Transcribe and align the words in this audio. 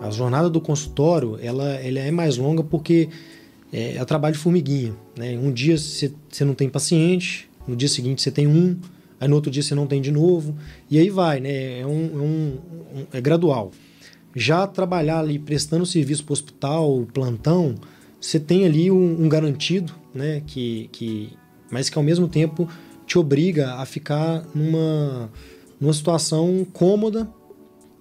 A 0.00 0.10
jornada 0.10 0.50
do 0.50 0.60
consultório 0.60 1.38
ela, 1.40 1.74
ela 1.74 1.98
é 2.00 2.10
mais 2.10 2.36
longa 2.36 2.62
porque 2.62 3.08
é, 3.72 3.96
é 3.96 4.04
trabalho 4.04 4.34
de 4.34 4.40
formiguinha. 4.40 4.94
Né? 5.16 5.38
Um 5.38 5.52
dia 5.52 5.76
você, 5.76 6.12
não 6.40 6.54
tem 6.54 6.68
paciente, 6.68 7.48
no 7.66 7.74
dia 7.74 7.88
seguinte 7.88 8.22
você 8.22 8.30
tem 8.30 8.46
um, 8.46 8.78
aí 9.20 9.28
no 9.28 9.34
outro 9.34 9.50
dia 9.50 9.62
você 9.62 9.74
não 9.74 9.86
tem 9.86 10.00
de 10.00 10.10
novo, 10.10 10.54
e 10.90 10.98
aí 10.98 11.10
vai, 11.10 11.40
né? 11.40 11.80
É, 11.80 11.86
um, 11.86 12.04
é, 12.04 12.18
um, 12.18 12.58
um 13.00 13.06
é 13.12 13.20
gradual. 13.20 13.70
Já 14.34 14.66
trabalhar 14.66 15.20
ali 15.20 15.38
prestando 15.38 15.86
serviço 15.86 16.24
para 16.24 16.32
o 16.32 16.34
hospital, 16.34 17.06
plantão, 17.12 17.74
você 18.20 18.38
tem 18.38 18.66
ali 18.66 18.90
um, 18.90 19.24
um, 19.24 19.28
garantido, 19.28 19.94
né? 20.14 20.42
Que, 20.46 20.88
que, 20.92 21.32
mas 21.70 21.88
que 21.88 21.96
ao 21.96 22.04
mesmo 22.04 22.28
tempo 22.28 22.68
te 23.06 23.18
obriga 23.18 23.74
a 23.74 23.86
ficar 23.86 24.44
numa, 24.54 25.30
numa 25.80 25.92
situação 25.92 26.66
cômoda 26.72 27.28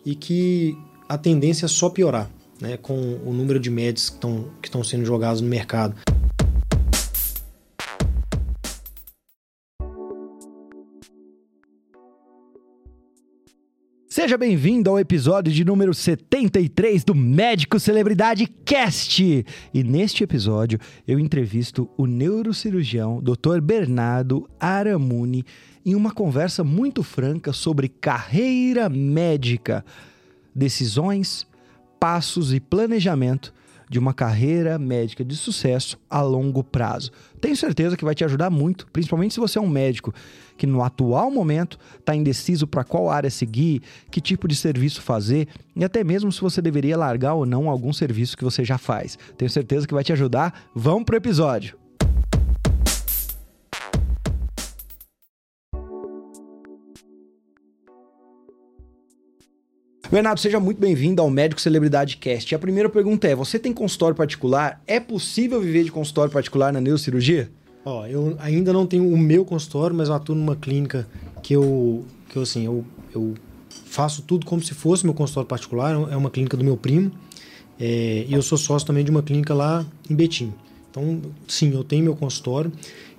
e 0.06 0.16
que 0.16 0.78
a 1.08 1.18
tendência 1.18 1.66
é 1.66 1.70
só 1.70 1.90
piorar, 1.90 2.30
né? 2.60 2.78
Com 2.78 3.20
o 3.26 3.32
número 3.32 3.60
de 3.60 3.70
médicos 3.70 4.10
que 4.10 4.68
estão 4.68 4.82
que 4.82 4.88
sendo 4.88 5.06
jogados 5.06 5.42
no 5.42 5.48
mercado. 5.48 5.96
Seja 14.08 14.38
bem-vindo 14.38 14.90
ao 14.90 14.98
episódio 14.98 15.54
de 15.54 15.66
número 15.66 15.94
73 15.94 17.04
do 17.04 17.14
Médico 17.14 17.80
Celebridade 17.80 18.48
Cast. 18.48 19.46
E 19.74 19.84
neste 19.84 20.24
episódio 20.24 20.80
eu 21.06 21.20
entrevisto 21.20 21.90
o 21.98 22.08
neurocirurgião 22.08 23.22
Dr. 23.22 23.60
Bernardo 23.62 24.50
Aramuni 24.58 25.44
em 25.86 25.94
uma 25.94 26.12
conversa 26.12 26.64
muito 26.64 27.04
franca 27.04 27.52
sobre 27.52 27.90
carreira 27.90 28.90
médica, 28.90 29.86
decisões, 30.56 31.46
passos 32.00 32.54
e 32.54 32.60
planejamento 32.60 33.54
de 33.90 34.00
uma 34.00 34.14
carreira 34.14 34.80
médica 34.80 35.24
de 35.24 35.36
sucesso 35.36 36.00
a 36.10 36.22
longo 36.22 36.64
prazo. 36.64 37.12
Tenho 37.40 37.56
certeza 37.56 37.96
que 37.96 38.06
vai 38.06 38.16
te 38.16 38.24
ajudar 38.24 38.50
muito, 38.50 38.88
principalmente 38.92 39.34
se 39.34 39.40
você 39.40 39.60
é 39.60 39.62
um 39.62 39.70
médico 39.70 40.14
que 40.58 40.66
no 40.66 40.84
atual 40.84 41.30
momento 41.30 41.78
está 42.00 42.16
indeciso 42.16 42.66
para 42.66 42.84
qual 42.84 43.10
área 43.10 43.30
seguir, 43.30 43.82
que 44.10 44.22
tipo 44.22 44.48
de 44.48 44.56
serviço 44.56 45.02
fazer 45.02 45.48
e 45.76 45.84
até 45.84 46.04
mesmo 46.04 46.32
se 46.32 46.42
você 46.42 46.62
deveria 46.62 46.98
largar 46.98 47.34
ou 47.34 47.46
não 47.46 47.70
algum 47.70 47.94
serviço 47.94 48.38
que 48.38 48.44
você 48.44 48.64
já 48.64 48.78
faz. 48.78 49.18
Tenho 49.38 49.52
certeza 49.52 49.88
que 49.88 49.94
vai 49.94 50.04
te 50.04 50.14
ajudar. 50.14 50.68
Vamos 50.74 51.04
pro 51.04 51.18
episódio. 51.18 51.85
Bernardo, 60.12 60.40
seja 60.40 60.60
muito 60.60 60.80
bem-vindo 60.80 61.20
ao 61.20 61.30
Médico 61.32 61.60
Celebridade 61.60 62.18
Cast. 62.18 62.54
A 62.54 62.60
primeira 62.60 62.88
pergunta 62.88 63.28
é: 63.28 63.36
você 63.36 63.58
tem 63.58 63.74
consultório 63.74 64.16
particular? 64.16 64.82
É 64.86 65.00
possível 65.00 65.60
viver 65.60 65.84
de 65.84 65.92
consultório 65.92 66.32
particular 66.32 66.72
na 66.72 66.80
neurocirurgia? 66.80 67.50
Ó, 67.84 68.06
eu 68.06 68.36
ainda 68.40 68.72
não 68.72 68.86
tenho 68.86 69.12
o 69.12 69.18
meu 69.18 69.44
consultório, 69.44 69.96
mas 69.96 70.08
eu 70.08 70.16
atuo 70.16 70.36
numa 70.36 70.56
clínica 70.56 71.08
que 71.42 71.54
eu, 71.54 72.06
que 72.30 72.38
eu 72.38 72.44
assim, 72.44 72.66
eu, 72.66 72.86
eu 73.14 73.34
faço 73.86 74.22
tudo 74.22 74.46
como 74.46 74.62
se 74.62 74.76
fosse 74.76 75.04
meu 75.04 75.14
consultório 75.14 75.48
particular. 75.48 75.96
É 76.12 76.16
uma 76.16 76.30
clínica 76.30 76.56
do 76.56 76.64
meu 76.64 76.78
primo. 76.78 77.12
É, 77.80 78.26
e 78.28 78.34
eu 78.34 78.44
sou 78.44 78.58
sócio 78.58 78.88
também 78.88 79.04
de 79.04 79.10
uma 79.10 79.24
clínica 79.24 79.54
lá 79.56 79.86
em 80.10 80.16
Betim. 80.16 80.54
Então, 80.96 81.22
sim, 81.46 81.74
eu 81.74 81.84
tenho 81.84 82.06
meu 82.06 82.16
consultório 82.16 82.72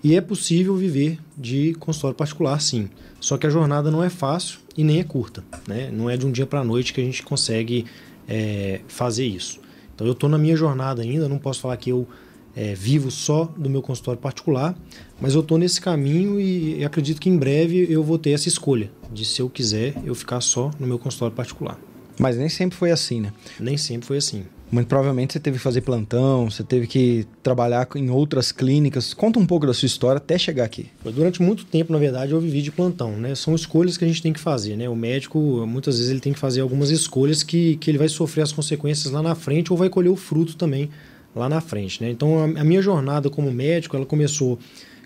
e 0.02 0.16
é 0.16 0.20
possível 0.22 0.74
viver 0.74 1.18
de 1.36 1.74
consultório 1.74 2.16
particular, 2.16 2.58
sim. 2.58 2.88
Só 3.20 3.36
que 3.36 3.46
a 3.46 3.50
jornada 3.50 3.90
não 3.90 4.02
é 4.02 4.08
fácil 4.08 4.60
e 4.74 4.82
nem 4.82 4.98
é 4.98 5.04
curta. 5.04 5.44
Né? 5.68 5.90
Não 5.92 6.08
é 6.08 6.16
de 6.16 6.24
um 6.24 6.32
dia 6.32 6.46
para 6.46 6.60
a 6.60 6.64
noite 6.64 6.94
que 6.94 7.02
a 7.02 7.04
gente 7.04 7.22
consegue 7.22 7.84
é, 8.26 8.80
fazer 8.88 9.26
isso. 9.26 9.60
Então 9.94 10.06
eu 10.06 10.14
estou 10.14 10.28
na 10.30 10.38
minha 10.38 10.56
jornada 10.56 11.02
ainda, 11.02 11.28
não 11.28 11.38
posso 11.38 11.60
falar 11.60 11.76
que 11.76 11.90
eu 11.90 12.08
é, 12.54 12.74
vivo 12.74 13.10
só 13.10 13.44
do 13.44 13.68
meu 13.68 13.82
consultório 13.82 14.20
particular, 14.20 14.74
mas 15.20 15.34
eu 15.34 15.42
estou 15.42 15.58
nesse 15.58 15.78
caminho 15.78 16.40
e, 16.40 16.78
e 16.78 16.84
acredito 16.84 17.20
que 17.20 17.28
em 17.28 17.36
breve 17.36 17.86
eu 17.90 18.02
vou 18.02 18.18
ter 18.18 18.30
essa 18.30 18.48
escolha 18.48 18.90
de 19.12 19.22
se 19.26 19.42
eu 19.42 19.50
quiser 19.50 19.94
eu 20.02 20.14
ficar 20.14 20.40
só 20.40 20.70
no 20.80 20.86
meu 20.86 20.98
consultório 20.98 21.36
particular. 21.36 21.78
Mas 22.18 22.38
nem 22.38 22.48
sempre 22.48 22.78
foi 22.78 22.90
assim, 22.90 23.20
né? 23.20 23.32
Nem 23.60 23.76
sempre 23.76 24.06
foi 24.06 24.16
assim. 24.16 24.44
Muito 24.70 24.88
provavelmente 24.88 25.32
você 25.32 25.40
teve 25.40 25.58
que 25.58 25.62
fazer 25.62 25.80
plantão, 25.80 26.50
você 26.50 26.64
teve 26.64 26.86
que 26.86 27.26
trabalhar 27.42 27.86
em 27.94 28.10
outras 28.10 28.50
clínicas. 28.50 29.14
Conta 29.14 29.38
um 29.38 29.46
pouco 29.46 29.66
da 29.66 29.72
sua 29.72 29.86
história 29.86 30.18
até 30.18 30.36
chegar 30.36 30.64
aqui. 30.64 30.90
Durante 31.04 31.40
muito 31.40 31.64
tempo, 31.64 31.92
na 31.92 31.98
verdade, 31.98 32.32
eu 32.32 32.40
vivi 32.40 32.62
de 32.62 32.72
plantão, 32.72 33.12
né? 33.12 33.34
São 33.34 33.54
escolhas 33.54 33.96
que 33.96 34.04
a 34.04 34.08
gente 34.08 34.20
tem 34.20 34.32
que 34.32 34.40
fazer, 34.40 34.76
né? 34.76 34.88
O 34.88 34.96
médico, 34.96 35.38
muitas 35.66 35.98
vezes, 35.98 36.10
ele 36.10 36.20
tem 36.20 36.32
que 36.32 36.38
fazer 36.38 36.62
algumas 36.62 36.90
escolhas 36.90 37.44
que, 37.44 37.76
que 37.76 37.90
ele 37.90 37.98
vai 37.98 38.08
sofrer 38.08 38.42
as 38.42 38.52
consequências 38.52 39.12
lá 39.12 39.22
na 39.22 39.36
frente 39.36 39.72
ou 39.72 39.78
vai 39.78 39.88
colher 39.88 40.10
o 40.10 40.16
fruto 40.16 40.56
também 40.56 40.90
lá 41.34 41.48
na 41.48 41.60
frente, 41.60 42.02
né? 42.02 42.10
Então, 42.10 42.42
a, 42.56 42.64
minha 42.64 42.82
jornada 42.82 43.30
como 43.30 43.52
médico, 43.52 43.94
ela 43.94 44.06
começou 44.06 44.58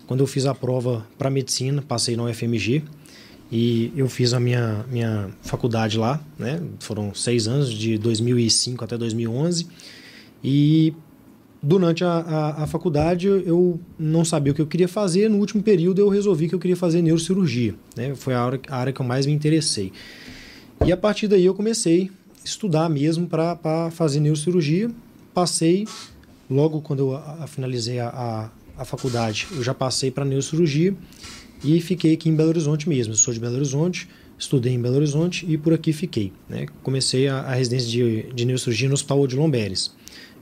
quando 0.07 0.21
eu 0.21 0.27
fiz 0.27 0.47
a 0.47 0.55
prova 0.55 1.07
para 1.19 1.31
medicina, 1.31 1.83
passei 1.83 2.17
na 2.17 2.25
UFMG, 2.25 2.83
e 3.51 3.93
eu 3.97 4.09
fiz 4.09 4.33
a 4.33 4.39
minha, 4.39 4.85
minha 4.89 5.29
faculdade 5.43 5.99
lá, 5.99 6.21
né? 6.39 6.63
Foram 6.79 7.13
seis 7.13 7.49
anos, 7.49 7.69
de 7.71 7.99
2005 7.99 8.85
até 8.85 8.97
2011. 8.97 9.67
E 10.43 10.95
durante 11.61 12.05
a, 12.05 12.13
a, 12.13 12.63
a, 12.63 12.67
faculdade 12.67 13.27
eu 13.27 13.79
não 13.99 14.25
sabia 14.25 14.53
o 14.53 14.55
que 14.55 14.63
eu 14.63 14.67
queria 14.69 14.87
fazer. 14.87 15.29
No 15.29 15.39
último 15.39 15.63
período 15.63 16.01
eu 16.01 16.09
resolvi 16.09 16.49
que 16.49 16.55
eu 16.55 16.61
queria 16.61 16.77
fazer 16.77 17.03
neurocirurgia. 17.03 17.75
Né? 17.97 18.15
Foi 18.15 18.35
a 18.35 18.41
área, 18.41 18.61
a 18.69 18.77
área 18.77 18.93
que 18.93 19.01
eu 19.01 19.07
mais 19.07 19.27
me 19.27 19.33
interessei. 19.33 19.93
E 20.87 20.93
a 20.93 20.97
partir 20.97 21.27
daí 21.27 21.45
eu 21.45 21.55
comecei 21.55 22.11
a 22.43 22.45
estudar 22.45 22.89
mesmo 22.89 23.27
para 23.27 23.91
fazer 23.91 24.21
neurocirurgia. 24.21 24.91
Passei, 25.35 25.89
logo 26.49 26.81
quando 26.81 27.01
eu 27.01 27.17
a, 27.17 27.49
finalizei 27.49 27.99
a, 27.99 28.49
a, 28.79 28.85
faculdade, 28.85 29.49
eu 29.53 29.63
já 29.63 29.75
passei 29.75 30.11
para 30.13 30.25
neurocirurgia 30.25 30.95
e 31.63 31.81
fiquei 31.81 32.15
aqui 32.15 32.29
em 32.29 32.35
Belo 32.35 32.51
Horizonte 32.51 32.89
mesmo. 32.89 33.13
Eu 33.13 33.17
sou 33.17 33.33
de 33.33 33.41
Belo 33.41 33.57
Horizonte, 33.57 34.09
estudei 34.39 34.73
em 34.73 34.81
Belo 34.81 34.97
Horizonte 34.97 35.45
e 35.49 35.59
por 35.59 35.73
aqui 35.73 35.93
fiquei. 35.93 36.33
Né? 36.49 36.67
Comecei 36.83 37.29
a, 37.29 37.41
a 37.41 37.55
residência 37.55 37.89
de, 37.89 38.23
de 38.33 38.45
neurocirurgia 38.45 38.89
no 38.89 38.95
Hospital 38.95 39.21
Odilon 39.21 39.51
Beres. 39.51 39.95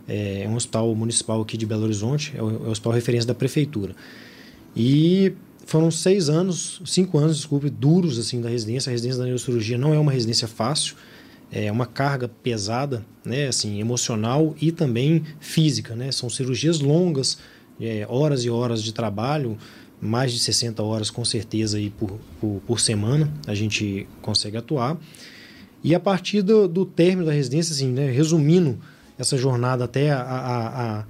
É, 0.07 0.43
é 0.45 0.49
um 0.49 0.55
hospital 0.55 0.95
municipal 0.95 1.41
aqui 1.41 1.57
de 1.57 1.67
Belo 1.67 1.85
Horizonte, 1.85 2.33
é 2.37 2.43
o, 2.43 2.49
é 2.49 2.69
o 2.69 2.71
hospital 2.71 2.93
referência 2.93 3.27
da 3.27 3.35
prefeitura. 3.35 3.95
E 4.77 5.33
foram 5.67 5.91
seis 5.91 6.31
anos, 6.31 6.81
cinco 6.87 7.19
anos, 7.19 7.37
desculpe, 7.37 7.69
duros 7.69 8.19
assim 8.19 8.41
da 8.41 8.49
residência. 8.49 8.89
A 8.89 8.93
residência 8.93 9.19
da 9.19 9.25
neurocirurgia 9.25 9.77
não 9.77 9.93
é 9.93 9.99
uma 9.99 10.13
residência 10.13 10.49
fácil, 10.49 10.97
é 11.51 11.71
uma 11.71 11.85
carga 11.87 12.29
pesada, 12.29 13.05
né, 13.25 13.49
assim, 13.49 13.81
emocional 13.81 14.55
e 14.61 14.71
também 14.71 15.25
física, 15.41 15.95
né? 15.95 16.13
São 16.13 16.31
cirurgias 16.31 16.81
longas, 16.81 17.39
é, 17.81 18.07
horas 18.09 18.45
e 18.45 18.51
horas 18.51 18.83
de 18.83 18.93
trabalho, 18.93 19.57
mais 20.01 20.33
de 20.33 20.39
60 20.39 20.83
horas 20.83 21.11
com 21.11 21.25
certeza 21.25 21.77
aí 21.77 21.91
por, 21.91 22.19
por, 22.41 22.63
por 22.67 22.81
semana 22.81 23.33
a 23.47 23.55
gente 23.55 24.07
consegue 24.23 24.57
atuar. 24.57 24.97
E 25.83 25.95
a 25.95 26.01
partir 26.01 26.43
do, 26.43 26.67
do 26.67 26.85
término 26.85 27.27
da 27.27 27.33
residência, 27.33 27.73
assim, 27.73 27.89
né, 27.93 28.11
resumindo 28.11 28.79
essa 29.19 29.37
jornada 29.37 29.85
até 29.85 30.11
a, 30.11 30.21
a, 30.21 30.99
a, 30.99 31.05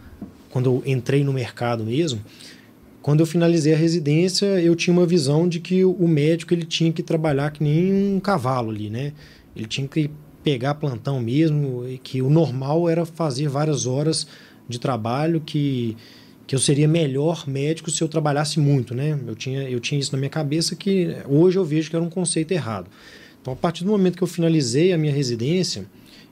quando 0.50 0.66
eu 0.66 0.82
entrei 0.87 1.25
no 1.25 1.32
mercado 1.32 1.84
mesmo, 1.84 2.22
quando 3.00 3.21
eu 3.21 3.26
finalizei 3.26 3.72
a 3.72 3.76
residência, 3.76 4.47
eu 4.60 4.75
tinha 4.75 4.93
uma 4.93 5.06
visão 5.06 5.49
de 5.49 5.60
que 5.60 5.84
o 5.84 6.06
médico 6.06 6.53
ele 6.53 6.65
tinha 6.65 6.93
que 6.93 7.03
trabalhar 7.03 7.50
que 7.50 7.62
nem 7.62 8.15
um 8.15 8.20
cavalo 8.20 8.70
ali, 8.70 8.91
né? 8.91 9.12
Ele 9.56 9.66
tinha 9.66 9.88
que 9.88 10.10
pegar 10.43 10.75
plantão 10.75 11.20
mesmo, 11.20 11.87
e 11.88 11.99
que 11.99 12.22
o 12.22 12.31
normal 12.31 12.88
era 12.88 13.05
fazer 13.05 13.49
várias 13.49 13.87
horas 13.87 14.26
de 14.69 14.78
trabalho 14.78 15.41
que 15.41 15.97
que 16.48 16.54
eu 16.54 16.59
seria 16.59 16.88
melhor 16.88 17.47
médico 17.47 17.91
se 17.91 18.03
eu 18.03 18.09
trabalhasse 18.09 18.59
muito, 18.59 18.94
né? 18.94 19.20
Eu 19.26 19.36
tinha, 19.36 19.69
eu 19.69 19.78
tinha 19.78 20.00
isso 20.00 20.12
na 20.12 20.19
minha 20.19 20.31
cabeça 20.31 20.75
que 20.75 21.14
hoje 21.28 21.58
eu 21.58 21.64
vejo 21.64 21.90
que 21.90 21.94
era 21.94 22.02
um 22.02 22.08
conceito 22.08 22.52
errado. 22.52 22.88
Então, 23.40 23.52
a 23.52 23.56
partir 23.56 23.84
do 23.84 23.90
momento 23.90 24.17
que 24.17 24.22
eu 24.22 24.26
finalizei 24.26 24.94
a 24.94 24.99
minha 24.99 25.12
residência, 25.12 25.84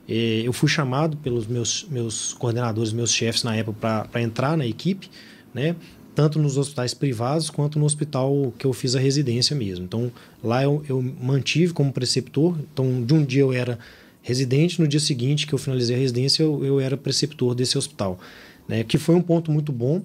eh, 0.09 0.41
eu 0.43 0.51
fui 0.51 0.67
chamado 0.67 1.17
pelos 1.17 1.45
meus, 1.45 1.85
meus 1.91 2.33
coordenadores, 2.33 2.91
meus 2.91 3.13
chefes 3.13 3.43
na 3.43 3.55
época 3.55 4.07
para 4.11 4.19
entrar 4.19 4.57
na 4.57 4.65
equipe, 4.65 5.07
né? 5.53 5.75
Tanto 6.15 6.39
nos 6.39 6.57
hospitais 6.57 6.95
privados 6.95 7.51
quanto 7.51 7.77
no 7.77 7.85
hospital 7.85 8.51
que 8.57 8.65
eu 8.65 8.73
fiz 8.73 8.95
a 8.95 8.99
residência 8.99 9.55
mesmo. 9.55 9.85
Então, 9.85 10.11
lá 10.43 10.63
eu, 10.63 10.83
eu 10.89 10.99
mantive 10.99 11.73
como 11.73 11.93
preceptor. 11.93 12.57
Então, 12.73 13.03
de 13.03 13.13
um 13.13 13.23
dia 13.23 13.41
eu 13.41 13.53
era 13.53 13.77
residente, 14.23 14.81
no 14.81 14.87
dia 14.87 14.99
seguinte 14.99 15.45
que 15.45 15.53
eu 15.53 15.59
finalizei 15.59 15.95
a 15.95 15.99
residência, 15.99 16.41
eu, 16.41 16.65
eu 16.65 16.79
era 16.79 16.97
preceptor 16.97 17.53
desse 17.53 17.77
hospital 17.77 18.19
né? 18.67 18.83
Que 18.83 18.97
foi 18.97 19.15
um 19.15 19.21
ponto 19.21 19.51
muito 19.51 19.71
bom, 19.71 20.01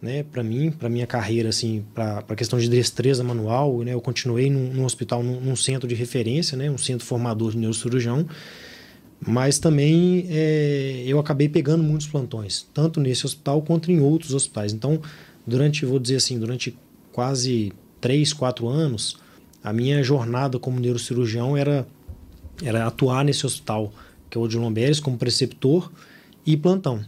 né? 0.00 0.22
Para 0.22 0.42
mim, 0.42 0.70
para 0.70 0.88
minha 0.88 1.06
carreira, 1.06 1.48
assim, 1.48 1.84
para 1.94 2.24
a 2.28 2.34
questão 2.34 2.58
de 2.58 2.68
destreza 2.68 3.24
manual, 3.24 3.78
né? 3.82 3.94
Eu 3.94 4.00
continuei 4.00 4.50
num, 4.50 4.72
num 4.72 4.84
hospital, 4.84 5.22
num, 5.22 5.40
num, 5.40 5.56
centro 5.56 5.88
de 5.88 5.94
referência, 5.94 6.56
né? 6.56 6.70
Um 6.70 6.78
centro 6.78 7.06
formador 7.06 7.52
de 7.52 7.58
neurocirurgião, 7.58 8.26
mas 9.20 9.58
também 9.58 10.26
é, 10.28 11.04
eu 11.06 11.18
acabei 11.18 11.48
pegando 11.48 11.82
muitos 11.82 12.06
plantões, 12.06 12.66
tanto 12.74 13.00
nesse 13.00 13.24
hospital 13.24 13.62
quanto 13.62 13.90
em 13.90 14.00
outros 14.00 14.34
hospitais. 14.34 14.72
Então, 14.72 15.00
durante, 15.46 15.86
vou 15.86 15.98
dizer 15.98 16.16
assim, 16.16 16.38
durante 16.38 16.76
quase 17.12 17.72
três, 18.00 18.32
quatro 18.32 18.68
anos, 18.68 19.18
a 19.64 19.72
minha 19.72 20.02
jornada 20.02 20.58
como 20.58 20.78
neurocirurgião 20.78 21.56
era 21.56 21.86
era 22.64 22.86
atuar 22.86 23.22
nesse 23.22 23.44
hospital 23.44 23.92
que 24.28 24.36
é 24.36 24.40
o 24.40 24.48
de 24.48 24.56
Lomberes, 24.58 25.00
como 25.00 25.16
preceptor 25.16 25.90
e 26.44 26.56
plantão. 26.56 27.04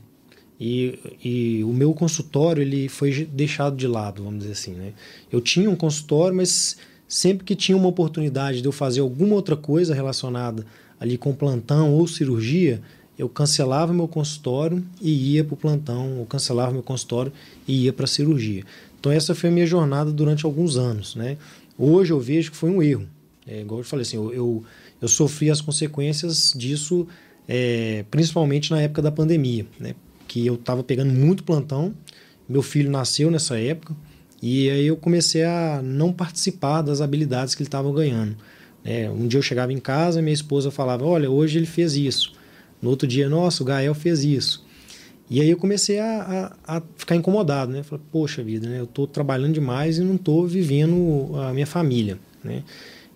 E, 0.60 0.98
e 1.24 1.64
o 1.64 1.72
meu 1.72 1.94
consultório 1.94 2.60
ele 2.60 2.88
foi 2.88 3.28
deixado 3.32 3.76
de 3.76 3.86
lado, 3.86 4.24
vamos 4.24 4.40
dizer 4.40 4.52
assim. 4.52 4.72
Né? 4.72 4.92
Eu 5.30 5.40
tinha 5.40 5.70
um 5.70 5.76
consultório, 5.76 6.36
mas 6.36 6.76
sempre 7.06 7.44
que 7.44 7.54
tinha 7.54 7.76
uma 7.76 7.88
oportunidade 7.88 8.60
de 8.60 8.66
eu 8.66 8.72
fazer 8.72 9.00
alguma 9.00 9.34
outra 9.34 9.56
coisa 9.56 9.94
relacionada 9.94 10.66
ali 10.98 11.16
com 11.16 11.32
plantão 11.32 11.94
ou 11.94 12.08
cirurgia, 12.08 12.82
eu 13.16 13.28
cancelava 13.28 13.92
meu 13.92 14.08
consultório 14.08 14.84
e 15.00 15.34
ia 15.34 15.44
para 15.44 15.54
o 15.54 15.56
plantão, 15.56 16.18
ou 16.18 16.26
cancelava 16.26 16.72
meu 16.72 16.82
consultório 16.82 17.32
e 17.66 17.84
ia 17.84 17.92
para 17.92 18.04
a 18.04 18.08
cirurgia. 18.08 18.64
Então 18.98 19.12
essa 19.12 19.34
foi 19.34 19.50
a 19.50 19.52
minha 19.52 19.66
jornada 19.66 20.10
durante 20.10 20.44
alguns 20.44 20.76
anos. 20.76 21.14
Né? 21.14 21.36
Hoje 21.76 22.12
eu 22.12 22.18
vejo 22.18 22.50
que 22.50 22.56
foi 22.56 22.70
um 22.70 22.82
erro. 22.82 23.08
É, 23.46 23.60
igual 23.60 23.80
eu 23.80 23.84
falei 23.84 24.02
assim, 24.02 24.16
eu, 24.16 24.32
eu, 24.32 24.64
eu 25.00 25.08
sofri 25.08 25.50
as 25.50 25.60
consequências 25.60 26.52
disso 26.54 27.06
é, 27.48 28.04
principalmente 28.10 28.70
na 28.70 28.82
época 28.82 29.00
da 29.00 29.10
pandemia, 29.10 29.66
né? 29.80 29.94
Que 30.28 30.46
eu 30.46 30.54
estava 30.54 30.84
pegando 30.84 31.12
muito 31.12 31.42
plantão, 31.42 31.94
meu 32.48 32.62
filho 32.62 32.90
nasceu 32.90 33.30
nessa 33.30 33.58
época, 33.58 33.96
e 34.40 34.70
aí 34.70 34.86
eu 34.86 34.96
comecei 34.96 35.42
a 35.42 35.80
não 35.82 36.12
participar 36.12 36.82
das 36.82 37.00
habilidades 37.00 37.54
que 37.54 37.62
ele 37.62 37.68
estava 37.68 37.92
ganhando. 37.92 38.36
É, 38.84 39.10
um 39.10 39.26
dia 39.26 39.38
eu 39.38 39.42
chegava 39.42 39.72
em 39.72 39.78
casa, 39.78 40.22
minha 40.22 40.32
esposa 40.32 40.70
falava: 40.70 41.04
Olha, 41.04 41.28
hoje 41.28 41.58
ele 41.58 41.66
fez 41.66 41.96
isso. 41.96 42.32
No 42.80 42.90
outro 42.90 43.08
dia, 43.08 43.28
nossa, 43.28 43.62
o 43.62 43.66
Gael 43.66 43.94
fez 43.94 44.22
isso. 44.22 44.64
E 45.28 45.40
aí 45.40 45.50
eu 45.50 45.56
comecei 45.56 45.98
a, 45.98 46.54
a, 46.64 46.76
a 46.78 46.82
ficar 46.96 47.16
incomodado, 47.16 47.72
né? 47.72 47.82
Falei, 47.82 48.04
poxa 48.10 48.42
vida, 48.42 48.68
né? 48.68 48.78
Eu 48.78 48.84
estou 48.84 49.06
trabalhando 49.06 49.52
demais 49.52 49.98
e 49.98 50.02
não 50.02 50.14
estou 50.14 50.46
vivendo 50.46 51.32
a 51.36 51.52
minha 51.52 51.66
família, 51.66 52.18
né? 52.42 52.62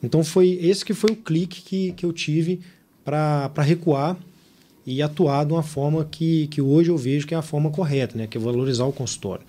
Então 0.03 0.25
foi 0.25 0.59
esse 0.61 0.85
que 0.85 0.93
foi 0.93 1.13
o 1.13 1.17
clique 1.17 1.63
que, 1.63 1.93
que 1.93 2.05
eu 2.05 2.13
tive 2.13 2.61
para 3.05 3.51
recuar 3.59 4.19
e 4.87 5.01
atuar 5.01 5.45
de 5.45 5.53
uma 5.53 5.63
forma 5.63 6.05
que, 6.05 6.47
que 6.49 6.61
hoje 6.61 6.91
eu 6.91 6.97
vejo 6.97 7.27
que 7.27 7.35
é 7.35 7.37
a 7.37 7.43
forma 7.43 7.71
correta, 7.71 8.17
né? 8.17 8.27
Que 8.27 8.37
é 8.37 8.41
valorizar 8.41 8.85
o 8.85 8.93
consultório. 8.93 9.45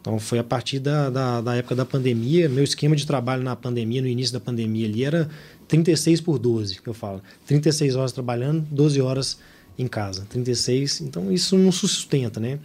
Então 0.00 0.18
foi 0.18 0.38
a 0.38 0.44
partir 0.44 0.78
da, 0.78 1.08
da, 1.08 1.40
da, 1.40 1.56
época 1.56 1.74
da 1.74 1.86
pandemia, 1.86 2.46
meu 2.46 2.62
esquema 2.62 2.94
de 2.94 3.06
trabalho 3.06 3.42
na 3.42 3.56
pandemia, 3.56 4.02
no 4.02 4.08
início 4.08 4.34
da 4.34 4.40
pandemia 4.40 4.86
ali, 4.86 5.02
era 5.02 5.30
36 5.66 6.20
por 6.20 6.38
12, 6.38 6.82
que 6.82 6.88
eu 6.88 6.92
falo. 6.92 7.22
36 7.46 7.96
horas 7.96 8.12
trabalhando, 8.12 8.66
12 8.70 9.00
horas 9.00 9.38
em 9.78 9.86
casa. 9.86 10.26
36, 10.28 11.00
então 11.00 11.32
isso 11.32 11.56
não 11.56 11.72
sustenta, 11.72 12.38
né? 12.38 12.58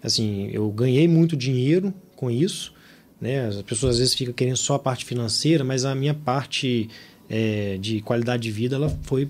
Assim, 0.00 0.48
eu 0.52 0.70
ganhei 0.70 1.08
muito 1.08 1.36
dinheiro 1.36 1.92
com 2.14 2.30
isso, 2.30 2.72
né? 3.20 3.48
As 3.48 3.60
pessoas 3.62 3.94
às 3.94 3.98
vezes 3.98 4.14
ficam 4.14 4.32
querendo 4.32 4.56
só 4.56 4.74
a 4.74 4.78
parte 4.78 5.04
financeira, 5.04 5.64
mas 5.64 5.84
a 5.84 5.96
minha 5.96 6.14
parte 6.14 6.88
é, 7.28 7.76
de 7.80 8.00
qualidade 8.02 8.44
de 8.44 8.52
vida 8.52 8.76
ela 8.76 8.88
foi 9.02 9.28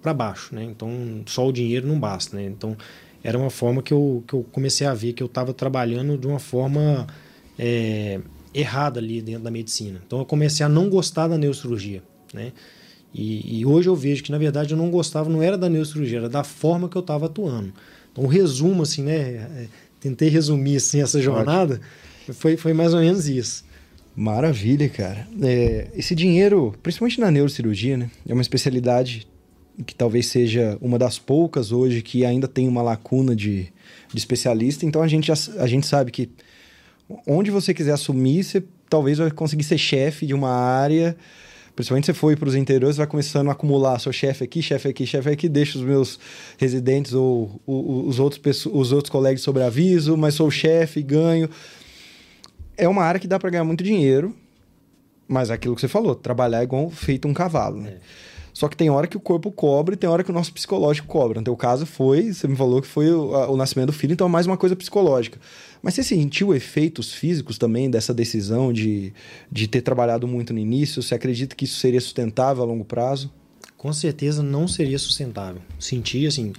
para 0.00 0.14
baixo, 0.14 0.54
né? 0.54 0.64
Então 0.64 0.90
só 1.26 1.46
o 1.46 1.52
dinheiro 1.52 1.86
não 1.86 1.98
basta, 1.98 2.36
né? 2.36 2.44
Então 2.44 2.76
era 3.22 3.38
uma 3.38 3.50
forma 3.50 3.82
que 3.82 3.92
eu, 3.92 4.24
que 4.26 4.34
eu 4.34 4.44
comecei 4.50 4.86
a 4.86 4.94
ver 4.94 5.12
que 5.12 5.22
eu 5.22 5.26
estava 5.26 5.52
trabalhando 5.52 6.16
de 6.16 6.26
uma 6.26 6.38
forma 6.38 7.06
é, 7.58 8.20
errada 8.54 8.98
ali 8.98 9.20
dentro 9.20 9.42
da 9.42 9.50
medicina. 9.50 10.00
Então 10.06 10.18
eu 10.20 10.24
comecei 10.24 10.64
a 10.64 10.68
não 10.68 10.88
gostar 10.88 11.28
da 11.28 11.36
neurocirurgia, 11.36 12.02
né? 12.32 12.52
E, 13.12 13.58
e, 13.58 13.66
hoje 13.66 13.88
eu 13.88 13.96
vejo 13.96 14.22
que 14.22 14.30
na 14.30 14.38
verdade 14.38 14.72
eu 14.72 14.78
não 14.78 14.88
gostava, 14.88 15.28
não 15.28 15.42
era 15.42 15.58
da 15.58 15.68
neurocirurgia, 15.68 16.18
era 16.18 16.28
da 16.28 16.44
forma 16.44 16.88
que 16.88 16.96
eu 16.96 17.00
estava 17.00 17.26
atuando. 17.26 17.72
Então 18.12 18.24
o 18.24 18.28
resumo 18.28 18.82
assim, 18.82 19.02
né? 19.02 19.18
É, 19.18 19.66
tentei 19.98 20.28
resumir 20.28 20.76
assim 20.76 21.02
essa 21.02 21.20
jornada, 21.20 21.80
foi, 22.32 22.56
foi 22.56 22.72
mais 22.72 22.94
ou 22.94 23.00
menos 23.00 23.28
isso. 23.28 23.64
Maravilha, 24.16 24.88
cara. 24.88 25.26
É, 25.42 25.88
esse 25.94 26.14
dinheiro, 26.14 26.74
principalmente 26.82 27.20
na 27.20 27.30
neurocirurgia, 27.30 27.96
né? 27.96 28.10
É 28.26 28.32
uma 28.32 28.42
especialidade 28.42 29.26
que 29.84 29.94
talvez 29.94 30.26
seja 30.26 30.76
uma 30.80 30.98
das 30.98 31.18
poucas 31.18 31.72
hoje 31.72 32.02
que 32.02 32.24
ainda 32.24 32.46
tem 32.46 32.68
uma 32.68 32.82
lacuna 32.82 33.34
de, 33.34 33.72
de 34.12 34.18
especialista. 34.18 34.84
Então 34.84 35.02
a 35.02 35.08
gente, 35.08 35.30
a 35.30 35.66
gente 35.66 35.86
sabe 35.86 36.10
que 36.10 36.30
onde 37.26 37.50
você 37.50 37.72
quiser 37.74 37.92
assumir, 37.92 38.44
você 38.44 38.62
talvez 38.88 39.18
vai 39.18 39.30
conseguir 39.30 39.64
ser 39.64 39.78
chefe 39.78 40.26
de 40.26 40.34
uma 40.34 40.50
área. 40.50 41.16
Principalmente 41.74 42.06
você 42.06 42.12
for 42.12 42.36
para 42.36 42.48
os 42.48 42.54
interiores, 42.54 42.96
vai 42.96 43.06
começando 43.06 43.48
a 43.48 43.52
acumular. 43.52 43.98
Sou 43.98 44.12
chefe 44.12 44.44
aqui, 44.44 44.60
chefe 44.60 44.88
aqui, 44.88 45.06
chefe 45.06 45.30
aqui, 45.30 45.48
deixo 45.48 45.78
os 45.78 45.84
meus 45.84 46.18
residentes 46.58 47.14
ou, 47.14 47.60
ou 47.66 48.06
os, 48.06 48.18
outros, 48.18 48.66
os 48.66 48.92
outros 48.92 49.10
colegas 49.10 49.40
sobre 49.40 49.62
aviso, 49.62 50.16
mas 50.16 50.34
sou 50.34 50.50
chefe, 50.50 51.02
ganho. 51.02 51.48
É 52.76 52.88
uma 52.88 53.02
área 53.02 53.20
que 53.20 53.26
dá 53.26 53.38
para 53.38 53.50
ganhar 53.50 53.64
muito 53.64 53.84
dinheiro, 53.84 54.34
mas 55.26 55.48
é 55.48 55.54
aquilo 55.54 55.74
que 55.74 55.80
você 55.80 55.88
falou, 55.88 56.14
trabalhar 56.14 56.60
é 56.60 56.64
igual 56.64 56.90
feito 56.90 57.28
um 57.28 57.32
cavalo. 57.32 57.80
Né? 57.80 57.90
É. 57.90 58.29
Só 58.60 58.68
que 58.68 58.76
tem 58.76 58.90
hora 58.90 59.06
que 59.06 59.16
o 59.16 59.20
corpo 59.20 59.50
cobra 59.50 59.94
e 59.94 59.96
tem 59.96 60.10
hora 60.10 60.22
que 60.22 60.30
o 60.30 60.34
nosso 60.34 60.52
psicológico 60.52 61.08
cobra. 61.08 61.40
No 61.40 61.44
teu 61.46 61.56
caso 61.56 61.86
foi, 61.86 62.30
você 62.30 62.46
me 62.46 62.54
falou 62.54 62.82
que 62.82 62.86
foi 62.86 63.10
o, 63.10 63.34
a, 63.34 63.50
o 63.50 63.56
nascimento 63.56 63.86
do 63.86 63.92
filho, 63.94 64.12
então 64.12 64.26
é 64.26 64.30
mais 64.30 64.46
uma 64.46 64.58
coisa 64.58 64.76
psicológica. 64.76 65.40
Mas 65.80 65.94
você 65.94 66.02
sentiu 66.02 66.54
efeitos 66.54 67.10
físicos 67.10 67.56
também 67.56 67.90
dessa 67.90 68.12
decisão 68.12 68.70
de, 68.70 69.14
de 69.50 69.66
ter 69.66 69.80
trabalhado 69.80 70.28
muito 70.28 70.52
no 70.52 70.58
início? 70.58 71.02
Você 71.02 71.14
acredita 71.14 71.56
que 71.56 71.64
isso 71.64 71.78
seria 71.78 72.02
sustentável 72.02 72.62
a 72.62 72.66
longo 72.66 72.84
prazo? 72.84 73.32
Com 73.78 73.94
certeza 73.94 74.42
não 74.42 74.68
seria 74.68 74.98
sustentável. 74.98 75.62
Senti, 75.78 76.26
assim, 76.26 76.52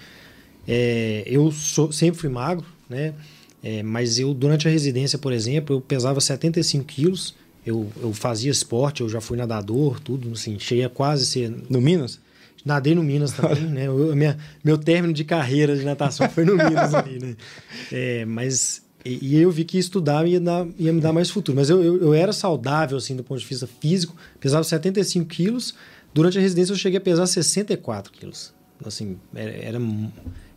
é, 0.68 1.22
eu 1.28 1.52
sou, 1.52 1.92
sempre 1.92 2.20
fui 2.20 2.30
magro, 2.30 2.66
né? 2.90 3.14
É, 3.62 3.84
mas 3.84 4.18
eu, 4.18 4.34
durante 4.34 4.68
a 4.68 4.72
residência, 4.72 5.20
por 5.20 5.32
exemplo, 5.32 5.76
eu 5.76 5.82
pesava 5.82 6.20
75 6.20 6.84
quilos 6.84 7.36
eu, 7.66 7.92
eu 8.02 8.14
fazia 8.14 8.52
esporte, 8.52 9.02
eu 9.02 9.10
já 9.10 9.22
fui 9.22 9.38
nadador, 9.38 10.00
tudo, 10.00 10.32
assim, 10.32 10.58
cheguei 10.60 10.86
a 10.86 10.90
quase 10.90 11.26
ser. 11.26 11.54
No 11.70 11.80
Minas? 11.80 12.20
Nadei 12.66 12.94
no 12.94 13.04
Minas 13.04 13.32
também, 13.34 13.64
né? 13.64 13.88
Eu, 13.88 14.16
minha, 14.16 14.38
meu 14.64 14.78
término 14.78 15.14
de 15.14 15.24
carreira 15.24 15.76
de 15.76 15.84
natação 15.84 16.30
foi 16.30 16.46
no 16.46 16.56
Minas 16.56 16.94
ali, 16.94 17.20
né? 17.20 17.36
É, 17.92 18.26
mas. 18.26 18.84
E, 19.04 19.36
e, 19.36 19.42
eu 19.42 19.50
vi 19.50 19.64
que 19.64 19.80
estudar 19.80 20.28
ia, 20.28 20.40
dar, 20.40 20.68
ia 20.78 20.94
me 20.94 21.02
dar 21.02 21.12
mais 21.12 21.30
futuro. 21.30 21.56
Mas 21.56 21.72
eu, 21.72 21.84
eu, 21.84 22.02
eu, 22.02 22.14
era 22.14 22.32
saudável, 22.32 22.98
assim, 22.98 23.16
do 23.16 23.24
ponto 23.24 23.40
de 23.40 23.48
vista 23.48 23.68
físico. 23.68 24.16
Pesava 24.40 24.64
75 24.64 25.26
quilos. 25.28 25.74
Durante 26.14 26.38
a 26.38 26.42
residência 26.42 26.74
eu 26.74 26.78
cheguei 26.78 27.00
a 27.00 27.02
pesar 27.02 27.26
64 27.26 28.12
quilos. 28.12 28.54
Assim, 28.86 29.18
era... 29.34 29.52
era 29.52 29.80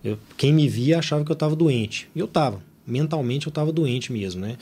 eu, 0.03 0.19
quem 0.37 0.53
me 0.53 0.69
via 0.69 0.99
achava 0.99 1.25
que 1.25 1.31
eu 1.31 1.35
estava 1.35 1.57
doente. 1.57 2.09
E 2.15 2.21
eu 2.21 2.27
estava. 2.27 2.63
Mentalmente 2.87 3.47
eu 3.47 3.51
estava 3.51 3.73
doente 3.73 4.13
mesmo, 4.13 4.43
né? 4.43 4.59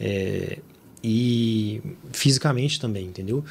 É, 0.00 0.58
e 1.02 1.80
fisicamente 2.12 2.80
também, 2.80 3.06
entendeu? 3.06 3.44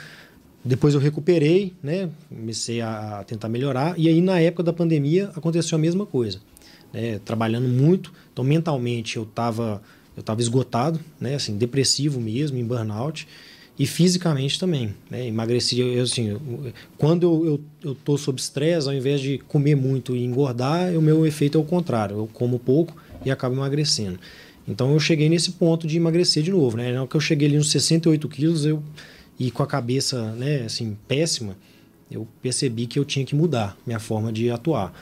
Depois 0.63 0.95
eu 0.95 0.99
recuperei, 0.99 1.73
né? 1.81 2.09
Comecei 2.27 2.81
a 2.81 3.23
tentar 3.27 3.49
melhorar. 3.49 3.93
E 3.99 4.07
aí, 4.07 4.19
na 4.19 4.39
época 4.39 4.63
da 4.63 4.73
pandemia, 4.73 5.31
aconteceu 5.35 5.77
a 5.77 5.79
mesma 5.79 6.05
coisa. 6.07 6.39
Né? 6.91 7.19
Trabalhando 7.23 7.67
muito. 7.67 8.11
Então, 8.33 8.43
mentalmente, 8.43 9.17
eu 9.17 9.23
estava 9.23 9.81
eu 10.17 10.23
tava 10.23 10.41
esgotado, 10.41 10.99
né? 11.19 11.35
Assim, 11.35 11.57
depressivo 11.57 12.19
mesmo, 12.19 12.57
em 12.57 12.63
burnout. 12.63 13.27
E 13.77 13.85
fisicamente 13.85 14.57
também. 14.57 14.95
Né? 15.09 15.27
Emagreci. 15.27 15.79
Eu, 15.79 16.01
assim, 16.01 16.37
quando 16.97 17.23
eu, 17.23 17.45
eu, 17.45 17.89
eu 17.89 17.95
tô 17.95 18.17
sob 18.17 18.39
estresse, 18.39 18.87
ao 18.87 18.93
invés 18.93 19.19
de 19.19 19.37
comer 19.39 19.75
muito 19.75 20.15
e 20.15 20.23
engordar, 20.23 20.93
o 20.97 21.01
meu 21.01 21.25
efeito 21.25 21.57
é 21.57 21.61
o 21.61 21.65
contrário. 21.65 22.17
Eu 22.17 22.29
como 22.31 22.57
pouco 22.57 22.95
e 23.25 23.29
acabo 23.29 23.55
emagrecendo. 23.55 24.17
Então 24.67 24.91
eu 24.91 24.99
cheguei 24.99 25.29
nesse 25.29 25.51
ponto 25.51 25.85
de 25.85 25.97
emagrecer 25.97 26.41
de 26.41 26.51
novo, 26.51 26.77
né? 26.77 26.91
Na 26.91 27.01
hora 27.01 27.09
que 27.09 27.15
eu 27.15 27.21
cheguei 27.21 27.47
ali 27.47 27.57
nos 27.57 27.69
68 27.71 28.27
quilos, 28.27 28.65
eu 28.65 28.81
e 29.39 29.51
com 29.51 29.61
a 29.61 29.67
cabeça, 29.67 30.31
né, 30.33 30.61
assim, 30.61 30.95
péssima, 31.07 31.57
eu 32.09 32.27
percebi 32.41 32.87
que 32.87 32.97
eu 32.97 33.03
tinha 33.03 33.25
que 33.25 33.35
mudar 33.35 33.77
minha 33.85 33.99
forma 33.99 34.31
de 34.31 34.49
atuar. 34.49 34.93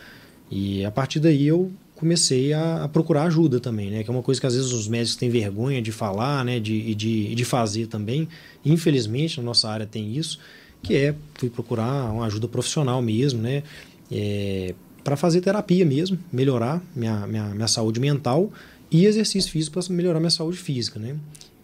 E 0.49 0.83
a 0.83 0.91
partir 0.91 1.19
daí 1.19 1.47
eu 1.47 1.71
comecei 1.95 2.51
a, 2.51 2.83
a, 2.83 2.87
procurar 2.87 3.23
ajuda 3.23 3.59
também, 3.59 3.89
né? 3.89 4.03
Que 4.03 4.09
é 4.09 4.13
uma 4.13 4.23
coisa 4.23 4.41
que 4.41 4.47
às 4.47 4.55
vezes 4.55 4.71
os 4.71 4.87
médicos 4.87 5.15
têm 5.15 5.29
vergonha 5.29 5.81
de 5.81 5.91
falar, 5.91 6.43
né? 6.43 6.59
De, 6.59 6.95
de, 6.95 7.35
de 7.35 7.45
fazer 7.45 7.87
também. 7.87 8.27
Infelizmente, 8.65 9.37
na 9.37 9.43
nossa 9.43 9.69
área 9.69 9.85
tem 9.85 10.15
isso, 10.15 10.39
que 10.81 10.95
é 10.95 11.15
fui 11.35 11.49
procurar 11.49 12.11
uma 12.11 12.25
ajuda 12.25 12.47
profissional 12.47 13.01
mesmo, 13.01 13.41
né? 13.41 13.63
É, 14.11 14.73
para 15.03 15.15
fazer 15.15 15.41
terapia 15.41 15.85
mesmo, 15.85 16.17
melhorar 16.31 16.81
minha, 16.95 17.27
minha, 17.27 17.45
minha 17.49 17.67
saúde 17.67 17.99
mental 17.99 18.51
e 18.93 19.07
exercício 19.07 19.51
físico 19.51 19.79
para 19.79 19.93
melhorar 19.93 20.19
minha 20.19 20.29
saúde 20.29 20.57
física, 20.57 20.99
né? 20.99 21.15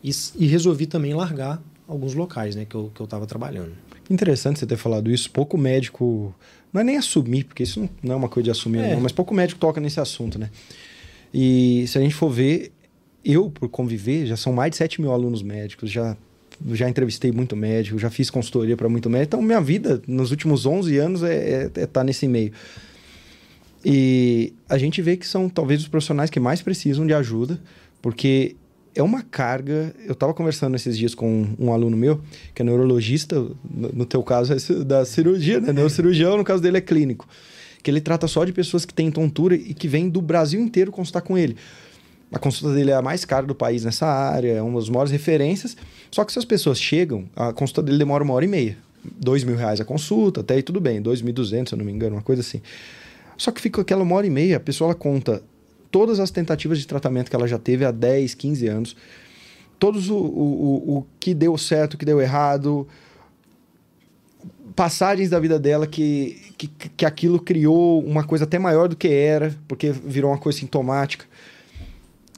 E, 0.03 0.12
e, 0.38 0.48
resolvi 0.48 0.88
também 0.88 1.13
largar 1.13 1.62
alguns 1.88 2.15
locais, 2.15 2.55
né, 2.55 2.65
que 2.65 2.75
eu 2.75 2.91
que 2.93 3.00
eu 3.00 3.03
estava 3.03 3.27
trabalhando. 3.27 3.71
Interessante 4.09 4.59
você 4.59 4.65
ter 4.65 4.77
falado 4.77 5.12
isso. 5.12 5.29
Pouco 5.29 5.57
médico, 5.57 6.33
não 6.74 6.81
é 6.81 6.83
nem 6.83 6.98
assumir, 6.98 7.43
porque 7.43 7.63
isso 7.63 7.88
não 8.01 8.13
é 8.13 8.15
uma 8.15 8.29
coisa 8.29 8.45
de 8.45 8.51
assumir, 8.51 8.79
é. 8.79 8.95
não, 8.95 9.01
mas 9.01 9.12
pouco 9.12 9.33
médico 9.33 9.59
toca 9.59 9.79
nesse 9.79 10.00
assunto, 10.00 10.39
né? 10.39 10.50
E 11.31 11.86
se 11.88 11.98
a 11.98 12.01
gente 12.01 12.15
for 12.15 12.29
ver, 12.29 12.71
eu 13.24 13.51
por 13.51 13.69
conviver, 13.69 14.25
já 14.25 14.36
são 14.36 14.51
mais 14.51 14.71
de 14.71 14.77
7 14.77 15.00
mil 15.00 15.12
alunos 15.12 15.43
médicos, 15.43 15.91
já 15.91 16.17
já 16.71 16.89
entrevistei 16.89 17.31
muito 17.31 17.55
médico, 17.55 17.98
já 17.98 18.09
fiz 18.09 18.29
consultoria 18.29 18.75
para 18.75 18.89
muito 18.89 19.09
médico. 19.09 19.36
Então, 19.36 19.41
minha 19.41 19.62
vida 19.62 20.01
nos 20.07 20.31
últimos 20.31 20.65
11 20.65 20.98
anos 20.98 21.24
é 21.24 21.67
estar 21.67 21.79
é, 21.79 21.83
é 21.83 21.88
tá 21.88 22.03
nesse 22.03 22.27
meio. 22.27 22.51
E 23.83 24.53
a 24.67 24.77
gente 24.77 25.01
vê 25.01 25.15
que 25.15 25.25
são 25.25 25.48
talvez 25.48 25.81
os 25.81 25.88
profissionais 25.88 26.29
que 26.29 26.39
mais 26.39 26.62
precisam 26.62 27.07
de 27.07 27.13
ajuda, 27.13 27.59
porque 28.01 28.55
é 28.93 29.01
uma 29.01 29.21
carga. 29.21 29.93
Eu 30.05 30.13
estava 30.13 30.33
conversando 30.33 30.75
esses 30.75 30.98
dias 30.98 31.15
com 31.15 31.48
um 31.57 31.71
aluno 31.71 31.95
meu, 31.95 32.21
que 32.53 32.62
é 32.62 32.65
neurologista, 32.65 33.45
no 33.63 34.05
teu 34.05 34.21
caso 34.21 34.53
é 34.53 34.83
da 34.83 35.05
cirurgia, 35.05 35.62
né? 35.62 35.71
Neurocirurgião, 35.71 36.38
no 36.38 36.43
caso 36.43 36.62
dele 36.62 36.77
é 36.77 36.81
clínico. 36.81 37.27
que 37.81 37.89
ele 37.89 38.01
trata 38.01 38.27
só 38.27 38.43
de 38.43 38.51
pessoas 38.51 38.86
que 38.86 38.93
têm 38.93 39.09
tontura 39.09 39.55
e 39.55 39.74
que 39.74 39.88
vêm 39.88 40.09
do 40.09 40.21
Brasil 40.21 40.59
inteiro 40.59 40.91
consultar 40.91 41.21
com 41.21 41.38
ele. 41.38 41.55
A 42.31 42.38
consulta 42.38 42.75
dele 42.75 42.91
é 42.91 42.95
a 42.95 43.01
mais 43.01 43.25
cara 43.25 43.45
do 43.45 43.55
país 43.55 43.83
nessa 43.83 44.05
área, 44.05 44.51
é 44.51 44.62
uma 44.62 44.79
das 44.79 44.89
maiores 44.89 45.12
referências. 45.12 45.75
Só 46.12 46.24
que 46.24 46.31
se 46.31 46.38
as 46.38 46.45
pessoas 46.45 46.79
chegam, 46.79 47.25
a 47.36 47.51
consulta 47.53 47.81
dele 47.81 47.98
demora 47.98 48.24
uma 48.24 48.33
hora 48.33 48.45
e 48.45 48.48
meia. 48.48 48.77
Dois 49.03 49.43
mil 49.43 49.55
reais 49.55 49.79
a 49.79 49.86
consulta, 49.86 50.41
até 50.41 50.55
aí 50.55 50.62
tudo 50.62 50.79
bem. 50.79 51.01
Dois 51.01 51.21
mil 51.21 51.33
duzentos, 51.33 51.69
se 51.69 51.75
eu 51.75 51.77
não 51.77 51.86
me 51.86 51.91
engano, 51.91 52.17
uma 52.17 52.21
coisa 52.21 52.41
assim. 52.41 52.62
Só 53.39 53.51
que 53.51 53.62
fica 53.62 53.79
aquela 53.79 54.03
uma 54.03 54.15
hora 54.15 54.27
e 54.27 54.29
meia, 54.29 54.58
a 54.58 54.60
pessoa 54.60 54.93
conta 54.93 55.41
todas 55.89 56.19
as 56.19 56.29
tentativas 56.29 56.77
de 56.77 56.86
tratamento 56.86 57.29
que 57.29 57.36
ela 57.36 57.48
já 57.48 57.58
teve 57.58 57.86
há 57.86 57.89
10, 57.89 58.36
15 58.36 58.67
anos. 58.67 58.96
Todos 59.79 60.10
o, 60.10 60.17
o, 60.17 60.98
o 60.98 61.08
que 61.17 61.34
deu 61.34 61.58
certo, 61.58 61.93
o 61.93 61.98
que 61.98 62.03
deu 62.03 62.19
errado, 62.19 62.86
passagens 64.75 65.29
da 65.29 65.39
vida 65.39 65.58
dela 65.58 65.88
que, 65.88 66.53
que, 66.58 66.67
que 66.67 67.05
aquilo 67.05 67.39
criou 67.39 68.03
uma 68.03 68.25
coisa 68.25 68.43
até 68.43 68.60
maior 68.60 68.89
do 68.89 68.98
que 68.98 69.08
era, 69.08 69.55
porque 69.69 69.89
virou 69.89 70.31
uma 70.31 70.38
coisa 70.38 70.60
sintomática. 70.60 71.25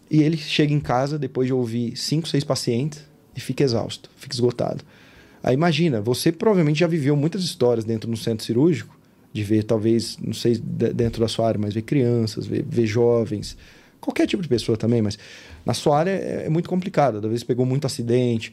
E 0.07 0.21
ele 0.21 0.37
chega 0.37 0.71
em 0.71 0.79
casa 0.79 1.17
depois 1.17 1.47
de 1.47 1.53
ouvir 1.53 1.97
cinco, 1.97 2.27
seis 2.27 2.43
pacientes 2.43 3.03
e 3.35 3.41
fica 3.41 3.63
exausto, 3.63 4.11
fica 4.17 4.35
esgotado. 4.35 4.83
Aí 5.41 5.55
imagina, 5.55 5.99
você 5.99 6.31
provavelmente 6.31 6.81
já 6.81 6.87
viveu 6.87 7.15
muitas 7.15 7.41
histórias 7.41 7.83
dentro 7.83 8.07
do 8.07 8.15
centro 8.15 8.45
cirúrgico, 8.45 9.00
de 9.33 9.43
ver 9.43 9.63
talvez, 9.63 10.17
não 10.17 10.33
sei 10.33 10.57
dentro 10.57 11.21
da 11.21 11.27
sua 11.27 11.47
área, 11.47 11.59
mas 11.59 11.73
ver 11.73 11.83
crianças, 11.83 12.45
ver, 12.45 12.63
ver 12.67 12.85
jovens, 12.85 13.57
qualquer 13.99 14.27
tipo 14.27 14.41
de 14.43 14.49
pessoa 14.49 14.77
também, 14.77 15.01
mas 15.01 15.17
na 15.65 15.73
sua 15.73 15.99
área 15.99 16.11
é, 16.11 16.43
é 16.47 16.49
muito 16.49 16.67
complicado, 16.67 17.17
às 17.17 17.23
vezes 17.23 17.43
pegou 17.43 17.65
muito 17.65 17.85
acidente. 17.85 18.51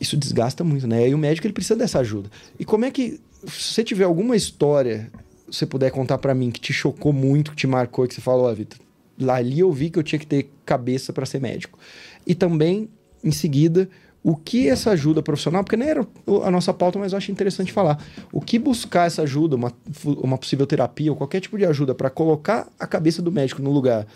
Isso 0.00 0.16
desgasta 0.16 0.64
muito, 0.64 0.86
né? 0.86 1.08
E 1.08 1.14
o 1.14 1.18
médico 1.18 1.46
ele 1.46 1.54
precisa 1.54 1.76
dessa 1.76 2.00
ajuda. 2.00 2.28
E 2.58 2.64
como 2.64 2.84
é 2.84 2.90
que, 2.90 3.20
se 3.46 3.74
você 3.74 3.84
tiver 3.84 4.04
alguma 4.04 4.34
história, 4.34 5.10
você 5.46 5.64
puder 5.64 5.90
contar 5.92 6.18
para 6.18 6.34
mim 6.34 6.50
que 6.50 6.60
te 6.60 6.72
chocou 6.72 7.12
muito, 7.12 7.52
que 7.52 7.56
te 7.56 7.66
marcou, 7.66 8.06
que 8.08 8.14
você 8.14 8.20
falou, 8.20 8.46
ó, 8.46 8.50
oh, 8.50 8.54
Vitor, 8.54 8.78
lá 9.18 9.36
ali 9.36 9.60
eu 9.60 9.70
vi 9.70 9.90
que 9.90 9.98
eu 9.98 10.02
tinha 10.02 10.18
que 10.18 10.26
ter 10.26 10.50
cabeça 10.66 11.12
para 11.12 11.24
ser 11.24 11.40
médico. 11.40 11.78
E 12.26 12.34
também, 12.34 12.88
em 13.22 13.30
seguida, 13.30 13.88
o 14.24 14.36
que 14.36 14.68
essa 14.68 14.90
ajuda 14.92 15.20
profissional, 15.20 15.64
porque 15.64 15.76
nem 15.76 15.88
era 15.88 16.06
a 16.44 16.50
nossa 16.50 16.72
pauta, 16.72 16.98
mas 16.98 17.12
eu 17.12 17.18
acho 17.18 17.32
interessante 17.32 17.72
falar. 17.72 18.02
O 18.32 18.40
que 18.40 18.58
buscar 18.58 19.06
essa 19.06 19.22
ajuda, 19.22 19.56
uma, 19.56 19.72
uma 20.04 20.38
possível 20.38 20.66
terapia 20.66 21.10
ou 21.10 21.16
qualquer 21.16 21.40
tipo 21.40 21.58
de 21.58 21.64
ajuda 21.64 21.94
para 21.94 22.08
colocar 22.08 22.68
a 22.78 22.86
cabeça 22.86 23.20
do 23.20 23.32
médico 23.32 23.60
no 23.60 23.72
lugar, 23.72 24.06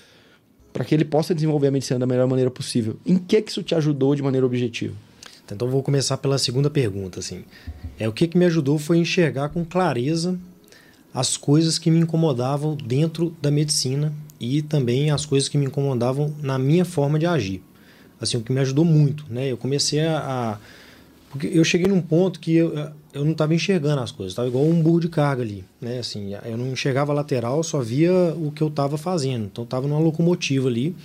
para 0.73 0.85
que 0.85 0.95
ele 0.95 1.05
possa 1.05 1.35
desenvolver 1.35 1.69
a 1.69 1.71
medicina 1.73 1.99
da 1.99 2.07
melhor 2.07 2.29
maneira 2.29 2.51
possível. 2.51 2.97
Em 3.05 3.17
que 3.17 3.43
que 3.43 3.51
isso 3.51 3.63
te 3.63 3.75
ajudou 3.75 4.15
de 4.15 4.23
maneira 4.23 4.47
objetiva? 4.47 4.95
Então 5.53 5.69
vou 5.69 5.83
começar 5.83 6.17
pela 6.19 6.39
segunda 6.39 6.69
pergunta, 6.69 7.21
assim. 7.21 7.45
É 7.99 8.09
o 8.09 8.13
que 8.13 8.29
que 8.29 8.39
me 8.39 8.45
ajudou 8.45 8.79
foi 8.79 8.99
enxergar 8.99 9.49
com 9.49 9.65
clareza 9.65 10.39
as 11.15 11.37
coisas 11.37 11.79
que 11.79 11.91
me 11.91 11.99
incomodavam 11.99 12.77
dentro 12.77 13.35
da 13.41 13.51
medicina 13.51 14.13
e 14.39 14.61
também 14.61 15.11
as 15.11 15.25
coisas 15.25 15.49
que 15.49 15.57
me 15.57 15.67
incomodavam 15.67 16.35
na 16.43 16.59
minha 16.59 16.85
forma 16.85 17.19
de 17.19 17.27
agir. 17.27 17.63
Assim, 18.21 18.37
o 18.37 18.41
que 18.41 18.53
me 18.53 18.61
ajudou 18.61 18.85
muito, 18.85 19.25
né? 19.29 19.51
Eu 19.51 19.57
comecei 19.57 20.01
a, 20.01 20.19
a 20.19 20.59
porque 21.31 21.49
eu 21.53 21.65
cheguei 21.65 21.87
num 21.87 22.01
ponto 22.01 22.41
que 22.41 22.55
eu, 22.55 22.73
eu 23.13 23.25
não 23.25 23.33
estava 23.33 23.55
enxergando 23.55 24.01
as 24.01 24.11
coisas, 24.11 24.33
estava 24.33 24.49
igual 24.49 24.65
um 24.65 24.81
burro 24.83 25.01
de 25.01 25.09
carga 25.09 25.43
ali, 25.43 25.65
né? 25.81 25.99
Assim, 25.99 26.33
eu 26.45 26.57
não 26.57 26.69
enxergava 26.69 27.13
lateral, 27.13 27.63
só 27.63 27.81
via 27.81 28.13
o 28.37 28.51
que 28.51 28.63
eu 28.63 28.69
estava 28.69 28.97
fazendo. 28.97 29.45
Então, 29.45 29.65
estava 29.65 29.87
numa 29.87 30.01
locomotiva 30.01 30.69
ali, 30.69 30.97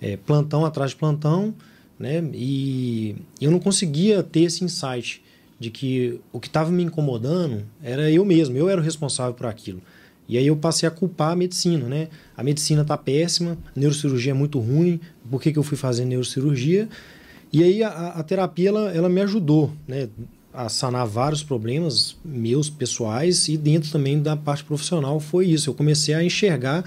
é, 0.00 0.16
plantão 0.16 0.64
atrás 0.64 0.92
de 0.92 0.96
plantão, 0.96 1.54
né? 1.98 2.22
E 2.32 3.16
eu 3.40 3.50
não 3.50 3.58
conseguia 3.58 4.22
ter 4.22 4.40
esse 4.40 4.64
insight 4.64 5.22
de 5.58 5.70
que 5.70 6.18
o 6.32 6.40
que 6.40 6.48
estava 6.48 6.70
me 6.70 6.82
incomodando 6.82 7.64
era 7.82 8.10
eu 8.10 8.24
mesmo, 8.24 8.56
eu 8.56 8.68
era 8.68 8.80
o 8.80 8.84
responsável 8.84 9.34
por 9.34 9.46
aquilo. 9.46 9.82
E 10.28 10.38
aí 10.38 10.46
eu 10.46 10.56
passei 10.56 10.88
a 10.88 10.90
culpar 10.90 11.32
a 11.32 11.36
medicina, 11.36 11.86
né? 11.86 12.08
A 12.36 12.42
medicina 12.42 12.82
está 12.82 12.96
péssima, 12.96 13.58
neurocirurgia 13.76 14.32
é 14.32 14.34
muito 14.34 14.58
ruim, 14.58 15.00
por 15.30 15.40
que, 15.40 15.52
que 15.52 15.58
eu 15.58 15.62
fui 15.62 15.76
fazer 15.76 16.04
neurocirurgia? 16.04 16.88
E 17.52 17.62
aí 17.62 17.82
a, 17.82 17.88
a 17.88 18.22
terapia, 18.22 18.70
ela, 18.70 18.90
ela 18.92 19.08
me 19.08 19.20
ajudou, 19.20 19.70
né? 19.86 20.08
A 20.52 20.68
sanar 20.68 21.06
vários 21.06 21.42
problemas 21.42 22.16
meus, 22.24 22.70
pessoais, 22.70 23.48
e 23.48 23.56
dentro 23.56 23.90
também 23.90 24.20
da 24.20 24.36
parte 24.36 24.64
profissional 24.64 25.18
foi 25.20 25.46
isso. 25.46 25.68
Eu 25.68 25.74
comecei 25.74 26.14
a 26.14 26.22
enxergar 26.22 26.84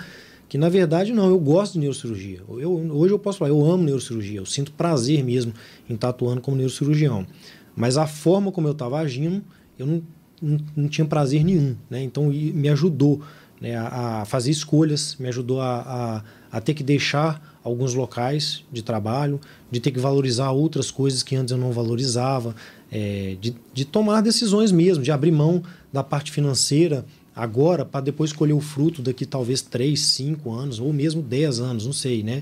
que, 0.49 0.57
na 0.57 0.69
verdade, 0.69 1.11
não, 1.11 1.27
eu 1.27 1.37
gosto 1.37 1.73
de 1.73 1.79
neurocirurgia. 1.79 2.41
Eu, 2.47 2.73
hoje 2.91 3.13
eu 3.13 3.19
posso 3.19 3.39
falar, 3.39 3.51
eu 3.51 3.63
amo 3.69 3.83
neurocirurgia, 3.83 4.39
eu 4.39 4.45
sinto 4.45 4.71
prazer 4.71 5.23
mesmo 5.23 5.53
em 5.89 5.93
estar 5.93 6.09
atuando 6.09 6.41
como 6.41 6.57
neurocirurgião. 6.57 7.27
Mas 7.75 7.97
a 7.97 8.07
forma 8.07 8.51
como 8.51 8.67
eu 8.67 8.71
estava 8.71 8.97
agindo, 8.97 9.43
eu 9.77 9.85
não 9.85 10.01
não, 10.41 10.59
não 10.75 10.87
tinha 10.87 11.05
prazer 11.05 11.43
nenhum. 11.43 11.75
Né? 11.89 12.03
Então 12.03 12.27
me 12.27 12.69
ajudou 12.69 13.21
né, 13.59 13.75
a, 13.75 14.23
fazer 14.25 14.51
escolhas, 14.51 15.15
me 15.19 15.27
ajudou 15.27 15.61
a, 15.61 16.23
a, 16.51 16.57
a, 16.57 16.61
ter 16.61 16.73
que 16.73 16.83
deixar 16.83 17.59
alguns 17.63 17.93
locais 17.93 18.63
de 18.71 18.81
trabalho, 18.81 19.39
de 19.69 19.79
ter 19.79 19.91
que 19.91 19.99
valorizar 19.99 20.51
outras 20.51 20.91
coisas 20.91 21.23
que 21.23 21.35
antes 21.35 21.51
eu 21.51 21.57
não 21.57 21.71
valorizava, 21.71 22.55
é, 22.91 23.35
de, 23.41 23.55
de 23.73 23.85
tomar 23.85 24.21
decisões 24.21 24.71
mesmo, 24.71 25.03
de 25.03 25.11
abrir 25.11 25.31
mão 25.31 25.61
da 25.91 26.03
parte 26.03 26.31
financeira 26.31 27.05
agora 27.37 27.85
para 27.85 28.01
depois 28.01 28.33
colher 28.33 28.53
o 28.53 28.59
fruto 28.59 29.01
daqui 29.01 29.25
talvez 29.25 29.61
3, 29.61 29.99
5 29.99 30.51
anos 30.51 30.79
ou 30.79 30.91
mesmo 30.91 31.21
10 31.21 31.59
anos, 31.59 31.85
não 31.85 31.93
sei, 31.93 32.23
né? 32.23 32.41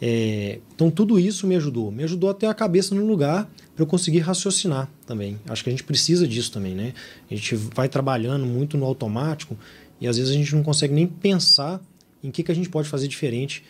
É, 0.00 0.58
então 0.74 0.90
tudo 0.90 1.18
isso 1.18 1.46
me 1.46 1.54
ajudou, 1.54 1.92
me 1.92 2.02
ajudou 2.02 2.28
a 2.28 2.34
ter 2.34 2.46
a 2.46 2.54
cabeça 2.54 2.92
no 2.92 3.06
lugar 3.06 3.48
para 3.74 3.84
eu 3.84 3.86
conseguir 3.86 4.18
raciocinar 4.18 4.90
também. 5.06 5.38
Acho 5.48 5.62
que 5.62 5.70
a 5.70 5.72
gente 5.72 5.84
precisa 5.84 6.26
disso 6.26 6.50
também, 6.50 6.74
né? 6.74 6.92
A 7.30 7.34
gente 7.34 7.54
vai 7.54 7.88
trabalhando 7.88 8.44
muito 8.44 8.76
no 8.76 8.84
automático 8.84 9.56
e 10.00 10.08
às 10.08 10.16
vezes 10.16 10.32
a 10.32 10.34
gente 10.34 10.54
não 10.56 10.64
consegue 10.64 10.92
nem 10.92 11.06
pensar 11.06 11.80
em 12.22 12.30
que, 12.30 12.42
que 12.42 12.50
a 12.50 12.54
gente 12.54 12.68
pode 12.68 12.88
fazer 12.88 13.06
diferente 13.06 13.62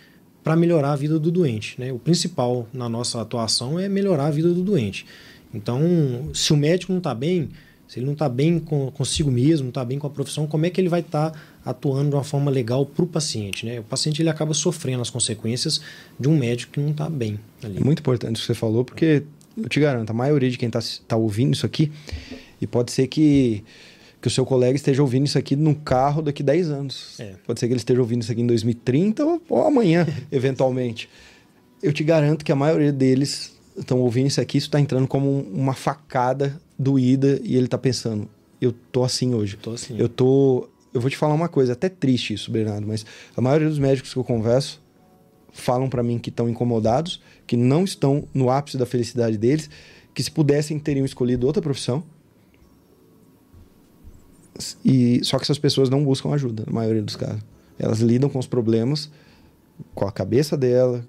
para 0.42 0.56
melhorar 0.56 0.92
a 0.92 0.96
vida 0.96 1.18
do 1.18 1.30
doente, 1.30 1.78
né? 1.78 1.92
O 1.92 1.98
principal 1.98 2.66
na 2.72 2.88
nossa 2.88 3.20
atuação 3.20 3.78
é 3.78 3.88
melhorar 3.88 4.26
a 4.26 4.30
vida 4.30 4.48
do 4.48 4.62
doente. 4.62 5.04
Então, 5.52 6.30
se 6.32 6.52
o 6.52 6.56
médico 6.56 6.92
não 6.92 6.98
está 6.98 7.14
bem, 7.14 7.50
se 7.92 7.98
ele 7.98 8.06
não 8.06 8.14
está 8.14 8.26
bem 8.26 8.58
com, 8.58 8.90
consigo 8.90 9.30
mesmo, 9.30 9.64
não 9.64 9.68
está 9.68 9.84
bem 9.84 9.98
com 9.98 10.06
a 10.06 10.10
profissão, 10.10 10.46
como 10.46 10.64
é 10.64 10.70
que 10.70 10.80
ele 10.80 10.88
vai 10.88 11.00
estar 11.00 11.30
tá 11.30 11.40
atuando 11.62 12.08
de 12.08 12.16
uma 12.16 12.24
forma 12.24 12.50
legal 12.50 12.86
para 12.86 13.04
o 13.04 13.06
paciente? 13.06 13.66
Né? 13.66 13.80
O 13.80 13.82
paciente 13.82 14.22
ele 14.22 14.30
acaba 14.30 14.54
sofrendo 14.54 15.02
as 15.02 15.10
consequências 15.10 15.78
de 16.18 16.26
um 16.26 16.34
médico 16.34 16.72
que 16.72 16.80
não 16.80 16.92
está 16.92 17.10
bem. 17.10 17.38
Ali. 17.62 17.76
É 17.76 17.84
muito 17.84 17.98
importante 17.98 18.36
o 18.36 18.40
que 18.40 18.46
você 18.46 18.54
falou, 18.54 18.82
porque 18.82 19.24
eu 19.54 19.68
te 19.68 19.78
garanto, 19.78 20.08
a 20.08 20.14
maioria 20.14 20.50
de 20.50 20.56
quem 20.56 20.68
está 20.68 20.80
tá 21.06 21.16
ouvindo 21.16 21.52
isso 21.52 21.66
aqui, 21.66 21.92
e 22.58 22.66
pode 22.66 22.92
ser 22.92 23.08
que, 23.08 23.62
que 24.22 24.26
o 24.26 24.30
seu 24.30 24.46
colega 24.46 24.74
esteja 24.74 25.02
ouvindo 25.02 25.26
isso 25.26 25.36
aqui 25.36 25.54
no 25.54 25.74
carro 25.74 26.22
daqui 26.22 26.42
10 26.42 26.70
anos. 26.70 27.20
É. 27.20 27.34
Pode 27.46 27.60
ser 27.60 27.66
que 27.66 27.74
ele 27.74 27.78
esteja 27.80 28.00
ouvindo 28.00 28.22
isso 28.22 28.32
aqui 28.32 28.40
em 28.40 28.46
2030 28.46 29.22
ou, 29.22 29.42
ou 29.50 29.66
amanhã, 29.66 30.06
eventualmente. 30.32 31.10
Eu 31.82 31.92
te 31.92 32.02
garanto 32.02 32.42
que 32.42 32.52
a 32.52 32.56
maioria 32.56 32.90
deles 32.90 33.54
estão 33.76 34.00
ouvindo 34.00 34.28
isso 34.28 34.40
aqui, 34.40 34.56
isso 34.56 34.68
está 34.68 34.80
entrando 34.80 35.06
como 35.06 35.42
uma 35.52 35.74
facada 35.74 36.58
doída 36.82 37.40
e 37.42 37.56
ele 37.56 37.68
tá 37.68 37.78
pensando, 37.78 38.28
eu 38.60 38.72
tô 38.72 39.02
assim 39.02 39.34
hoje. 39.34 39.56
Tô 39.56 39.72
assim. 39.72 39.96
Eu 39.98 40.08
tô. 40.08 40.68
Eu 40.92 41.00
vou 41.00 41.08
te 41.08 41.16
falar 41.16 41.34
uma 41.34 41.48
coisa, 41.48 41.72
até 41.72 41.88
triste 41.88 42.34
isso, 42.34 42.50
Bernardo, 42.50 42.86
mas 42.86 43.06
a 43.34 43.40
maioria 43.40 43.68
dos 43.68 43.78
médicos 43.78 44.12
que 44.12 44.18
eu 44.18 44.24
converso 44.24 44.80
falam 45.50 45.88
para 45.88 46.02
mim 46.02 46.18
que 46.18 46.28
estão 46.28 46.48
incomodados, 46.48 47.20
que 47.46 47.56
não 47.56 47.84
estão 47.84 48.28
no 48.34 48.50
ápice 48.50 48.76
da 48.76 48.84
felicidade 48.84 49.38
deles, 49.38 49.70
que 50.12 50.22
se 50.22 50.30
pudessem 50.30 50.78
teriam 50.78 51.06
escolhido 51.06 51.46
outra 51.46 51.62
profissão. 51.62 52.04
E 54.84 55.20
só 55.24 55.38
que 55.38 55.44
essas 55.44 55.58
pessoas 55.58 55.88
não 55.88 56.04
buscam 56.04 56.30
ajuda, 56.30 56.64
na 56.66 56.72
maioria 56.72 57.02
dos 57.02 57.16
casos. 57.16 57.42
Elas 57.78 58.00
lidam 58.00 58.28
com 58.28 58.38
os 58.38 58.46
problemas 58.46 59.10
com 59.94 60.06
a 60.06 60.12
cabeça 60.12 60.56
dela, 60.56 61.06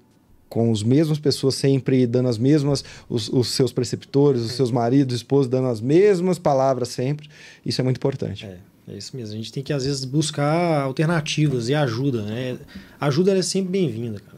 com 0.54 0.70
as 0.70 0.84
mesmas 0.84 1.18
pessoas 1.18 1.56
sempre 1.56 2.06
dando 2.06 2.28
as 2.28 2.38
mesmas, 2.38 2.84
os, 3.08 3.28
os 3.28 3.48
seus 3.48 3.72
preceptores, 3.72 4.40
os 4.40 4.52
seus 4.52 4.70
maridos, 4.70 5.16
esposos 5.16 5.48
dando 5.48 5.66
as 5.66 5.80
mesmas 5.80 6.38
palavras 6.38 6.90
sempre. 6.90 7.28
Isso 7.66 7.80
é 7.80 7.84
muito 7.84 7.96
importante. 7.96 8.46
É. 8.46 8.58
É 8.86 8.96
isso 8.96 9.16
mesmo. 9.16 9.34
A 9.34 9.36
gente 9.38 9.50
tem 9.50 9.62
que, 9.62 9.72
às 9.72 9.86
vezes, 9.86 10.04
buscar 10.04 10.82
alternativas 10.82 11.70
e 11.70 11.74
ajuda. 11.74 12.20
Né? 12.22 12.58
Ajuda 13.00 13.36
é 13.36 13.40
sempre 13.40 13.72
bem-vinda, 13.72 14.20
cara. 14.20 14.36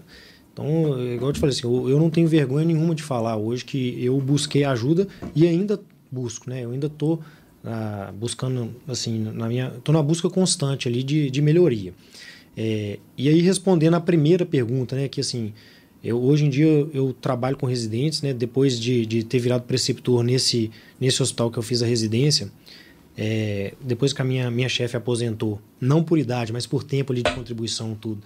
Então, 0.52 0.66
igual 1.12 1.30
eu 1.30 1.32
te 1.32 1.40
falei 1.40 1.52
assim, 1.52 1.66
eu, 1.66 1.90
eu, 1.90 1.98
não 1.98 2.08
tenho 2.08 2.28
vergonha 2.28 2.64
nenhuma 2.64 2.94
de 2.94 3.02
falar 3.02 3.36
hoje 3.36 3.64
que 3.64 4.02
eu 4.02 4.18
busquei 4.20 4.62
ajuda 4.62 5.08
e 5.34 5.46
ainda 5.48 5.80
busco, 6.10 6.48
né? 6.48 6.64
Eu 6.64 6.70
ainda 6.70 6.86
estou 6.86 7.20
ah, 7.64 8.12
buscando, 8.16 8.70
assim, 8.86 9.18
na 9.18 9.48
minha... 9.48 9.72
Estou 9.76 9.92
na 9.92 10.00
busca 10.00 10.30
constante 10.30 10.86
ali 10.86 11.02
de, 11.02 11.28
de 11.28 11.42
melhoria. 11.42 11.92
É, 12.56 13.00
e 13.18 13.28
aí, 13.28 13.40
respondendo 13.40 13.94
a 13.94 14.00
primeira 14.00 14.46
pergunta, 14.46 14.94
né? 14.94 15.08
Que, 15.08 15.20
assim, 15.20 15.52
eu, 16.06 16.22
hoje 16.22 16.44
em 16.44 16.48
dia 16.48 16.66
eu, 16.66 16.90
eu, 16.94 17.12
trabalho 17.12 17.56
com 17.56 17.66
residentes, 17.66 18.22
né? 18.22 18.32
Depois 18.32 18.78
de, 18.78 19.04
de 19.04 19.24
ter 19.24 19.38
virado 19.38 19.62
preceptor 19.62 20.22
nesse, 20.22 20.70
nesse 21.00 21.20
hospital 21.22 21.50
que 21.50 21.58
eu 21.58 21.62
fiz 21.62 21.82
a 21.82 21.86
residência, 21.86 22.50
é, 23.16 23.74
depois 23.80 24.12
que 24.12 24.22
a 24.22 24.24
minha, 24.24 24.50
minha 24.50 24.68
chefe 24.68 24.96
aposentou, 24.96 25.60
não 25.80 26.04
por 26.04 26.18
idade, 26.18 26.52
mas 26.52 26.66
por 26.66 26.84
tempo 26.84 27.12
ali 27.12 27.22
de 27.22 27.34
contribuição, 27.34 27.94
tudo, 27.94 28.22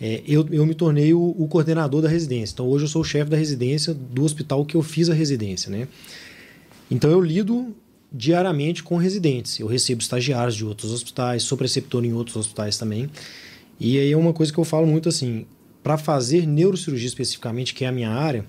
é, 0.00 0.22
eu, 0.26 0.46
eu 0.50 0.66
me 0.66 0.74
tornei 0.74 1.14
o, 1.14 1.34
o, 1.38 1.46
coordenador 1.46 2.02
da 2.02 2.08
residência. 2.08 2.54
Então 2.54 2.68
hoje 2.68 2.84
eu 2.84 2.88
sou 2.88 3.02
o 3.02 3.04
chefe 3.04 3.30
da 3.30 3.36
residência 3.36 3.94
do 3.94 4.24
hospital 4.24 4.64
que 4.64 4.74
eu 4.74 4.82
fiz 4.82 5.08
a 5.08 5.14
residência, 5.14 5.70
né? 5.70 5.86
Então 6.90 7.10
eu 7.10 7.20
lido 7.20 7.74
diariamente 8.12 8.82
com 8.82 8.96
residentes. 8.96 9.58
Eu 9.58 9.66
recebo 9.66 10.00
estagiários 10.00 10.54
de 10.54 10.64
outros 10.64 10.90
hospitais, 10.90 11.42
sou 11.42 11.56
preceptor 11.56 12.04
em 12.04 12.12
outros 12.12 12.36
hospitais 12.36 12.76
também. 12.76 13.08
E 13.78 13.98
aí 13.98 14.12
é 14.12 14.16
uma 14.16 14.32
coisa 14.32 14.52
que 14.52 14.58
eu 14.58 14.64
falo 14.64 14.86
muito 14.86 15.08
assim, 15.08 15.46
para 15.84 15.98
fazer 15.98 16.46
neurocirurgia 16.46 17.06
especificamente, 17.06 17.74
que 17.74 17.84
é 17.84 17.88
a 17.88 17.92
minha 17.92 18.10
área, 18.10 18.46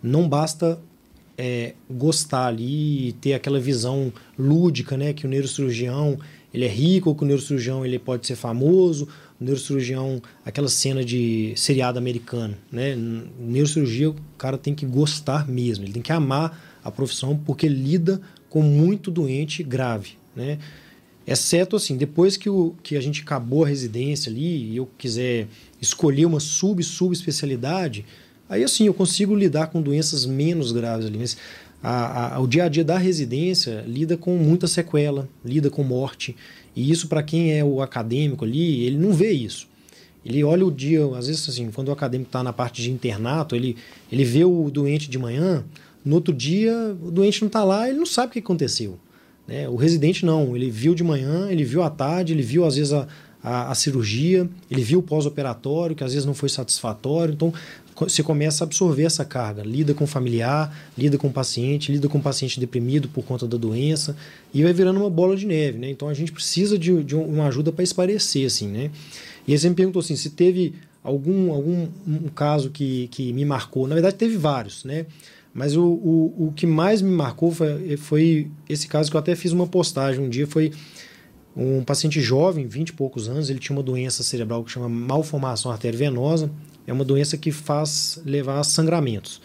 não 0.00 0.28
basta 0.28 0.80
é, 1.36 1.74
gostar 1.90 2.46
ali 2.46 3.08
e 3.08 3.12
ter 3.14 3.34
aquela 3.34 3.58
visão 3.58 4.12
lúdica, 4.38 4.96
né? 4.96 5.12
Que 5.12 5.26
o 5.26 5.28
neurocirurgião 5.28 6.16
ele 6.54 6.64
é 6.64 6.68
rico, 6.68 7.10
ou 7.10 7.16
que 7.16 7.24
o 7.24 7.26
neurocirurgião 7.26 7.84
ele 7.84 7.98
pode 7.98 8.28
ser 8.28 8.36
famoso, 8.36 9.08
o 9.40 9.44
neurocirurgião, 9.44 10.22
aquela 10.46 10.68
cena 10.68 11.04
de 11.04 11.52
seriado 11.56 11.98
americano, 11.98 12.56
né? 12.70 12.96
Neurocirurgia, 12.96 14.10
o 14.10 14.16
cara 14.38 14.56
tem 14.56 14.72
que 14.72 14.86
gostar 14.86 15.48
mesmo, 15.48 15.84
ele 15.84 15.92
tem 15.92 16.02
que 16.02 16.12
amar 16.12 16.78
a 16.84 16.92
profissão 16.92 17.36
porque 17.36 17.66
lida 17.66 18.20
com 18.48 18.62
muito 18.62 19.10
doente 19.10 19.64
grave, 19.64 20.12
né? 20.34 20.58
Exceto 21.30 21.76
assim, 21.76 21.94
depois 21.94 22.38
que, 22.38 22.48
o, 22.48 22.74
que 22.82 22.96
a 22.96 23.00
gente 23.02 23.20
acabou 23.20 23.62
a 23.62 23.68
residência 23.68 24.30
ali 24.30 24.70
e 24.72 24.76
eu 24.78 24.88
quiser 24.96 25.46
escolher 25.78 26.24
uma 26.24 26.40
sub-subespecialidade, 26.40 28.06
aí 28.48 28.64
assim 28.64 28.86
eu 28.86 28.94
consigo 28.94 29.34
lidar 29.34 29.66
com 29.66 29.82
doenças 29.82 30.24
menos 30.24 30.72
graves 30.72 31.04
ali. 31.04 31.18
Mas 31.18 31.36
a, 31.82 32.36
a, 32.36 32.40
o 32.40 32.46
dia 32.46 32.64
a 32.64 32.68
dia 32.68 32.82
da 32.82 32.96
residência 32.96 33.84
lida 33.86 34.16
com 34.16 34.38
muita 34.38 34.66
sequela, 34.66 35.28
lida 35.44 35.68
com 35.68 35.84
morte. 35.84 36.34
E 36.74 36.90
isso, 36.90 37.08
para 37.08 37.22
quem 37.22 37.52
é 37.52 37.62
o 37.62 37.82
acadêmico 37.82 38.46
ali, 38.46 38.84
ele 38.84 38.96
não 38.96 39.12
vê 39.12 39.30
isso. 39.30 39.68
Ele 40.24 40.42
olha 40.42 40.64
o 40.64 40.70
dia, 40.70 41.04
às 41.14 41.26
vezes 41.26 41.46
assim, 41.46 41.70
quando 41.70 41.88
o 41.88 41.92
acadêmico 41.92 42.30
está 42.30 42.42
na 42.42 42.54
parte 42.54 42.80
de 42.80 42.90
internato, 42.90 43.54
ele, 43.54 43.76
ele 44.10 44.24
vê 44.24 44.46
o 44.46 44.70
doente 44.70 45.10
de 45.10 45.18
manhã, 45.18 45.62
no 46.02 46.14
outro 46.14 46.32
dia 46.32 46.96
o 47.02 47.10
doente 47.10 47.42
não 47.42 47.48
está 47.48 47.62
lá, 47.64 47.86
ele 47.86 47.98
não 47.98 48.06
sabe 48.06 48.28
o 48.28 48.32
que 48.32 48.38
aconteceu. 48.38 48.98
Né? 49.48 49.66
O 49.66 49.76
residente 49.76 50.26
não, 50.26 50.54
ele 50.54 50.70
viu 50.70 50.94
de 50.94 51.02
manhã, 51.02 51.50
ele 51.50 51.64
viu 51.64 51.82
à 51.82 51.88
tarde, 51.88 52.34
ele 52.34 52.42
viu 52.42 52.66
às 52.66 52.76
vezes 52.76 52.92
a, 52.92 53.08
a, 53.42 53.70
a 53.70 53.74
cirurgia, 53.74 54.48
ele 54.70 54.82
viu 54.82 54.98
o 54.98 55.02
pós-operatório, 55.02 55.96
que 55.96 56.04
às 56.04 56.12
vezes 56.12 56.26
não 56.26 56.34
foi 56.34 56.50
satisfatório. 56.50 57.32
Então, 57.32 57.52
você 57.94 58.22
começa 58.22 58.62
a 58.62 58.66
absorver 58.66 59.04
essa 59.04 59.24
carga, 59.24 59.62
lida 59.62 59.94
com 59.94 60.06
familiar, 60.06 60.76
lida 60.96 61.16
com 61.18 61.32
paciente, 61.32 61.90
lida 61.90 62.08
com 62.08 62.20
paciente 62.20 62.60
deprimido 62.60 63.08
por 63.08 63.24
conta 63.24 63.46
da 63.46 63.56
doença 63.56 64.14
e 64.54 64.62
vai 64.62 64.72
virando 64.72 65.00
uma 65.00 65.10
bola 65.10 65.34
de 65.34 65.46
neve, 65.46 65.78
né? 65.78 65.90
Então 65.90 66.08
a 66.08 66.14
gente 66.14 66.30
precisa 66.30 66.78
de, 66.78 67.02
de 67.02 67.16
uma 67.16 67.48
ajuda 67.48 67.72
para 67.72 67.82
esparecer, 67.82 68.46
assim, 68.46 68.68
né? 68.68 68.90
E 69.48 69.52
aí 69.52 69.58
você 69.58 69.68
me 69.68 69.74
perguntou 69.74 69.98
assim, 69.98 70.14
se 70.14 70.30
teve 70.30 70.74
algum, 71.02 71.52
algum 71.52 71.88
um 72.06 72.28
caso 72.28 72.70
que, 72.70 73.08
que 73.08 73.32
me 73.32 73.44
marcou. 73.44 73.88
Na 73.88 73.94
verdade, 73.94 74.14
teve 74.14 74.36
vários, 74.36 74.84
né? 74.84 75.06
Mas 75.52 75.76
o, 75.76 75.84
o, 75.84 76.48
o 76.48 76.52
que 76.54 76.66
mais 76.66 77.02
me 77.02 77.10
marcou 77.10 77.50
foi, 77.50 77.96
foi 77.96 78.50
esse 78.68 78.86
caso 78.86 79.10
que 79.10 79.16
eu 79.16 79.20
até 79.20 79.34
fiz 79.34 79.52
uma 79.52 79.66
postagem 79.66 80.24
um 80.24 80.28
dia, 80.28 80.46
foi 80.46 80.72
um 81.56 81.82
paciente 81.82 82.20
jovem, 82.20 82.66
20 82.66 82.90
e 82.90 82.92
poucos 82.92 83.28
anos, 83.28 83.50
ele 83.50 83.58
tinha 83.58 83.76
uma 83.76 83.82
doença 83.82 84.22
cerebral 84.22 84.62
que 84.62 84.70
chama 84.70 84.88
malformação 84.88 85.72
arteriovenosa, 85.72 86.50
é 86.86 86.92
uma 86.92 87.04
doença 87.04 87.36
que 87.36 87.50
faz 87.50 88.20
levar 88.24 88.60
a 88.60 88.64
sangramentos. 88.64 89.40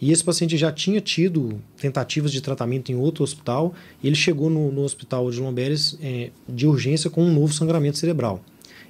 E 0.00 0.12
esse 0.12 0.22
paciente 0.22 0.56
já 0.56 0.72
tinha 0.72 1.00
tido 1.00 1.60
tentativas 1.76 2.32
de 2.32 2.40
tratamento 2.40 2.90
em 2.90 2.94
outro 2.94 3.24
hospital, 3.24 3.74
e 4.02 4.06
ele 4.06 4.16
chegou 4.16 4.48
no, 4.48 4.72
no 4.72 4.82
hospital 4.82 5.30
de 5.30 5.40
Lomberes 5.40 5.98
é, 6.00 6.30
de 6.48 6.66
urgência 6.66 7.10
com 7.10 7.22
um 7.22 7.32
novo 7.32 7.52
sangramento 7.52 7.98
cerebral. 7.98 8.42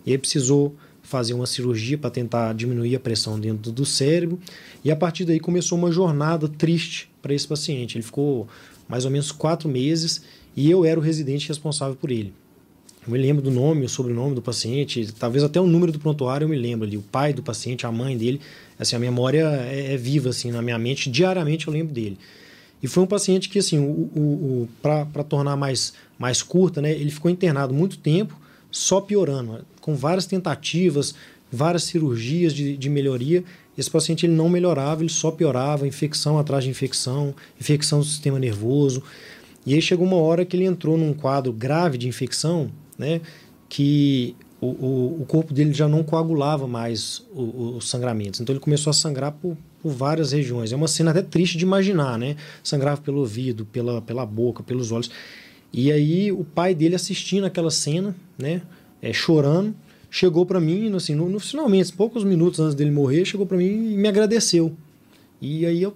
E 0.06 0.10
ele 0.10 0.18
precisou 0.18 0.76
fazer 1.08 1.32
uma 1.32 1.46
cirurgia 1.46 1.96
para 1.96 2.10
tentar 2.10 2.52
diminuir 2.52 2.94
a 2.94 3.00
pressão 3.00 3.40
dentro 3.40 3.72
do 3.72 3.86
cérebro. 3.86 4.38
E 4.84 4.90
a 4.90 4.96
partir 4.96 5.24
daí 5.24 5.40
começou 5.40 5.78
uma 5.78 5.90
jornada 5.90 6.46
triste 6.46 7.10
para 7.22 7.32
esse 7.32 7.48
paciente. 7.48 7.96
Ele 7.96 8.04
ficou 8.04 8.46
mais 8.86 9.06
ou 9.06 9.10
menos 9.10 9.32
quatro 9.32 9.70
meses 9.70 10.22
e 10.54 10.70
eu 10.70 10.84
era 10.84 11.00
o 11.00 11.02
residente 11.02 11.48
responsável 11.48 11.96
por 11.96 12.10
ele. 12.10 12.34
Eu 13.06 13.12
me 13.12 13.18
lembro 13.18 13.42
do 13.42 13.50
nome, 13.50 13.86
o 13.86 13.88
sobrenome 13.88 14.34
do 14.34 14.42
paciente, 14.42 15.10
talvez 15.18 15.42
até 15.42 15.58
o 15.58 15.66
número 15.66 15.90
do 15.90 15.98
prontuário 15.98 16.44
eu 16.44 16.48
me 16.48 16.58
lembro 16.58 16.86
ali, 16.86 16.98
o 16.98 17.02
pai 17.02 17.32
do 17.32 17.42
paciente, 17.42 17.86
a 17.86 17.90
mãe 17.90 18.14
dele. 18.14 18.38
Assim, 18.78 18.94
a 18.94 18.98
memória 18.98 19.46
é, 19.70 19.94
é 19.94 19.96
viva 19.96 20.28
assim 20.28 20.50
na 20.50 20.60
minha 20.60 20.78
mente, 20.78 21.10
diariamente 21.10 21.68
eu 21.68 21.72
lembro 21.72 21.94
dele. 21.94 22.18
E 22.82 22.86
foi 22.86 23.02
um 23.02 23.06
paciente 23.06 23.48
que, 23.48 23.58
assim, 23.58 23.78
o, 23.78 24.10
o, 24.14 24.20
o 24.20 24.68
para 24.82 25.24
tornar 25.24 25.56
mais, 25.56 25.94
mais 26.18 26.42
curta, 26.42 26.82
né, 26.82 26.92
ele 26.92 27.10
ficou 27.10 27.30
internado 27.30 27.72
muito 27.72 27.96
tempo, 27.96 28.38
só 28.70 29.00
piorando, 29.00 29.64
com 29.88 29.94
várias 29.94 30.26
tentativas, 30.26 31.14
várias 31.50 31.84
cirurgias 31.84 32.52
de, 32.52 32.76
de 32.76 32.90
melhoria. 32.90 33.42
Esse 33.76 33.90
paciente 33.90 34.26
ele 34.26 34.34
não 34.34 34.46
melhorava, 34.46 35.00
ele 35.00 35.08
só 35.08 35.30
piorava, 35.30 35.88
infecção 35.88 36.38
atrás 36.38 36.62
de 36.62 36.68
infecção, 36.68 37.34
infecção 37.58 38.00
do 38.00 38.04
sistema 38.04 38.38
nervoso. 38.38 39.02
E 39.64 39.72
aí 39.72 39.80
chegou 39.80 40.06
uma 40.06 40.18
hora 40.18 40.44
que 40.44 40.54
ele 40.54 40.66
entrou 40.66 40.98
num 40.98 41.14
quadro 41.14 41.54
grave 41.54 41.96
de 41.96 42.06
infecção, 42.06 42.70
né, 42.98 43.22
que 43.66 44.36
o, 44.60 44.66
o, 44.66 45.22
o 45.22 45.24
corpo 45.26 45.54
dele 45.54 45.72
já 45.72 45.88
não 45.88 46.02
coagulava 46.02 46.66
mais 46.66 47.24
os 47.34 47.88
sangramentos. 47.88 48.42
Então 48.42 48.52
ele 48.52 48.60
começou 48.60 48.90
a 48.90 48.94
sangrar 48.94 49.32
por, 49.32 49.56
por 49.80 49.90
várias 49.90 50.32
regiões. 50.32 50.70
É 50.70 50.76
uma 50.76 50.88
cena 50.88 51.12
até 51.12 51.22
triste 51.22 51.56
de 51.56 51.64
imaginar, 51.64 52.18
né? 52.18 52.36
Sangrava 52.62 53.00
pelo 53.00 53.20
ouvido, 53.20 53.64
pela, 53.64 54.02
pela 54.02 54.26
boca, 54.26 54.62
pelos 54.62 54.92
olhos. 54.92 55.10
E 55.72 55.90
aí 55.90 56.30
o 56.30 56.44
pai 56.44 56.74
dele 56.74 56.94
assistindo 56.94 57.44
aquela 57.44 57.70
cena, 57.70 58.14
né, 58.38 58.60
é, 59.02 59.12
chorando, 59.12 59.74
chegou 60.10 60.44
para 60.46 60.60
mim, 60.60 60.94
assim, 60.94 61.14
no, 61.14 61.28
no, 61.28 61.38
finalmente, 61.38 61.92
poucos 61.92 62.24
minutos 62.24 62.60
antes 62.60 62.74
dele 62.74 62.90
morrer, 62.90 63.24
chegou 63.24 63.46
para 63.46 63.56
mim 63.56 63.92
e 63.92 63.96
me 63.96 64.08
agradeceu. 64.08 64.74
E 65.40 65.64
aí 65.64 65.82
eu, 65.82 65.94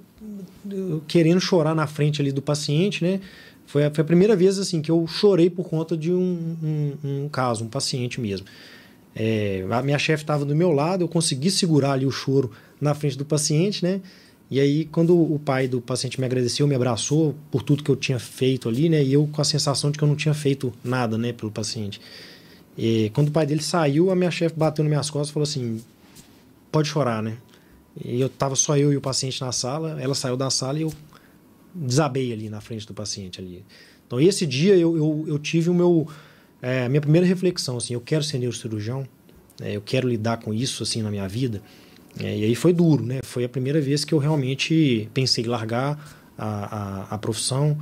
eu, 0.70 1.02
querendo 1.08 1.40
chorar 1.40 1.74
na 1.74 1.86
frente 1.86 2.20
ali 2.20 2.30
do 2.30 2.42
paciente, 2.42 3.02
né, 3.02 3.20
foi 3.66 3.84
a, 3.84 3.90
foi 3.90 4.02
a 4.02 4.06
primeira 4.06 4.36
vez 4.36 4.58
assim 4.58 4.80
que 4.80 4.90
eu 4.90 5.06
chorei 5.06 5.50
por 5.50 5.68
conta 5.68 5.96
de 5.96 6.12
um, 6.12 6.56
um, 6.62 7.24
um 7.24 7.28
caso, 7.28 7.64
um 7.64 7.68
paciente 7.68 8.20
mesmo. 8.20 8.46
É, 9.14 9.64
a 9.70 9.82
minha 9.82 9.98
chefe 9.98 10.22
estava 10.22 10.44
do 10.44 10.54
meu 10.54 10.70
lado, 10.70 11.04
eu 11.04 11.08
consegui 11.08 11.50
segurar 11.50 11.92
ali 11.92 12.06
o 12.06 12.10
choro 12.10 12.50
na 12.80 12.94
frente 12.94 13.16
do 13.16 13.24
paciente, 13.24 13.84
né? 13.84 14.00
E 14.50 14.60
aí, 14.60 14.84
quando 14.84 15.16
o 15.18 15.38
pai 15.38 15.66
do 15.66 15.80
paciente 15.80 16.20
me 16.20 16.26
agradeceu, 16.26 16.66
me 16.66 16.74
abraçou 16.74 17.34
por 17.50 17.62
tudo 17.62 17.82
que 17.82 17.90
eu 17.90 17.96
tinha 17.96 18.18
feito 18.18 18.68
ali, 18.68 18.88
né? 18.90 19.02
E 19.02 19.14
eu 19.14 19.26
com 19.32 19.40
a 19.40 19.44
sensação 19.44 19.90
de 19.90 19.96
que 19.96 20.04
eu 20.04 20.08
não 20.08 20.14
tinha 20.14 20.34
feito 20.34 20.72
nada, 20.84 21.16
né, 21.16 21.32
pelo 21.32 21.50
paciente. 21.50 21.98
E 22.76 23.10
quando 23.14 23.28
o 23.28 23.30
pai 23.32 23.46
dele 23.46 23.62
saiu, 23.62 24.10
a 24.10 24.16
minha 24.16 24.30
chefe 24.30 24.54
bateu 24.56 24.82
nas 24.82 24.90
minhas 24.90 25.10
costas 25.10 25.30
e 25.30 25.32
falou 25.32 25.44
assim: 25.44 25.82
pode 26.70 26.88
chorar, 26.88 27.22
né? 27.22 27.36
E 28.02 28.20
eu 28.20 28.28
tava 28.28 28.56
só 28.56 28.76
eu 28.76 28.92
e 28.92 28.96
o 28.96 29.00
paciente 29.00 29.40
na 29.40 29.52
sala, 29.52 30.00
ela 30.00 30.14
saiu 30.14 30.36
da 30.36 30.48
sala 30.48 30.78
e 30.78 30.82
eu 30.82 30.92
desabei 31.74 32.32
ali 32.32 32.48
na 32.48 32.60
frente 32.60 32.86
do 32.86 32.94
paciente 32.94 33.40
ali. 33.40 33.64
Então, 34.06 34.20
esse 34.20 34.46
dia 34.46 34.76
eu, 34.76 34.96
eu, 34.96 35.24
eu 35.28 35.38
tive 35.38 35.70
o 35.70 35.74
meu. 35.74 36.08
É, 36.60 36.84
a 36.84 36.88
minha 36.88 37.00
primeira 37.00 37.26
reflexão, 37.26 37.76
assim, 37.76 37.94
eu 37.94 38.00
quero 38.00 38.22
ser 38.22 38.38
neurocirurgião, 38.38 39.06
né, 39.58 39.74
eu 39.74 39.80
quero 39.80 40.08
lidar 40.08 40.36
com 40.36 40.54
isso, 40.54 40.82
assim, 40.82 41.02
na 41.02 41.10
minha 41.10 41.26
vida. 41.26 41.60
É, 42.20 42.38
e 42.38 42.44
aí 42.44 42.54
foi 42.54 42.72
duro, 42.72 43.04
né? 43.04 43.20
Foi 43.22 43.42
a 43.44 43.48
primeira 43.48 43.80
vez 43.80 44.04
que 44.04 44.12
eu 44.12 44.18
realmente 44.18 45.08
pensei 45.12 45.44
em 45.44 45.46
largar 45.48 45.98
a, 46.36 46.46
a, 46.46 47.14
a 47.14 47.18
profissão. 47.18 47.76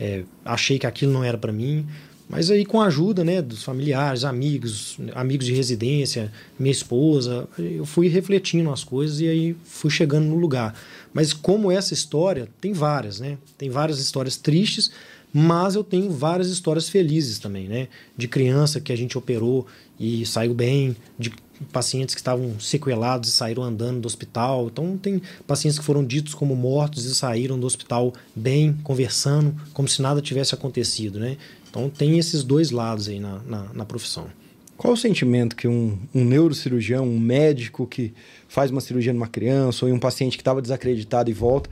É, 0.00 0.24
achei 0.44 0.78
que 0.78 0.86
aquilo 0.86 1.12
não 1.12 1.22
era 1.22 1.36
para 1.36 1.52
mim. 1.52 1.86
Mas 2.34 2.50
aí 2.50 2.64
com 2.64 2.80
a 2.80 2.86
ajuda 2.86 3.22
né, 3.22 3.40
dos 3.40 3.62
familiares, 3.62 4.24
amigos, 4.24 4.98
amigos 5.14 5.46
de 5.46 5.54
residência, 5.54 6.32
minha 6.58 6.72
esposa, 6.72 7.48
eu 7.56 7.86
fui 7.86 8.08
refletindo 8.08 8.72
as 8.72 8.82
coisas 8.82 9.20
e 9.20 9.28
aí 9.28 9.56
fui 9.62 9.88
chegando 9.88 10.26
no 10.26 10.34
lugar. 10.34 10.74
Mas 11.12 11.32
como 11.32 11.70
essa 11.70 11.94
história, 11.94 12.48
tem 12.60 12.72
várias, 12.72 13.20
né? 13.20 13.38
Tem 13.56 13.70
várias 13.70 14.00
histórias 14.00 14.36
tristes, 14.36 14.90
mas 15.32 15.76
eu 15.76 15.84
tenho 15.84 16.10
várias 16.10 16.48
histórias 16.48 16.88
felizes 16.88 17.38
também, 17.38 17.68
né? 17.68 17.86
De 18.16 18.26
criança 18.26 18.80
que 18.80 18.92
a 18.92 18.96
gente 18.96 19.16
operou 19.16 19.64
e 19.98 20.26
saiu 20.26 20.54
bem, 20.54 20.96
de 21.16 21.32
pacientes 21.72 22.16
que 22.16 22.20
estavam 22.20 22.58
sequelados 22.58 23.28
e 23.28 23.32
saíram 23.32 23.62
andando 23.62 24.00
do 24.00 24.06
hospital. 24.06 24.66
Então, 24.72 24.98
tem 24.98 25.22
pacientes 25.46 25.78
que 25.78 25.84
foram 25.84 26.04
ditos 26.04 26.34
como 26.34 26.56
mortos 26.56 27.04
e 27.04 27.14
saíram 27.14 27.60
do 27.60 27.64
hospital 27.64 28.12
bem, 28.34 28.72
conversando, 28.82 29.54
como 29.72 29.86
se 29.86 30.02
nada 30.02 30.20
tivesse 30.20 30.52
acontecido, 30.52 31.20
né? 31.20 31.36
Então, 31.74 31.90
tem 31.90 32.20
esses 32.20 32.44
dois 32.44 32.70
lados 32.70 33.08
aí 33.08 33.18
na, 33.18 33.40
na, 33.44 33.72
na 33.74 33.84
profissão. 33.84 34.28
Qual 34.76 34.92
o 34.92 34.96
sentimento 34.96 35.56
que 35.56 35.66
um, 35.66 35.98
um, 36.14 36.24
neurocirurgião, 36.24 37.04
um 37.04 37.18
médico 37.18 37.84
que 37.84 38.14
faz 38.46 38.70
uma 38.70 38.80
cirurgia 38.80 39.12
numa 39.12 39.26
criança 39.26 39.84
ou 39.84 39.90
em 39.90 39.92
um 39.92 39.98
paciente 39.98 40.36
que 40.36 40.40
estava 40.40 40.62
desacreditado 40.62 41.28
e 41.30 41.32
volta, 41.32 41.68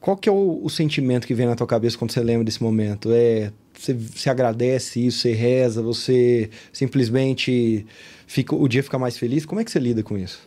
qual 0.00 0.16
que 0.16 0.28
é 0.28 0.32
o, 0.32 0.60
o, 0.62 0.70
sentimento 0.70 1.26
que 1.26 1.34
vem 1.34 1.44
na 1.44 1.56
tua 1.56 1.66
cabeça 1.66 1.98
quando 1.98 2.12
você 2.12 2.20
lembra 2.20 2.44
desse 2.44 2.62
momento? 2.62 3.10
É 3.12 3.52
você, 3.76 3.92
você 3.92 4.30
agradece 4.30 5.04
isso, 5.04 5.18
você 5.18 5.32
reza, 5.32 5.82
você 5.82 6.48
simplesmente 6.72 7.84
fica, 8.28 8.54
o 8.54 8.68
dia 8.68 8.82
fica 8.84 8.98
mais 8.98 9.18
feliz? 9.18 9.44
Como 9.44 9.60
é 9.60 9.64
que 9.64 9.72
você 9.72 9.80
lida 9.80 10.04
com 10.04 10.16
isso? 10.16 10.38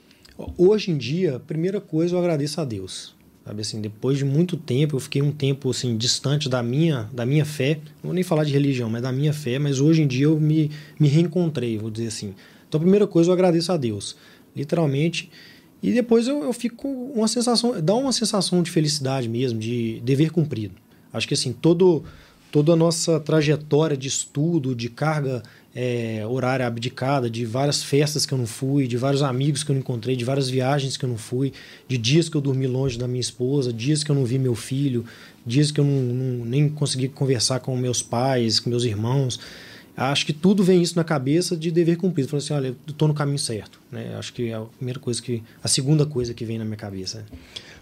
Hoje 0.58 0.92
em 0.92 0.98
dia, 0.98 1.36
a 1.36 1.40
primeira 1.40 1.82
coisa 1.82 2.16
eu 2.16 2.20
agradeço 2.20 2.62
a 2.62 2.64
Deus. 2.64 3.14
Sabe 3.50 3.62
assim, 3.62 3.82
depois 3.82 4.16
de 4.16 4.24
muito 4.24 4.56
tempo, 4.56 4.96
eu 4.96 5.00
fiquei 5.00 5.24
um 5.24 5.32
tempo 5.32 5.72
assim 5.72 5.98
distante 5.98 6.48
da 6.48 6.62
minha, 6.62 7.10
da 7.12 7.26
minha 7.26 7.44
fé. 7.44 7.80
Não 7.96 8.10
vou 8.10 8.14
nem 8.14 8.24
falar 8.24 8.44
de 8.44 8.54
religião, 8.54 8.92
mas 8.92 9.02
da 9.02 9.12
minha 9.12 9.34
fé, 9.34 9.58
mas 9.58 9.80
hoje 9.80 10.04
em 10.04 10.08
dia 10.08 10.26
eu 10.26 10.40
me, 10.40 10.70
me 11.00 11.08
reencontrei, 11.08 11.76
vou 11.76 11.90
dizer 11.90 12.10
assim. 12.10 12.36
Então 12.68 12.78
a 12.78 12.82
primeira 12.82 13.08
coisa 13.08 13.32
eu 13.32 13.34
agradeço 13.34 13.72
a 13.72 13.78
Deus, 13.78 14.16
literalmente. 14.56 15.32
E 15.82 15.92
depois 15.92 16.28
eu, 16.28 16.44
eu 16.44 16.54
fico 16.54 16.88
uma 16.88 17.28
sensação, 17.28 17.82
dá 17.82 17.96
uma 17.96 18.12
sensação 18.12 18.62
de 18.62 18.70
felicidade 18.70 19.28
mesmo, 19.28 19.58
de 19.58 20.00
dever 20.06 20.30
cumprido. 20.30 20.76
Acho 21.12 21.28
que 21.28 21.34
assim, 21.34 21.52
todo 21.52 22.04
toda 22.52 22.74
a 22.74 22.76
nossa 22.76 23.20
trajetória 23.20 23.98
de 23.98 24.08
estudo, 24.08 24.76
de 24.76 24.90
carga 24.90 25.42
é, 25.76 26.26
horária 26.26 26.66
abdicada, 26.66 27.30
de 27.30 27.46
várias 27.46 27.84
festas 27.84 28.26
que 28.26 28.34
eu 28.34 28.38
não 28.38 28.48
fui, 28.48 28.88
de 28.88 28.98
vários 28.98 29.22
amigos 29.22 29.64
que 29.64 29.72
eu 29.72 29.74
não 29.74 29.82
encontrei, 29.82 30.16
de 30.16 30.26
várias 30.26 30.50
viagens 30.50 30.98
que 30.98 31.06
eu 31.06 31.10
não 31.10 31.18
fui, 31.18 31.54
de 31.88 31.98
dias 31.98 32.28
que 32.28 32.36
eu 32.36 32.42
dormi 32.42 32.68
longe 32.68 32.98
da 32.98 33.08
minha 33.08 33.22
esposa, 33.22 33.72
dias 33.72 34.04
que 34.04 34.10
eu 34.10 34.16
não 34.16 34.26
vi 34.26 34.40
meu 34.40 34.56
filho, 34.56 35.06
dias 35.46 35.72
que 35.72 35.80
eu 35.80 35.86
não, 35.86 36.02
não 36.02 36.46
nem 36.46 36.70
consegui 36.70 37.08
conversar 37.08 37.60
com 37.60 37.76
meus 37.78 38.02
pais, 38.02 38.60
com 38.60 38.70
meus 38.70 38.84
irmãos. 38.84 39.40
Acho 39.96 40.26
que 40.26 40.34
tudo 40.34 40.64
vem 40.64 40.82
isso 40.82 40.96
na 40.96 41.04
cabeça 41.04 41.58
de 41.58 41.70
dever 41.72 41.98
cumprido. 41.98 42.30
Falei 42.30 42.44
assim, 42.44 42.54
olha, 42.54 42.68
eu 42.68 42.76
estou 42.88 43.08
no 43.08 43.14
caminho 43.14 43.38
certo. 43.38 43.80
Né? 43.92 44.16
Acho 44.18 44.32
que 44.32 44.50
é 44.50 44.54
a 44.54 44.62
primeira 44.62 45.00
coisa 45.00 45.22
que, 45.22 45.44
a 45.62 45.68
segunda 45.68 46.06
coisa 46.06 46.34
que 46.34 46.46
vem 46.46 46.58
na 46.58 46.64
minha 46.64 46.78
cabeça. 46.78 47.26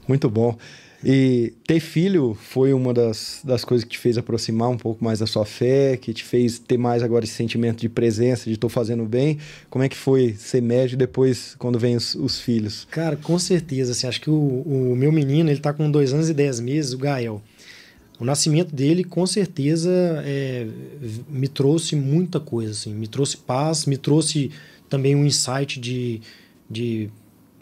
Muito 0.07 0.27
bom. 0.29 0.57
E 1.03 1.53
ter 1.65 1.79
filho 1.79 2.35
foi 2.39 2.73
uma 2.73 2.93
das, 2.93 3.41
das 3.43 3.63
coisas 3.63 3.83
que 3.83 3.91
te 3.91 3.99
fez 3.99 4.17
aproximar 4.17 4.69
um 4.69 4.77
pouco 4.77 5.03
mais 5.03 5.19
da 5.19 5.27
sua 5.27 5.45
fé, 5.45 5.95
que 5.95 6.11
te 6.13 6.23
fez 6.23 6.57
ter 6.57 6.77
mais 6.77 7.03
agora 7.03 7.23
esse 7.23 7.35
sentimento 7.35 7.79
de 7.81 7.89
presença, 7.89 8.45
de 8.45 8.53
estou 8.53 8.69
fazendo 8.69 9.05
bem. 9.05 9.37
Como 9.69 9.83
é 9.83 9.89
que 9.89 9.95
foi 9.95 10.33
ser 10.37 10.61
médio 10.61 10.97
depois, 10.97 11.55
quando 11.59 11.77
vem 11.77 11.95
os, 11.95 12.15
os 12.15 12.39
filhos? 12.39 12.87
Cara, 12.89 13.15
com 13.15 13.37
certeza. 13.37 13.91
Assim, 13.91 14.07
acho 14.07 14.21
que 14.21 14.29
o, 14.29 14.63
o 14.65 14.95
meu 14.95 15.11
menino, 15.11 15.49
ele 15.49 15.59
está 15.59 15.71
com 15.71 15.89
dois 15.89 16.13
anos 16.13 16.29
e 16.29 16.33
dez 16.33 16.59
meses, 16.59 16.93
o 16.93 16.97
Gael. 16.97 17.41
O 18.19 18.25
nascimento 18.25 18.73
dele, 18.73 19.03
com 19.03 19.27
certeza, 19.27 19.91
é, 20.25 20.65
me 21.29 21.47
trouxe 21.47 21.95
muita 21.95 22.39
coisa. 22.39 22.71
Assim, 22.71 22.93
me 22.93 23.07
trouxe 23.07 23.37
paz, 23.37 23.85
me 23.85 23.97
trouxe 23.97 24.49
também 24.89 25.15
um 25.15 25.23
insight 25.23 25.79
de, 25.79 26.21
de 26.67 27.11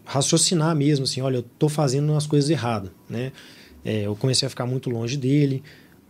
raciocinar 0.05 0.75
mesmo, 0.75 1.03
assim, 1.03 1.21
olha, 1.21 1.37
eu 1.37 1.41
estou 1.41 1.67
fazendo 1.67 2.13
as 2.13 2.27
coisas 2.27 2.49
erradas, 2.49 2.91
né? 3.09 3.31
É, 3.83 4.03
eu 4.03 4.15
comecei 4.15 4.45
a 4.45 4.49
ficar 4.49 4.65
muito 4.65 4.89
longe 4.89 5.17
dele. 5.17 5.63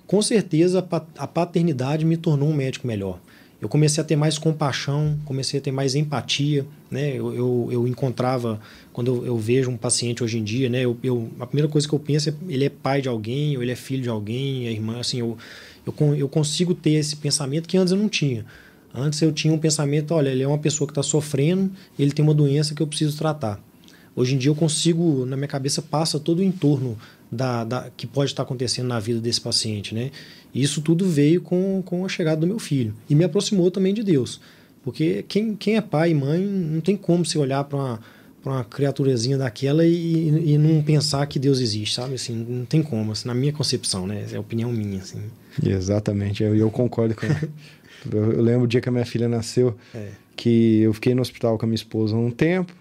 Com 0.08 0.22
certeza, 0.22 0.88
a 1.18 1.28
paternidade 1.28 2.06
me 2.06 2.16
tornou 2.16 2.50
um 2.50 2.54
médico 2.54 2.88
melhor. 2.88 3.20
Eu 3.62 3.70
comecei 3.70 4.02
a 4.02 4.06
ter 4.06 4.16
mais 4.16 4.38
compaixão, 4.38 5.18
comecei 5.26 5.60
a 5.60 5.64
ter 5.64 5.72
mais 5.72 5.96
empatia, 5.96 6.66
né? 6.92 7.16
Eu, 7.16 7.34
eu, 7.34 7.70
eu 7.72 7.88
encontrava, 7.88 8.60
quando 8.94 9.08
eu, 9.08 9.26
eu, 9.26 9.38
vejo 9.38 9.72
um 9.72 9.78
paciente 9.78 10.24
hoje 10.24 10.38
em 10.38 10.44
dia, 10.44 10.70
né? 10.70 10.82
Eu, 10.82 10.98
eu, 11.02 11.30
a 11.40 11.48
primeira 11.48 11.68
coisa 11.68 11.88
que 11.88 11.96
eu 11.96 12.00
penso 12.00 12.30
é 12.30 12.34
ele 12.48 12.66
é 12.66 12.70
pai 12.70 13.02
de 13.02 13.10
alguém, 13.10 13.56
ou 13.56 13.64
ele 13.64 13.72
é 13.72 13.76
filho 13.76 14.04
de 14.04 14.10
alguém, 14.10 14.68
é 14.68 14.72
irmã, 14.72 15.00
assim, 15.00 15.20
eu, 15.20 15.38
eu, 15.86 16.16
eu 16.16 16.30
consigo 16.30 16.76
ter 16.76 16.92
esse 16.92 17.16
pensamento 17.16 17.68
que 17.68 17.78
antes 17.78 17.92
eu 17.92 17.98
não 17.98 18.10
tinha. 18.10 18.46
Antes 18.94 19.22
eu 19.22 19.32
tinha 19.32 19.54
um 19.54 19.58
pensamento, 19.58 20.14
olha, 20.14 20.30
ele 20.30 20.44
é 20.44 20.48
uma 20.48 20.58
pessoa 20.58 20.88
que 20.88 20.92
está 20.92 21.04
sofrendo, 21.04 21.72
ele 21.98 22.12
tem 22.12 22.24
uma 22.24 22.34
doença 22.34 22.76
que 22.76 22.82
eu 22.82 22.88
preciso 22.88 23.18
tratar. 23.18 23.60
Hoje 24.16 24.36
em 24.36 24.38
dia 24.38 24.50
eu 24.50 24.56
consigo, 24.56 25.26
na 25.26 25.36
minha 25.36 25.48
cabeça, 25.48 25.82
passa 25.82 26.20
todo 26.20 26.40
o 26.40 26.44
entorno 26.44 26.98
da, 27.32 27.64
da, 27.64 27.90
que 27.96 28.08
pode 28.08 28.32
estar 28.32 28.44
acontecendo 28.44 28.88
na 28.88 29.00
vida 29.00 29.20
desse 29.20 29.42
paciente, 29.42 29.94
né? 29.94 30.12
E 30.54 30.64
isso 30.64 30.82
tudo 30.82 31.06
veio 31.08 31.42
com, 31.42 31.84
com 31.86 32.06
a 32.06 32.10
chegada 32.10 32.42
do 32.42 32.48
meu 32.48 32.60
filho. 32.60 32.94
E 33.10 33.16
me 33.16 33.26
aproximou 33.26 33.70
também 33.70 33.94
de 33.94 34.04
Deus. 34.04 34.40
Porque 34.84 35.26
quem, 35.28 35.56
quem 35.56 35.76
é 35.76 35.82
pai 35.82 36.12
e 36.12 36.14
mãe 36.14 36.42
não 36.42 36.80
tem 36.80 36.96
como 36.96 37.26
se 37.26 37.38
olhar 37.38 37.64
para 37.66 37.78
uma, 37.78 38.00
uma 38.46 38.64
criaturazinha 38.64 39.38
daquela 39.38 39.86
e, 39.86 40.54
e 40.54 40.58
não 40.58 40.82
pensar 40.82 41.26
que 41.26 41.38
Deus 41.40 41.60
existe, 41.60 41.96
sabe? 41.96 42.14
Assim, 42.14 42.36
não 42.36 42.66
tem 42.66 42.82
como, 42.82 43.12
assim, 43.12 43.28
na 43.28 43.34
minha 43.34 43.52
concepção, 43.52 44.08
né? 44.08 44.28
É 44.32 44.36
a 44.38 44.40
opinião 44.40 44.72
minha, 44.72 45.02
assim. 45.02 45.20
Exatamente, 45.62 46.44
eu, 46.44 46.56
eu 46.56 46.70
concordo 46.70 47.16
com 47.16 47.26
eu, 48.16 48.32
eu 48.34 48.42
lembro 48.42 48.64
o 48.64 48.68
dia 48.68 48.80
que 48.80 48.88
a 48.88 48.92
minha 48.92 49.06
filha 49.06 49.28
nasceu, 49.28 49.76
é. 49.94 50.10
que 50.36 50.82
eu 50.82 50.94
fiquei 50.94 51.16
no 51.16 51.22
hospital 51.22 51.58
com 51.58 51.66
a 51.66 51.68
minha 51.68 51.76
esposa 51.76 52.16
um 52.16 52.30
tempo, 52.30 52.74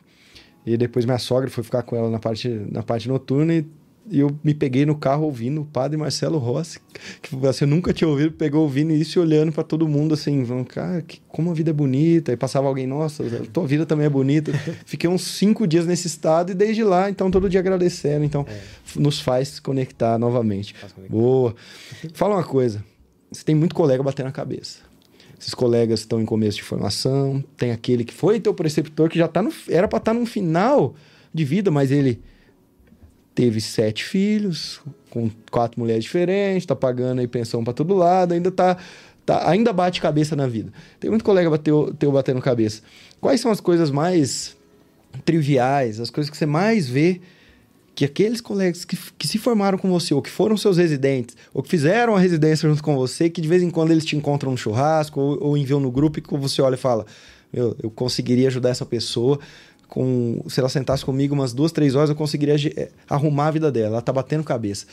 e 0.67 0.77
depois 0.77 1.05
minha 1.05 1.19
sogra 1.19 1.51
foi 1.51 1.63
ficar 1.63 1.83
com 1.83 1.97
ela 1.97 2.11
na 2.11 2.19
parte, 2.19 2.49
na 2.49 2.83
parte 2.83 3.09
noturna 3.09 3.55
e, 3.55 3.67
e 4.11 4.21
eu 4.21 4.35
me 4.43 4.55
peguei 4.55 4.87
no 4.87 4.95
carro 4.95 5.25
ouvindo 5.25 5.63
o 5.63 5.65
padre 5.65 5.97
Marcelo 5.97 6.39
Rossi, 6.39 6.79
que 7.21 7.35
você 7.35 7.67
nunca 7.67 7.93
tinha 7.93 8.09
ouvido, 8.09 8.33
pegou 8.33 8.63
ouvindo 8.63 8.93
isso 8.93 9.19
e 9.19 9.21
olhando 9.21 9.53
para 9.53 9.63
todo 9.63 9.87
mundo 9.87 10.15
assim, 10.15 10.45
falando, 10.45 10.67
cara, 10.67 11.03
que, 11.03 11.21
como 11.29 11.51
a 11.51 11.55
vida 11.55 11.71
é 11.71 11.73
bonita. 11.73 12.33
E 12.33 12.37
passava 12.37 12.67
alguém, 12.67 12.87
nossa, 12.87 13.25
tua 13.53 13.67
vida 13.67 13.85
também 13.85 14.07
é 14.07 14.11
bonita. 14.11 14.53
Fiquei 14.85 15.09
uns 15.09 15.23
cinco 15.23 15.67
dias 15.67 15.87
nesse 15.87 16.07
estado 16.07 16.53
e 16.53 16.55
desde 16.55 16.83
lá, 16.83 17.11
então, 17.11 17.31
todo 17.31 17.49
dia 17.49 17.61
agradecendo. 17.61 18.25
Então, 18.25 18.47
é. 18.49 18.61
nos 18.99 19.21
faz 19.21 19.59
conectar 19.59 20.19
novamente. 20.19 20.75
Boa. 21.09 21.55
Fala 22.13 22.37
uma 22.37 22.45
coisa, 22.45 22.85
você 23.31 23.45
tem 23.45 23.55
muito 23.55 23.75
colega 23.75 24.03
batendo 24.03 24.27
na 24.27 24.33
cabeça. 24.33 24.84
Esses 25.39 25.55
colegas 25.55 26.01
estão 26.01 26.21
em 26.21 26.25
começo 26.25 26.59
de 26.59 26.63
formação, 26.63 27.43
tem 27.57 27.71
aquele 27.71 28.05
que 28.05 28.15
foi 28.15 28.41
teu 28.41 28.55
preceptor 28.55 29.09
que 29.09 29.19
já 29.19 29.29
tá 29.29 29.43
no, 29.43 29.53
era 29.69 29.89
para 29.89 29.99
estar 29.99 30.15
tá 30.15 30.19
no 30.19 30.27
final 30.27 30.95
de 31.33 31.45
vida, 31.45 31.71
mas 31.71 31.91
ele 31.91 32.21
teve 33.35 33.61
sete 33.61 34.05
filhos, 34.05 34.81
com 35.11 35.31
quatro 35.51 35.81
mulheres 35.81 36.05
diferentes, 36.05 36.63
está 36.63 36.77
pagando 36.77 37.21
aí 37.21 37.27
pensão 37.27 37.65
para 37.65 37.73
todo 37.73 37.95
lado, 37.95 38.33
ainda 38.33 38.51
tá, 38.51 38.77
tá, 39.27 39.51
ainda 39.51 39.73
bate 39.73 40.01
cabeça 40.01 40.37
na 40.37 40.47
vida. 40.47 40.73
Tem 41.01 41.11
muito 41.11 41.25
colega 41.25 41.51
bateu, 41.51 41.93
teu 41.99 42.13
batendo 42.13 42.41
cabeça. 42.41 42.83
Quais 43.21 43.41
são 43.41 43.51
as 43.51 43.61
coisas 43.61 43.91
mais 43.91 44.57
triviais, 45.25 46.01
as 46.01 46.11
coisas 46.11 46.31
que 46.31 46.37
você 46.37 46.47
mais 46.47 46.89
vê 46.89 47.21
que 47.95 48.05
aqueles 48.05 48.41
colegas 48.41 48.85
que, 48.85 48.99
que 49.17 49.29
se 49.29 49.39
formaram 49.39 49.79
com 49.79 49.89
você, 49.89 50.13
ou 50.13 50.21
que 50.21 50.31
foram 50.31 50.57
seus 50.57 50.77
residentes, 50.77 51.37
ou 51.53 51.63
que 51.63 51.69
fizeram 51.69 52.17
a 52.17 52.19
residência 52.19 52.69
junto 52.69 52.83
com 52.83 52.97
você, 52.97 53.31
que 53.31 53.41
de 53.41 53.49
vez 53.49 53.63
em 53.63 53.71
quando 53.71 53.93
eles 53.93 54.05
te 54.05 54.17
encontram 54.17 54.51
no 54.51 54.59
churrasco, 54.59 55.21
ou, 55.21 55.43
ou 55.43 55.57
enviam 55.57 55.79
no 55.79 55.91
grupo, 55.91 56.19
e 56.19 56.23
que 56.23 56.37
você 56.37 56.61
olha 56.61 56.75
e 56.75 56.79
fala: 56.79 57.07
Meu, 57.53 57.77
eu 57.83 57.91
conseguiria 57.91 58.49
ajudar 58.49 58.71
essa 58.71 58.85
pessoa. 58.85 59.39
Com, 59.87 60.43
se 60.49 60.59
ela 60.59 60.69
sentasse 60.69 61.05
comigo 61.05 61.35
umas 61.35 61.53
duas, 61.53 61.71
três 61.71 61.95
horas, 61.95 62.11
eu 62.11 62.17
conseguiria 62.17 62.57
eh, 62.77 62.91
arrumar 63.09 63.49
a 63.49 63.51
vida 63.53 63.71
dela. 63.71 63.89
Ela 63.89 64.03
tá 64.03 64.13
batendo 64.13 64.43
cabeça. 64.43 64.87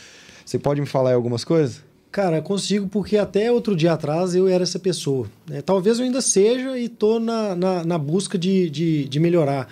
Você 0.46 0.60
pode 0.60 0.80
me 0.80 0.86
falar 0.86 1.14
algumas 1.14 1.44
coisas? 1.44 1.82
Cara, 2.12 2.42
consigo 2.42 2.88
porque 2.88 3.18
até 3.18 3.52
outro 3.52 3.74
dia 3.76 3.94
atrás 3.94 4.36
eu 4.36 4.48
era 4.48 4.64
essa 4.64 4.78
pessoa. 4.78 5.28
Né? 5.48 5.62
Talvez 5.62 5.98
eu 5.98 6.06
ainda 6.06 6.22
seja 6.22 6.78
e 6.78 6.90
tô 6.90 7.20
na, 7.20 7.56
na, 7.56 7.86
na 7.86 7.98
busca 7.98 8.38
de, 8.38 8.70
de, 8.70 9.06
de 9.06 9.20
melhorar 9.20 9.68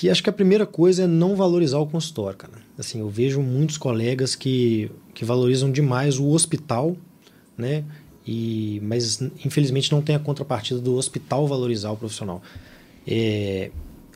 que 0.00 0.08
acho 0.08 0.22
que 0.22 0.30
a 0.30 0.32
primeira 0.32 0.64
coisa 0.64 1.02
é 1.02 1.06
não 1.06 1.36
valorizar 1.36 1.76
o 1.78 1.86
consultório, 1.86 2.38
cara. 2.38 2.54
Assim, 2.78 3.00
eu 3.00 3.10
vejo 3.10 3.42
muitos 3.42 3.76
colegas 3.76 4.34
que, 4.34 4.90
que 5.12 5.26
valorizam 5.26 5.70
demais 5.70 6.18
o 6.18 6.28
hospital, 6.28 6.96
né? 7.54 7.84
E, 8.26 8.80
mas 8.82 9.20
infelizmente 9.44 9.92
não 9.92 10.00
tem 10.00 10.16
a 10.16 10.18
contrapartida 10.18 10.80
do 10.80 10.94
hospital 10.94 11.46
valorizar 11.46 11.90
o 11.90 11.98
profissional. 11.98 12.40
É, 13.06 13.70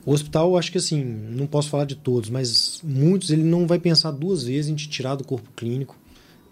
o 0.06 0.12
hospital, 0.12 0.56
acho 0.56 0.72
que 0.72 0.78
assim, 0.78 1.04
não 1.04 1.46
posso 1.46 1.68
falar 1.68 1.84
de 1.84 1.96
todos, 1.96 2.30
mas 2.30 2.80
muitos 2.82 3.28
ele 3.28 3.44
não 3.44 3.66
vai 3.66 3.78
pensar 3.78 4.10
duas 4.10 4.42
vezes 4.42 4.70
em 4.70 4.74
te 4.74 4.88
tirar 4.88 5.16
do 5.16 5.24
corpo 5.24 5.50
clínico, 5.54 5.98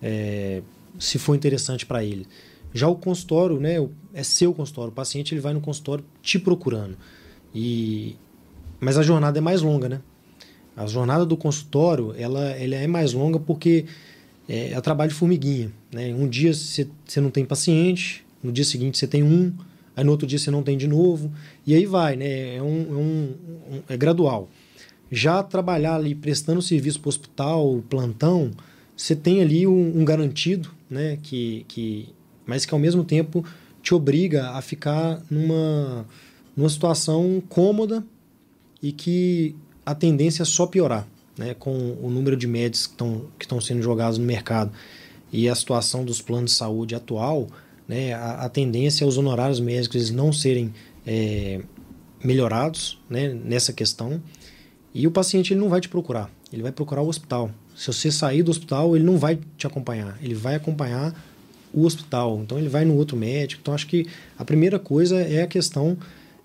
é, 0.03 0.61
se 0.99 1.19
for 1.19 1.35
interessante 1.35 1.87
para 1.87 2.05
ele. 2.05 2.27
Já 2.75 2.87
o 2.87 2.97
consultório, 2.97 3.59
né, 3.59 3.77
é 4.13 4.23
seu 4.23 4.53
consultório, 4.53 4.91
o 4.93 4.95
paciente 4.95 5.33
ele 5.33 5.41
vai 5.41 5.55
no 5.55 5.61
consultório 5.63 6.05
te 6.21 6.39
procurando. 6.39 6.99
E, 7.55 8.15
mas 8.83 8.99
a 8.99 9.03
jornada 9.03 9.39
é 9.39 9.41
mais 9.41 9.63
longa, 9.63 9.89
né? 9.89 10.01
A 10.77 10.87
jornada 10.87 11.25
do 11.25 11.37
consultório, 11.37 12.13
ela, 12.19 12.51
ela 12.51 12.75
é 12.75 12.87
mais 12.89 13.13
longa 13.13 13.39
porque 13.39 13.85
é, 14.49 14.73
é 14.73 14.81
trabalho 14.81 15.11
de 15.11 15.15
formiguinha, 15.15 15.71
né? 15.93 16.13
Um 16.13 16.27
dia 16.29 16.53
você, 16.53 16.89
não 17.19 17.31
tem 17.31 17.45
paciente, 17.45 18.25
no 18.43 18.51
dia 18.51 18.65
seguinte 18.65 18.99
você 18.99 19.07
tem 19.07 19.23
um, 19.23 19.53
aí 19.95 20.03
no 20.03 20.11
outro 20.11 20.27
dia 20.27 20.37
você 20.37 20.51
não 20.51 20.65
tem 20.65 20.77
de 20.77 20.89
novo, 20.89 21.31
e 21.65 21.77
aí 21.77 21.87
vai, 21.87 22.17
né? 22.17 22.57
É, 22.57 22.63
um, 22.63 22.81
é, 22.81 22.95
um, 22.95 23.35
um 23.71 23.83
é 23.89 23.97
gradual. 23.97 24.51
Já 25.13 25.45
trabalhar 25.45 25.95
ali 25.95 26.13
prestando 26.13 26.61
serviço 26.61 26.99
para 26.99 27.11
hospital, 27.11 27.85
plantão, 27.89 28.51
você 28.97 29.15
tem 29.15 29.41
ali 29.43 29.65
um, 29.65 30.01
um, 30.01 30.05
garantido, 30.05 30.71
né? 30.91 31.19
Que, 31.23 31.65
que, 31.69 32.09
mas 32.45 32.67
que 32.67 32.75
ao 32.75 32.81
mesmo 32.81 33.05
tempo 33.05 33.45
te 33.81 33.95
obriga 33.95 34.51
a 34.51 34.61
ficar 34.61 35.23
numa, 35.31 36.05
numa 36.57 36.69
situação 36.69 37.41
cômoda 37.49 38.05
e 38.83 38.93
que 38.93 39.55
a 39.87 39.95
tendência 39.95 40.43
é 40.43 40.47
só 40.47 40.67
piorar, 40.67 41.07
né, 41.37 41.55
com 41.55 41.97
o 42.03 42.11
número 42.11 42.37
de 42.37 42.47
médicos 42.47 42.87
que 42.87 43.45
estão 43.45 43.61
que 43.61 43.67
sendo 43.67 43.83
jogados 43.83 44.19
no 44.19 44.25
mercado 44.25 44.73
e 45.33 45.49
a 45.49 45.55
situação 45.55 46.05
dos 46.05 46.21
planos 46.21 46.51
de 46.51 46.57
saúde 46.57 46.95
atual, 46.95 47.47
né, 47.89 48.13
a, 48.13 48.45
a 48.45 48.49
tendência 48.49 49.05
é 49.05 49.07
os 49.07 49.17
honorários 49.17 49.61
médicos 49.61 50.11
não 50.11 50.33
serem 50.33 50.73
é, 51.07 51.61
melhorados 52.23 52.99
né, 53.09 53.29
nessa 53.29 53.73
questão 53.73 54.21
e 54.95 55.07
o 55.07 55.11
paciente 55.11 55.53
ele 55.53 55.61
não 55.61 55.69
vai 55.69 55.81
te 55.81 55.89
procurar, 55.89 56.31
ele 56.53 56.63
vai 56.63 56.73
procurar 56.73 57.03
o 57.03 57.09
hospital. 57.09 57.51
Se 57.75 57.87
você 57.87 58.13
sair 58.13 58.43
do 58.43 58.51
hospital, 58.51 58.95
ele 58.95 59.05
não 59.05 59.17
vai 59.17 59.39
te 59.57 59.67
acompanhar, 59.67 60.19
ele 60.23 60.35
vai 60.35 60.55
acompanhar 60.55 61.15
o 61.73 61.87
hospital, 61.87 62.41
então 62.43 62.59
ele 62.59 62.69
vai 62.69 62.85
no 62.85 62.95
outro 62.95 63.17
médico. 63.17 63.61
Então 63.63 63.73
acho 63.73 63.87
que 63.87 64.07
a 64.39 64.45
primeira 64.45 64.79
coisa 64.79 65.21
é 65.21 65.43
a 65.43 65.47
questão 65.47 65.97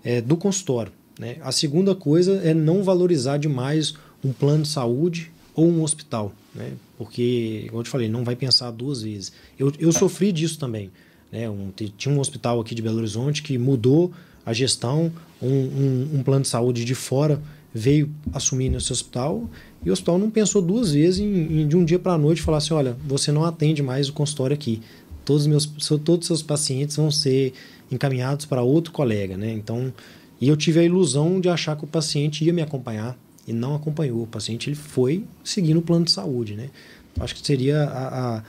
é, 0.02 0.22
do 0.22 0.36
consultório. 0.36 0.90
Né? 1.18 1.36
A 1.40 1.52
segunda 1.52 1.94
coisa 1.94 2.40
é 2.44 2.54
não 2.54 2.82
valorizar 2.82 3.38
demais 3.38 3.94
um 4.24 4.32
plano 4.32 4.62
de 4.62 4.68
saúde 4.68 5.30
ou 5.54 5.66
um 5.66 5.82
hospital, 5.82 6.32
né? 6.54 6.72
porque, 6.96 7.66
como 7.68 7.80
eu 7.80 7.84
te 7.84 7.90
falei, 7.90 8.08
não 8.08 8.24
vai 8.24 8.36
pensar 8.36 8.70
duas 8.70 9.02
vezes. 9.02 9.32
Eu, 9.58 9.72
eu 9.78 9.90
sofri 9.90 10.30
disso 10.30 10.58
também. 10.58 10.90
Né? 11.32 11.48
Um, 11.50 11.70
tinha 11.96 12.14
um 12.14 12.20
hospital 12.20 12.60
aqui 12.60 12.74
de 12.74 12.82
Belo 12.82 12.98
Horizonte 12.98 13.42
que 13.42 13.58
mudou 13.58 14.12
a 14.46 14.52
gestão, 14.52 15.12
um, 15.42 15.48
um, 15.48 16.10
um 16.14 16.22
plano 16.22 16.42
de 16.42 16.48
saúde 16.48 16.84
de 16.84 16.94
fora 16.94 17.40
veio 17.74 18.10
assumir 18.32 18.70
nesse 18.70 18.90
hospital 18.90 19.48
e 19.84 19.90
o 19.90 19.92
hospital 19.92 20.18
não 20.18 20.30
pensou 20.30 20.62
duas 20.62 20.92
vezes 20.92 21.20
em, 21.20 21.60
em 21.60 21.68
de 21.68 21.76
um 21.76 21.84
dia 21.84 21.98
para 21.98 22.14
a 22.14 22.18
noite 22.18 22.40
falar 22.40 22.58
assim, 22.58 22.72
olha, 22.72 22.96
você 23.06 23.30
não 23.30 23.44
atende 23.44 23.82
mais 23.82 24.08
o 24.08 24.12
consultório 24.14 24.54
aqui, 24.54 24.80
Todos 25.28 25.42
os 25.42 25.46
meus, 25.46 25.66
todos 25.66 26.20
os 26.20 26.26
seus 26.26 26.42
pacientes 26.42 26.96
vão 26.96 27.10
ser 27.10 27.52
encaminhados 27.92 28.46
para 28.46 28.62
outro 28.62 28.90
colega, 28.90 29.36
né? 29.36 29.52
Então, 29.52 29.92
e 30.40 30.48
eu 30.48 30.56
tive 30.56 30.80
a 30.80 30.82
ilusão 30.82 31.40
de 31.40 31.48
achar 31.48 31.76
que 31.76 31.84
o 31.84 31.86
paciente 31.86 32.44
ia 32.44 32.52
me 32.52 32.62
acompanhar 32.62 33.18
e 33.46 33.52
não 33.52 33.74
acompanhou. 33.74 34.22
O 34.22 34.26
paciente 34.26 34.68
ele 34.68 34.76
foi 34.76 35.24
seguindo 35.42 35.78
o 35.78 35.82
plano 35.82 36.04
de 36.04 36.12
saúde, 36.12 36.54
né? 36.54 36.70
Acho 37.18 37.34
que 37.34 37.44
seria 37.44 37.84
a, 37.84 38.36
a, 38.36 38.42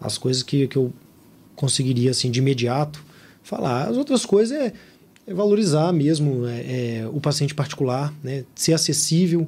as 0.00 0.18
coisas 0.18 0.42
que, 0.42 0.66
que 0.66 0.76
eu 0.76 0.92
conseguiria 1.54 2.10
assim 2.10 2.30
de 2.30 2.40
imediato 2.40 3.04
falar. 3.42 3.88
As 3.88 3.96
outras 3.96 4.26
coisas 4.26 4.56
é, 4.56 4.72
é 5.26 5.34
valorizar 5.34 5.92
mesmo 5.92 6.46
é, 6.46 6.60
é, 7.00 7.10
o 7.12 7.20
paciente 7.20 7.54
particular, 7.54 8.12
né? 8.22 8.44
Ser 8.54 8.72
acessível, 8.72 9.46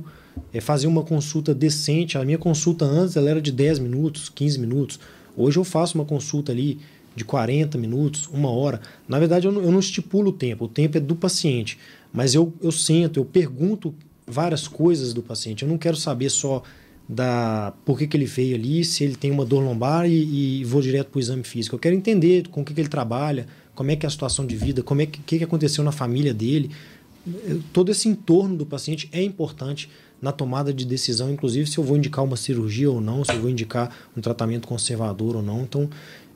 é 0.53 0.61
fazer 0.61 0.87
uma 0.87 1.03
consulta 1.03 1.53
decente. 1.53 2.16
A 2.16 2.24
minha 2.24 2.38
consulta 2.38 2.85
antes 2.85 3.16
ela 3.16 3.31
era 3.31 3.42
de 3.42 3.50
10 3.50 3.81
minutos, 3.81 4.29
15 4.29 4.59
minutos. 4.61 5.00
Hoje 5.37 5.59
eu 5.59 5.64
faço 5.64 5.96
uma 5.96 6.05
consulta 6.05 6.53
ali 6.53 6.79
de 7.14 7.25
40 7.25 7.77
minutos, 7.77 8.29
uma 8.33 8.51
hora. 8.51 8.81
Na 9.09 9.18
verdade, 9.18 9.46
eu 9.46 9.53
não, 9.53 9.62
eu 9.62 9.73
não 9.73 9.81
estipulo 9.81 10.31
o 10.31 10.33
tempo, 10.33 10.64
o 10.64 10.68
tempo 10.68 10.96
é 10.96 11.01
do 11.01 11.14
paciente. 11.14 11.79
Mas 12.12 12.35
eu, 12.35 12.53
eu 12.62 12.73
sento, 12.73 13.20
eu 13.20 13.25
pergunto 13.25 13.94
várias 14.27 14.68
coisas 14.68 15.12
do 15.12 15.23
paciente. 15.23 15.62
Eu 15.62 15.68
não 15.68 15.79
quero 15.79 15.96
saber 15.96 16.31
só 16.31 16.62
da 17.09 17.73
por 17.85 17.99
que, 17.99 18.07
que 18.07 18.16
ele 18.16 18.25
veio 18.25 18.55
ali, 18.55 18.85
se 18.85 19.03
ele 19.03 19.16
tem 19.16 19.31
uma 19.31 19.44
dor 19.44 19.61
lombar 19.61 20.09
e, 20.09 20.61
e 20.61 20.64
vou 20.64 20.81
direto 20.81 21.09
para 21.09 21.18
o 21.18 21.20
exame 21.20 21.42
físico. 21.42 21.75
Eu 21.75 21.81
quero 21.81 21.96
entender 21.96 22.49
com 22.49 22.61
o 22.61 22.64
que, 22.64 22.73
que 22.73 22.81
ele 22.81 22.88
trabalha, 22.88 23.46
como 23.75 23.90
é 23.90 23.96
que 23.96 24.07
é 24.07 24.09
a 24.09 24.11
situação 24.11 24.46
de 24.46 24.55
vida, 24.57 24.83
como 24.83 25.03
é 25.03 25.07
que, 25.07 25.20
que, 25.20 25.38
que 25.38 25.44
aconteceu 25.44 25.83
na 25.83 25.90
família 25.90 26.33
dele. 26.33 26.70
Todo 27.73 27.90
esse 27.90 28.09
entorno 28.09 28.57
do 28.57 28.64
paciente 28.64 29.09
é 29.12 29.23
importante 29.23 29.88
na 30.23 30.33
tomada 30.33 30.73
de 30.73 30.85
decisão, 30.85 31.31
inclusive 31.31 31.68
se 31.68 31.79
eu 31.79 31.85
vou 31.85 31.96
indicar 31.96 32.25
uma 32.25 32.37
cirurgia 32.37 32.90
ou 32.90 33.01
não, 33.01 33.25
se 33.25 33.33
eu 33.33 33.40
vou 33.40 33.51
indicar 33.51 33.94
um 34.16 34.20
tratamento 34.20 34.68
conservador 34.68 35.37
ou 35.37 35.42
não. 35.42 35.62
Então, 35.62 35.88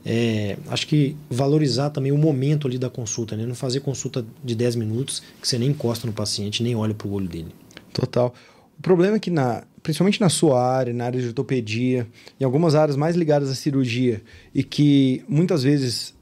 é, 0.05 0.59
acho 0.69 0.87
que 0.87 1.17
valorizar 1.31 1.88
também 1.90 2.12
o 2.12 2.19
momento 2.19 2.67
ali 2.67 2.77
da 2.77 2.90
consulta, 2.90 3.37
né? 3.37 3.47
não 3.47 3.55
fazer 3.55 3.81
consulta 3.81 4.25
de 4.45 4.55
10 4.55 4.77
minutos 4.77 5.23
que 5.40 5.49
você 5.49 5.59
nem 5.59 5.71
encosta 5.71 6.07
no 6.07 6.12
paciente, 6.12 6.62
nem 6.62 6.77
olha 6.77 6.93
para 6.93 7.09
o 7.09 7.12
olho 7.12 7.27
dele. 7.27 7.55
Total. 7.93 8.35
O 8.79 8.83
problema 8.83 9.17
é 9.17 9.21
que, 9.21 9.31
na, 9.31 9.64
principalmente 9.83 10.21
na 10.21 10.29
sua 10.29 10.62
área, 10.62 10.93
na 10.93 11.07
área 11.07 11.21
de 11.21 11.29
ortopedia, 11.29 12.07
em 12.38 12.45
algumas 12.45 12.75
áreas 12.75 12.97
mais 12.97 13.17
ligadas 13.17 13.51
à 13.51 13.55
cirurgia, 13.55 14.23
e 14.55 14.62
que 14.62 15.25
muitas 15.27 15.62
vezes 15.62 16.14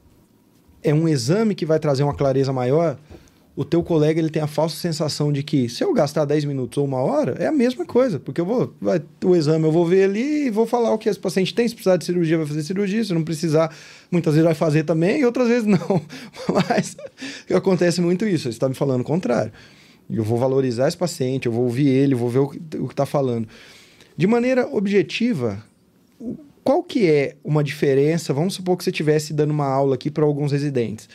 é 0.81 0.93
um 0.93 1.07
exame 1.07 1.53
que 1.53 1.65
vai 1.65 1.79
trazer 1.79 2.03
uma 2.03 2.13
clareza 2.13 2.53
maior, 2.53 2.97
o 3.55 3.63
teu 3.63 3.83
colega 3.83 4.19
ele 4.19 4.29
tem 4.29 4.41
a 4.41 4.47
falsa 4.47 4.75
sensação 4.75 5.31
de 5.31 5.43
que 5.43 5.69
se 5.69 5.83
eu 5.83 5.93
gastar 5.93 6.25
10 6.25 6.45
minutos 6.45 6.77
ou 6.77 6.85
uma 6.85 6.97
hora, 6.97 7.35
é 7.37 7.45
a 7.45 7.51
mesma 7.51 7.85
coisa, 7.85 8.19
porque 8.19 8.41
eu 8.41 8.45
vou, 8.45 8.73
vai, 8.81 8.99
o 9.23 9.35
exame 9.35 9.65
eu 9.65 9.71
vou 9.71 9.85
ver 9.85 10.05
ali 10.05 10.47
e 10.47 10.49
vou 10.49 10.65
falar 10.65 10.91
o 10.91 10.97
que 10.97 11.07
esse 11.07 11.19
paciente 11.19 11.53
tem, 11.53 11.67
se 11.67 11.75
precisar 11.75 11.97
de 11.97 12.05
cirurgia 12.05 12.37
vai 12.37 12.47
fazer 12.47 12.63
cirurgia, 12.63 13.03
se 13.03 13.13
não 13.13 13.23
precisar, 13.23 13.75
muitas 14.11 14.33
vezes 14.33 14.45
vai 14.45 14.55
fazer 14.55 14.83
também 14.83 15.21
e 15.21 15.25
outras 15.25 15.47
vezes 15.47 15.65
não. 15.67 16.01
Mas 16.67 16.97
acontece 17.53 18.01
muito 18.01 18.25
isso, 18.25 18.43
você 18.43 18.49
está 18.49 18.67
me 18.67 18.75
falando 18.75 19.01
o 19.01 19.05
contrário. 19.05 19.51
Eu 20.09 20.23
vou 20.23 20.37
valorizar 20.37 20.87
esse 20.87 20.97
paciente, 20.97 21.45
eu 21.45 21.51
vou 21.51 21.63
ouvir 21.65 21.87
ele, 21.87 22.15
vou 22.15 22.29
ver 22.29 22.39
o 22.39 22.47
que 22.49 22.59
está 22.89 23.05
falando. 23.05 23.47
De 24.17 24.25
maneira 24.25 24.67
objetiva, 24.67 25.63
qual 26.63 26.83
que 26.83 27.07
é 27.07 27.35
uma 27.43 27.63
diferença? 27.63 28.33
Vamos 28.33 28.55
supor 28.55 28.77
que 28.77 28.83
você 28.83 28.89
estivesse 28.89 29.31
dando 29.31 29.51
uma 29.51 29.65
aula 29.65 29.95
aqui 29.95 30.09
para 30.09 30.25
alguns 30.25 30.51
residentes 30.51 31.07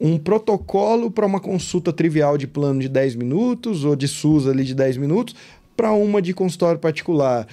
um 0.00 0.18
protocolo 0.18 1.10
para 1.10 1.26
uma 1.26 1.40
consulta 1.40 1.92
trivial 1.92 2.36
de 2.36 2.46
plano 2.46 2.80
de 2.80 2.88
10 2.88 3.14
minutos 3.16 3.84
ou 3.84 3.96
de 3.96 4.06
SUS 4.06 4.46
ali 4.46 4.64
de 4.64 4.74
10 4.74 4.98
minutos 4.98 5.34
para 5.76 5.92
uma 5.92 6.20
de 6.20 6.32
consultório 6.34 6.78
particular. 6.78 7.46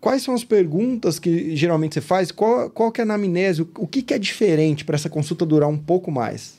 Quais 0.00 0.22
são 0.22 0.34
as 0.34 0.42
perguntas 0.42 1.18
que 1.18 1.54
geralmente 1.54 1.94
você 1.94 2.00
faz? 2.00 2.32
Qual, 2.32 2.70
qual 2.70 2.90
que 2.90 3.00
é 3.00 3.04
a 3.04 3.06
anamnese? 3.06 3.62
O 3.76 3.86
que, 3.86 4.02
que 4.02 4.14
é 4.14 4.18
diferente 4.18 4.84
para 4.84 4.94
essa 4.94 5.10
consulta 5.10 5.44
durar 5.44 5.68
um 5.68 5.76
pouco 5.76 6.10
mais? 6.10 6.58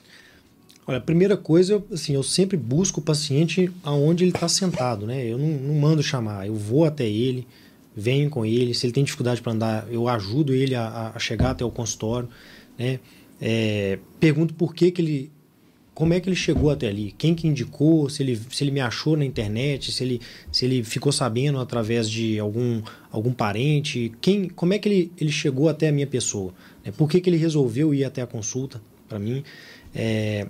Olha, 0.86 0.98
a 0.98 1.02
primeira 1.02 1.38
coisa, 1.38 1.84
assim, 1.91 2.13
eu 2.13 2.24
sempre 2.24 2.58
busco 2.58 3.00
o 3.00 3.04
paciente 3.04 3.72
aonde 3.84 4.24
ele 4.24 4.32
está 4.32 4.48
sentado, 4.48 5.06
né? 5.06 5.26
Eu 5.26 5.38
não, 5.38 5.48
não, 5.48 5.76
mando 5.76 6.04
chamar, 6.04 6.48
eu 6.48 6.56
vou 6.56 6.86
até 6.86 7.08
ele, 7.08 7.48
venho 7.96 8.30
com 8.30 8.46
ele. 8.46 8.74
Se 8.74 8.86
ele 8.86 8.94
tem 8.94 9.04
dificuldade 9.04 9.41
para 9.41 9.54
andar, 9.54 9.88
eu 9.91 10.08
ajudo 10.08 10.54
ele 10.54 10.76
a, 10.76 11.12
a 11.15 11.20
chegar 11.20 11.52
até 11.52 11.63
o 11.63 11.72
consultório, 11.72 12.28
né? 12.78 13.00
É, 13.42 13.98
pergunto 14.20 14.54
por 14.54 14.76
que, 14.76 14.92
que 14.92 15.02
ele. 15.02 15.32
Como 15.94 16.14
é 16.14 16.20
que 16.20 16.30
ele 16.30 16.36
chegou 16.36 16.70
até 16.70 16.88
ali? 16.88 17.14
Quem 17.18 17.36
que 17.36 17.48
indicou? 17.48 18.10
Se 18.10 18.24
ele, 18.24 18.40
se 18.50 18.64
ele 18.64 18.72
me 18.72 18.80
achou 18.80 19.18
na 19.18 19.26
internet? 19.26 19.92
Se 19.92 20.04
ele, 20.04 20.22
se 20.52 20.64
ele 20.64 20.84
ficou 20.84 21.12
sabendo 21.12 21.60
através 21.60 22.10
de 22.10 22.40
algum, 22.40 22.82
algum 23.12 23.34
parente? 23.34 24.12
Quem, 24.22 24.48
como 24.48 24.74
é 24.74 24.80
que 24.80 24.88
ele, 24.88 25.12
ele 25.20 25.32
chegou 25.32 25.68
até 25.68 25.90
a 25.90 25.92
minha 25.92 26.08
pessoa? 26.08 26.54
É, 26.86 26.92
por 26.92 27.10
que, 27.10 27.20
que 27.20 27.30
ele 27.30 27.38
resolveu 27.38 27.94
ir 27.94 28.06
até 28.06 28.22
a 28.22 28.28
consulta 28.28 28.82
para 29.10 29.20
mim? 29.20 29.44
É, 29.94 30.48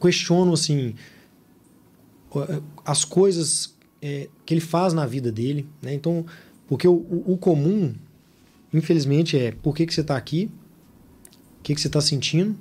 questiono 0.00 0.52
assim 0.52 0.94
as 2.84 3.04
coisas 3.04 3.74
é, 4.02 4.28
que 4.44 4.54
ele 4.54 4.60
faz 4.60 4.92
na 4.92 5.06
vida 5.06 5.30
dele, 5.30 5.66
né? 5.80 5.94
Então, 5.94 6.26
porque 6.66 6.88
o, 6.88 6.94
o, 6.94 7.34
o 7.34 7.38
comum, 7.38 7.94
infelizmente, 8.72 9.38
é 9.38 9.52
por 9.52 9.74
que, 9.74 9.86
que 9.86 9.94
você 9.94 10.00
está 10.00 10.16
aqui? 10.16 10.50
Que, 11.64 11.74
que 11.74 11.80
você 11.80 11.86
está 11.86 12.00
sentindo, 12.00 12.54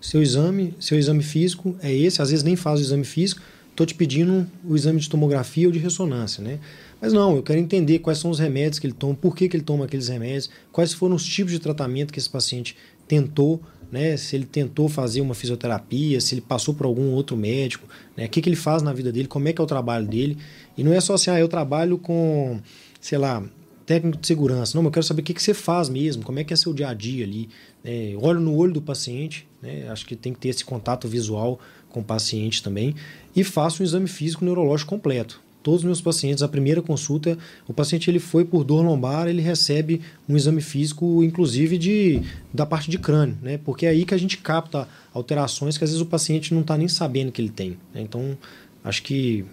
seu 0.00 0.20
exame, 0.20 0.74
seu 0.80 0.98
exame 0.98 1.22
físico 1.22 1.76
é 1.80 1.94
esse, 1.94 2.20
às 2.20 2.30
vezes 2.30 2.42
nem 2.42 2.56
faz 2.56 2.80
o 2.80 2.82
exame 2.82 3.04
físico, 3.04 3.40
estou 3.70 3.86
te 3.86 3.94
pedindo 3.94 4.46
o 4.64 4.74
exame 4.74 4.98
de 4.98 5.08
tomografia 5.08 5.66
ou 5.66 5.72
de 5.72 5.78
ressonância, 5.78 6.42
né? 6.42 6.58
Mas 7.00 7.12
não, 7.12 7.36
eu 7.36 7.42
quero 7.42 7.60
entender 7.60 8.00
quais 8.00 8.18
são 8.18 8.30
os 8.30 8.38
remédios 8.38 8.78
que 8.78 8.86
ele 8.86 8.92
toma, 8.92 9.14
por 9.14 9.34
que, 9.34 9.48
que 9.48 9.56
ele 9.56 9.64
toma 9.64 9.84
aqueles 9.84 10.08
remédios, 10.08 10.50
quais 10.72 10.92
foram 10.92 11.14
os 11.14 11.24
tipos 11.24 11.52
de 11.52 11.58
tratamento 11.58 12.12
que 12.12 12.18
esse 12.18 12.28
paciente 12.28 12.76
tentou, 13.06 13.62
né? 13.90 14.16
Se 14.16 14.34
ele 14.34 14.44
tentou 14.44 14.88
fazer 14.88 15.20
uma 15.20 15.34
fisioterapia, 15.34 16.20
se 16.20 16.34
ele 16.34 16.42
passou 16.42 16.74
por 16.74 16.86
algum 16.86 17.12
outro 17.12 17.36
médico, 17.36 17.86
né? 18.16 18.26
O 18.26 18.28
que, 18.28 18.42
que 18.42 18.48
ele 18.48 18.56
faz 18.56 18.82
na 18.82 18.92
vida 18.92 19.12
dele, 19.12 19.28
como 19.28 19.46
é 19.48 19.52
que 19.52 19.60
é 19.60 19.64
o 19.64 19.66
trabalho 19.66 20.06
dele. 20.06 20.36
E 20.76 20.82
não 20.82 20.92
é 20.92 21.00
só 21.00 21.14
assim, 21.14 21.30
ah, 21.30 21.38
eu 21.38 21.48
trabalho 21.48 21.98
com, 21.98 22.60
sei 23.00 23.16
lá, 23.16 23.42
técnico 23.90 24.18
de 24.18 24.26
segurança. 24.26 24.76
Não, 24.76 24.82
mas 24.82 24.90
eu 24.90 24.92
quero 24.92 25.06
saber 25.06 25.22
o 25.22 25.24
que, 25.24 25.34
que 25.34 25.42
você 25.42 25.52
faz 25.52 25.88
mesmo, 25.88 26.22
como 26.22 26.38
é 26.38 26.44
que 26.44 26.52
é 26.52 26.56
seu 26.56 26.72
dia 26.72 26.88
a 26.88 26.94
dia 26.94 27.24
ali. 27.24 27.48
É, 27.84 28.14
olho 28.20 28.40
no 28.40 28.54
olho 28.54 28.72
do 28.72 28.82
paciente, 28.82 29.46
né? 29.62 29.88
acho 29.88 30.04
que 30.06 30.14
tem 30.14 30.32
que 30.32 30.38
ter 30.38 30.48
esse 30.48 30.64
contato 30.64 31.08
visual 31.08 31.58
com 31.88 32.00
o 32.00 32.04
paciente 32.04 32.62
também. 32.62 32.94
E 33.34 33.44
faço 33.44 33.82
um 33.82 33.86
exame 33.86 34.06
físico 34.06 34.44
neurológico 34.44 34.90
completo. 34.90 35.40
Todos 35.62 35.80
os 35.80 35.84
meus 35.84 36.00
pacientes, 36.00 36.42
a 36.42 36.48
primeira 36.48 36.80
consulta, 36.80 37.36
o 37.68 37.74
paciente 37.74 38.10
ele 38.10 38.18
foi 38.18 38.46
por 38.46 38.64
dor 38.64 38.82
lombar, 38.82 39.28
ele 39.28 39.42
recebe 39.42 40.00
um 40.26 40.34
exame 40.34 40.62
físico, 40.62 41.22
inclusive 41.22 41.76
de, 41.76 42.22
da 42.52 42.64
parte 42.64 42.90
de 42.90 42.98
crânio, 42.98 43.36
né? 43.42 43.58
Porque 43.62 43.84
é 43.84 43.90
aí 43.90 44.06
que 44.06 44.14
a 44.14 44.18
gente 44.18 44.38
capta 44.38 44.88
alterações 45.12 45.76
que 45.76 45.84
às 45.84 45.90
vezes 45.90 46.00
o 46.00 46.06
paciente 46.06 46.54
não 46.54 46.62
está 46.62 46.78
nem 46.78 46.88
sabendo 46.88 47.30
que 47.30 47.42
ele 47.42 47.50
tem. 47.50 47.76
Né? 47.92 48.00
Então, 48.00 48.38
acho 48.82 49.02
que 49.02 49.44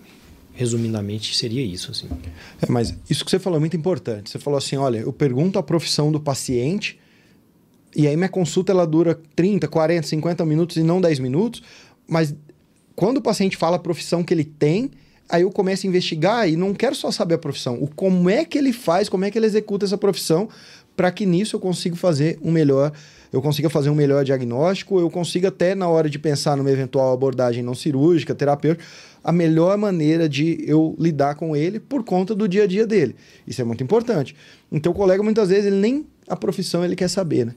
resumidamente 0.53 1.35
seria 1.35 1.61
isso 1.61 1.91
assim. 1.91 2.07
É, 2.61 2.71
mas 2.71 2.95
isso 3.09 3.25
que 3.25 3.29
você 3.29 3.37
falou 3.37 3.57
é 3.57 3.59
muito 3.59 3.75
importante. 3.75 4.29
Você 4.29 4.39
falou 4.39 4.57
assim, 4.57 4.77
olha, 4.77 4.99
eu 4.99 5.11
pergunto 5.11 5.59
a 5.59 5.63
profissão 5.63 6.09
do 6.09 6.21
paciente 6.21 6.97
e 7.97 8.07
aí 8.07 8.15
minha 8.15 8.29
consulta 8.29 8.71
ela 8.71 8.85
dura 8.85 9.19
30, 9.35 9.67
40, 9.67 10.05
50 10.05 10.45
minutos 10.45 10.77
e 10.77 10.83
não 10.83 11.01
10 11.01 11.17
minutos, 11.17 11.63
mas 12.07 12.35
quando 12.95 13.17
o 13.17 13.21
paciente 13.21 13.57
fala 13.57 13.77
a 13.77 13.79
profissão 13.79 14.23
que 14.23 14.31
ele 14.31 14.43
tem, 14.43 14.91
aí 15.27 15.41
eu 15.41 15.49
começo 15.49 15.87
a 15.87 15.89
investigar 15.89 16.47
e 16.47 16.55
não 16.55 16.75
quero 16.75 16.93
só 16.93 17.09
saber 17.09 17.33
a 17.33 17.37
profissão, 17.39 17.81
o 17.81 17.87
como 17.87 18.29
é 18.29 18.45
que 18.45 18.55
ele 18.55 18.71
faz, 18.71 19.09
como 19.09 19.25
é 19.25 19.31
que 19.31 19.37
ele 19.39 19.47
executa 19.47 19.83
essa 19.83 19.97
profissão, 19.97 20.47
para 20.95 21.11
que 21.11 21.25
nisso 21.25 21.55
eu 21.55 21.59
consiga 21.59 21.95
fazer 21.95 22.37
um 22.39 22.51
melhor, 22.51 22.91
eu 23.33 23.41
consiga 23.41 23.67
fazer 23.67 23.89
um 23.89 23.95
melhor 23.95 24.23
diagnóstico, 24.23 24.99
eu 24.99 25.09
consiga 25.09 25.47
até 25.47 25.73
na 25.73 25.89
hora 25.89 26.07
de 26.07 26.19
pensar 26.19 26.55
numa 26.55 26.69
eventual 26.69 27.11
abordagem 27.11 27.63
não 27.63 27.73
cirúrgica, 27.73 28.35
terapêutica, 28.35 28.85
a 29.23 29.31
melhor 29.31 29.75
maneira 29.75 30.29
de 30.29 30.63
eu 30.67 30.95
lidar 30.99 31.33
com 31.33 31.55
ele 31.55 31.79
por 31.79 32.03
conta 32.03 32.35
do 32.35 32.47
dia 32.47 32.65
a 32.65 32.67
dia 32.67 32.85
dele. 32.85 33.15
Isso 33.47 33.59
é 33.59 33.63
muito 33.65 33.83
importante. 33.83 34.35
Então 34.71 34.91
o 34.91 34.95
colega 34.95 35.23
muitas 35.23 35.49
vezes 35.49 35.65
ele 35.65 35.77
nem 35.77 36.05
a 36.27 36.35
profissão 36.35 36.85
ele 36.85 36.95
quer 36.95 37.07
saber, 37.07 37.47
né? 37.47 37.55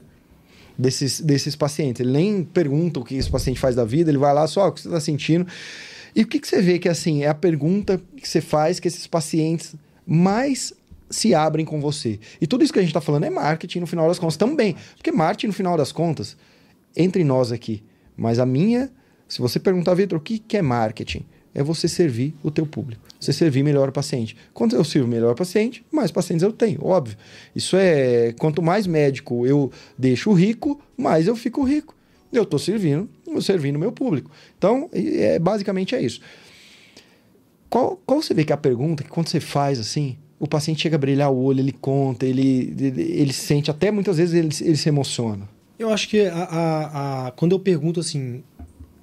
Desses, 0.81 1.21
desses 1.21 1.55
pacientes. 1.55 1.99
Ele 1.99 2.11
nem 2.11 2.43
pergunta 2.43 2.99
o 2.99 3.03
que 3.03 3.15
esse 3.15 3.29
paciente 3.29 3.59
faz 3.59 3.75
da 3.75 3.85
vida, 3.85 4.09
ele 4.09 4.17
vai 4.17 4.33
lá 4.33 4.47
só 4.47 4.67
o 4.67 4.71
que 4.71 4.81
você 4.81 4.87
está 4.87 4.99
sentindo. 4.99 5.45
E 6.15 6.23
o 6.23 6.27
que, 6.27 6.39
que 6.39 6.47
você 6.47 6.59
vê 6.59 6.79
que 6.79 6.89
assim 6.89 7.21
é 7.23 7.27
a 7.27 7.35
pergunta 7.35 8.01
que 8.17 8.27
você 8.27 8.41
faz 8.41 8.79
que 8.79 8.87
esses 8.87 9.05
pacientes 9.05 9.75
mais 10.07 10.73
se 11.07 11.35
abrem 11.35 11.65
com 11.65 11.79
você. 11.79 12.19
E 12.39 12.47
tudo 12.47 12.63
isso 12.63 12.73
que 12.73 12.79
a 12.79 12.81
gente 12.81 12.89
está 12.89 13.01
falando 13.01 13.25
é 13.25 13.29
marketing 13.29 13.81
no 13.81 13.87
final 13.87 14.07
das 14.07 14.17
contas 14.17 14.37
também. 14.37 14.75
Porque 14.95 15.11
marketing 15.11 15.47
no 15.47 15.53
final 15.53 15.77
das 15.77 15.91
contas, 15.91 16.35
entre 16.95 17.23
nós 17.23 17.51
aqui, 17.51 17.83
mas 18.17 18.39
a 18.39 18.45
minha, 18.45 18.89
se 19.27 19.39
você 19.39 19.59
perguntar, 19.59 19.93
Vitor, 19.93 20.17
o 20.17 20.21
que, 20.21 20.39
que 20.39 20.57
é 20.57 20.61
marketing? 20.61 21.25
É 21.53 21.61
você 21.61 21.87
servir 21.87 22.33
o 22.43 22.49
teu 22.49 22.65
público. 22.65 23.01
Você 23.19 23.33
servir 23.33 23.63
melhor 23.63 23.89
o 23.89 23.91
paciente. 23.91 24.35
Quando 24.53 24.75
eu 24.75 24.83
sirvo 24.83 25.07
melhor 25.07 25.33
o 25.33 25.35
paciente, 25.35 25.85
mais 25.91 26.11
pacientes 26.11 26.43
eu 26.43 26.51
tenho, 26.51 26.83
óbvio. 26.83 27.17
Isso 27.55 27.75
é, 27.77 28.33
quanto 28.39 28.61
mais 28.61 28.87
médico 28.87 29.45
eu 29.45 29.71
deixo 29.97 30.31
rico, 30.31 30.79
mais 30.97 31.27
eu 31.27 31.35
fico 31.35 31.63
rico. 31.63 31.95
Eu 32.31 32.43
estou 32.43 32.57
servindo, 32.57 33.09
eu 33.27 33.41
servindo 33.41 33.77
meu 33.77 33.91
público. 33.91 34.31
Então, 34.57 34.89
é, 34.93 35.37
basicamente 35.37 35.93
é 35.93 36.01
isso. 36.01 36.21
Qual, 37.69 38.01
qual 38.05 38.21
você 38.21 38.33
vê 38.33 38.43
que 38.43 38.51
é 38.51 38.55
a 38.55 38.57
pergunta 38.57 39.03
que 39.03 39.09
quando 39.09 39.27
você 39.27 39.39
faz 39.39 39.79
assim, 39.79 40.17
o 40.39 40.47
paciente 40.47 40.81
chega 40.81 40.95
a 40.95 40.99
brilhar 40.99 41.31
o 41.31 41.37
olho, 41.37 41.59
ele 41.59 41.71
conta, 41.71 42.25
ele, 42.25 42.73
ele, 42.79 43.01
ele 43.01 43.33
sente, 43.33 43.69
até 43.69 43.91
muitas 43.91 44.17
vezes 44.17 44.33
ele, 44.33 44.49
ele 44.67 44.77
se 44.77 44.89
emociona. 44.89 45.47
Eu 45.77 45.89
acho 45.89 46.09
que 46.09 46.25
a, 46.27 46.35
a, 46.35 47.27
a, 47.27 47.31
quando 47.31 47.53
eu 47.53 47.59
pergunto 47.59 47.99
assim, 47.99 48.43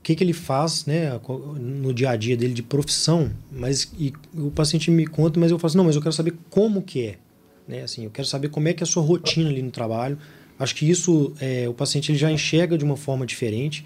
que, 0.09 0.17
que 0.17 0.25
ele 0.25 0.33
faz 0.33 0.87
né, 0.87 1.21
no 1.61 1.93
dia 1.93 2.11
a 2.11 2.17
dia 2.17 2.35
dele 2.35 2.55
de 2.55 2.63
profissão, 2.63 3.31
mas 3.53 3.93
e 3.99 4.11
o 4.35 4.51
paciente 4.51 4.91
me 4.91 5.07
conta, 5.07 5.39
mas 5.39 5.51
eu 5.51 5.59
falo 5.59 5.67
assim, 5.67 5.77
não, 5.77 5.85
mas 5.85 5.97
eu 5.97 6.01
quero 6.01 6.15
saber 6.15 6.33
como 6.49 6.81
que 6.81 7.05
é. 7.05 7.19
Né? 7.67 7.83
Assim, 7.83 8.05
eu 8.05 8.11
quero 8.11 8.27
saber 8.27 8.49
como 8.49 8.69
é 8.69 8.73
que 8.73 8.83
é 8.83 8.85
a 8.85 8.87
sua 8.87 9.03
rotina 9.03 9.51
ali 9.51 9.61
no 9.61 9.71
trabalho. 9.71 10.19
Acho 10.59 10.75
que 10.75 10.89
isso 10.89 11.35
é, 11.39 11.69
o 11.69 11.75
paciente 11.75 12.11
ele 12.11 12.19
já 12.19 12.33
enxerga 12.33 12.79
de 12.79 12.85
uma 12.85 12.97
forma 12.97 13.27
diferente. 13.27 13.85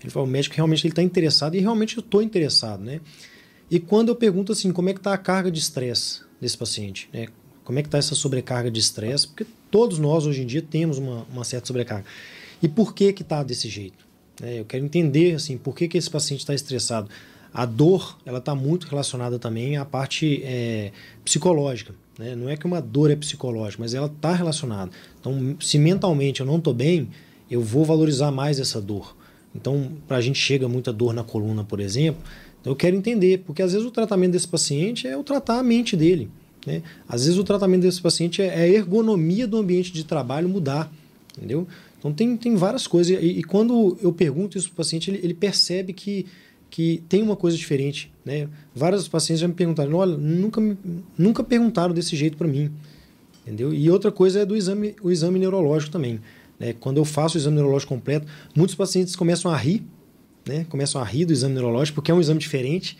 Ele 0.00 0.10
fala, 0.10 0.24
o 0.24 0.28
médico 0.28 0.54
realmente 0.54 0.86
está 0.86 1.02
interessado 1.02 1.56
e 1.56 1.60
realmente 1.60 1.96
eu 1.96 2.02
estou 2.02 2.22
interessado. 2.22 2.84
Né? 2.84 3.00
E 3.68 3.80
quando 3.80 4.10
eu 4.10 4.14
pergunto 4.14 4.52
assim, 4.52 4.70
como 4.70 4.90
é 4.90 4.92
que 4.92 5.00
está 5.00 5.12
a 5.12 5.18
carga 5.18 5.50
de 5.50 5.58
estresse 5.58 6.20
desse 6.40 6.56
paciente? 6.56 7.08
Né? 7.12 7.26
Como 7.64 7.80
é 7.80 7.82
que 7.82 7.88
está 7.88 7.98
essa 7.98 8.14
sobrecarga 8.14 8.70
de 8.70 8.78
estresse? 8.78 9.26
Porque 9.26 9.44
todos 9.72 9.98
nós 9.98 10.24
hoje 10.24 10.42
em 10.42 10.46
dia 10.46 10.62
temos 10.62 10.98
uma, 10.98 11.26
uma 11.32 11.42
certa 11.42 11.66
sobrecarga. 11.66 12.04
E 12.62 12.68
por 12.68 12.94
que 12.94 13.12
que 13.12 13.22
está 13.22 13.42
desse 13.42 13.68
jeito? 13.68 14.04
É, 14.42 14.60
eu 14.60 14.64
quero 14.64 14.84
entender 14.84 15.34
assim, 15.34 15.56
por 15.56 15.74
que, 15.74 15.88
que 15.88 15.98
esse 15.98 16.10
paciente 16.10 16.40
está 16.40 16.54
estressado. 16.54 17.08
A 17.52 17.64
dor 17.64 18.18
ela 18.26 18.38
está 18.38 18.54
muito 18.54 18.88
relacionada 18.88 19.38
também 19.38 19.76
à 19.76 19.84
parte 19.84 20.42
é, 20.44 20.90
psicológica. 21.24 21.94
Né? 22.18 22.34
Não 22.34 22.48
é 22.48 22.56
que 22.56 22.66
uma 22.66 22.80
dor 22.80 23.10
é 23.10 23.16
psicológica, 23.16 23.82
mas 23.82 23.94
ela 23.94 24.06
está 24.06 24.32
relacionada. 24.32 24.90
Então, 25.20 25.56
se 25.60 25.78
mentalmente 25.78 26.40
eu 26.40 26.46
não 26.46 26.56
estou 26.56 26.74
bem, 26.74 27.08
eu 27.50 27.60
vou 27.60 27.84
valorizar 27.84 28.30
mais 28.30 28.58
essa 28.58 28.80
dor. 28.80 29.16
Então, 29.54 29.92
para 30.08 30.16
a 30.16 30.20
gente 30.20 30.38
chega 30.38 30.68
muita 30.68 30.92
dor 30.92 31.14
na 31.14 31.22
coluna, 31.22 31.62
por 31.62 31.78
exemplo, 31.78 32.22
então 32.60 32.72
eu 32.72 32.76
quero 32.76 32.96
entender, 32.96 33.42
porque 33.46 33.62
às 33.62 33.72
vezes 33.72 33.86
o 33.86 33.90
tratamento 33.90 34.32
desse 34.32 34.48
paciente 34.48 35.06
é 35.06 35.16
o 35.16 35.22
tratar 35.22 35.58
a 35.58 35.62
mente 35.62 35.96
dele. 35.96 36.28
Né? 36.66 36.82
Às 37.08 37.24
vezes 37.24 37.38
o 37.38 37.44
tratamento 37.44 37.82
desse 37.82 38.00
paciente 38.00 38.42
é, 38.42 38.46
é 38.46 38.62
a 38.62 38.68
ergonomia 38.68 39.46
do 39.46 39.58
ambiente 39.58 39.92
de 39.92 40.02
trabalho 40.02 40.48
mudar. 40.48 40.90
Entendeu? 41.36 41.66
Então 42.04 42.12
tem, 42.12 42.36
tem 42.36 42.54
várias 42.54 42.86
coisas. 42.86 43.16
E, 43.18 43.26
e 43.26 43.42
quando 43.42 43.96
eu 44.02 44.12
pergunto 44.12 44.58
isso 44.58 44.68
para 44.68 44.74
o 44.74 44.76
paciente, 44.76 45.10
ele, 45.10 45.20
ele, 45.22 45.32
percebe 45.32 45.94
que, 45.94 46.26
que 46.68 47.02
tem 47.08 47.22
uma 47.22 47.34
coisa 47.34 47.56
diferente. 47.56 48.12
Né? 48.22 48.46
Vários 48.74 49.08
pacientes 49.08 49.40
já 49.40 49.48
me 49.48 49.54
perguntaram: 49.54 49.94
olha, 49.94 50.14
nunca, 50.14 50.60
nunca 51.16 51.42
perguntaram 51.42 51.94
desse 51.94 52.14
jeito 52.14 52.36
para 52.36 52.46
mim. 52.46 52.70
Entendeu? 53.42 53.72
E 53.72 53.90
outra 53.90 54.12
coisa 54.12 54.40
é 54.40 54.44
do 54.44 54.54
exame, 54.54 54.94
o 55.02 55.10
exame 55.10 55.38
neurológico 55.38 55.92
também. 55.92 56.20
Né? 56.60 56.74
Quando 56.78 56.98
eu 56.98 57.06
faço 57.06 57.38
o 57.38 57.40
exame 57.40 57.56
neurológico 57.56 57.94
completo, 57.94 58.26
muitos 58.54 58.74
pacientes 58.74 59.16
começam 59.16 59.50
a 59.50 59.56
rir, 59.56 59.82
né? 60.46 60.66
começam 60.68 61.00
a 61.00 61.04
rir 61.04 61.24
do 61.24 61.32
exame 61.32 61.54
neurológico, 61.54 61.96
porque 61.96 62.10
é 62.10 62.14
um 62.14 62.20
exame 62.20 62.38
diferente. 62.38 62.98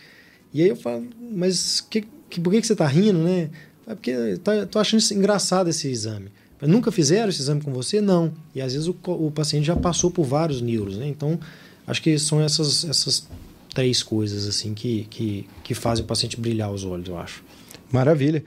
E 0.51 0.63
aí 0.63 0.69
eu 0.69 0.75
falo, 0.75 1.05
mas 1.31 1.79
que, 1.79 2.05
que, 2.27 2.39
por 2.41 2.51
que, 2.51 2.61
que 2.61 2.67
você 2.67 2.73
está 2.73 2.87
rindo, 2.87 3.19
né? 3.19 3.51
É 3.85 3.93
porque 3.93 4.37
tá, 4.37 4.79
achando 4.79 5.03
engraçado 5.13 5.69
esse 5.69 5.87
exame. 5.87 6.31
Nunca 6.67 6.91
fizeram 6.91 7.29
esse 7.29 7.41
exame 7.41 7.61
com 7.61 7.73
você? 7.73 8.01
Não. 8.01 8.33
E 8.53 8.61
às 8.61 8.73
vezes 8.73 8.87
o, 8.87 8.95
o 9.05 9.31
paciente 9.31 9.65
já 9.65 9.75
passou 9.75 10.11
por 10.11 10.23
vários 10.23 10.61
neuros, 10.61 10.97
né? 10.97 11.07
Então, 11.07 11.39
acho 11.85 12.01
que 12.01 12.17
são 12.17 12.41
essas, 12.41 12.85
essas 12.85 13.27
três 13.73 14.01
coisas 14.01 14.47
assim 14.47 14.73
que, 14.73 15.05
que, 15.09 15.47
que 15.63 15.73
fazem 15.73 16.03
o 16.03 16.07
paciente 16.07 16.39
brilhar 16.39 16.71
os 16.71 16.83
olhos, 16.83 17.07
eu 17.07 17.17
acho. 17.17 17.43
Maravilha. 17.91 18.43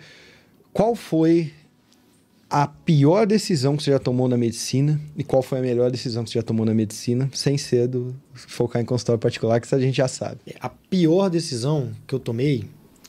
Qual 0.72 0.94
foi 0.94 1.52
a 2.50 2.66
pior 2.66 3.26
decisão 3.26 3.76
que 3.76 3.82
você 3.82 3.90
já 3.90 3.98
tomou 3.98 4.26
na 4.26 4.36
medicina 4.36 4.98
e 5.16 5.22
qual 5.22 5.42
foi 5.42 5.58
a 5.58 5.62
melhor 5.62 5.90
decisão 5.90 6.24
que 6.24 6.30
você 6.30 6.38
já 6.38 6.42
tomou 6.42 6.64
na 6.64 6.72
medicina, 6.72 7.28
sem 7.34 7.58
cedo 7.58 8.16
focar 8.32 8.80
em 8.80 8.84
consultório 8.84 9.20
particular, 9.20 9.60
que 9.60 9.66
isso 9.66 9.74
a 9.74 9.80
gente 9.80 9.96
já 9.96 10.08
sabe. 10.08 10.40
É, 10.46 10.54
a 10.60 10.68
pior 10.68 11.28
decisão 11.28 11.90
que 12.06 12.14
eu 12.14 12.18
tomei 12.18 12.64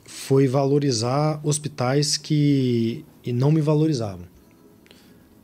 foi 0.05 0.47
valorizar 0.47 1.39
hospitais 1.43 2.17
que 2.17 3.05
não 3.27 3.51
me 3.51 3.61
valorizavam. 3.61 4.25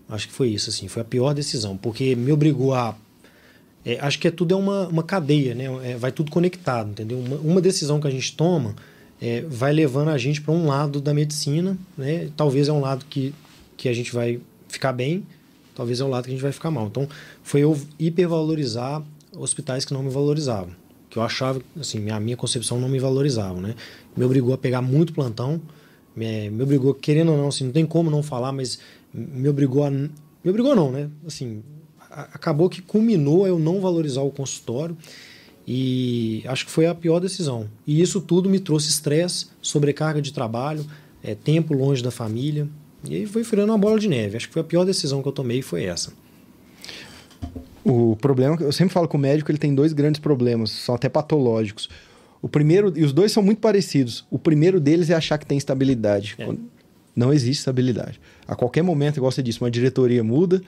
Acho 0.08 0.28
que 0.28 0.34
foi 0.34 0.50
isso, 0.50 0.70
assim, 0.70 0.88
foi 0.88 1.02
a 1.02 1.06
pior 1.06 1.34
decisão, 1.34 1.76
porque 1.76 2.16
me 2.16 2.32
obrigou 2.32 2.74
a. 2.74 2.96
É, 3.84 4.00
acho 4.00 4.20
que 4.20 4.28
é 4.28 4.32
tudo 4.32 4.54
é 4.54 4.58
uma, 4.58 4.88
uma 4.88 5.04
cadeia, 5.04 5.54
né? 5.56 5.66
É, 5.84 5.96
vai 5.96 6.12
tudo 6.12 6.32
conectado, 6.32 6.90
entendeu? 6.92 7.20
Uma, 7.20 7.36
uma, 7.38 7.62
decisão 7.62 8.00
que 8.00 8.08
a 8.08 8.12
gente 8.12 8.36
toma 8.36 8.76
é, 9.22 9.42
vai 9.42 9.74
levando 9.74 10.10
a 10.10 10.18
gente 10.18 10.42
para 10.42 10.54
um 10.54 10.68
lado 10.68 11.00
da 11.02 11.14
medicina, 11.14 11.78
né? 11.98 12.30
Talvez 12.36 12.68
é 12.68 12.74
um 12.74 12.82
lado 12.82 13.06
que, 13.10 13.34
que 13.78 13.90
a 13.90 13.94
gente 13.94 14.14
vai 14.14 14.40
ficar 14.68 14.94
bem, 14.94 15.26
talvez 15.74 16.00
é 16.00 16.04
um 16.04 16.10
lado 16.10 16.26
que 16.26 16.30
a 16.30 16.34
gente 16.34 16.42
vai 16.42 16.52
ficar 16.52 16.72
mal. 16.72 16.88
Então, 16.88 17.08
foi 17.44 17.62
eu 17.62 17.80
hipervalorizar 18.00 19.04
hospitais 19.36 19.86
que 19.86 19.94
não 19.94 20.04
me 20.04 20.10
valorizavam, 20.10 20.74
que 21.10 21.18
eu 21.18 21.24
achava, 21.24 21.62
assim, 21.80 22.10
a 22.10 22.20
minha 22.20 22.38
concepção 22.38 22.80
não 22.80 22.90
me 22.90 23.00
valorizava, 23.00 23.60
né? 23.60 23.76
Me 24.16 24.24
obrigou 24.24 24.54
a 24.54 24.58
pegar 24.58 24.82
muito 24.82 25.14
plantão, 25.14 25.62
me, 26.16 26.50
me 26.50 26.64
obrigou, 26.64 26.94
querendo 26.94 27.32
ou 27.32 27.38
não, 27.38 27.48
assim, 27.50 27.66
não 27.66 27.72
tem 27.72 27.86
como 27.86 28.10
não 28.10 28.24
falar, 28.24 28.52
mas 28.52 28.80
me 29.16 29.48
obrigou 29.48 29.84
a. 29.84 29.90
Me 29.90 30.12
obrigou, 30.50 30.76
não, 30.76 30.92
né? 30.92 31.10
Assim, 31.26 31.64
acabou 32.10 32.70
que 32.70 32.82
culminou 32.82 33.48
eu 33.48 33.58
não 33.58 33.80
valorizar 33.80 34.22
o 34.22 34.32
consultório 34.32 34.98
e 35.68 36.44
acho 36.46 36.66
que 36.66 36.72
foi 36.72 36.86
a 36.86 36.94
pior 36.94 37.20
decisão. 37.20 37.68
E 37.88 38.02
isso 38.02 38.22
tudo 38.22 38.50
me 38.50 38.60
trouxe 38.60 38.90
estresse, 38.90 39.48
sobrecarga 39.62 40.22
de 40.22 40.32
trabalho, 40.32 40.86
é, 41.24 41.34
tempo 41.34 41.74
longe 41.74 42.04
da 42.04 42.12
família. 42.12 42.68
E 43.08 43.16
aí 43.16 43.26
foi 43.26 43.44
virando 43.44 43.72
uma 43.72 43.78
bola 43.78 44.00
de 44.00 44.08
neve. 44.08 44.38
Acho 44.38 44.48
que 44.48 44.54
foi 44.54 44.62
a 44.62 44.66
pior 44.66 44.86
decisão 44.86 45.22
que 45.22 45.28
eu 45.28 45.32
tomei 45.32 45.62
foi 45.62 45.86
essa. 45.86 46.14
O 47.84 48.16
problema, 48.16 48.58
eu 48.60 48.72
sempre 48.72 48.94
falo 48.94 49.08
com 49.08 49.18
o 49.18 49.20
médico, 49.20 49.52
ele 49.52 49.60
tem 49.60 49.74
dois 49.74 49.94
grandes 49.94 50.20
problemas, 50.20 50.72
são 50.72 50.96
até 50.96 51.08
patológicos. 51.08 51.88
O 52.42 52.50
primeiro, 52.50 52.92
e 52.96 53.04
os 53.04 53.14
dois 53.14 53.32
são 53.32 53.44
muito 53.44 53.60
parecidos. 53.60 54.26
O 54.30 54.40
primeiro 54.40 54.80
deles 54.80 55.10
é 55.10 55.14
achar 55.14 55.38
que 55.38 55.46
tem 55.46 55.58
estabilidade. 55.58 56.36
É. 56.38 56.48
Não 57.16 57.32
existe 57.32 57.60
estabilidade. 57.60 58.20
A 58.48 58.56
qualquer 58.56 58.82
momento, 58.82 59.18
igual 59.18 59.32
você 59.32 59.42
disse, 59.42 59.62
uma 59.62 59.72
diretoria 59.72 60.24
muda, 60.24 60.62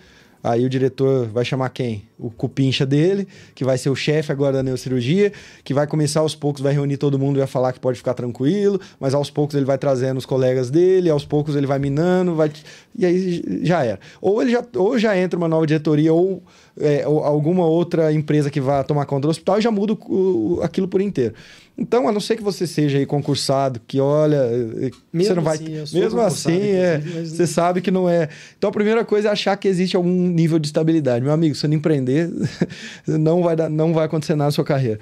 aí 0.43 0.65
o 0.65 0.69
diretor 0.69 1.27
vai 1.27 1.43
chamar 1.43 1.69
quem? 1.69 2.03
O 2.17 2.29
cupincha 2.29 2.86
dele, 2.86 3.27
que 3.53 3.65
vai 3.65 3.77
ser 3.77 3.89
o 3.89 3.95
chefe 3.95 4.31
agora 4.31 4.53
da 4.53 4.63
neurocirurgia, 4.63 5.33
que 5.63 5.73
vai 5.73 5.86
começar 5.86 6.21
aos 6.21 6.36
poucos, 6.36 6.62
vai 6.62 6.73
reunir 6.73 6.97
todo 6.97 7.19
mundo 7.19 7.38
e 7.38 7.39
vai 7.39 7.47
falar 7.47 7.73
que 7.73 7.79
pode 7.79 7.97
ficar 7.97 8.13
tranquilo, 8.13 8.79
mas 8.99 9.13
aos 9.13 9.29
poucos 9.29 9.55
ele 9.55 9.65
vai 9.65 9.77
trazendo 9.77 10.17
os 10.17 10.25
colegas 10.25 10.69
dele, 10.69 11.10
aos 11.10 11.25
poucos 11.25 11.55
ele 11.55 11.67
vai 11.67 11.79
minando, 11.79 12.33
vai... 12.33 12.51
e 12.97 13.05
aí 13.05 13.62
já 13.63 13.83
era. 13.83 13.99
Ou, 14.21 14.41
ele 14.41 14.51
já, 14.51 14.65
ou 14.75 14.97
já 14.97 15.17
entra 15.17 15.38
uma 15.38 15.47
nova 15.47 15.67
diretoria, 15.67 16.13
ou, 16.13 16.41
é, 16.79 17.05
ou 17.07 17.23
alguma 17.23 17.65
outra 17.65 18.13
empresa 18.13 18.49
que 18.49 18.62
vai 18.62 18.83
tomar 18.83 19.05
conta 19.05 19.27
do 19.27 19.31
hospital 19.31 19.60
e 19.60 19.62
já 19.62 19.71
muda 19.71 19.93
o, 19.93 20.57
o, 20.60 20.62
aquilo 20.63 20.88
por 20.88 21.01
inteiro. 21.01 21.33
Então, 21.77 22.07
a 22.07 22.11
não 22.11 22.19
ser 22.19 22.35
que 22.35 22.41
você 22.41 22.65
seja 22.65 22.97
aí 22.97 23.05
concursado, 23.05 23.79
que 23.85 23.99
olha, 23.99 24.37
eh, 24.37 24.89
mesmo 25.13 25.27
você 25.27 25.33
não 25.35 25.43
vai. 25.43 25.55
Assim, 25.57 25.99
mesmo 25.99 26.19
assim, 26.21 26.59
é, 26.59 26.97
mas... 26.97 27.29
você 27.29 27.45
sabe 27.45 27.81
que 27.81 27.91
não 27.91 28.09
é. 28.09 28.29
Então, 28.57 28.71
a 28.71 28.73
primeira 28.73 29.05
coisa 29.05 29.27
é 29.27 29.31
achar 29.31 29.55
que 29.57 29.67
existe 29.67 29.95
algum 29.95 30.09
nível 30.09 30.57
de 30.57 30.67
estabilidade. 30.67 31.23
Meu 31.23 31.31
amigo, 31.31 31.53
se 31.53 31.61
você 31.61 31.67
não 31.67 31.75
empreender, 31.75 32.31
não 33.05 33.43
vai, 33.43 33.55
dar, 33.55 33.69
não 33.69 33.93
vai 33.93 34.05
acontecer 34.05 34.33
nada 34.33 34.47
na 34.47 34.51
sua 34.51 34.63
carreira. 34.63 34.99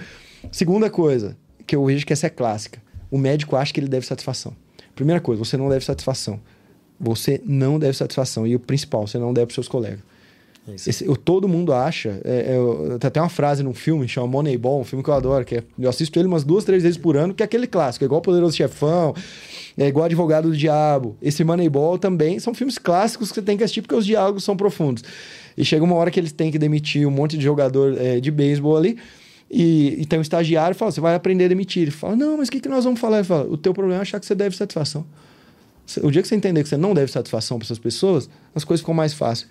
Segunda 0.52 0.90
coisa, 0.90 1.38
que 1.66 1.78
eu 1.78 1.86
vejo 1.86 2.06
que 2.06 2.12
essa 2.12 2.28
é 2.28 2.30
clássica: 2.30 2.82
o 3.10 3.18
médico 3.18 3.56
acha 3.56 3.74
que 3.74 3.80
ele 3.80 3.88
deve 3.88 4.06
satisfação. 4.06 4.54
Primeira 4.94 5.22
coisa, 5.22 5.44
você 5.44 5.56
não 5.56 5.70
deve 5.70 5.86
satisfação. 5.86 6.42
Você 7.00 7.42
não 7.46 7.80
deve 7.80 7.98
satisfação. 7.98 8.46
E 8.46 8.54
o 8.54 8.60
principal, 8.60 9.08
você 9.08 9.18
não 9.18 9.34
deve 9.34 9.48
para 9.48 9.56
seus 9.56 9.70
colegas. 9.70 10.00
Esse, 10.68 11.06
eu, 11.06 11.16
todo 11.16 11.48
mundo 11.48 11.74
acha. 11.74 12.20
É, 12.24 12.56
é, 12.58 12.98
tem 12.98 13.08
até 13.08 13.22
uma 13.22 13.30
frase 13.30 13.62
num 13.62 13.74
filme, 13.74 14.08
chama 14.08 14.28
Moneyball, 14.28 14.82
um 14.82 14.84
filme 14.84 15.04
que 15.04 15.10
eu 15.10 15.14
adoro, 15.14 15.46
que 15.46 15.58
é, 15.58 15.64
eu 15.78 15.88
assisto 15.88 16.18
ele 16.18 16.28
umas 16.28 16.44
duas, 16.44 16.64
três 16.64 16.82
vezes 16.82 16.98
por 16.98 17.16
ano, 17.16 17.34
que 17.34 17.44
é 17.44 17.46
aquele 17.46 17.68
clássico, 17.68 18.04
é 18.04 18.08
igual 18.08 18.20
Poderoso 18.20 18.58
Chefão, 18.58 19.14
é 19.78 19.88
igual 19.88 20.06
Advogado 20.06 20.50
do 20.50 20.58
Diabo. 20.58 21.16
Esse 21.22 21.44
Moneyball 21.44 22.00
também 22.00 22.40
são 22.40 22.54
filmes 22.54 22.80
clássicos 22.80 23.30
que 23.30 23.36
você 23.36 23.42
tem 23.44 23.58
que 23.58 23.64
assistir 23.64 23.84
porque 23.84 23.96
os 23.96 24.06
diálogos 24.06 24.44
são 24.44 24.58
profundos. 24.58 25.04
E 25.56 25.64
chega 25.64 25.84
uma 25.84 25.96
hora 25.96 26.10
que 26.10 26.20
eles 26.20 26.32
têm 26.32 26.52
que 26.52 26.58
demitir 26.58 27.08
um 27.08 27.12
monte 27.12 27.38
de 27.38 27.44
jogador 27.44 27.96
é, 28.00 28.20
de 28.20 28.32
beisebol 28.32 28.76
ali. 28.76 28.98
E, 29.50 30.02
e, 30.02 30.06
tem 30.08 30.18
um 30.18 30.22
estagiário 30.24 30.74
e 30.74 30.78
fala: 30.78 30.92
Você 30.92 31.00
vai 31.00 31.14
aprender 31.14 31.46
a 31.46 31.48
demitir. 31.48 31.84
Ele 31.84 31.92
fala: 31.92 32.16
Não, 32.16 32.38
mas 32.38 32.48
o 32.48 32.52
que, 32.52 32.60
que 32.60 32.68
nós 32.68 32.84
vamos 32.84 33.00
falar? 33.00 33.18
Ele 33.18 33.28
fala: 33.28 33.48
O 33.48 33.56
teu 33.56 33.74
problema 33.74 34.00
é 34.00 34.02
achar 34.02 34.20
que 34.20 34.26
você 34.26 34.34
deve 34.34 34.56
satisfação. 34.56 35.06
O 36.02 36.10
dia 36.10 36.22
que 36.24 36.28
você 36.28 36.36
entender 36.36 36.64
que 36.64 36.70
você 36.70 36.78
não 36.78 36.96
deve 36.96 37.12
satisfação 37.12 37.60
para 37.60 37.68
essas 37.68 37.78
pessoas, 37.78 38.28
as 38.56 38.64
coisas 38.64 38.82
ficam 38.82 38.96
mais 38.96 39.14
fáceis. 39.14 39.48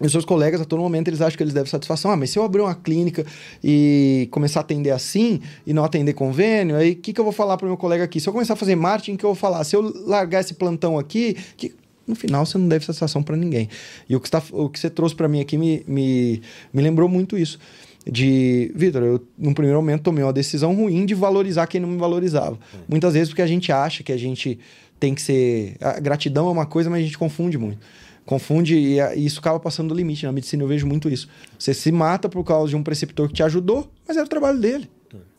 E 0.00 0.06
os 0.06 0.12
seus 0.12 0.24
colegas, 0.24 0.60
a 0.60 0.64
todo 0.64 0.80
momento, 0.80 1.08
eles 1.08 1.20
acham 1.20 1.36
que 1.36 1.42
eles 1.42 1.54
devem 1.54 1.70
satisfação. 1.70 2.10
Ah, 2.10 2.16
mas 2.16 2.30
se 2.30 2.38
eu 2.38 2.42
abrir 2.42 2.62
uma 2.62 2.74
clínica 2.74 3.24
e 3.62 4.28
começar 4.32 4.60
a 4.60 4.62
atender 4.62 4.90
assim 4.90 5.40
e 5.66 5.72
não 5.72 5.84
atender 5.84 6.14
convênio, 6.14 6.76
aí 6.76 6.92
o 6.92 6.96
que, 6.96 7.12
que 7.12 7.20
eu 7.20 7.24
vou 7.24 7.32
falar 7.32 7.56
para 7.56 7.66
o 7.66 7.68
meu 7.68 7.76
colega 7.76 8.02
aqui? 8.02 8.20
Se 8.20 8.28
eu 8.28 8.32
começar 8.32 8.54
a 8.54 8.56
fazer 8.56 8.74
marketing, 8.74 9.14
o 9.14 9.18
que 9.18 9.24
eu 9.24 9.30
vou 9.30 9.36
falar? 9.36 9.62
Se 9.62 9.76
eu 9.76 9.82
largar 10.06 10.40
esse 10.40 10.54
plantão 10.54 10.98
aqui, 10.98 11.36
que 11.56 11.74
no 12.06 12.16
final 12.16 12.44
você 12.44 12.58
não 12.58 12.66
deve 12.66 12.84
satisfação 12.84 13.22
para 13.22 13.36
ninguém. 13.36 13.68
E 14.08 14.16
o 14.16 14.20
que, 14.20 14.26
está, 14.26 14.42
o 14.52 14.68
que 14.68 14.80
você 14.80 14.90
trouxe 14.90 15.14
para 15.14 15.28
mim 15.28 15.40
aqui 15.40 15.56
me, 15.56 15.84
me, 15.86 16.42
me 16.72 16.82
lembrou 16.82 17.08
muito 17.08 17.38
isso. 17.38 17.58
De, 18.04 18.70
Vitor, 18.74 19.02
eu 19.02 19.24
num 19.38 19.54
primeiro 19.54 19.78
momento 19.78 20.02
tomei 20.02 20.24
uma 20.24 20.32
decisão 20.32 20.74
ruim 20.74 21.06
de 21.06 21.14
valorizar 21.14 21.66
quem 21.68 21.80
não 21.80 21.88
me 21.88 21.96
valorizava. 21.96 22.58
É. 22.74 22.78
Muitas 22.88 23.14
vezes 23.14 23.28
porque 23.28 23.40
a 23.40 23.46
gente 23.46 23.70
acha 23.70 24.02
que 24.02 24.12
a 24.12 24.16
gente 24.16 24.58
tem 24.98 25.14
que 25.14 25.22
ser. 25.22 25.76
A 25.80 26.00
gratidão 26.00 26.48
é 26.48 26.50
uma 26.50 26.66
coisa, 26.66 26.90
mas 26.90 27.00
a 27.00 27.04
gente 27.04 27.16
confunde 27.16 27.56
muito 27.56 27.78
confunde 28.24 28.76
e, 28.76 29.00
e, 29.00 29.26
isso 29.26 29.40
acaba 29.40 29.60
passando 29.60 29.88
do 29.88 29.94
limite. 29.94 30.26
Na 30.26 30.32
medicina 30.32 30.62
eu 30.62 30.68
vejo 30.68 30.86
muito 30.86 31.08
isso. 31.08 31.28
Você 31.58 31.74
se 31.74 31.92
mata 31.92 32.28
por 32.28 32.44
causa 32.44 32.70
de 32.70 32.76
um 32.76 32.82
preceptor 32.82 33.28
que 33.28 33.34
te 33.34 33.42
ajudou, 33.42 33.90
mas 34.06 34.16
era 34.16 34.26
o 34.26 34.28
trabalho 34.28 34.58
dele. 34.58 34.90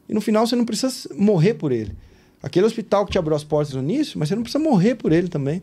E 0.07 0.13
no 0.13 0.21
final 0.21 0.45
você 0.45 0.55
não 0.55 0.65
precisa 0.65 1.09
morrer 1.15 1.55
por 1.55 1.71
ele. 1.71 1.95
Aquele 2.41 2.65
hospital 2.65 3.05
que 3.05 3.11
te 3.11 3.17
abriu 3.17 3.35
as 3.35 3.43
portas 3.43 3.73
no 3.73 3.81
início, 3.81 4.19
mas 4.19 4.29
você 4.29 4.35
não 4.35 4.43
precisa 4.43 4.63
morrer 4.63 4.95
por 4.95 5.11
ele 5.11 5.27
também. 5.27 5.61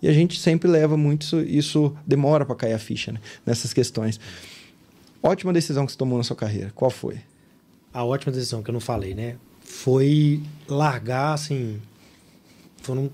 E 0.00 0.08
a 0.08 0.12
gente 0.12 0.38
sempre 0.38 0.70
leva 0.70 0.96
muito 0.96 1.22
isso, 1.22 1.40
isso 1.40 1.96
demora 2.06 2.46
para 2.46 2.54
cair 2.54 2.72
a 2.72 2.78
ficha 2.78 3.12
né? 3.12 3.20
nessas 3.44 3.72
questões. 3.72 4.20
Ótima 5.22 5.52
decisão 5.52 5.84
que 5.84 5.92
você 5.92 5.98
tomou 5.98 6.16
na 6.16 6.24
sua 6.24 6.36
carreira. 6.36 6.70
Qual 6.74 6.90
foi? 6.90 7.18
A 7.92 8.04
ótima 8.04 8.32
decisão 8.32 8.62
que 8.62 8.70
eu 8.70 8.72
não 8.72 8.80
falei, 8.80 9.14
né? 9.14 9.36
Foi 9.60 10.40
largar, 10.68 11.34
assim. 11.34 11.80
Foram 12.80 13.10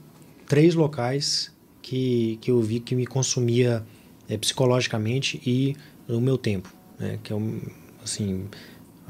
três 0.46 0.74
locais 0.74 1.50
que, 1.86 2.36
que 2.40 2.50
eu 2.50 2.60
vi 2.60 2.80
que 2.80 2.96
me 2.96 3.06
consumia 3.06 3.80
é, 4.28 4.36
psicologicamente 4.36 5.40
e 5.46 5.76
o 6.08 6.20
meu 6.20 6.36
tempo, 6.36 6.74
né? 6.98 7.20
Que 7.22 7.32
é 7.32 7.36
assim, 8.02 8.46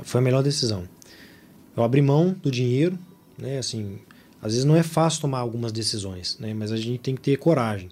foi 0.02 0.20
a 0.20 0.22
melhor 0.22 0.42
decisão. 0.42 0.86
Eu 1.74 1.82
abri 1.82 2.02
mão 2.02 2.36
do 2.42 2.50
dinheiro, 2.50 2.98
né? 3.38 3.56
Assim, 3.56 3.98
às 4.42 4.52
vezes 4.52 4.66
não 4.66 4.76
é 4.76 4.82
fácil 4.82 5.22
tomar 5.22 5.38
algumas 5.38 5.72
decisões, 5.72 6.36
né? 6.38 6.52
Mas 6.52 6.70
a 6.70 6.76
gente 6.76 6.98
tem 6.98 7.14
que 7.14 7.22
ter 7.22 7.38
coragem. 7.38 7.88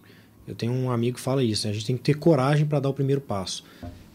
Eu 0.47 0.55
tenho 0.55 0.73
um 0.75 0.91
amigo 0.91 1.17
que 1.17 1.23
fala 1.23 1.43
isso, 1.43 1.67
né? 1.67 1.71
a 1.71 1.75
gente 1.75 1.87
tem 1.87 1.97
que 1.97 2.03
ter 2.03 2.19
coragem 2.19 2.67
para 2.67 2.79
dar 2.79 2.91
o 2.91 2.95
primeiro 2.95 3.23
passo. 3.23 3.65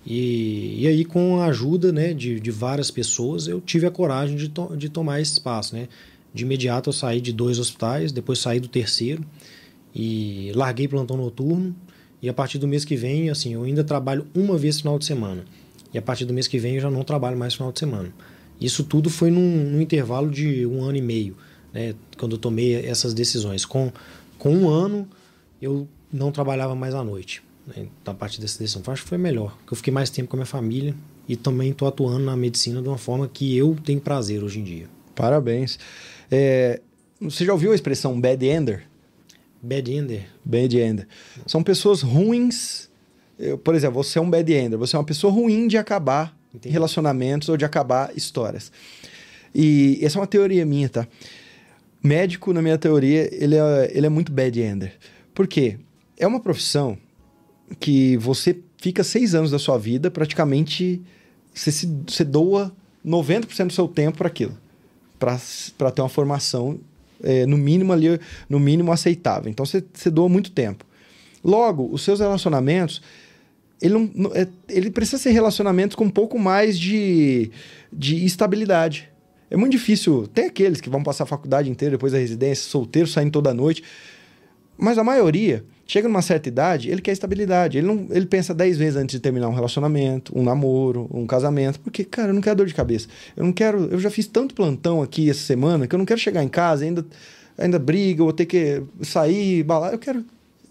E, 0.06 0.84
e 0.84 0.88
aí, 0.88 1.04
com 1.04 1.42
a 1.42 1.46
ajuda 1.48 1.92
né, 1.92 2.14
de, 2.14 2.40
de 2.40 2.52
várias 2.52 2.92
pessoas, 2.92 3.48
eu 3.48 3.60
tive 3.60 3.88
a 3.88 3.92
coragem 3.92 4.36
de, 4.36 4.50
to 4.50 4.78
de 4.78 4.88
tomar 4.88 5.20
esse 5.20 5.42
passo. 5.42 5.76
Né? 5.76 5.88
De 6.32 6.44
imediato, 6.44 6.90
eu 6.90 6.94
saí 6.94 7.20
de 7.20 7.34
dois 7.34 7.58
hospitais, 7.58 8.12
depois 8.12 8.38
saí 8.38 8.60
do 8.60 8.68
terceiro 8.68 9.26
e 10.00 10.54
larguei 10.56 10.88
plantão 10.88 11.18
noturno. 11.18 11.76
E 12.22 12.30
a 12.30 12.34
partir 12.34 12.58
do 12.58 12.68
mês 12.68 12.86
que 12.86 12.96
vem, 12.96 13.30
assim, 13.30 13.54
eu 13.54 13.64
ainda 13.64 13.84
trabalho 13.84 14.26
uma 14.34 14.58
vez 14.58 14.76
no 14.76 14.82
final 14.82 15.00
de 15.00 15.04
semana. 15.04 15.44
E 15.94 15.98
a 15.98 16.02
partir 16.02 16.24
do 16.24 16.34
mês 16.34 16.48
que 16.48 16.58
vem, 16.58 16.76
eu 16.76 16.82
já 16.82 16.90
não 16.90 17.04
trabalho 17.04 17.38
mais 17.38 17.54
no 17.54 17.58
final 17.58 17.72
de 17.74 17.80
semana. 17.80 18.14
Isso 18.62 18.84
tudo 18.86 19.10
foi 19.10 19.30
num, 19.30 19.72
num 19.72 19.82
intervalo 19.82 20.30
de 20.30 20.66
um 20.66 20.82
ano 20.84 20.98
e 20.98 21.02
meio, 21.02 21.36
né, 21.74 21.96
quando 22.18 22.34
eu 22.34 22.38
tomei 22.38 22.76
essas 22.76 23.14
decisões. 23.14 23.66
Com, 23.66 23.92
com 24.38 24.56
um 24.56 24.70
ano, 24.70 25.06
eu 25.62 25.86
não 26.12 26.32
trabalhava 26.32 26.76
mais 26.76 26.96
à 26.96 27.04
noite. 27.04 27.42
Né, 27.68 27.88
a 28.06 28.14
partir 28.14 28.40
dessa 28.40 28.58
decisão. 28.58 28.82
Acho 28.88 29.04
que 29.04 29.10
foi 29.10 29.18
melhor, 29.18 29.56
porque 29.58 29.74
eu 29.74 29.78
fiquei 29.78 29.94
mais 29.94 30.10
tempo 30.10 30.30
com 30.30 30.38
a 30.38 30.40
minha 30.40 30.46
família 30.46 30.96
e 31.28 31.36
também 31.36 31.72
estou 31.72 31.88
atuando 31.88 32.24
na 32.24 32.38
medicina 32.38 32.82
de 32.82 32.88
uma 32.88 32.98
forma 32.98 33.28
que 33.28 33.56
eu 33.58 33.76
tenho 33.84 34.00
prazer 34.00 34.44
hoje 34.44 34.60
em 34.60 34.64
dia. 34.64 34.88
Parabéns. 35.14 35.78
É, 36.32 36.82
você 37.20 37.44
já 37.44 37.52
ouviu 37.52 37.72
a 37.74 37.76
expressão 37.76 38.20
bad 38.20 38.46
ender? 38.46 38.89
Bad 39.62 39.92
ender? 39.92 40.28
Bad 40.44 40.80
ender. 40.80 41.08
São 41.46 41.62
pessoas 41.62 42.02
ruins. 42.02 42.90
Eu, 43.38 43.58
por 43.58 43.76
exemplo, 43.76 44.04
você 44.04 44.20
é 44.20 44.22
um 44.22 44.30
bad 44.30 44.52
ender. 44.54 44.78
Você 44.78 44.96
é 44.96 45.00
uma 45.00 45.06
pessoa 45.06 45.32
ruim 45.32 45.68
de 45.68 45.78
acabar 45.78 46.38
Entendi. 46.54 46.72
relacionamentos 46.72 47.50
ou 47.50 47.58
de 47.58 47.66
acabar 47.66 48.16
histórias. 48.16 48.72
E 49.54 50.00
essa 50.02 50.18
é 50.18 50.22
uma 50.22 50.28
teoria 50.28 50.66
minha, 50.66 50.90
tá? 50.90 51.08
Médico, 52.02 52.54
na 52.54 52.62
minha 52.62 52.78
teoria, 52.78 53.30
ele 53.34 53.56
é, 53.56 53.92
ele 53.94 54.06
é 54.06 54.10
muito 54.10 54.32
bad 54.32 54.62
ender. 54.62 54.94
Por 55.34 55.48
quê? 55.48 55.78
É 56.18 56.26
uma 56.26 56.40
profissão 56.40 56.98
que 57.80 58.18
você 58.18 58.58
fica 58.78 59.04
seis 59.04 59.36
anos 59.36 59.52
da 59.52 59.60
sua 59.60 59.78
vida, 59.78 60.10
praticamente 60.10 61.02
você, 61.54 61.72
se, 61.72 61.88
você 62.08 62.24
doa 62.24 62.74
90% 63.06 63.68
do 63.68 63.74
seu 63.74 63.88
tempo 63.88 64.18
para 64.18 64.28
aquilo, 64.28 64.58
para 65.18 65.92
ter 65.92 66.02
uma 66.02 66.10
formação 66.10 66.80
é, 67.24 67.46
no 67.46 67.58
mínimo 67.58 67.94
ali, 67.94 68.20
no 68.48 68.60
mínimo 68.60 68.92
aceitável. 68.92 69.50
Então 69.50 69.66
você, 69.66 69.84
você 69.94 70.10
doa 70.10 70.30
muito 70.30 70.52
tempo. 70.52 70.86
Logo, 71.44 71.90
os 71.92 72.02
seus 72.02 72.20
relacionamentos, 72.20 73.02
ele, 73.82 74.12
não, 74.14 74.32
é, 74.34 74.48
ele 74.68 74.92
precisa 74.92 75.22
ser 75.22 75.32
relacionamentos 75.32 75.96
com 75.96 76.06
um 76.06 76.10
pouco 76.10 76.38
mais 76.38 76.78
de, 76.78 77.52
de 77.92 78.26
estabilidade. 78.26 79.10
É 79.50 79.58
muito 79.58 79.72
difícil. 79.72 80.28
Tem 80.28 80.46
aqueles 80.46 80.80
que 80.80 80.90
vão 80.90 81.02
passar 81.02 81.24
a 81.24 81.28
faculdade 81.28 81.70
inteira 81.70 81.94
depois 81.94 82.12
da 82.12 82.20
residência, 82.20 82.70
solteiro, 82.70 83.08
saindo 83.08 83.32
toda 83.32 83.54
noite. 83.54 83.84
Mas 84.78 84.98
a 84.98 85.04
maioria 85.04 85.66
chega 85.90 86.08
numa 86.08 86.22
certa 86.22 86.48
idade, 86.48 86.88
ele 86.88 87.02
quer 87.02 87.12
estabilidade. 87.12 87.80
Ele, 87.80 87.88
não, 87.88 88.08
ele 88.12 88.28
pensa 88.28 88.54
dez 88.54 88.78
vezes 88.78 88.96
antes 88.96 89.14
de 89.14 89.20
terminar 89.20 89.50
um 89.50 89.56
relacionamento, 89.56 90.38
um 90.38 90.44
namoro, 90.44 91.10
um 91.12 91.26
casamento. 91.26 91.80
Porque, 91.80 92.04
cara, 92.04 92.30
eu 92.30 92.34
não 92.36 92.42
quero 92.42 92.58
dor 92.58 92.68
de 92.68 92.76
cabeça. 92.76 93.08
Eu 93.36 93.44
não 93.44 93.52
quero. 93.52 93.86
Eu 93.86 94.00
já 94.00 94.12
fiz 94.12 94.28
tanto 94.28 94.54
plantão 94.54 95.02
aqui 95.02 95.28
essa 95.32 95.40
semana 95.40 95.88
que 95.88 95.96
eu 95.96 95.98
não 95.98 96.06
quero 96.06 96.20
chegar 96.20 96.44
em 96.44 96.48
casa 96.48 96.86
ainda, 96.86 97.04
ainda 97.58 97.80
briga, 97.80 98.24
ou 98.24 98.32
ter 98.32 98.46
que 98.46 98.84
sair, 99.02 99.64
balar. 99.64 99.92
Eu 99.92 99.98
quero 99.98 100.24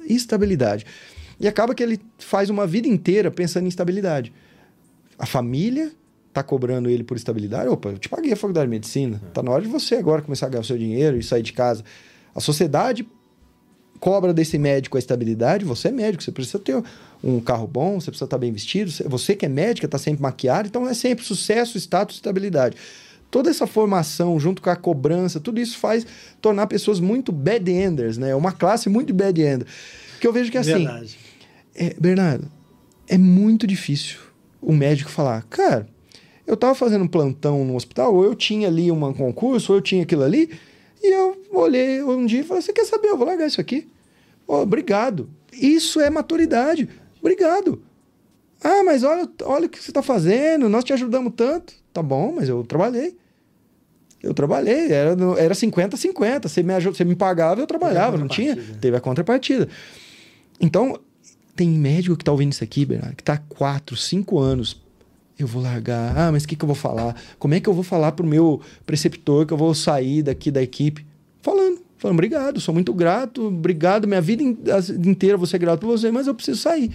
estabilidade. 0.09 0.87
E 1.41 1.49
acaba 1.49 1.75
que 1.75 1.83
ele 1.83 2.01
faz 2.21 2.49
uma 2.49 2.65
vida 2.65 2.87
inteira 2.87 3.29
pensando 3.29 3.65
em 3.65 3.69
estabilidade. 3.69 4.33
A 5.19 5.27
família 5.27 5.91
tá 6.33 6.45
cobrando 6.45 6.89
ele 6.89 7.03
por 7.03 7.17
estabilidade. 7.17 7.69
Opa, 7.69 7.89
eu 7.89 7.99
te 7.99 8.09
paguei 8.09 8.33
a 8.33 8.37
faculdade 8.37 8.67
de 8.67 8.71
medicina. 8.71 9.21
Tá 9.35 9.43
na 9.43 9.51
hora 9.51 9.63
de 9.63 9.69
você 9.69 9.97
agora 9.97 10.23
começar 10.23 10.47
a 10.47 10.49
ganhar 10.49 10.61
o 10.61 10.65
seu 10.65 10.79
dinheiro 10.79 11.17
e 11.17 11.25
sair 11.25 11.43
de 11.43 11.53
casa. 11.53 11.83
A 12.33 12.41
sociedade 12.41 13.05
cobra 13.99 14.33
desse 14.33 14.59
médico 14.59 14.97
a 14.97 15.01
estabilidade, 15.01 15.65
você 15.65 15.89
é 15.89 15.93
médico, 15.93 16.23
você 16.23 16.33
precisa 16.33 16.59
ter 16.59 16.83
um 17.23 17.41
carro 17.41 17.67
bom, 17.67 18.01
você 18.01 18.11
precisa 18.11 18.27
estar 18.27 18.39
bem 18.39 18.53
vestido, 18.53 18.91
você 19.07 19.35
que 19.35 19.47
é 19.47 19.49
médica 19.49 19.87
está 19.87 19.99
sempre 19.99 20.23
maquiado, 20.23 20.69
então 20.69 20.89
é 20.89 20.95
sempre 20.95 21.25
sucesso, 21.25 21.77
status, 21.77 22.17
estabilidade. 22.17 22.77
Toda 23.31 23.51
essa 23.51 23.67
formação, 23.67 24.41
junto 24.41 24.63
com 24.63 24.71
a 24.71 24.77
cobrança, 24.77 25.39
tudo 25.39 25.61
isso 25.61 25.77
faz 25.77 26.07
tornar 26.41 26.67
pessoas 26.67 26.99
muito 26.99 27.31
bad-enders, 27.31 28.17
né? 28.17 28.35
Uma 28.35 28.53
classe 28.53 28.89
muito 28.89 29.13
bad-ender. 29.13 29.67
Que 30.19 30.27
eu 30.27 30.33
vejo 30.33 30.51
que 30.51 30.57
é 30.57 30.61
assim... 30.61 30.73
Verdade. 30.73 31.19
É, 31.75 31.95
Bernardo, 32.01 32.51
é 33.07 33.19
muito 33.19 33.67
difícil 33.67 34.19
o 34.61 34.73
médico 34.73 35.11
falar, 35.11 35.43
cara, 35.43 35.87
eu 36.47 36.55
estava 36.55 36.75
fazendo 36.75 37.05
um 37.05 37.09
plantão 37.09 37.65
no 37.65 37.77
hospital, 37.77 38.15
ou 38.15 38.25
eu 38.25 38.35
tinha 38.35 38.67
ali 38.67 38.91
um 38.91 39.13
concurso, 39.13 39.73
ou 39.73 39.79
eu 39.79 39.83
tinha 39.83 40.03
aquilo 40.03 40.23
ali, 40.23 40.51
e 41.03 41.15
eu 41.15 41.38
olhei 41.53 42.03
um 42.03 42.27
dia 42.27 42.41
e 42.41 42.45
falei: 42.45 42.63
Você 42.63 42.73
quer 42.73 42.85
saber? 42.85 43.09
Eu 43.09 43.17
vou 43.17 43.27
largar 43.27 43.47
isso 43.47 43.61
aqui. 43.61 43.89
Oh, 44.47 44.57
obrigado. 44.57 45.29
Isso 45.53 46.01
é 46.01 46.11
maturidade. 46.11 46.89
Obrigado. 47.21 47.83
Ah, 48.63 48.83
mas 48.83 49.03
olha, 49.05 49.29
olha 49.45 49.67
o 49.67 49.69
que 49.69 49.83
você 49.83 49.91
está 49.91 50.03
fazendo, 50.03 50.69
nós 50.69 50.85
te 50.85 50.93
ajudamos 50.93 51.33
tanto. 51.37 51.75
Tá 51.93 52.03
bom, 52.03 52.33
mas 52.35 52.49
eu 52.49 52.65
trabalhei. 52.65 53.17
Eu 54.21 54.35
trabalhei, 54.35 54.91
era, 54.91 55.17
era 55.39 55.55
50-50. 55.55 56.49
Você 56.49 56.63
me, 56.63 56.75
ajud, 56.75 56.97
você 56.97 57.05
me 57.05 57.15
pagava, 57.15 57.61
eu 57.61 57.67
trabalhava, 57.67 58.17
não 58.17 58.27
tinha. 58.27 58.57
Teve 58.81 58.97
a 58.97 59.01
contrapartida. 59.01 59.69
Então, 60.61 60.99
tem 61.55 61.69
médico 61.69 62.17
que 62.17 62.23
está 62.23 62.33
ouvindo 62.33 62.53
isso 62.53 62.65
aqui, 62.65 62.85
Bernardo, 62.85 63.15
que 63.15 63.23
está 63.23 63.35
há 63.35 63.39
4, 63.39 63.97
5 63.97 64.39
anos 64.39 64.81
eu 65.39 65.47
vou 65.47 65.63
largar. 65.63 66.17
Ah, 66.19 66.33
mas 66.33 66.43
o 66.43 66.49
que, 66.49 66.57
que 66.57 66.65
eu 66.65 66.67
vou 66.67 66.75
falar? 66.75 67.15
Como 67.39 67.55
é 67.55 67.61
que 67.61 67.69
eu 67.69 67.73
vou 67.73 67.85
falar 67.85 68.13
pro 68.13 68.27
meu 68.27 68.61
preceptor 68.85 69.47
que 69.47 69.53
eu 69.53 69.57
vou 69.57 69.73
sair 69.73 70.23
daqui 70.23 70.51
da 70.51 70.61
equipe? 70.61 71.07
Falando, 71.49 71.81
falando, 71.97 72.17
obrigado, 72.17 72.61
sou 72.61 72.75
muito 72.75 72.93
grato, 72.93 73.47
obrigado, 73.47 74.07
minha 74.07 74.21
vida 74.21 74.43
inteira 74.43 75.39
vou 75.39 75.47
ser 75.47 75.57
grato 75.57 75.81
por 75.81 75.87
você, 75.87 76.11
mas 76.11 76.27
eu 76.27 76.35
preciso 76.35 76.61
sair. 76.61 76.93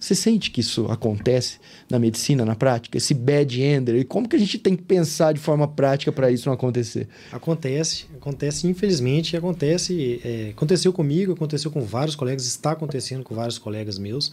Você 0.00 0.14
sente 0.14 0.50
que 0.50 0.62
isso 0.62 0.86
acontece 0.86 1.58
na 1.90 1.98
medicina, 1.98 2.46
na 2.46 2.56
prática? 2.56 2.96
Esse 2.96 3.12
bad 3.12 3.62
ender? 3.62 3.94
E 3.96 4.04
como 4.04 4.26
que 4.26 4.36
a 4.36 4.38
gente 4.38 4.58
tem 4.58 4.74
que 4.74 4.82
pensar 4.82 5.34
de 5.34 5.38
forma 5.38 5.68
prática 5.68 6.10
para 6.10 6.30
isso 6.30 6.48
não 6.48 6.54
acontecer? 6.54 7.06
Acontece, 7.30 8.06
acontece, 8.16 8.66
infelizmente, 8.66 9.36
acontece. 9.36 10.18
É, 10.24 10.48
aconteceu 10.56 10.90
comigo, 10.90 11.34
aconteceu 11.34 11.70
com 11.70 11.82
vários 11.82 12.16
colegas, 12.16 12.46
está 12.46 12.72
acontecendo 12.72 13.22
com 13.22 13.34
vários 13.34 13.58
colegas 13.58 13.98
meus. 13.98 14.32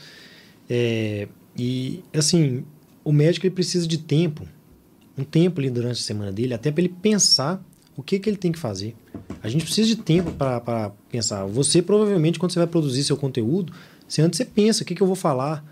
É, 0.70 1.28
e, 1.58 2.02
assim, 2.14 2.64
o 3.04 3.12
médico 3.12 3.46
ele 3.46 3.54
precisa 3.54 3.86
de 3.86 3.98
tempo, 3.98 4.48
um 5.18 5.26
tempo 5.26 5.60
ali 5.60 5.70
durante 5.70 6.00
a 6.00 6.04
semana 6.04 6.32
dele, 6.32 6.54
até 6.54 6.72
para 6.72 6.82
ele 6.82 6.96
pensar 7.02 7.62
o 8.00 8.04
que, 8.04 8.20
que 8.20 8.30
ele 8.30 8.38
tem 8.38 8.52
que 8.52 8.60
fazer. 8.60 8.95
A 9.43 9.50
gente 9.50 9.66
precisa 9.66 9.88
de 9.88 9.97
tempo 9.97 10.32
para 10.32 10.91
pensar. 11.10 11.45
Você 11.45 11.82
provavelmente, 11.82 12.39
quando 12.39 12.52
você 12.52 12.60
vai 12.60 12.68
produzir 12.68 13.04
seu 13.04 13.18
conteúdo, 13.18 13.74
você 14.08 14.22
antes 14.22 14.38
você 14.38 14.45
pensa 14.45 14.84
o 14.84 14.86
que, 14.86 14.95
que 14.95 15.02
eu 15.02 15.08
vou 15.08 15.16
falar, 15.16 15.64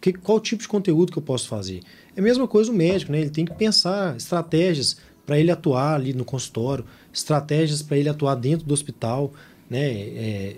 que, 0.00 0.12
qual 0.12 0.40
tipo 0.40 0.62
de 0.62 0.68
conteúdo 0.68 1.12
que 1.12 1.18
eu 1.18 1.22
posso 1.22 1.48
fazer. 1.48 1.80
É 2.16 2.20
a 2.20 2.22
mesma 2.22 2.48
coisa 2.48 2.70
o 2.70 2.74
médico, 2.74 3.12
né? 3.12 3.20
Ele 3.20 3.30
tem 3.30 3.44
que 3.44 3.54
pensar 3.54 4.16
estratégias 4.16 4.98
para 5.24 5.38
ele 5.38 5.50
atuar 5.50 5.94
ali 5.94 6.12
no 6.12 6.24
consultório, 6.24 6.84
estratégias 7.12 7.82
para 7.82 7.96
ele 7.96 8.08
atuar 8.08 8.34
dentro 8.34 8.66
do 8.66 8.74
hospital, 8.74 9.32
né? 9.70 9.90
É, 9.90 10.56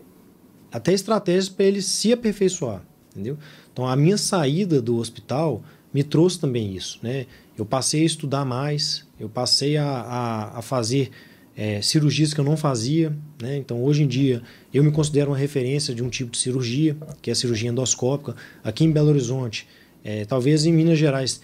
até 0.73 0.93
estratégias 0.93 1.49
para 1.49 1.67
ele 1.67 1.83
se 1.83 2.13
aperfeiçoar, 2.13 2.83
entendeu? 3.11 3.37
Então 3.73 3.87
a 3.87 3.97
minha 3.97 4.17
saída 4.17 4.81
do 4.81 4.97
hospital 4.97 5.63
me 5.93 6.03
trouxe 6.03 6.39
também 6.39 6.75
isso. 6.75 6.99
Né? 7.03 7.27
Eu 7.59 7.67
passei 7.67 8.03
a 8.03 8.07
estudar 8.07 8.45
mais, 8.45 9.07
eu 9.21 9.29
passei 9.29 9.77
a, 9.77 9.85
a, 9.85 10.59
a 10.59 10.63
fazer 10.63 11.11
é, 11.57 11.83
cirurgias 11.83 12.33
que 12.33 12.41
eu 12.41 12.45
não 12.45 12.57
fazia. 12.57 13.15
Né? 13.41 13.59
Então, 13.59 13.85
hoje 13.85 14.03
em 14.03 14.09
dia, 14.09 14.43
eu 14.73 14.83
me 14.83 14.91
considero 14.91 15.31
uma 15.31 15.37
referência 15.37 15.95
de 15.95 16.03
um 16.03 16.09
tipo 16.09 16.31
de 16.31 16.39
cirurgia, 16.39 16.97
que 17.21 17.29
é 17.29 17.33
a 17.35 17.37
cirurgia 17.37 17.69
endoscópica. 17.69 18.35
Aqui 18.65 18.85
em 18.85 18.91
Belo 18.91 19.11
Horizonte, 19.11 19.69
é, 20.03 20.25
talvez 20.25 20.65
em 20.65 20.73
Minas 20.73 20.99
Gerais, 20.99 21.43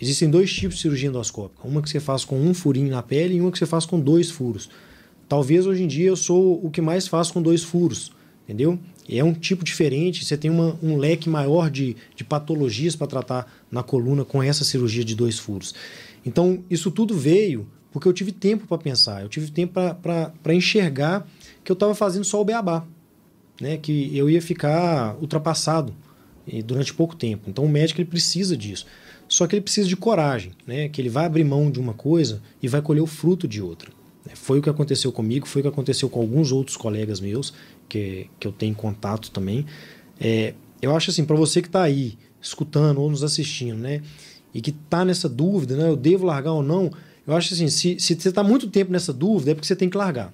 existem 0.00 0.30
dois 0.30 0.50
tipos 0.50 0.76
de 0.76 0.82
cirurgia 0.82 1.10
endoscópica. 1.10 1.68
Uma 1.68 1.82
que 1.82 1.90
você 1.90 2.00
faz 2.00 2.24
com 2.24 2.40
um 2.40 2.54
furinho 2.54 2.90
na 2.90 3.02
pele 3.02 3.34
e 3.34 3.40
uma 3.40 3.52
que 3.52 3.58
você 3.58 3.66
faz 3.66 3.84
com 3.84 4.00
dois 4.00 4.30
furos. 4.30 4.70
Talvez 5.28 5.66
hoje 5.66 5.82
em 5.82 5.86
dia 5.86 6.08
eu 6.08 6.16
sou 6.16 6.64
o 6.64 6.70
que 6.70 6.80
mais 6.80 7.06
faz 7.06 7.30
com 7.30 7.40
dois 7.42 7.62
furos, 7.62 8.10
entendeu? 8.44 8.78
é 9.18 9.24
um 9.24 9.32
tipo 9.32 9.64
diferente, 9.64 10.24
você 10.24 10.36
tem 10.36 10.50
uma, 10.50 10.78
um 10.82 10.96
leque 10.96 11.28
maior 11.28 11.70
de, 11.70 11.96
de 12.14 12.22
patologias 12.22 12.94
para 12.94 13.06
tratar 13.06 13.52
na 13.70 13.82
coluna 13.82 14.24
com 14.24 14.42
essa 14.42 14.64
cirurgia 14.64 15.04
de 15.04 15.14
dois 15.14 15.38
furos. 15.38 15.74
Então, 16.24 16.62
isso 16.68 16.90
tudo 16.90 17.14
veio 17.14 17.66
porque 17.92 18.06
eu 18.06 18.12
tive 18.12 18.32
tempo 18.32 18.66
para 18.66 18.78
pensar, 18.78 19.22
eu 19.22 19.28
tive 19.28 19.50
tempo 19.50 19.74
para 19.74 20.54
enxergar 20.54 21.26
que 21.64 21.72
eu 21.72 21.74
estava 21.74 21.94
fazendo 21.94 22.24
só 22.24 22.40
o 22.40 22.44
beabá, 22.44 22.84
né? 23.60 23.76
que 23.76 24.16
eu 24.16 24.30
ia 24.30 24.40
ficar 24.40 25.16
ultrapassado. 25.20 25.94
durante 26.64 26.94
pouco 26.94 27.16
tempo. 27.16 27.48
Então 27.48 27.64
o 27.64 27.68
médico 27.68 28.00
ele 28.00 28.08
precisa 28.08 28.56
disso. 28.56 28.86
Só 29.28 29.46
que 29.46 29.54
ele 29.54 29.62
precisa 29.62 29.88
de 29.88 29.96
coragem, 29.96 30.52
né? 30.66 30.88
que 30.88 31.00
ele 31.00 31.08
vai 31.08 31.26
abrir 31.26 31.44
mão 31.44 31.70
de 31.70 31.78
uma 31.78 31.94
coisa 31.94 32.42
e 32.62 32.68
vai 32.68 32.82
colher 32.82 33.00
o 33.00 33.06
fruto 33.06 33.46
de 33.46 33.60
outra. 33.60 33.90
Foi 34.34 34.58
o 34.58 34.62
que 34.62 34.70
aconteceu 34.70 35.10
comigo, 35.10 35.46
foi 35.46 35.60
o 35.60 35.64
que 35.64 35.68
aconteceu 35.68 36.08
com 36.08 36.20
alguns 36.20 36.52
outros 36.52 36.76
colegas 36.76 37.20
meus, 37.20 37.52
que, 37.88 38.28
que 38.38 38.46
eu 38.46 38.52
tenho 38.52 38.74
contato 38.74 39.30
também. 39.30 39.66
É, 40.20 40.54
eu 40.80 40.94
acho 40.94 41.10
assim, 41.10 41.24
para 41.24 41.36
você 41.36 41.60
que 41.60 41.68
está 41.68 41.82
aí 41.82 42.18
escutando 42.40 43.00
ou 43.00 43.10
nos 43.10 43.22
assistindo, 43.22 43.78
né? 43.78 44.02
E 44.54 44.60
que 44.60 44.70
está 44.70 45.04
nessa 45.04 45.28
dúvida, 45.28 45.76
né? 45.76 45.88
Eu 45.88 45.96
devo 45.96 46.26
largar 46.26 46.52
ou 46.52 46.62
não? 46.62 46.90
Eu 47.26 47.36
acho 47.36 47.54
assim, 47.54 47.68
se, 47.68 47.98
se 47.98 48.14
você 48.14 48.28
está 48.28 48.42
muito 48.42 48.68
tempo 48.68 48.90
nessa 48.90 49.12
dúvida, 49.12 49.52
é 49.52 49.54
porque 49.54 49.66
você 49.66 49.76
tem 49.76 49.88
que 49.88 49.96
largar. 49.96 50.32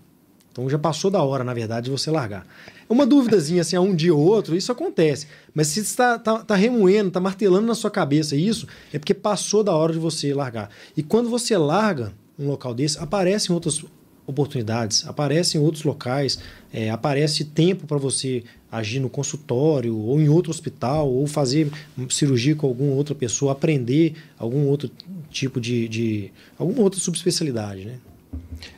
Então 0.50 0.70
já 0.70 0.78
passou 0.78 1.10
da 1.10 1.22
hora, 1.22 1.44
na 1.44 1.52
verdade, 1.52 1.84
de 1.84 1.90
você 1.90 2.10
largar. 2.10 2.46
É 2.88 2.92
uma 2.92 3.04
duvidazinha 3.04 3.60
assim, 3.60 3.76
a 3.76 3.80
um 3.80 3.94
dia 3.94 4.14
ou 4.14 4.20
outro, 4.20 4.56
isso 4.56 4.72
acontece. 4.72 5.26
Mas 5.52 5.66
se 5.66 5.80
está 5.80 6.18
tá, 6.18 6.38
tá 6.38 6.54
remoendo, 6.54 7.08
está 7.08 7.20
martelando 7.20 7.66
na 7.66 7.74
sua 7.74 7.90
cabeça 7.90 8.34
isso, 8.34 8.66
é 8.90 8.98
porque 8.98 9.12
passou 9.12 9.62
da 9.62 9.74
hora 9.74 9.92
de 9.92 9.98
você 9.98 10.32
largar. 10.32 10.70
E 10.96 11.02
quando 11.02 11.28
você 11.28 11.58
larga 11.58 12.14
um 12.38 12.48
local 12.48 12.72
desse, 12.72 12.98
aparecem 12.98 13.54
outras 13.54 13.84
oportunidades, 14.26 15.06
aparecem 15.06 15.60
outros 15.60 15.84
locais, 15.84 16.38
é, 16.72 16.90
aparece 16.90 17.44
tempo 17.44 17.86
para 17.86 17.98
você 17.98 18.42
agir 18.70 19.00
no 19.00 19.08
consultório 19.08 19.96
ou 19.96 20.20
em 20.20 20.28
outro 20.28 20.50
hospital 20.50 21.08
ou 21.08 21.26
fazer 21.26 21.70
cirurgia 22.10 22.54
com 22.54 22.66
alguma 22.66 22.94
outra 22.94 23.14
pessoa, 23.14 23.52
aprender 23.52 24.14
algum 24.38 24.66
outro 24.66 24.90
tipo 25.30 25.60
de, 25.60 25.88
de 25.88 26.32
alguma 26.58 26.80
outra 26.82 27.00
subespecialidade, 27.00 27.84
né? 27.84 27.98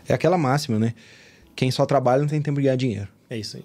É 0.09 0.15
aquela 0.15 0.39
máxima, 0.39 0.79
né? 0.79 0.95
Quem 1.57 1.71
só 1.71 1.85
trabalha 1.85 2.21
não 2.21 2.29
tem 2.29 2.41
tempo 2.41 2.59
de 2.59 2.65
ganhar 2.65 2.77
dinheiro. 2.77 3.09
É 3.29 3.37
isso 3.37 3.57
aí. 3.57 3.65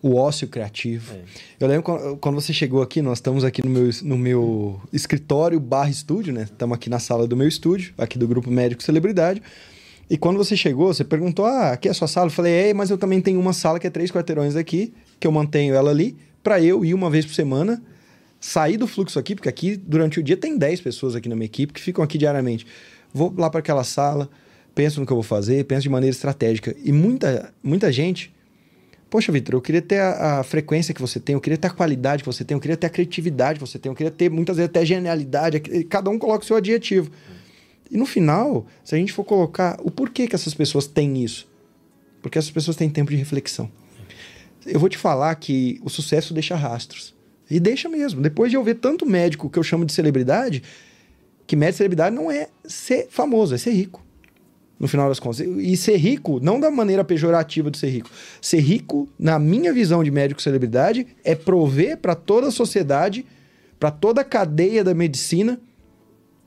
O 0.00 0.14
ócio 0.14 0.46
criativo. 0.46 1.14
É. 1.14 1.22
Eu 1.60 1.68
lembro 1.68 2.16
quando 2.20 2.36
você 2.36 2.52
chegou 2.52 2.82
aqui, 2.82 3.02
nós 3.02 3.18
estamos 3.18 3.44
aqui 3.44 3.64
no 3.64 3.70
meu, 3.70 3.90
no 4.02 4.18
meu 4.18 4.80
escritório 4.92 5.58
barra 5.58 5.90
estúdio, 5.90 6.32
né? 6.32 6.44
Estamos 6.44 6.74
aqui 6.74 6.88
na 6.88 6.98
sala 6.98 7.26
do 7.26 7.36
meu 7.36 7.48
estúdio, 7.48 7.92
aqui 7.98 8.18
do 8.18 8.26
Grupo 8.26 8.50
Médico 8.50 8.82
Celebridade. 8.82 9.42
E 10.10 10.16
quando 10.16 10.36
você 10.36 10.56
chegou, 10.56 10.92
você 10.92 11.04
perguntou: 11.04 11.44
ah, 11.44 11.72
aqui 11.72 11.88
é 11.88 11.90
a 11.90 11.94
sua 11.94 12.08
sala? 12.08 12.28
Eu 12.28 12.32
falei: 12.32 12.70
é, 12.70 12.74
mas 12.74 12.90
eu 12.90 12.98
também 12.98 13.20
tenho 13.20 13.38
uma 13.38 13.52
sala 13.52 13.78
que 13.78 13.86
é 13.86 13.90
três 13.90 14.10
quarteirões 14.10 14.56
aqui, 14.56 14.92
que 15.18 15.26
eu 15.26 15.32
mantenho 15.32 15.74
ela 15.74 15.90
ali, 15.90 16.16
para 16.42 16.60
eu 16.60 16.84
ir 16.84 16.94
uma 16.94 17.10
vez 17.10 17.26
por 17.26 17.34
semana, 17.34 17.82
sair 18.40 18.76
do 18.76 18.86
fluxo 18.86 19.18
aqui, 19.18 19.34
porque 19.34 19.48
aqui 19.48 19.76
durante 19.76 20.20
o 20.20 20.22
dia 20.22 20.36
tem 20.36 20.56
10 20.56 20.80
pessoas 20.80 21.14
aqui 21.14 21.28
na 21.28 21.34
minha 21.34 21.46
equipe 21.46 21.72
que 21.72 21.80
ficam 21.80 22.02
aqui 22.02 22.16
diariamente. 22.16 22.66
Vou 23.12 23.34
lá 23.36 23.50
para 23.50 23.60
aquela 23.60 23.84
sala, 23.84 24.28
penso 24.74 25.00
no 25.00 25.06
que 25.06 25.12
eu 25.12 25.16
vou 25.16 25.24
fazer, 25.24 25.64
penso 25.64 25.82
de 25.82 25.88
maneira 25.88 26.14
estratégica. 26.14 26.74
E 26.84 26.92
muita, 26.92 27.52
muita 27.62 27.90
gente. 27.90 28.32
Poxa, 29.10 29.32
Vitor, 29.32 29.54
eu 29.54 29.60
queria 29.60 29.80
ter 29.80 30.00
a, 30.00 30.40
a, 30.40 30.42
frequência 30.42 30.92
que 30.92 31.00
você 31.00 31.18
tem, 31.18 31.32
eu 31.32 31.40
queria 31.40 31.56
ter 31.56 31.68
a 31.68 31.70
qualidade 31.70 32.22
que 32.22 32.26
você 32.26 32.44
tem, 32.44 32.54
eu 32.54 32.60
queria 32.60 32.76
ter 32.76 32.86
a 32.86 32.90
criatividade 32.90 33.58
que 33.58 33.66
você 33.66 33.78
tem, 33.78 33.90
eu 33.90 33.96
queria 33.96 34.10
ter 34.10 34.30
muitas 34.30 34.56
vezes 34.56 34.68
até 34.68 34.84
genialidade. 34.84 35.60
Cada 35.88 36.10
um 36.10 36.18
coloca 36.18 36.44
o 36.44 36.46
seu 36.46 36.56
adjetivo. 36.56 37.10
E 37.90 37.96
no 37.96 38.04
final, 38.04 38.66
se 38.84 38.94
a 38.94 38.98
gente 38.98 39.12
for 39.12 39.24
colocar 39.24 39.80
o 39.82 39.90
porquê 39.90 40.28
que 40.28 40.34
essas 40.34 40.52
pessoas 40.52 40.86
têm 40.86 41.24
isso, 41.24 41.48
porque 42.20 42.38
essas 42.38 42.50
pessoas 42.50 42.76
têm 42.76 42.90
tempo 42.90 43.10
de 43.10 43.16
reflexão. 43.16 43.70
Eu 44.66 44.80
vou 44.80 44.88
te 44.88 44.98
falar 44.98 45.34
que 45.36 45.80
o 45.82 45.88
sucesso 45.88 46.34
deixa 46.34 46.54
rastros. 46.54 47.14
E 47.50 47.58
deixa 47.58 47.88
mesmo. 47.88 48.20
Depois 48.20 48.50
de 48.50 48.56
eu 48.56 48.62
ver 48.62 48.74
tanto 48.74 49.06
médico 49.06 49.48
que 49.48 49.58
eu 49.58 49.62
chamo 49.62 49.84
de 49.84 49.92
celebridade, 49.92 50.62
que 51.46 51.56
médico 51.56 51.78
celebridade 51.78 52.14
não 52.14 52.30
é 52.30 52.48
ser 52.64 53.08
famoso, 53.10 53.54
é 53.54 53.58
ser 53.58 53.72
rico 53.72 54.06
no 54.78 54.86
final 54.86 55.08
das 55.08 55.18
contas. 55.18 55.40
E 55.40 55.76
ser 55.76 55.96
rico, 55.96 56.38
não 56.40 56.60
da 56.60 56.70
maneira 56.70 57.02
pejorativa 57.02 57.70
de 57.70 57.78
ser 57.78 57.88
rico. 57.88 58.10
Ser 58.40 58.60
rico, 58.60 59.08
na 59.18 59.38
minha 59.38 59.72
visão 59.72 60.04
de 60.04 60.10
médico 60.10 60.40
celebridade, 60.40 61.06
é 61.24 61.34
prover 61.34 61.98
para 61.98 62.14
toda 62.14 62.48
a 62.48 62.52
sociedade, 62.52 63.26
para 63.78 63.90
toda 63.90 64.20
a 64.20 64.24
cadeia 64.24 64.84
da 64.84 64.94
medicina, 64.94 65.60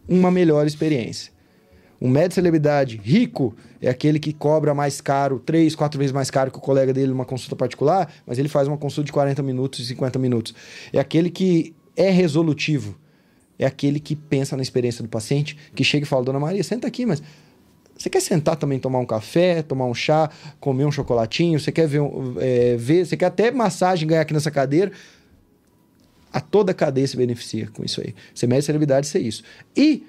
uma 0.08 0.32
melhor 0.32 0.66
experiência. 0.66 1.32
Um 2.02 2.10
médico 2.10 2.36
celebridade 2.36 3.00
rico 3.02 3.56
é 3.80 3.88
aquele 3.88 4.20
que 4.20 4.34
cobra 4.34 4.74
mais 4.74 5.00
caro, 5.00 5.40
três, 5.40 5.76
quatro 5.76 6.00
vezes 6.00 6.12
mais 6.12 6.32
caro 6.32 6.50
que 6.50 6.58
o 6.58 6.62
colega 6.62 6.92
dele 6.92 7.10
numa 7.10 7.26
consulta 7.26 7.56
particular, 7.56 8.12
mas 8.26 8.40
ele 8.40 8.50
faz 8.50 8.68
uma 8.68 8.78
consulta 8.78 9.06
de 9.06 9.12
40 9.12 9.44
minutos 9.44 9.80
e 9.80 9.86
50 9.86 10.18
minutos. 10.18 10.56
É 10.92 11.00
aquele 11.00 11.30
que 11.30 11.76
é 11.96 12.10
resolutivo. 12.10 12.98
É 13.60 13.66
aquele 13.68 14.00
que 14.00 14.16
pensa 14.16 14.56
na 14.56 14.64
experiência 14.64 15.04
do 15.04 15.10
paciente, 15.10 15.56
que 15.76 15.84
chega 15.84 16.04
e 16.04 16.08
fala, 16.08 16.24
Dona 16.24 16.40
Maria, 16.40 16.64
senta 16.64 16.88
aqui, 16.88 17.06
mas 17.06 17.22
você 17.96 18.10
quer 18.10 18.22
sentar 18.22 18.56
também, 18.56 18.80
tomar 18.80 18.98
um 18.98 19.06
café, 19.06 19.62
tomar 19.62 19.86
um 19.86 19.94
chá, 19.94 20.32
comer 20.60 20.86
um 20.86 20.92
chocolatinho? 20.92 21.60
Você 21.60 21.72
quer 21.72 21.88
ver, 21.88 22.02
é, 22.40 22.76
ver 22.76 23.06
você 23.06 23.16
quer 23.16 23.28
até 23.28 23.52
massagem 23.52 24.08
ganhar 24.08 24.22
aqui 24.22 24.34
nessa 24.34 24.50
cadeira? 24.50 24.92
A 26.34 26.42
toda 26.42 26.72
a 26.72 26.74
cadeia 26.74 27.06
se 27.06 27.16
beneficia 27.16 27.68
com 27.72 27.86
isso 27.86 28.02
aí. 28.02 28.16
Ser 28.34 28.48
médico 28.48 28.66
celebridade 28.66 29.06
ser 29.06 29.20
isso. 29.20 29.44
E 29.78 30.04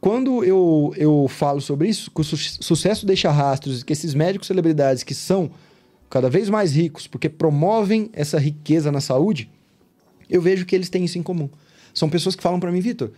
quando 0.00 0.44
eu, 0.44 0.92
eu 0.96 1.26
falo 1.28 1.60
sobre 1.60 1.88
isso, 1.88 2.10
que 2.10 2.20
o 2.20 2.24
su 2.24 2.36
sucesso 2.36 3.06
deixa 3.06 3.30
rastros, 3.30 3.82
que 3.82 3.92
esses 3.92 4.14
médicos 4.14 4.46
celebridades 4.46 5.02
que 5.02 5.14
são 5.14 5.50
cada 6.08 6.30
vez 6.30 6.48
mais 6.48 6.74
ricos, 6.74 7.06
porque 7.06 7.28
promovem 7.28 8.10
essa 8.12 8.38
riqueza 8.38 8.92
na 8.92 9.00
saúde, 9.00 9.50
eu 10.28 10.40
vejo 10.40 10.64
que 10.64 10.74
eles 10.74 10.88
têm 10.88 11.04
isso 11.04 11.18
em 11.18 11.22
comum. 11.22 11.48
São 11.92 12.08
pessoas 12.08 12.36
que 12.36 12.42
falam 12.42 12.60
para 12.60 12.70
mim, 12.70 12.80
Vitor, 12.80 13.10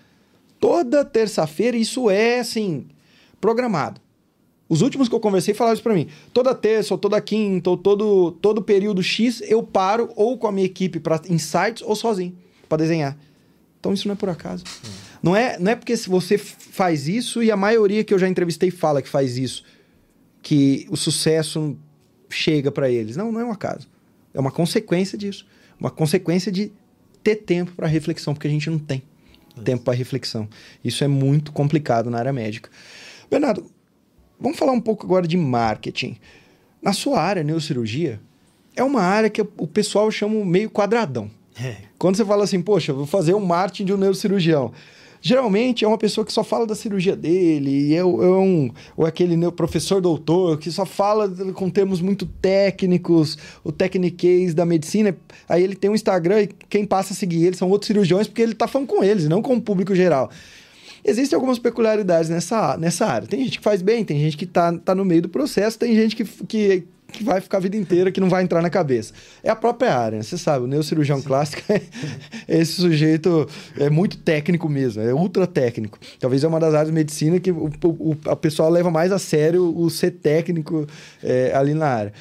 toda 0.61 1.05
terça-feira 1.05 1.77
isso 1.77 2.09
é 2.09 2.41
assim, 2.41 2.87
programado. 3.41 4.01
Os 4.69 4.83
últimos 4.83 5.09
que 5.09 5.15
eu 5.15 5.21
conversei 5.21 5.55
falaram 5.55 5.75
isso 5.75 5.83
para 5.83 5.95
mim. 5.95 6.09
Toda 6.33 6.55
terça, 6.55 6.93
ou 6.93 6.99
toda 6.99 7.21
quinta, 7.21 7.71
ou 7.71 7.77
todo, 7.77 8.33
todo 8.33 8.61
período 8.61 9.03
X, 9.03 9.41
eu 9.47 9.63
paro 9.63 10.11
ou 10.15 10.37
com 10.37 10.47
a 10.47 10.53
minha 10.53 10.67
equipe 10.67 11.01
para 11.01 11.21
insights 11.29 11.83
ou 11.83 11.97
sozinho 11.97 12.37
para 12.69 12.79
desenhar. 12.79 13.17
Então 13.81 13.95
isso 13.95 14.07
não 14.07 14.13
é 14.13 14.17
por 14.17 14.29
acaso. 14.29 14.65
Hum. 14.85 15.08
Não, 15.23 15.35
é, 15.35 15.59
não 15.59 15.73
é 15.73 15.77
porque 15.77 15.97
se 15.97 16.09
você 16.09 16.39
faz 16.39 17.09
isso 17.09 17.43
e 17.43 17.51
a 17.51 17.57
maioria 17.57 18.05
que 18.05 18.15
eu 18.15 18.19
já 18.19 18.29
entrevistei 18.29 18.71
fala 18.71 19.03
que 19.03 19.09
faz 19.09 19.37
isso, 19.37 19.65
que 20.43 20.87
o 20.91 20.97
sucesso 20.97 21.77
chega 22.29 22.71
para 22.71 22.91
eles. 22.91 23.17
Não, 23.17 23.33
não 23.33 23.41
é 23.41 23.45
um 23.45 23.53
acaso. 23.53 23.89
É 24.33 24.41
uma 24.41 24.51
consequência 24.51 25.19
disso. 25.19 25.47
Uma 25.79 25.91
consequência 25.91 26.53
de 26.53 26.73
ter 27.23 27.37
tempo 27.37 27.73
para 27.73 27.87
reflexão, 27.87 28.35
porque 28.35 28.47
a 28.47 28.51
gente 28.51 28.71
não 28.71 28.79
tem 28.79 29.03
é. 29.57 29.61
tempo 29.63 29.85
para 29.85 29.95
reflexão. 29.95 30.49
Isso 30.85 31.03
é 31.03 31.09
muito 31.09 31.53
complicado 31.53 32.11
na 32.11 32.19
área 32.19 32.33
médica. 32.33 32.71
Bernardo, 33.31 33.71
Vamos 34.41 34.59
falar 34.59 34.73
um 34.73 34.81
pouco 34.81 35.05
agora 35.05 35.27
de 35.27 35.37
marketing. 35.37 36.17
Na 36.81 36.93
sua 36.93 37.21
área, 37.21 37.43
neurocirurgia, 37.43 38.21
é 38.77 38.85
uma 38.85 39.03
área 39.03 39.29
que 39.29 39.41
o 39.41 39.67
pessoal 39.67 40.11
chama 40.11 40.45
meio 40.45 40.71
quadradão. 40.71 41.29
É. 41.61 41.77
Quando 41.99 42.17
você 42.17 42.25
fala 42.25 42.45
assim, 42.45 42.63
poxa, 42.63 42.93
vou 42.93 43.07
fazer 43.07 43.35
um 43.35 43.45
marketing 43.45 43.87
de 43.87 43.93
um 43.93 43.97
neurocirurgião. 43.97 44.73
Geralmente 45.21 45.85
é 45.85 45.89
uma 45.89 45.99
pessoa 45.99 46.25
que 46.25 46.33
só 46.33 46.45
fala 46.45 46.67
da 46.67 46.75
cirurgia 46.75 47.17
dele, 47.17 47.95
é, 47.95 47.99
é 47.99 48.05
um, 48.05 48.71
ou 48.97 49.05
é 49.05 49.09
aquele 49.09 49.51
professor 49.51 50.01
doutor 50.01 50.59
que 50.59 50.71
só 50.71 50.87
fala 50.87 51.29
com 51.55 51.69
termos 51.69 52.01
muito 52.01 52.25
técnicos, 52.25 53.37
o 53.65 53.73
techniquez 53.73 54.55
da 54.55 54.65
medicina. 54.65 55.17
Aí 55.49 55.63
ele 55.63 55.75
tem 55.75 55.91
um 55.91 55.95
Instagram 55.95 56.43
e 56.43 56.47
quem 56.69 56.85
passa 56.85 57.13
a 57.13 57.17
seguir 57.17 57.45
ele 57.45 57.57
são 57.57 57.69
outros 57.69 57.89
cirurgiões 57.89 58.27
porque 58.27 58.43
ele 58.43 58.53
está 58.53 58.69
falando 58.69 58.89
com 58.89 59.03
eles, 59.03 59.29
não 59.29 59.43
com 59.43 59.55
o 59.55 59.61
público 59.61 59.95
geral. 59.95 60.31
Existem 61.05 61.37
algumas 61.37 61.59
peculiaridades 61.59 62.29
nessa, 62.29 62.77
nessa 62.77 63.07
área. 63.07 63.27
Tem 63.27 63.45
gente 63.45 63.59
que 63.59 63.65
faz 63.65 63.83
bem, 63.83 64.05
tem 64.05 64.19
gente 64.19 64.37
que 64.37 64.45
está 64.45 64.77
tá 64.79 64.95
no 64.95 65.05
meio 65.05 65.23
do 65.23 65.29
processo, 65.29 65.79
tem 65.79 65.95
gente 65.95 66.15
que, 66.15 66.25
que, 66.25 66.85
que 67.13 67.25
vai 67.25 67.41
ficar 67.41 67.59
a 67.59 67.61
vida 67.61 67.77
inteira, 67.77 68.13
que 68.13 68.21
não 68.21 68.29
vai 68.29 68.43
entrar 68.43 68.61
na 68.61 68.71
cabeça. 68.71 69.13
É 69.43 69.51
a 69.51 69.57
própria 69.57 69.97
área, 69.97 70.23
você 70.23 70.37
sabe, 70.37 70.65
o 70.65 70.69
neurocirurgião 70.69 71.19
Sim. 71.19 71.25
clássico 71.25 71.63
é 71.73 71.83
esse 72.49 72.73
sujeito 72.73 73.49
é 73.79 73.89
muito 73.89 74.19
técnico 74.19 74.69
mesmo, 74.69 75.03
é 75.03 75.13
ultra 75.13 75.47
técnico. 75.47 75.99
Talvez 76.21 76.45
é 76.45 76.49
uma 76.49 76.61
das 76.61 76.75
áreas 76.75 76.89
de 76.89 76.95
medicina 76.95 77.41
que 77.41 77.51
o, 77.51 77.71
o, 77.85 78.17
a 78.27 78.37
pessoa 78.37 78.69
leva 78.69 78.91
mais 78.91 79.11
a 79.11 79.19
sério 79.19 79.75
o 79.77 79.89
ser 79.91 80.13
técnico 80.13 80.87
é, 81.23 81.53
ali 81.55 81.75
na 81.75 81.87
área. 81.87 82.13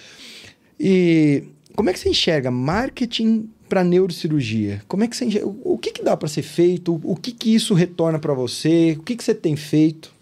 E 0.79 1.43
como 1.75 1.89
é 1.89 1.93
que 1.93 1.99
você 1.99 2.09
enxerga 2.09 2.49
marketing 2.49 3.49
para 3.67 3.83
neurocirurgia? 3.83 4.81
Como 4.87 5.03
é 5.03 5.07
que 5.07 5.15
você 5.15 5.41
o 5.43 5.77
que, 5.77 5.91
que 5.91 6.03
dá 6.03 6.15
para 6.15 6.27
ser 6.27 6.43
feito? 6.43 6.99
O 7.03 7.15
que, 7.15 7.31
que 7.31 7.53
isso 7.53 7.73
retorna 7.73 8.19
para 8.19 8.33
você? 8.33 8.95
O 8.97 9.03
que, 9.03 9.15
que 9.15 9.23
você 9.23 9.35
tem 9.35 9.55
feito? 9.55 10.16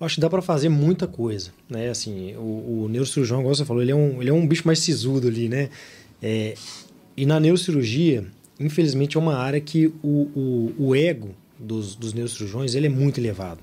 Acho 0.00 0.14
que 0.14 0.20
dá 0.20 0.30
para 0.30 0.40
fazer 0.40 0.68
muita 0.70 1.06
coisa, 1.06 1.50
né? 1.68 1.90
Assim, 1.90 2.34
o, 2.36 2.84
o 2.84 2.88
neurocirurgião, 2.88 3.40
igual 3.40 3.54
você 3.54 3.64
falou, 3.64 3.82
ele 3.82 3.92
é 3.92 3.94
um, 3.94 4.20
ele 4.20 4.30
é 4.30 4.32
um 4.32 4.46
bicho 4.46 4.66
mais 4.66 4.78
sisudo 4.78 5.28
ali, 5.28 5.48
né? 5.48 5.68
É, 6.22 6.54
e 7.16 7.26
na 7.26 7.38
neurocirurgia, 7.38 8.24
infelizmente, 8.58 9.16
é 9.16 9.20
uma 9.20 9.36
área 9.36 9.60
que 9.60 9.92
o, 10.02 10.28
o, 10.34 10.74
o 10.78 10.94
ego 10.94 11.34
dos, 11.58 11.94
dos 11.94 12.14
neurocirurgiões 12.14 12.74
ele 12.74 12.86
é 12.86 12.90
muito 12.90 13.18
elevado. 13.18 13.60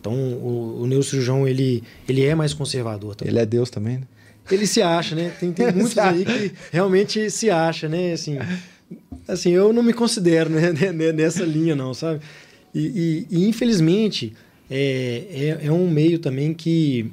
Então, 0.00 0.12
o, 0.12 0.80
o 0.82 0.86
neurocirurgião 0.86 1.46
ele, 1.46 1.84
ele 2.08 2.24
é 2.24 2.34
mais 2.34 2.52
conservador 2.52 3.14
também. 3.14 3.32
Ele 3.32 3.40
é 3.40 3.46
Deus 3.46 3.70
também, 3.70 3.98
né? 3.98 4.04
ele 4.50 4.66
se 4.66 4.82
acha, 4.82 5.14
né? 5.14 5.32
Tem, 5.38 5.52
tem 5.52 5.70
muitos 5.72 5.96
aí 5.98 6.24
que 6.24 6.52
realmente 6.72 7.30
se 7.30 7.50
acha, 7.50 7.88
né? 7.88 8.12
Assim, 8.12 8.38
assim 9.28 9.50
eu 9.50 9.72
não 9.72 9.82
me 9.82 9.92
considero 9.92 10.50
né, 10.50 10.72
nessa 11.12 11.44
linha, 11.44 11.76
não, 11.76 11.94
sabe? 11.94 12.20
E, 12.74 13.26
e, 13.30 13.36
e 13.38 13.48
infelizmente, 13.48 14.34
é, 14.70 15.58
é, 15.60 15.66
é, 15.66 15.72
um 15.72 15.90
meio 15.90 16.20
também 16.20 16.54
que, 16.54 17.10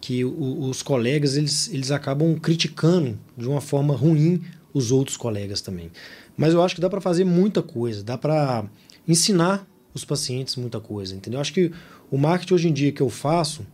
que 0.00 0.24
os 0.24 0.82
colegas 0.82 1.36
eles, 1.36 1.72
eles 1.72 1.90
acabam 1.90 2.38
criticando 2.38 3.18
de 3.36 3.48
uma 3.48 3.62
forma 3.62 3.96
ruim 3.96 4.42
os 4.74 4.92
outros 4.92 5.16
colegas 5.16 5.62
também. 5.62 5.90
Mas 6.36 6.52
eu 6.52 6.62
acho 6.62 6.74
que 6.74 6.80
dá 6.80 6.90
para 6.90 7.00
fazer 7.00 7.24
muita 7.24 7.62
coisa, 7.62 8.02
dá 8.02 8.18
para 8.18 8.64
ensinar 9.06 9.66
os 9.94 10.04
pacientes 10.04 10.54
muita 10.56 10.78
coisa, 10.78 11.16
entendeu? 11.16 11.38
Eu 11.38 11.40
acho 11.40 11.52
que 11.52 11.72
o 12.10 12.18
marketing 12.18 12.54
hoje 12.54 12.68
em 12.68 12.72
dia 12.72 12.92
que 12.92 13.00
eu 13.00 13.08
faço 13.08 13.66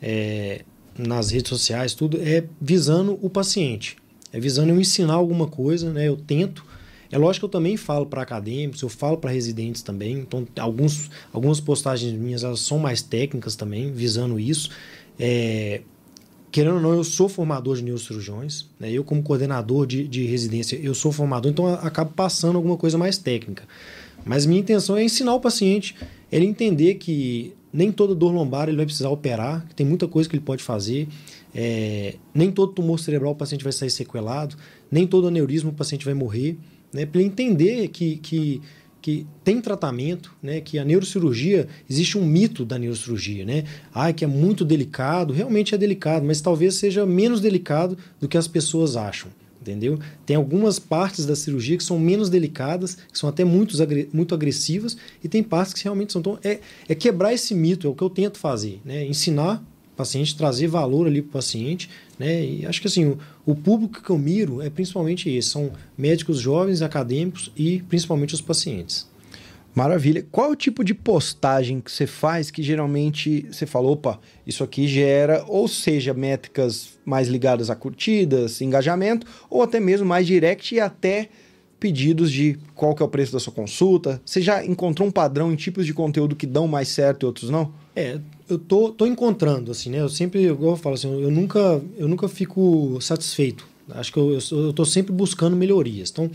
é, 0.00 0.62
nas 0.96 1.30
redes 1.30 1.48
sociais, 1.48 1.94
tudo, 1.94 2.20
é 2.20 2.44
visando 2.60 3.18
o 3.22 3.30
paciente, 3.30 3.96
é 4.32 4.38
visando 4.38 4.70
eu 4.70 4.80
ensinar 4.80 5.14
alguma 5.14 5.46
coisa, 5.46 5.90
né? 5.90 6.06
Eu 6.06 6.16
tento. 6.16 6.64
É 7.14 7.18
lógico 7.18 7.42
que 7.42 7.44
eu 7.44 7.60
também 7.60 7.76
falo 7.76 8.06
para 8.06 8.22
acadêmicos, 8.22 8.82
eu 8.82 8.88
falo 8.88 9.16
para 9.16 9.30
residentes 9.30 9.82
também. 9.82 10.18
Então, 10.18 10.44
alguns, 10.58 11.08
algumas 11.32 11.60
postagens 11.60 12.12
minhas 12.12 12.42
elas 12.42 12.58
são 12.58 12.76
mais 12.76 13.02
técnicas 13.02 13.54
também, 13.54 13.92
visando 13.92 14.36
isso. 14.36 14.68
É, 15.16 15.82
querendo 16.50 16.74
ou 16.74 16.80
não, 16.80 16.92
eu 16.92 17.04
sou 17.04 17.28
formador 17.28 17.76
de 17.76 17.84
neurocirurgiões, 17.84 18.66
né? 18.80 18.90
eu 18.90 19.04
como 19.04 19.22
coordenador 19.22 19.86
de, 19.86 20.08
de 20.08 20.26
residência, 20.26 20.74
eu 20.74 20.92
sou 20.92 21.12
formador, 21.12 21.52
então 21.52 21.68
acabo 21.68 22.10
passando 22.16 22.56
alguma 22.56 22.76
coisa 22.76 22.98
mais 22.98 23.16
técnica. 23.16 23.62
Mas 24.24 24.44
minha 24.44 24.60
intenção 24.60 24.96
é 24.96 25.04
ensinar 25.04 25.34
o 25.34 25.40
paciente, 25.40 25.94
ele 26.32 26.46
entender 26.46 26.94
que 26.94 27.54
nem 27.72 27.92
toda 27.92 28.12
dor 28.12 28.32
lombar 28.32 28.66
ele 28.66 28.76
vai 28.76 28.86
precisar 28.86 29.10
operar, 29.10 29.64
que 29.68 29.74
tem 29.76 29.86
muita 29.86 30.08
coisa 30.08 30.28
que 30.28 30.34
ele 30.34 30.44
pode 30.44 30.64
fazer, 30.64 31.06
é, 31.54 32.16
nem 32.34 32.50
todo 32.50 32.72
tumor 32.72 32.98
cerebral 32.98 33.30
o 33.30 33.36
paciente 33.36 33.62
vai 33.62 33.72
sair 33.72 33.90
sequelado, 33.90 34.56
nem 34.90 35.06
todo 35.06 35.28
aneurisma 35.28 35.70
o 35.70 35.72
paciente 35.72 36.04
vai 36.04 36.14
morrer, 36.14 36.58
né? 36.94 37.04
para 37.04 37.20
entender 37.20 37.88
que, 37.88 38.16
que 38.16 38.62
que 39.04 39.26
tem 39.44 39.60
tratamento, 39.60 40.34
né? 40.42 40.62
Que 40.62 40.78
a 40.78 40.84
neurocirurgia, 40.84 41.68
existe 41.90 42.16
um 42.16 42.24
mito 42.24 42.64
da 42.64 42.78
neurocirurgia, 42.78 43.44
né? 43.44 43.64
Ah, 43.92 44.10
que 44.14 44.24
é 44.24 44.26
muito 44.26 44.64
delicado, 44.64 45.34
realmente 45.34 45.74
é 45.74 45.78
delicado, 45.78 46.24
mas 46.24 46.40
talvez 46.40 46.76
seja 46.76 47.04
menos 47.04 47.38
delicado 47.38 47.98
do 48.18 48.26
que 48.26 48.38
as 48.38 48.48
pessoas 48.48 48.96
acham, 48.96 49.30
entendeu? 49.60 49.98
Tem 50.24 50.36
algumas 50.36 50.78
partes 50.78 51.26
da 51.26 51.36
cirurgia 51.36 51.76
que 51.76 51.84
são 51.84 51.98
menos 51.98 52.30
delicadas, 52.30 52.96
que 53.12 53.18
são 53.18 53.28
até 53.28 53.44
muito, 53.44 53.76
muito 54.10 54.34
agressivas, 54.34 54.96
e 55.22 55.28
tem 55.28 55.42
partes 55.42 55.74
que 55.74 55.84
realmente 55.84 56.10
são. 56.10 56.20
Então, 56.20 56.38
é, 56.42 56.60
é 56.88 56.94
quebrar 56.94 57.34
esse 57.34 57.54
mito, 57.54 57.86
é 57.86 57.90
o 57.90 57.94
que 57.94 58.02
eu 58.02 58.08
tento 58.08 58.38
fazer, 58.38 58.80
né? 58.86 59.06
Ensinar 59.06 59.62
paciente, 59.96 60.36
trazer 60.36 60.66
valor 60.66 61.06
ali 61.06 61.22
para 61.22 61.30
o 61.30 61.32
paciente, 61.32 61.88
né? 62.18 62.44
E 62.44 62.66
acho 62.66 62.80
que 62.80 62.86
assim, 62.86 63.06
o, 63.06 63.18
o, 63.46 63.54
público 63.54 64.02
que 64.02 64.10
eu 64.10 64.18
miro 64.18 64.60
é 64.60 64.70
principalmente 64.70 65.30
esse, 65.30 65.50
são 65.50 65.72
médicos 65.96 66.38
jovens, 66.38 66.82
acadêmicos 66.82 67.52
e 67.56 67.82
principalmente 67.88 68.34
os 68.34 68.40
pacientes. 68.40 69.06
Maravilha. 69.74 70.24
Qual 70.30 70.50
é 70.50 70.52
o 70.52 70.56
tipo 70.56 70.84
de 70.84 70.94
postagem 70.94 71.80
que 71.80 71.90
você 71.90 72.06
faz 72.06 72.48
que 72.48 72.62
geralmente 72.62 73.44
você 73.50 73.66
fala, 73.66 73.88
opa, 73.88 74.20
isso 74.46 74.62
aqui 74.62 74.86
gera, 74.86 75.44
ou 75.48 75.66
seja, 75.66 76.14
métricas 76.14 76.96
mais 77.04 77.26
ligadas 77.26 77.70
a 77.70 77.74
curtidas, 77.74 78.60
engajamento, 78.60 79.26
ou 79.50 79.62
até 79.62 79.80
mesmo 79.80 80.06
mais 80.06 80.28
direct 80.28 80.76
e 80.76 80.78
até 80.78 81.28
pedidos 81.84 82.32
de 82.32 82.58
qual 82.74 82.94
que 82.94 83.02
é 83.02 83.04
o 83.04 83.08
preço 83.10 83.30
da 83.30 83.38
sua 83.38 83.52
consulta? 83.52 84.18
Você 84.24 84.40
já 84.40 84.64
encontrou 84.64 85.06
um 85.06 85.10
padrão 85.10 85.52
em 85.52 85.54
tipos 85.54 85.84
de 85.84 85.92
conteúdo 85.92 86.34
que 86.34 86.46
dão 86.46 86.66
mais 86.66 86.88
certo 86.88 87.24
e 87.24 87.26
outros 87.26 87.50
não? 87.50 87.74
É, 87.94 88.18
eu 88.48 88.58
tô, 88.58 88.90
tô 88.90 89.04
encontrando, 89.04 89.70
assim, 89.70 89.90
né? 89.90 90.00
Eu 90.00 90.08
sempre, 90.08 90.46
igual 90.46 90.72
eu 90.72 90.76
falo 90.78 90.94
assim, 90.94 91.12
eu 91.20 91.30
nunca, 91.30 91.82
eu 91.98 92.08
nunca 92.08 92.26
fico 92.26 92.96
satisfeito. 93.02 93.68
Acho 93.90 94.10
que 94.10 94.18
eu, 94.18 94.32
eu, 94.32 94.58
eu 94.64 94.72
tô 94.72 94.86
sempre 94.86 95.12
buscando 95.12 95.54
melhorias. 95.54 96.10
Então, 96.10 96.30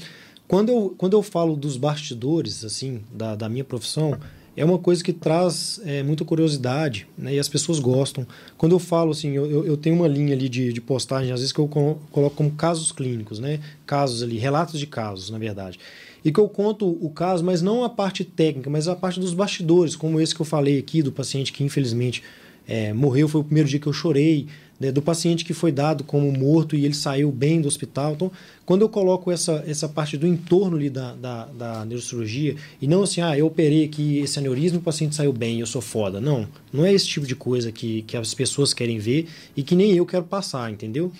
quando 0.47 0.69
eu, 0.69 0.93
quando 0.95 1.13
eu 1.17 1.23
falo 1.23 1.55
dos 1.55 1.77
bastidores, 1.77 2.63
assim, 2.63 3.01
da, 3.11 3.35
da 3.35 3.49
minha 3.49 3.63
profissão, 3.63 4.15
é 4.55 4.65
uma 4.65 4.77
coisa 4.77 5.03
que 5.03 5.13
traz 5.13 5.79
é, 5.85 6.03
muita 6.03 6.25
curiosidade, 6.25 7.07
né? 7.17 7.35
E 7.35 7.39
as 7.39 7.47
pessoas 7.47 7.79
gostam. 7.79 8.25
Quando 8.57 8.73
eu 8.73 8.79
falo, 8.79 9.11
assim, 9.11 9.31
eu, 9.31 9.65
eu 9.65 9.77
tenho 9.77 9.95
uma 9.95 10.07
linha 10.07 10.33
ali 10.33 10.49
de, 10.49 10.73
de 10.73 10.81
postagem, 10.81 11.31
às 11.31 11.39
vezes 11.39 11.53
que 11.53 11.59
eu 11.59 11.67
coloco 11.67 12.35
como 12.35 12.51
casos 12.51 12.91
clínicos, 12.91 13.39
né? 13.39 13.59
Casos 13.85 14.23
ali, 14.23 14.37
relatos 14.37 14.79
de 14.79 14.87
casos, 14.87 15.29
na 15.29 15.37
verdade 15.37 15.79
e 16.23 16.31
que 16.31 16.39
eu 16.39 16.49
conto 16.49 16.85
o 16.85 17.09
caso, 17.09 17.43
mas 17.43 17.61
não 17.61 17.83
a 17.83 17.89
parte 17.89 18.23
técnica, 18.23 18.69
mas 18.69 18.87
a 18.87 18.95
parte 18.95 19.19
dos 19.19 19.33
bastidores, 19.33 19.95
como 19.95 20.19
esse 20.19 20.35
que 20.35 20.41
eu 20.41 20.45
falei 20.45 20.77
aqui 20.77 21.01
do 21.01 21.11
paciente 21.11 21.53
que 21.53 21.63
infelizmente 21.63 22.23
é, 22.67 22.93
morreu, 22.93 23.27
foi 23.27 23.41
o 23.41 23.43
primeiro 23.43 23.69
dia 23.69 23.79
que 23.79 23.87
eu 23.87 23.93
chorei, 23.93 24.47
né, 24.79 24.91
do 24.91 25.01
paciente 25.01 25.43
que 25.43 25.53
foi 25.53 25.71
dado 25.71 26.03
como 26.03 26.31
morto 26.31 26.75
e 26.75 26.85
ele 26.85 26.93
saiu 26.93 27.31
bem 27.31 27.59
do 27.59 27.67
hospital. 27.67 28.13
Então, 28.13 28.31
quando 28.65 28.81
eu 28.81 28.89
coloco 28.89 29.31
essa, 29.31 29.63
essa 29.67 29.89
parte 29.89 30.17
do 30.17 30.25
entorno 30.25 30.77
ali 30.77 30.89
da, 30.89 31.13
da, 31.15 31.45
da 31.45 31.85
neurocirurgia, 31.85 32.55
e 32.81 32.87
não 32.87 33.03
assim, 33.03 33.21
ah, 33.21 33.37
eu 33.37 33.47
operei 33.47 33.83
aqui 33.83 34.19
esse 34.19 34.39
aneurisma 34.39 34.77
e 34.77 34.79
o 34.79 34.83
paciente 34.83 35.15
saiu 35.15 35.33
bem, 35.33 35.59
eu 35.59 35.65
sou 35.65 35.81
foda. 35.81 36.21
Não, 36.21 36.47
não 36.71 36.85
é 36.85 36.93
esse 36.93 37.07
tipo 37.07 37.27
de 37.27 37.35
coisa 37.35 37.71
que, 37.71 38.03
que 38.03 38.15
as 38.15 38.33
pessoas 38.33 38.73
querem 38.73 38.99
ver 38.99 39.27
e 39.55 39.63
que 39.63 39.75
nem 39.75 39.95
eu 39.95 40.05
quero 40.05 40.23
passar, 40.23 40.71
entendeu? 40.71 41.11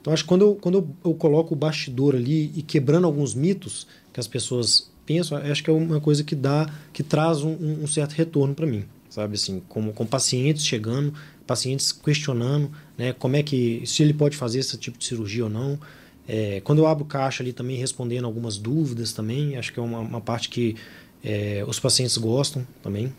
Então, 0.00 0.12
acho 0.12 0.22
que 0.22 0.28
quando 0.28 0.42
eu, 0.42 0.54
quando 0.54 0.78
eu, 0.78 0.88
eu 1.10 1.14
coloco 1.14 1.54
o 1.54 1.56
bastidor 1.56 2.14
ali 2.14 2.52
e 2.54 2.62
quebrando 2.62 3.06
alguns 3.06 3.34
mitos, 3.34 3.86
que 4.12 4.20
as 4.20 4.28
pessoas 4.28 4.90
pensam, 5.04 5.38
acho 5.38 5.64
que 5.64 5.70
é 5.70 5.72
uma 5.72 6.00
coisa 6.00 6.22
que 6.22 6.34
dá, 6.34 6.70
que 6.92 7.02
traz 7.02 7.42
um, 7.42 7.82
um 7.82 7.86
certo 7.86 8.12
retorno 8.12 8.54
para 8.54 8.66
mim, 8.66 8.84
sabe 9.08 9.34
assim, 9.34 9.62
como 9.68 9.92
com 9.92 10.04
pacientes 10.04 10.64
chegando, 10.64 11.14
pacientes 11.46 11.92
questionando, 11.92 12.70
né, 12.98 13.12
como 13.12 13.36
é 13.36 13.42
que 13.42 13.82
se 13.86 14.02
ele 14.02 14.12
pode 14.12 14.36
fazer 14.36 14.58
esse 14.58 14.76
tipo 14.76 14.98
de 14.98 15.04
cirurgia 15.04 15.44
ou 15.44 15.50
não. 15.50 15.78
É, 16.26 16.60
quando 16.62 16.80
eu 16.80 16.86
abro 16.86 17.04
caixa 17.06 17.42
ali 17.42 17.54
também 17.54 17.76
respondendo 17.76 18.26
algumas 18.26 18.58
dúvidas 18.58 19.12
também, 19.12 19.56
acho 19.56 19.72
que 19.72 19.80
é 19.80 19.82
uma, 19.82 20.00
uma 20.00 20.20
parte 20.20 20.50
que 20.50 20.76
é, 21.24 21.64
os 21.66 21.80
pacientes 21.80 22.18
gostam 22.18 22.66
também. 22.82 23.12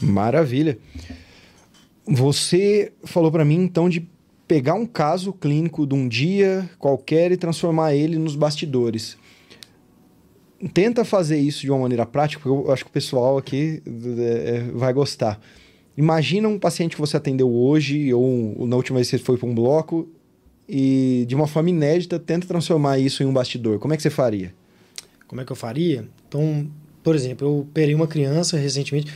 Maravilha. 0.00 0.78
Você 2.04 2.92
falou 3.04 3.30
para 3.30 3.44
mim 3.44 3.56
então 3.56 3.88
de 3.88 4.08
pegar 4.48 4.74
um 4.74 4.86
caso 4.86 5.32
clínico 5.32 5.86
de 5.86 5.94
um 5.94 6.08
dia 6.08 6.68
qualquer 6.78 7.30
e 7.30 7.36
transformar 7.36 7.94
ele 7.94 8.18
nos 8.18 8.34
bastidores 8.34 9.16
tenta 10.72 11.04
fazer 11.04 11.38
isso 11.38 11.60
de 11.60 11.70
uma 11.70 11.80
maneira 11.80 12.06
prática, 12.06 12.42
porque 12.42 12.68
eu 12.68 12.72
acho 12.72 12.84
que 12.84 12.90
o 12.90 12.92
pessoal 12.92 13.36
aqui 13.36 13.82
é, 13.86 14.60
vai 14.72 14.92
gostar. 14.92 15.40
Imagina 15.96 16.48
um 16.48 16.58
paciente 16.58 16.94
que 16.94 17.00
você 17.00 17.16
atendeu 17.16 17.50
hoje, 17.50 18.12
ou 18.12 18.66
na 18.66 18.76
última 18.76 18.96
vez 18.96 19.08
que 19.08 19.16
você 19.16 19.22
foi 19.22 19.38
para 19.38 19.48
um 19.48 19.54
bloco, 19.54 20.08
e 20.68 21.24
de 21.28 21.34
uma 21.34 21.46
forma 21.46 21.70
inédita, 21.70 22.18
tenta 22.18 22.46
transformar 22.46 22.98
isso 22.98 23.22
em 23.22 23.26
um 23.26 23.32
bastidor. 23.32 23.78
Como 23.78 23.94
é 23.94 23.96
que 23.96 24.02
você 24.02 24.10
faria? 24.10 24.52
Como 25.26 25.40
é 25.40 25.44
que 25.44 25.52
eu 25.52 25.56
faria? 25.56 26.06
Então, 26.28 26.68
por 27.02 27.14
exemplo, 27.14 27.46
eu 27.46 27.58
operei 27.60 27.94
uma 27.94 28.06
criança 28.06 28.56
recentemente. 28.56 29.12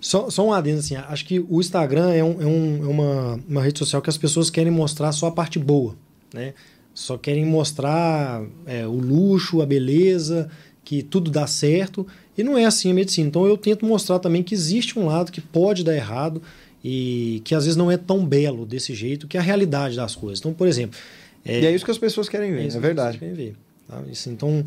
Só, 0.00 0.28
só 0.28 0.46
um 0.46 0.52
adendo 0.52 0.80
assim, 0.80 0.96
acho 0.96 1.24
que 1.24 1.40
o 1.40 1.60
Instagram 1.60 2.12
é, 2.12 2.22
um, 2.22 2.42
é, 2.42 2.46
um, 2.46 2.84
é 2.84 2.86
uma, 2.86 3.40
uma 3.48 3.62
rede 3.62 3.78
social 3.78 4.02
que 4.02 4.10
as 4.10 4.18
pessoas 4.18 4.50
querem 4.50 4.70
mostrar 4.70 5.10
só 5.12 5.28
a 5.28 5.32
parte 5.32 5.58
boa, 5.58 5.96
né? 6.32 6.52
Só 6.92 7.16
querem 7.16 7.44
mostrar 7.44 8.44
é, 8.66 8.86
o 8.86 8.92
luxo, 8.92 9.62
a 9.62 9.66
beleza, 9.66 10.48
que 10.84 11.02
tudo 11.02 11.30
dá 11.30 11.46
certo. 11.46 12.06
E 12.36 12.42
não 12.42 12.58
é 12.58 12.64
assim 12.64 12.90
a 12.90 12.94
medicina. 12.94 13.28
Então 13.28 13.46
eu 13.46 13.56
tento 13.56 13.86
mostrar 13.86 14.18
também 14.18 14.42
que 14.42 14.54
existe 14.54 14.98
um 14.98 15.06
lado 15.06 15.32
que 15.32 15.40
pode 15.40 15.82
dar 15.82 15.94
errado 15.94 16.42
e 16.84 17.40
que 17.44 17.54
às 17.54 17.64
vezes 17.64 17.76
não 17.76 17.90
é 17.90 17.96
tão 17.96 18.26
belo 18.26 18.66
desse 18.66 18.94
jeito, 18.94 19.26
que 19.26 19.38
é 19.38 19.40
a 19.40 19.42
realidade 19.42 19.96
das 19.96 20.14
coisas. 20.14 20.38
Então, 20.40 20.52
por 20.52 20.68
exemplo. 20.68 20.98
É, 21.44 21.60
e 21.60 21.66
é 21.66 21.74
isso 21.74 21.84
que 21.84 21.90
as 21.90 21.98
pessoas 21.98 22.28
querem 22.28 22.52
ver, 22.52 22.62
é, 22.62 22.76
é 22.76 22.80
verdade. 22.80 23.18
querem 23.18 23.34
ver. 23.34 23.56
Tá? 23.88 24.02
Isso, 24.10 24.28
então, 24.28 24.64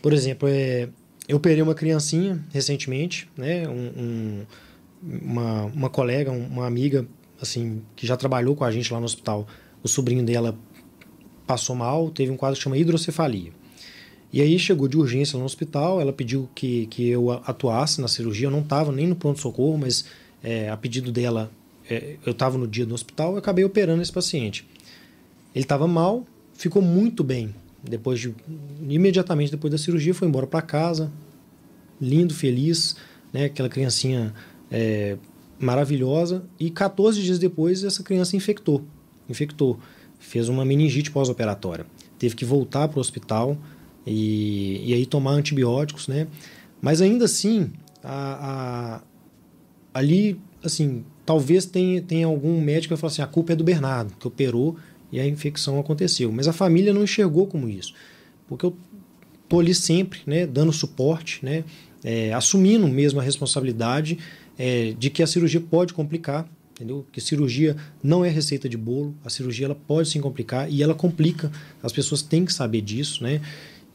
por 0.00 0.12
exemplo, 0.12 0.48
é, 0.48 0.88
eu 1.28 1.36
operei 1.38 1.60
uma 1.62 1.74
criancinha 1.74 2.44
recentemente, 2.52 3.28
né? 3.36 3.68
Um, 3.68 3.72
um, 4.00 4.46
uma, 5.02 5.64
uma 5.64 5.90
colega, 5.90 6.30
uma 6.30 6.66
amiga, 6.66 7.06
assim, 7.40 7.82
que 7.96 8.06
já 8.06 8.16
trabalhou 8.16 8.54
com 8.54 8.64
a 8.64 8.70
gente 8.70 8.92
lá 8.92 9.00
no 9.00 9.06
hospital. 9.06 9.46
O 9.82 9.88
sobrinho 9.88 10.24
dela 10.24 10.56
passou 11.46 11.74
mal, 11.74 12.10
teve 12.10 12.30
um 12.30 12.36
quadro 12.36 12.56
que 12.56 12.62
chama 12.62 12.78
hidrocefalia. 12.78 13.52
E 14.32 14.40
aí 14.40 14.58
chegou 14.58 14.88
de 14.88 14.96
urgência 14.96 15.38
no 15.38 15.44
hospital, 15.44 16.00
ela 16.00 16.12
pediu 16.12 16.48
que, 16.54 16.86
que 16.86 17.08
eu 17.08 17.30
atuasse 17.30 18.00
na 18.00 18.08
cirurgia, 18.08 18.48
eu 18.48 18.50
não 18.50 18.60
estava 18.60 18.92
nem 18.92 19.06
no 19.06 19.16
pronto-socorro, 19.16 19.78
mas 19.78 20.04
é, 20.42 20.68
a 20.68 20.76
pedido 20.76 21.10
dela, 21.12 21.50
é, 21.88 22.16
eu 22.24 22.32
estava 22.32 22.58
no 22.58 22.66
dia 22.66 22.84
do 22.84 22.94
hospital 22.94 23.36
e 23.36 23.38
acabei 23.38 23.64
operando 23.64 24.02
esse 24.02 24.12
paciente. 24.12 24.66
Ele 25.54 25.64
estava 25.64 25.86
mal, 25.86 26.26
ficou 26.54 26.82
muito 26.82 27.24
bem. 27.24 27.54
Depois 27.82 28.18
de, 28.18 28.34
imediatamente 28.88 29.50
depois 29.50 29.70
da 29.70 29.78
cirurgia, 29.78 30.12
foi 30.12 30.26
embora 30.28 30.46
para 30.46 30.60
casa, 30.60 31.10
lindo, 32.00 32.34
feliz, 32.34 32.96
né? 33.32 33.44
aquela 33.44 33.68
criancinha 33.68 34.34
é, 34.70 35.16
maravilhosa. 35.58 36.44
E 36.58 36.68
14 36.68 37.22
dias 37.22 37.38
depois, 37.38 37.84
essa 37.84 38.02
criança 38.02 38.36
infectou. 38.36 38.84
Infectou 39.28 39.78
fez 40.18 40.48
uma 40.48 40.64
meningite 40.64 41.10
pós-operatória. 41.10 41.86
Teve 42.18 42.34
que 42.34 42.44
voltar 42.44 42.88
para 42.88 42.98
o 42.98 43.00
hospital 43.00 43.56
e, 44.06 44.82
e 44.84 44.94
aí 44.94 45.04
tomar 45.04 45.32
antibióticos, 45.32 46.06
né? 46.08 46.28
Mas 46.80 47.02
ainda 47.02 47.24
assim, 47.24 47.72
a, 48.02 49.00
a, 49.92 49.98
ali, 49.98 50.38
assim, 50.62 51.04
talvez 51.24 51.66
tenha, 51.66 52.00
tenha 52.00 52.26
algum 52.26 52.60
médico 52.60 52.94
que 52.94 53.00
falar 53.00 53.12
assim, 53.12 53.22
a 53.22 53.26
culpa 53.26 53.52
é 53.52 53.56
do 53.56 53.64
Bernardo, 53.64 54.14
que 54.18 54.28
operou 54.28 54.76
e 55.10 55.18
a 55.18 55.26
infecção 55.26 55.78
aconteceu. 55.78 56.30
Mas 56.30 56.46
a 56.46 56.52
família 56.52 56.92
não 56.92 57.02
enxergou 57.02 57.46
como 57.46 57.68
isso. 57.68 57.92
Porque 58.46 58.64
eu 58.64 58.76
tô 59.48 59.58
ali 59.58 59.74
sempre, 59.74 60.20
né, 60.26 60.46
dando 60.46 60.72
suporte, 60.72 61.44
né, 61.44 61.64
é, 62.04 62.32
assumindo 62.32 62.86
mesmo 62.86 63.18
a 63.18 63.22
responsabilidade 63.22 64.18
é, 64.58 64.94
de 64.98 65.10
que 65.10 65.22
a 65.22 65.26
cirurgia 65.26 65.60
pode 65.60 65.92
complicar, 65.92 66.48
entendeu? 66.72 67.06
Que 67.10 67.20
cirurgia 67.20 67.76
não 68.02 68.24
é 68.24 68.28
receita 68.28 68.68
de 68.68 68.76
bolo, 68.76 69.14
a 69.24 69.30
cirurgia 69.30 69.66
ela 69.66 69.74
pode 69.74 70.08
se 70.08 70.18
complicar 70.20 70.70
e 70.70 70.82
ela 70.82 70.94
complica. 70.94 71.50
As 71.82 71.92
pessoas 71.92 72.22
têm 72.22 72.44
que 72.44 72.52
saber 72.52 72.80
disso, 72.82 73.22
né? 73.22 73.40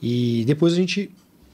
E 0.01 0.43
depois 0.45 0.73
a 0.73 0.75
gente 0.75 1.11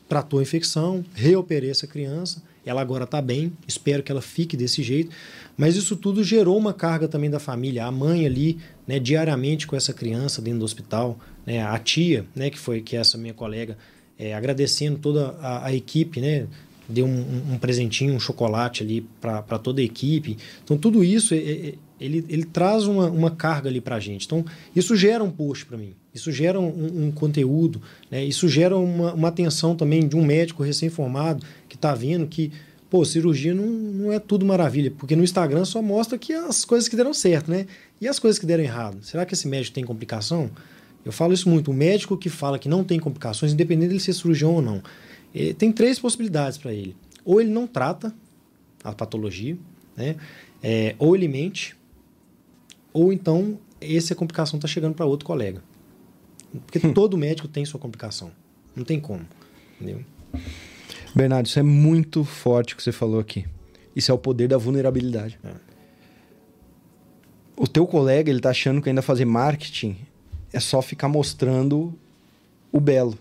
tratou 0.08 0.40
a 0.40 0.44
infecção, 0.44 1.04
reoperei 1.14 1.70
essa 1.70 1.86
criança, 1.86 2.42
ela 2.66 2.82
agora 2.82 3.04
está 3.04 3.22
bem, 3.22 3.52
espero 3.68 4.04
que 4.04 4.12
ela 4.12 4.22
fique 4.22 4.56
desse 4.56 4.84
jeito. 4.84 5.12
Mas 5.56 5.76
isso 5.76 5.96
tudo 5.96 6.24
gerou 6.24 6.58
uma 6.58 6.74
carga 6.74 7.08
também 7.08 7.30
da 7.30 7.40
família, 7.40 7.86
a 7.86 7.92
mãe 7.92 8.26
ali, 8.26 8.58
né, 8.86 9.00
diariamente 9.00 9.66
com 9.66 9.76
essa 9.76 9.94
criança 9.94 10.42
dentro 10.42 10.60
do 10.60 10.66
hospital, 10.66 11.18
né, 11.46 11.62
a 11.62 11.78
tia, 11.80 12.26
né, 12.36 12.50
que 12.50 12.60
foi 12.60 12.82
que 12.82 12.96
é 12.96 13.00
essa 13.00 13.18
minha 13.18 13.34
colega, 13.34 13.78
é, 14.20 14.34
agradecendo 14.34 15.00
toda 15.00 15.30
a, 15.40 15.68
a, 15.68 15.74
equipe, 15.74 16.20
né, 16.20 16.48
deu 16.88 17.06
um, 17.06 17.54
um, 17.54 17.58
presentinho, 17.58 18.14
um 18.14 18.20
chocolate 18.20 18.84
ali 18.84 19.02
para 19.22 19.60
toda 19.60 19.82
a 19.82 19.84
equipe. 19.84 20.38
Então 20.64 20.78
tudo 20.78 21.04
isso 21.04 21.34
é, 21.34 21.38
é, 21.38 21.74
ele, 22.00 22.26
ele 22.30 22.46
traz 22.46 22.86
uma, 22.86 23.10
uma 23.10 23.32
carga 23.32 23.70
ali 23.70 23.82
para 23.82 23.96
a 23.96 24.00
gente. 24.00 24.26
Então 24.26 24.46
isso 24.76 24.96
gera 24.96 25.24
um 25.24 25.32
post 25.32 25.66
para 25.66 25.78
mim. 25.78 25.94
Isso 26.18 26.32
gera 26.32 26.60
um, 26.60 27.06
um 27.08 27.12
conteúdo, 27.12 27.82
né? 28.12 28.24
isso 28.24 28.48
gera 28.48 28.78
uma, 28.78 29.14
uma, 29.14 29.28
atenção 29.28 29.76
também 29.76 30.08
de 30.08 30.16
um 30.16 30.26
médico 30.26 30.64
recém-formado 30.64 31.46
que 31.70 31.76
está 31.76 31.94
vendo 31.94 32.28
que, 32.28 32.52
pô, 32.90 33.06
cirurgia 33.06 33.54
não, 33.54 33.66
não 33.66 34.14
é 34.14 34.20
tudo 34.20 34.46
maravilha, 34.46 34.92
porque 34.92 35.16
no 35.16 35.24
Instagram 35.24 35.64
só 35.66 35.82
mostra 35.82 36.18
que 36.18 36.34
as 36.34 36.66
coisas 36.66 36.90
que 36.90 36.96
deram 36.96 37.14
certo, 37.14 37.50
né? 37.50 37.68
E 38.02 38.08
as 38.08 38.20
coisas 38.20 38.38
que 38.38 38.46
deram 38.46 38.64
errado? 38.64 38.98
Será 39.02 39.26
que 39.26 39.34
esse 39.34 39.48
médico 39.48 39.76
tem 39.76 39.84
complicação? 39.84 40.50
Eu 41.06 41.12
falo 41.12 41.34
isso 41.34 41.50
muito. 41.50 41.72
O 41.72 41.74
médico 41.74 42.18
que 42.18 42.30
fala 42.30 42.60
que 42.60 42.68
não 42.68 42.84
tem 42.84 43.00
complicações, 43.00 43.54
independente 43.54 43.94
de 43.94 44.00
ser 44.00 44.14
cirurgião 44.14 44.56
ou 44.56 44.62
não, 44.62 44.84
tem 45.58 45.72
três 45.72 46.00
possibilidades 46.00 46.58
para 46.58 46.74
ele. 46.74 46.96
Ou 47.24 47.40
ele 47.40 47.50
não 47.50 47.66
trata 47.66 48.14
a 48.84 48.92
patologia, 48.92 49.58
né? 49.96 50.16
É, 50.62 50.96
ou 50.98 51.16
ele 51.16 51.28
mente, 51.28 51.76
ou 52.94 53.14
então 53.14 53.60
essa 53.80 54.16
complicação 54.16 54.58
está 54.58 54.68
chegando 54.68 54.96
para 54.96 55.06
outro 55.06 55.26
colega. 55.26 55.62
Porque 56.66 56.86
hum. 56.86 56.94
todo 56.94 57.18
médico 57.18 57.48
tem 57.48 57.66
sua 57.66 57.80
complicação. 57.80 58.32
Não 58.76 58.84
tem 58.84 59.00
como. 59.00 59.26
Entendeu? 59.80 60.04
Bernardo, 61.16 61.48
isso 61.48 61.60
é 61.60 61.64
muito 61.64 62.24
forte 62.24 62.74
o 62.74 62.78
que 62.78 62.84
você 62.84 62.92
falou 62.92 63.20
aqui. 63.20 63.46
Isso 63.96 64.12
é 64.12 64.14
o 64.14 64.18
poder 64.18 64.48
da 64.48 64.58
vulnerabilidade. 64.58 65.40
É. 65.44 65.52
O 67.56 67.68
teu 67.68 67.88
colega, 67.88 68.30
ele 68.30 68.40
tá 68.40 68.52
achando 68.52 68.82
que 68.82 68.90
ainda 68.90 69.02
fazer 69.02 69.26
marketing 69.26 69.98
é 70.54 70.60
só 70.60 70.82
ficar 70.82 71.08
mostrando 71.08 71.98
o 72.72 72.80
belo. 72.80 73.18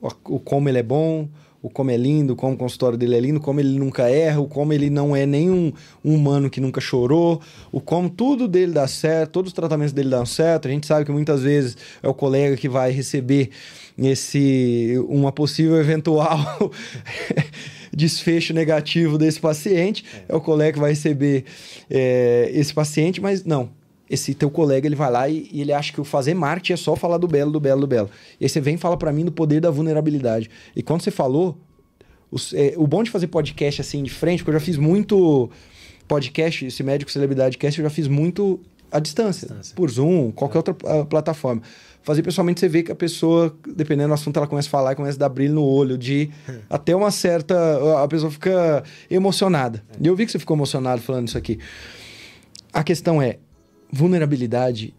O, 0.00 0.36
o 0.36 0.40
como 0.40 0.68
ele 0.68 0.78
é 0.78 0.82
bom, 0.82 1.28
o 1.66 1.68
como 1.68 1.90
é 1.90 1.96
lindo, 1.96 2.36
como 2.36 2.54
o 2.54 2.56
consultório 2.56 2.96
dele 2.96 3.16
é 3.16 3.20
lindo, 3.20 3.40
como 3.40 3.58
ele 3.58 3.76
nunca 3.76 4.08
erra, 4.08 4.40
o 4.40 4.46
como 4.46 4.72
ele 4.72 4.88
não 4.88 5.16
é 5.16 5.26
nenhum 5.26 5.72
um 6.04 6.14
humano 6.14 6.48
que 6.48 6.60
nunca 6.60 6.80
chorou, 6.80 7.40
o 7.72 7.80
como 7.80 8.08
tudo 8.08 8.46
dele 8.46 8.70
dá 8.70 8.86
certo, 8.86 9.32
todos 9.32 9.50
os 9.50 9.52
tratamentos 9.52 9.92
dele 9.92 10.08
dão 10.08 10.24
certo. 10.24 10.68
A 10.68 10.70
gente 10.70 10.86
sabe 10.86 11.04
que 11.04 11.10
muitas 11.10 11.42
vezes 11.42 11.76
é 12.00 12.08
o 12.08 12.14
colega 12.14 12.56
que 12.56 12.68
vai 12.68 12.92
receber 12.92 13.50
esse 13.98 14.94
uma 15.08 15.32
possível 15.32 15.76
eventual 15.76 16.70
desfecho 17.92 18.54
negativo 18.54 19.18
desse 19.18 19.40
paciente, 19.40 20.04
é, 20.14 20.32
é 20.32 20.36
o 20.36 20.40
colega 20.40 20.74
que 20.74 20.78
vai 20.78 20.90
receber 20.90 21.46
é, 21.90 22.48
esse 22.54 22.72
paciente, 22.72 23.20
mas 23.20 23.44
não, 23.44 23.70
esse 24.08 24.34
teu 24.34 24.50
colega 24.50 24.86
ele 24.86 24.94
vai 24.94 25.10
lá 25.10 25.28
e, 25.28 25.48
e, 25.52 25.60
ele 25.60 25.72
acha 25.72 25.92
que 25.92 26.00
o 26.00 26.04
fazer 26.04 26.34
marketing 26.34 26.74
é 26.74 26.76
só 26.76 26.94
falar 26.94 27.18
do 27.18 27.26
belo, 27.26 27.50
do 27.50 27.60
belo, 27.60 27.80
do 27.80 27.86
belo. 27.86 28.10
E 28.40 28.44
aí 28.44 28.48
você 28.48 28.60
vem 28.60 28.76
e 28.76 28.78
fala 28.78 28.96
para 28.96 29.12
mim 29.12 29.24
do 29.24 29.32
poder 29.32 29.60
da 29.60 29.70
vulnerabilidade. 29.70 30.48
E 30.74 30.82
quando 30.82 31.02
você 31.02 31.10
falou, 31.10 31.58
os, 32.30 32.52
é, 32.54 32.74
o 32.76 32.86
bom 32.86 33.02
de 33.02 33.10
fazer 33.10 33.26
podcast 33.26 33.80
assim 33.80 34.02
de 34.02 34.10
frente, 34.10 34.42
porque 34.42 34.54
eu 34.54 34.60
já 34.60 34.64
fiz 34.64 34.76
muito 34.76 35.50
podcast, 36.06 36.66
esse 36.66 36.82
médico 36.82 37.10
celebridade 37.10 37.58
cast, 37.58 37.80
eu 37.80 37.84
já 37.84 37.90
fiz 37.90 38.06
muito 38.06 38.60
à 38.90 39.00
distância, 39.00 39.48
distância. 39.48 39.74
por 39.74 39.90
Zoom, 39.90 40.30
qualquer 40.30 40.56
é. 40.56 40.58
outra 40.58 40.72
uh, 40.74 41.04
plataforma. 41.04 41.62
Fazer 42.02 42.22
pessoalmente 42.22 42.60
você 42.60 42.68
vê 42.68 42.84
que 42.84 42.92
a 42.92 42.94
pessoa, 42.94 43.52
dependendo 43.74 44.08
do 44.08 44.14
assunto, 44.14 44.36
ela 44.36 44.46
começa 44.46 44.68
a 44.68 44.70
falar 44.70 44.92
e 44.92 44.94
começa 44.94 45.18
a 45.18 45.20
dar 45.20 45.28
brilho 45.28 45.54
no 45.54 45.64
olho, 45.64 45.98
de 45.98 46.30
até 46.70 46.94
uma 46.94 47.10
certa. 47.10 48.00
A 48.00 48.06
pessoa 48.06 48.30
fica 48.30 48.84
emocionada. 49.10 49.82
É. 49.90 49.96
E 50.00 50.06
eu 50.06 50.14
vi 50.14 50.24
que 50.24 50.30
você 50.30 50.38
ficou 50.38 50.56
emocionado 50.56 51.02
falando 51.02 51.26
isso 51.26 51.36
aqui. 51.36 51.58
A 52.72 52.84
questão 52.84 53.20
é, 53.20 53.38
vulnerabilidade 53.90 54.94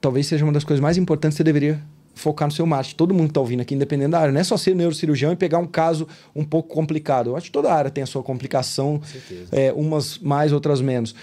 talvez 0.00 0.26
seja 0.26 0.44
uma 0.44 0.52
das 0.52 0.64
coisas 0.64 0.80
mais 0.80 0.96
importantes 0.96 1.36
que 1.36 1.38
você 1.38 1.44
deveria 1.44 1.80
focar 2.14 2.46
no 2.46 2.54
seu 2.54 2.64
marketing. 2.64 2.96
Todo 2.96 3.12
mundo 3.12 3.28
está 3.28 3.40
ouvindo 3.40 3.60
aqui, 3.60 3.74
independente 3.74 4.10
da 4.10 4.20
área, 4.20 4.32
não 4.32 4.40
é 4.40 4.44
só 4.44 4.56
ser 4.56 4.74
neurocirurgião 4.74 5.32
e 5.32 5.36
pegar 5.36 5.58
um 5.58 5.66
caso 5.66 6.06
um 6.34 6.44
pouco 6.44 6.72
complicado. 6.72 7.30
Eu 7.30 7.36
acho 7.36 7.46
que 7.46 7.52
toda 7.52 7.72
área 7.72 7.90
tem 7.90 8.04
a 8.04 8.06
sua 8.06 8.22
complicação, 8.22 9.00
é, 9.50 9.72
umas 9.72 10.18
mais, 10.18 10.52
outras 10.52 10.80
menos. 10.80 11.14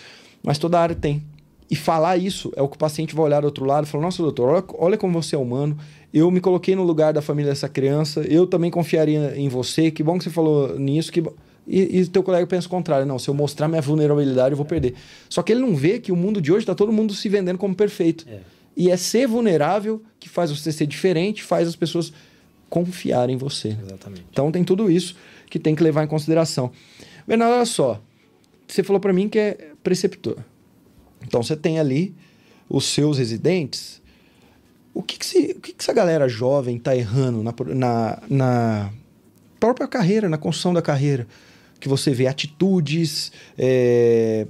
Mas 0.43 0.57
toda 0.57 0.79
área 0.79 0.95
tem. 0.95 1.23
E 1.69 1.75
falar 1.75 2.17
isso 2.17 2.51
é 2.57 2.61
o 2.61 2.67
que 2.67 2.75
o 2.75 2.79
paciente 2.79 3.15
vai 3.15 3.25
olhar 3.25 3.39
do 3.39 3.45
outro 3.45 3.63
lado 3.63 3.87
e 3.87 3.89
falar: 3.89 4.03
Nossa, 4.03 4.21
doutor, 4.21 4.49
olha, 4.49 4.63
olha 4.73 4.97
como 4.97 5.21
você 5.21 5.35
é 5.35 5.39
humano. 5.39 5.77
Eu 6.13 6.29
me 6.29 6.41
coloquei 6.41 6.75
no 6.75 6.83
lugar 6.83 7.13
da 7.13 7.21
família 7.21 7.49
dessa 7.49 7.69
criança, 7.69 8.19
eu 8.21 8.45
também 8.45 8.69
confiaria 8.69 9.33
em 9.37 9.47
você. 9.47 9.89
Que 9.89 10.03
bom 10.03 10.17
que 10.17 10.25
você 10.25 10.29
falou 10.29 10.77
nisso. 10.77 11.09
Que 11.09 11.23
e, 11.67 11.99
e 11.99 12.07
teu 12.07 12.23
colega 12.23 12.45
pensa 12.47 12.67
o 12.67 12.69
contrário. 12.69 13.05
Não, 13.05 13.19
se 13.19 13.29
eu 13.29 13.33
mostrar 13.33 13.67
minha 13.67 13.81
vulnerabilidade, 13.81 14.51
eu 14.51 14.57
vou 14.57 14.65
perder. 14.65 14.95
Só 15.29 15.41
que 15.41 15.51
ele 15.51 15.61
não 15.61 15.75
vê 15.75 15.99
que 15.99 16.11
o 16.11 16.15
mundo 16.15 16.41
de 16.41 16.51
hoje 16.51 16.63
está 16.63 16.75
todo 16.75 16.91
mundo 16.91 17.13
se 17.13 17.29
vendendo 17.29 17.57
como 17.57 17.75
perfeito. 17.75 18.25
É. 18.27 18.39
E 18.75 18.89
é 18.89 18.97
ser 18.97 19.27
vulnerável 19.27 20.01
que 20.19 20.29
faz 20.29 20.49
você 20.49 20.71
ser 20.71 20.87
diferente, 20.87 21.43
faz 21.43 21.67
as 21.67 21.75
pessoas 21.75 22.11
confiarem 22.69 23.35
em 23.35 23.37
você. 23.37 23.77
Exatamente. 23.85 24.25
Então 24.31 24.51
tem 24.51 24.63
tudo 24.63 24.89
isso 24.89 25.15
que 25.49 25.59
tem 25.59 25.75
que 25.75 25.83
levar 25.83 26.03
em 26.03 26.07
consideração. 26.07 26.71
Bernardo, 27.27 27.55
olha 27.55 27.65
só. 27.65 28.01
Você 28.67 28.81
falou 28.81 28.99
para 28.99 29.11
mim 29.11 29.27
que 29.27 29.37
é 29.37 29.71
preceptor. 29.83 30.37
Então 31.21 31.43
você 31.43 31.55
tem 31.55 31.79
ali 31.79 32.15
os 32.69 32.85
seus 32.85 33.17
residentes. 33.17 34.01
O 34.93 35.03
que, 35.03 35.17
que, 35.17 35.25
se, 35.25 35.37
o 35.57 35.59
que, 35.59 35.73
que 35.73 35.81
essa 35.81 35.93
galera 35.93 36.27
jovem 36.27 36.77
está 36.77 36.95
errando 36.95 37.43
na, 37.43 37.53
na, 37.75 38.23
na 38.29 38.93
própria 39.59 39.87
carreira, 39.87 40.29
na 40.29 40.37
construção 40.37 40.73
da 40.73 40.81
carreira? 40.81 41.27
Que 41.81 41.89
você 41.89 42.11
vê 42.11 42.27
atitudes, 42.27 43.31
é, 43.57 44.47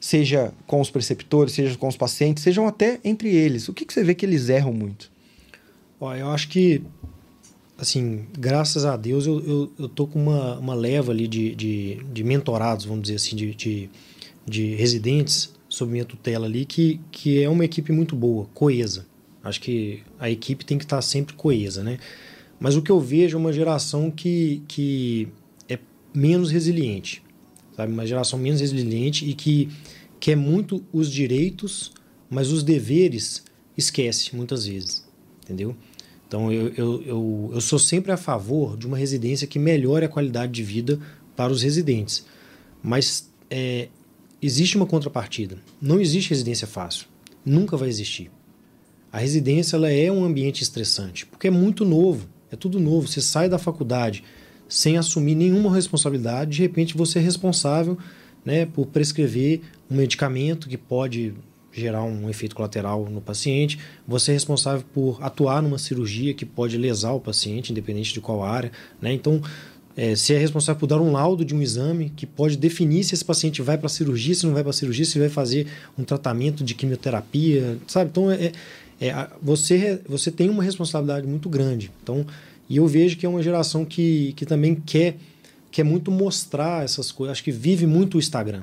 seja 0.00 0.52
com 0.66 0.80
os 0.80 0.90
preceptores, 0.90 1.52
seja 1.52 1.76
com 1.76 1.88
os 1.88 1.96
pacientes, 1.96 2.42
sejam 2.42 2.66
até 2.66 3.00
entre 3.04 3.28
eles. 3.28 3.68
O 3.68 3.74
que, 3.74 3.84
que 3.84 3.92
você 3.92 4.02
vê 4.02 4.14
que 4.14 4.24
eles 4.24 4.48
erram 4.48 4.72
muito? 4.72 5.10
Eu 6.00 6.30
acho 6.30 6.48
que, 6.48 6.82
assim, 7.78 8.24
graças 8.36 8.84
a 8.84 8.96
Deus, 8.96 9.26
eu, 9.26 9.40
eu, 9.40 9.72
eu 9.78 9.88
tô 9.88 10.06
com 10.06 10.20
uma, 10.20 10.58
uma 10.58 10.74
leva 10.74 11.12
ali 11.12 11.28
de, 11.28 11.54
de, 11.54 11.94
de 12.12 12.24
mentorados, 12.24 12.84
vamos 12.84 13.02
dizer 13.02 13.16
assim, 13.16 13.36
de, 13.36 13.54
de, 13.54 13.90
de 14.46 14.74
residentes 14.74 15.54
sob 15.68 15.92
minha 15.92 16.04
tutela 16.04 16.46
ali, 16.46 16.64
que, 16.64 17.00
que 17.10 17.42
é 17.42 17.48
uma 17.48 17.64
equipe 17.64 17.92
muito 17.92 18.16
boa, 18.16 18.46
coesa. 18.52 19.06
Acho 19.44 19.60
que 19.60 20.02
a 20.18 20.28
equipe 20.30 20.64
tem 20.64 20.78
que 20.78 20.84
estar 20.84 21.00
sempre 21.02 21.34
coesa, 21.34 21.82
né? 21.82 21.98
Mas 22.58 22.76
o 22.76 22.82
que 22.82 22.90
eu 22.90 23.00
vejo 23.00 23.36
é 23.36 23.40
uma 23.40 23.52
geração 23.52 24.10
que, 24.10 24.62
que 24.68 25.28
menos 26.14 26.50
resiliente, 26.50 27.22
sabe? 27.76 27.92
Uma 27.92 28.06
geração 28.06 28.38
menos 28.38 28.60
resiliente 28.60 29.28
e 29.28 29.34
que 29.34 29.68
quer 30.20 30.36
muito 30.36 30.84
os 30.92 31.10
direitos, 31.10 31.92
mas 32.28 32.50
os 32.50 32.62
deveres 32.62 33.42
esquece 33.76 34.34
muitas 34.34 34.66
vezes, 34.66 35.06
entendeu? 35.42 35.74
Então 36.26 36.50
eu, 36.50 36.68
eu, 36.68 37.02
eu, 37.02 37.50
eu 37.54 37.60
sou 37.60 37.78
sempre 37.78 38.12
a 38.12 38.16
favor 38.16 38.76
de 38.76 38.86
uma 38.86 38.96
residência 38.96 39.46
que 39.46 39.58
melhore 39.58 40.06
a 40.06 40.08
qualidade 40.08 40.52
de 40.52 40.62
vida 40.62 40.98
para 41.36 41.52
os 41.52 41.62
residentes, 41.62 42.24
mas 42.82 43.30
é, 43.50 43.88
existe 44.40 44.76
uma 44.76 44.86
contrapartida. 44.86 45.58
Não 45.80 46.00
existe 46.00 46.30
residência 46.30 46.66
fácil, 46.66 47.06
nunca 47.44 47.76
vai 47.76 47.88
existir. 47.88 48.30
A 49.12 49.18
residência 49.18 49.76
ela 49.76 49.90
é 49.90 50.10
um 50.10 50.24
ambiente 50.24 50.62
estressante, 50.62 51.26
porque 51.26 51.48
é 51.48 51.50
muito 51.50 51.84
novo, 51.84 52.26
é 52.50 52.56
tudo 52.56 52.80
novo. 52.80 53.06
Você 53.06 53.20
sai 53.20 53.46
da 53.46 53.58
faculdade, 53.58 54.24
sem 54.72 54.96
assumir 54.96 55.34
nenhuma 55.34 55.74
responsabilidade. 55.74 56.52
De 56.52 56.62
repente, 56.62 56.96
você 56.96 57.18
é 57.18 57.22
responsável 57.22 57.98
né, 58.42 58.64
por 58.64 58.86
prescrever 58.86 59.60
um 59.90 59.94
medicamento 59.94 60.66
que 60.66 60.78
pode 60.78 61.34
gerar 61.70 62.02
um 62.04 62.30
efeito 62.30 62.56
colateral 62.56 63.04
no 63.04 63.20
paciente. 63.20 63.78
Você 64.08 64.30
é 64.30 64.34
responsável 64.34 64.82
por 64.94 65.22
atuar 65.22 65.60
numa 65.60 65.76
cirurgia 65.76 66.32
que 66.32 66.46
pode 66.46 66.78
lesar 66.78 67.12
o 67.12 67.20
paciente, 67.20 67.70
independente 67.70 68.14
de 68.14 68.20
qual 68.22 68.42
área. 68.42 68.72
Né? 68.98 69.12
Então, 69.12 69.42
é, 69.94 70.16
você 70.16 70.34
é 70.34 70.38
responsável 70.38 70.80
por 70.80 70.86
dar 70.86 71.02
um 71.02 71.12
laudo 71.12 71.44
de 71.44 71.54
um 71.54 71.60
exame 71.60 72.10
que 72.16 72.24
pode 72.24 72.56
definir 72.56 73.04
se 73.04 73.14
esse 73.14 73.24
paciente 73.24 73.60
vai 73.60 73.76
para 73.76 73.88
a 73.88 73.90
cirurgia, 73.90 74.34
se 74.34 74.46
não 74.46 74.54
vai 74.54 74.62
para 74.62 74.70
a 74.70 74.74
cirurgia, 74.74 75.04
se 75.04 75.18
vai 75.18 75.28
fazer 75.28 75.66
um 75.98 76.02
tratamento 76.02 76.64
de 76.64 76.74
quimioterapia, 76.74 77.76
sabe? 77.86 78.08
Então, 78.08 78.30
é, 78.30 78.52
é, 78.98 79.28
você, 79.42 80.00
você 80.08 80.30
tem 80.30 80.48
uma 80.48 80.62
responsabilidade 80.62 81.26
muito 81.26 81.50
grande. 81.50 81.90
Então, 82.02 82.24
e 82.72 82.78
eu 82.78 82.86
vejo 82.86 83.18
que 83.18 83.26
é 83.26 83.28
uma 83.28 83.42
geração 83.42 83.84
que, 83.84 84.32
que 84.32 84.46
também 84.46 84.74
quer, 84.74 85.18
quer 85.70 85.82
muito 85.82 86.10
mostrar 86.10 86.82
essas 86.82 87.12
coisas. 87.12 87.32
Acho 87.32 87.44
que 87.44 87.52
vive 87.52 87.86
muito 87.86 88.14
o 88.14 88.18
Instagram 88.18 88.62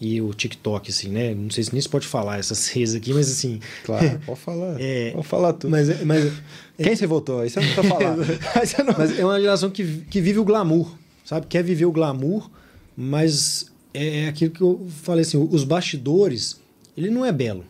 e 0.00 0.20
o 0.20 0.34
TikTok, 0.34 0.90
assim, 0.90 1.10
né? 1.10 1.32
Não 1.32 1.48
sei 1.48 1.62
se 1.62 1.72
nem 1.72 1.80
se 1.80 1.88
pode 1.88 2.08
falar 2.08 2.40
essas 2.40 2.66
redes 2.74 2.96
aqui, 2.96 3.14
mas 3.14 3.30
assim. 3.30 3.60
Claro, 3.84 4.18
pode 4.26 4.40
falar. 4.40 4.80
É, 4.80 5.12
pode 5.12 5.28
falar 5.28 5.52
tudo. 5.52 5.70
Mas, 5.70 6.02
mas, 6.02 6.32
Quem 6.76 6.96
você 6.96 7.06
votou? 7.06 7.38
Aí 7.38 7.48
você 7.48 7.60
não 7.60 7.68
precisa 7.68 7.88
falar. 7.88 8.16
mas 8.98 9.16
é 9.16 9.24
uma 9.24 9.40
geração 9.40 9.70
que, 9.70 9.84
que 10.10 10.20
vive 10.20 10.40
o 10.40 10.44
glamour, 10.44 10.96
sabe? 11.24 11.46
Quer 11.46 11.62
viver 11.62 11.86
o 11.86 11.92
glamour, 11.92 12.50
mas 12.96 13.70
é, 13.94 14.24
é 14.24 14.28
aquilo 14.28 14.50
que 14.50 14.60
eu 14.60 14.88
falei 15.04 15.22
assim: 15.22 15.38
os 15.38 15.62
bastidores, 15.62 16.60
ele 16.96 17.10
não 17.10 17.24
é 17.24 17.30
belo. 17.30 17.64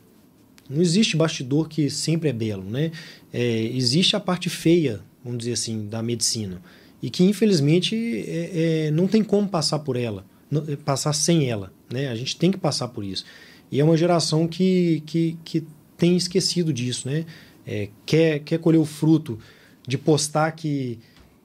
Não 0.70 0.80
existe 0.80 1.18
bastidor 1.18 1.68
que 1.68 1.90
sempre 1.90 2.30
é 2.30 2.32
belo, 2.32 2.64
né? 2.64 2.92
É, 3.30 3.60
existe 3.74 4.16
a 4.16 4.20
parte 4.20 4.48
feia 4.48 5.02
vamos 5.26 5.38
dizer 5.38 5.52
assim, 5.52 5.86
da 5.86 6.02
medicina. 6.02 6.62
E 7.02 7.10
que, 7.10 7.24
infelizmente, 7.24 7.94
é, 7.94 8.86
é, 8.86 8.90
não 8.90 9.06
tem 9.06 9.22
como 9.22 9.48
passar 9.48 9.80
por 9.80 9.96
ela, 9.96 10.24
não, 10.50 10.64
é, 10.66 10.76
passar 10.76 11.12
sem 11.12 11.50
ela. 11.50 11.72
Né? 11.92 12.08
A 12.08 12.14
gente 12.14 12.36
tem 12.36 12.50
que 12.50 12.58
passar 12.58 12.88
por 12.88 13.04
isso. 13.04 13.24
E 13.70 13.80
é 13.80 13.84
uma 13.84 13.96
geração 13.96 14.46
que, 14.46 15.02
que, 15.04 15.36
que 15.44 15.64
tem 15.96 16.16
esquecido 16.16 16.72
disso, 16.72 17.08
né? 17.08 17.24
É, 17.66 17.88
quer, 18.04 18.38
quer 18.40 18.58
colher 18.58 18.78
o 18.78 18.84
fruto 18.84 19.38
de 19.86 19.98
postar 19.98 20.52
que, 20.52 21.00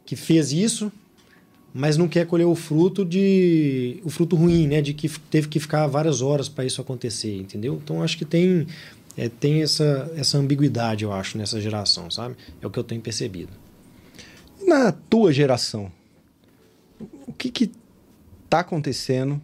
que 0.05 0.15
fez 0.15 0.51
isso, 0.51 0.91
mas 1.73 1.97
não 1.97 2.07
quer 2.07 2.27
colher 2.27 2.45
o 2.45 2.53
fruto 2.53 3.03
de 3.03 3.99
o 4.03 4.09
fruto 4.09 4.36
ruim, 4.36 4.67
né? 4.67 4.82
De 4.82 4.93
que 4.93 5.09
teve 5.09 5.47
que 5.47 5.59
ficar 5.59 5.88
várias 5.88 6.21
horas 6.21 6.47
para 6.47 6.65
isso 6.65 6.79
acontecer, 6.79 7.36
entendeu? 7.38 7.79
Então 7.84 8.03
acho 8.03 8.17
que 8.17 8.25
tem 8.25 8.67
é, 9.17 9.29
tem 9.29 9.63
essa 9.63 10.11
essa 10.15 10.38
ambiguidade, 10.38 11.03
eu 11.03 11.11
acho, 11.11 11.38
nessa 11.38 11.59
geração, 11.59 12.11
sabe? 12.11 12.36
É 12.61 12.67
o 12.67 12.69
que 12.69 12.77
eu 12.77 12.84
tenho 12.84 13.01
percebido. 13.01 13.61
Na 14.72 14.89
tua 14.89 15.34
geração, 15.34 15.91
o 17.28 17.34
que 17.34 17.51
que 17.51 17.69
tá 18.49 18.61
acontecendo 18.61 19.41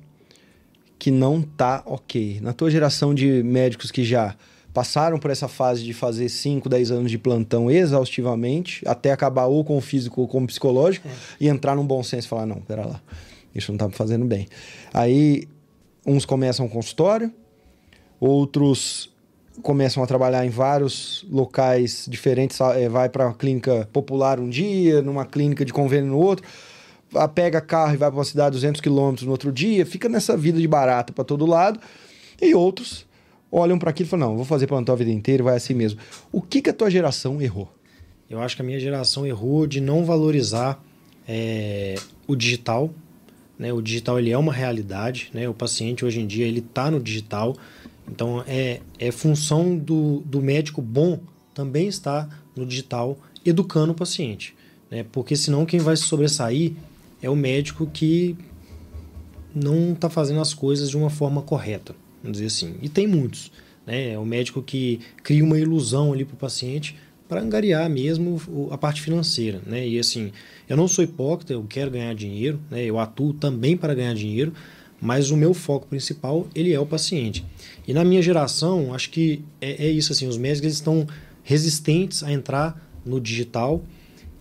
que 0.98 1.12
não 1.12 1.42
tá 1.42 1.84
ok? 1.86 2.40
Na 2.40 2.54
tua 2.54 2.72
geração 2.72 3.14
de 3.14 3.44
médicos 3.44 3.92
que 3.92 4.06
já 4.06 4.38
passaram 4.74 5.20
por 5.20 5.30
essa 5.30 5.50
fase 5.50 5.84
de 5.84 5.94
fazer 5.94 6.30
5, 6.30 6.70
10 6.70 6.92
anos 6.92 7.12
de 7.12 7.18
plantão 7.18 7.70
exaustivamente, 7.70 8.88
até 8.88 9.12
acabar 9.12 9.48
ou 9.48 9.66
com 9.66 9.76
o 9.76 9.82
físico 9.82 10.22
ou 10.22 10.30
com 10.30 10.42
o 10.42 10.48
psicológico, 10.48 11.10
é. 11.10 11.12
e 11.42 11.50
entrar 11.50 11.76
num 11.76 11.86
bom 11.86 12.02
senso 12.02 12.26
e 12.26 12.30
falar, 12.30 12.46
não, 12.46 12.62
pera 12.62 12.86
lá, 12.86 13.02
isso 13.54 13.70
não 13.70 13.78
tá 13.78 13.86
me 13.86 13.94
fazendo 13.94 14.24
bem. 14.24 14.48
Aí, 14.94 15.46
uns 16.06 16.24
começam 16.24 16.68
um 16.68 16.70
consultório, 16.70 17.34
outros 18.18 19.14
começam 19.62 20.04
a 20.04 20.08
trabalhar 20.08 20.46
em 20.46 20.50
vários 20.50 21.26
locais 21.30 22.06
diferentes, 22.10 22.60
é, 22.62 22.88
vai 22.88 23.10
para 23.10 23.26
uma 23.26 23.34
clínica 23.34 23.88
popular 23.92 24.40
um 24.40 24.50
dia, 24.50 25.02
numa 25.02 25.26
clínica 25.26 25.66
de 25.66 25.74
convênio 25.74 26.12
no 26.12 26.18
outro, 26.18 26.46
pega 27.34 27.62
carro 27.62 27.94
e 27.94 27.98
vai 27.98 28.10
para 28.10 28.18
uma 28.18 28.26
cidade 28.26 28.52
200 28.52 28.82
quilômetros 28.82 29.26
no 29.26 29.32
outro 29.32 29.52
dia, 29.52 29.86
fica 29.86 30.08
nessa 30.10 30.36
vida 30.38 30.60
de 30.60 30.68
barata 30.68 31.14
para 31.14 31.24
todo 31.24 31.46
lado, 31.46 31.80
e 32.42 32.54
outros 32.54 33.08
olham 33.52 33.80
para 33.80 33.90
aquilo 33.90 34.08
e 34.08 34.10
falam: 34.10 34.30
não, 34.30 34.36
vou 34.36 34.46
fazer 34.46 34.68
plantão 34.68 34.94
a 34.94 34.98
vida 34.98 35.12
inteira, 35.12 35.44
vai 35.44 35.56
assim 35.56 35.74
mesmo. 35.74 36.00
O 36.32 36.42
que, 36.42 36.62
que 36.62 36.70
a 36.70 36.74
tua 36.74 36.90
geração 36.90 37.42
errou? 37.42 37.70
Eu 38.30 38.42
acho 38.42 38.56
que 38.56 38.62
a 38.62 38.66
minha 38.66 38.80
geração 38.80 39.26
errou 39.26 39.66
de 39.66 39.80
não 39.80 40.04
valorizar 40.04 40.84
é, 41.28 41.96
o 42.28 42.36
digital. 42.36 42.94
Né? 43.58 43.72
O 43.72 43.82
digital 43.82 44.20
ele 44.20 44.32
é 44.32 44.38
uma 44.38 44.52
realidade. 44.52 45.30
Né? 45.34 45.48
O 45.48 45.54
paciente 45.54 46.04
hoje 46.04 46.20
em 46.20 46.28
dia 46.28 46.46
ele 46.46 46.60
está 46.60 46.92
no 46.92 47.00
digital. 47.00 47.56
Então 48.10 48.44
é, 48.48 48.82
é 49.00 49.12
função 49.12 49.78
do, 49.78 50.22
do 50.26 50.42
médico 50.42 50.82
bom 50.82 51.20
também 51.54 51.88
estar 51.88 52.44
no 52.56 52.66
digital 52.66 53.18
educando 53.46 53.92
o 53.92 53.96
paciente. 53.96 54.56
Né? 54.90 55.06
Porque 55.12 55.36
senão 55.36 55.66
quem 55.66 55.80
vai 55.80 55.96
se 55.96 56.04
sobressair 56.04 56.74
é 57.22 57.30
o 57.30 57.36
médico 57.36 57.88
que 57.88 58.38
não 59.54 59.94
está 59.94 60.10
fazendo 60.10 60.40
as 60.40 60.54
coisas 60.54 60.90
de 60.90 60.98
uma 60.98 61.10
forma 61.10 61.42
correta 61.42 61.96
vamos 62.28 62.38
dizer 62.38 62.48
assim. 62.48 62.76
E 62.82 62.90
tem 62.90 63.08
muitos. 63.08 63.52
Né? 63.86 64.14
É 64.14 64.20
o 64.20 64.26
médico 64.26 64.62
que 64.62 65.00
cria 65.24 65.44
uma 65.44 65.58
ilusão 65.58 66.14
ali 66.14 66.26
para 66.26 66.36
o 66.36 66.38
paciente 66.38 66.96
para 67.28 67.42
angariar 67.42 67.90
mesmo 67.90 68.40
a 68.72 68.78
parte 68.78 69.02
financeira. 69.02 69.62
Né? 69.66 69.88
E 69.88 70.00
assim, 70.00 70.32
eu 70.68 70.78
não 70.78 70.88
sou 70.88 71.04
hipócrita, 71.04 71.54
eu 71.54 71.66
quero 71.68 71.92
ganhar 71.92 72.14
dinheiro, 72.14 72.60
né? 72.70 72.84
eu 72.84 73.00
atuo 73.00 73.34
também 73.34 73.76
para 73.76 73.94
ganhar 73.94 74.14
dinheiro, 74.14 74.54
mas 75.00 75.30
o 75.30 75.38
meu 75.38 75.54
foco 75.54 75.88
principal 75.88 76.48
ele 76.56 76.74
é 76.74 76.80
o 76.80 76.86
paciente. 76.86 77.46
E 77.88 77.94
na 77.94 78.04
minha 78.04 78.22
geração, 78.22 78.94
acho 78.94 79.10
que 79.10 79.44
é, 79.62 79.86
é 79.86 79.90
isso 79.90 80.12
assim, 80.12 80.28
os 80.28 80.38
médicos 80.38 80.74
estão 80.74 81.08
resistentes 81.42 82.22
a 82.22 82.32
entrar 82.32 82.86
no 83.06 83.22
digital 83.22 83.82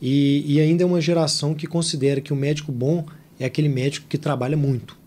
e, 0.02 0.44
e 0.46 0.60
ainda 0.60 0.82
é 0.82 0.86
uma 0.86 1.00
geração 1.00 1.54
que 1.54 1.66
considera 1.66 2.20
que 2.20 2.32
o 2.32 2.36
médico 2.36 2.72
bom 2.72 3.06
é 3.38 3.44
aquele 3.44 3.68
médico 3.68 4.08
que 4.08 4.18
trabalha 4.18 4.56
muito. 4.56 4.98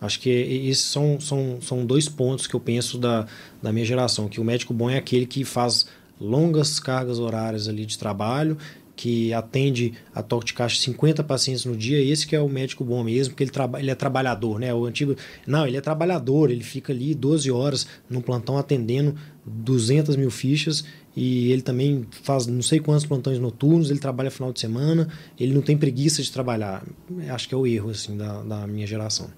Acho 0.00 0.20
que 0.20 0.28
esses 0.28 0.84
são, 0.84 1.18
são, 1.20 1.58
são 1.60 1.86
dois 1.86 2.08
pontos 2.08 2.46
que 2.46 2.54
eu 2.54 2.60
penso 2.60 2.98
da, 2.98 3.26
da 3.62 3.72
minha 3.72 3.84
geração, 3.84 4.28
que 4.28 4.40
o 4.40 4.44
médico 4.44 4.74
bom 4.74 4.90
é 4.90 4.98
aquele 4.98 5.26
que 5.26 5.44
faz 5.44 5.86
longas 6.20 6.80
cargas 6.80 7.18
horárias 7.18 7.68
ali 7.68 7.86
de 7.86 7.98
trabalho, 7.98 8.58
que 8.96 9.32
atende 9.34 9.92
a 10.14 10.22
toque 10.22 10.46
de 10.46 10.54
caixa 10.54 10.80
50 10.80 11.22
pacientes 11.22 11.66
no 11.66 11.76
dia, 11.76 12.00
esse 12.00 12.26
que 12.26 12.34
é 12.34 12.40
o 12.40 12.48
médico 12.48 12.82
bom 12.82 13.04
mesmo, 13.04 13.34
porque 13.34 13.44
ele, 13.44 13.50
traba, 13.50 13.78
ele 13.78 13.90
é 13.90 13.94
trabalhador, 13.94 14.58
né? 14.58 14.72
O 14.72 14.86
antigo, 14.86 15.14
não, 15.46 15.66
ele 15.66 15.76
é 15.76 15.80
trabalhador, 15.82 16.50
ele 16.50 16.64
fica 16.64 16.94
ali 16.94 17.14
12 17.14 17.50
horas 17.50 17.86
no 18.08 18.22
plantão 18.22 18.56
atendendo 18.56 19.14
200 19.44 20.16
mil 20.16 20.30
fichas 20.30 20.82
e 21.14 21.52
ele 21.52 21.60
também 21.60 22.06
faz 22.22 22.46
não 22.46 22.62
sei 22.62 22.80
quantos 22.80 23.04
plantões 23.04 23.38
noturnos, 23.38 23.90
ele 23.90 23.98
trabalha 23.98 24.30
final 24.30 24.50
de 24.50 24.60
semana, 24.60 25.08
ele 25.38 25.52
não 25.52 25.60
tem 25.60 25.76
preguiça 25.76 26.22
de 26.22 26.32
trabalhar. 26.32 26.82
Acho 27.28 27.48
que 27.48 27.54
é 27.54 27.58
o 27.58 27.66
erro, 27.66 27.90
assim, 27.90 28.16
da, 28.16 28.42
da 28.42 28.66
minha 28.66 28.86
geração. 28.86 29.28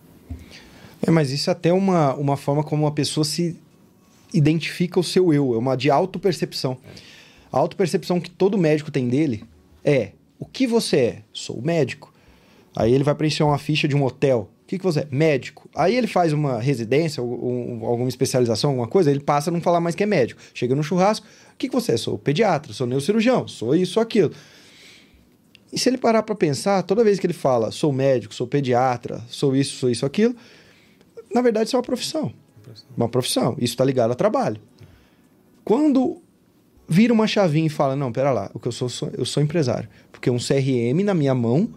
É, 1.02 1.10
mas 1.10 1.32
isso 1.32 1.50
é 1.50 1.52
até 1.52 1.72
uma, 1.72 2.14
uma 2.14 2.36
forma 2.36 2.62
como 2.62 2.84
uma 2.84 2.92
pessoa 2.92 3.24
se 3.24 3.56
identifica 4.32 5.00
o 5.00 5.04
seu 5.04 5.32
eu, 5.32 5.54
é 5.54 5.58
uma 5.58 5.76
de 5.76 5.90
autopercepção. 5.90 6.78
A 7.52 7.58
autopercepção 7.58 8.20
que 8.20 8.30
todo 8.30 8.58
médico 8.58 8.90
tem 8.90 9.08
dele 9.08 9.44
é: 9.84 10.12
o 10.38 10.44
que 10.44 10.66
você 10.66 10.96
é? 10.96 11.22
Sou 11.32 11.60
médico. 11.62 12.12
Aí 12.76 12.94
ele 12.94 13.04
vai 13.04 13.14
preencher 13.14 13.42
uma 13.42 13.58
ficha 13.58 13.88
de 13.88 13.96
um 13.96 14.04
hotel. 14.04 14.50
O 14.62 14.66
que, 14.68 14.78
que 14.78 14.84
você 14.84 15.00
é? 15.00 15.08
Médico. 15.10 15.68
Aí 15.74 15.96
ele 15.96 16.06
faz 16.06 16.32
uma 16.32 16.60
residência, 16.60 17.22
ou, 17.22 17.86
alguma 17.86 18.08
especialização, 18.08 18.70
alguma 18.70 18.86
coisa, 18.86 19.10
ele 19.10 19.20
passa 19.20 19.50
a 19.50 19.52
não 19.52 19.60
falar 19.60 19.80
mais 19.80 19.94
que 19.94 20.02
é 20.02 20.06
médico. 20.06 20.40
Chega 20.52 20.74
no 20.74 20.82
churrasco, 20.82 21.26
o 21.54 21.56
que, 21.56 21.68
que 21.68 21.74
você 21.74 21.92
é? 21.92 21.96
Sou 21.96 22.18
pediatra, 22.18 22.72
sou 22.72 22.86
neurocirurgião, 22.86 23.48
sou 23.48 23.74
isso, 23.74 23.98
aquilo. 23.98 24.30
E 25.72 25.78
se 25.78 25.88
ele 25.88 25.98
parar 25.98 26.22
para 26.22 26.34
pensar, 26.34 26.82
toda 26.82 27.02
vez 27.02 27.18
que 27.18 27.26
ele 27.26 27.34
fala 27.34 27.70
sou 27.70 27.92
médico, 27.92 28.34
sou 28.34 28.46
pediatra, 28.46 29.22
sou 29.28 29.56
isso, 29.56 29.76
sou 29.76 29.90
isso, 29.90 30.04
aquilo, 30.04 30.36
na 31.34 31.42
verdade, 31.42 31.68
isso 31.68 31.76
é 31.76 31.78
uma 31.78 31.84
profissão. 31.84 32.32
Uma 32.96 33.08
profissão. 33.08 33.54
Isso 33.58 33.74
está 33.74 33.84
ligado 33.84 34.12
a 34.12 34.14
trabalho. 34.14 34.60
Quando 35.64 36.22
vira 36.88 37.12
uma 37.12 37.26
chavinha 37.26 37.66
e 37.66 37.70
fala, 37.70 37.94
não, 37.94 38.10
pera 38.10 38.32
lá, 38.32 38.50
o 38.54 38.58
que 38.58 38.66
eu 38.66 38.72
sou, 38.72 38.88
eu 39.12 39.24
sou 39.24 39.42
empresário. 39.42 39.88
Porque 40.10 40.30
um 40.30 40.38
CRM 40.38 41.04
na 41.04 41.12
minha 41.12 41.34
mão, 41.34 41.68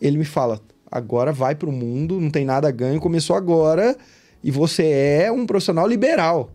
ele 0.00 0.18
me 0.18 0.24
fala, 0.24 0.60
agora 0.90 1.32
vai 1.32 1.54
para 1.54 1.68
o 1.68 1.72
mundo, 1.72 2.20
não 2.20 2.30
tem 2.30 2.44
nada 2.44 2.68
a 2.68 2.70
ganho, 2.70 3.00
começou 3.00 3.36
agora 3.36 3.96
e 4.42 4.50
você 4.50 4.84
é 5.22 5.32
um 5.32 5.46
profissional 5.46 5.86
liberal. 5.86 6.50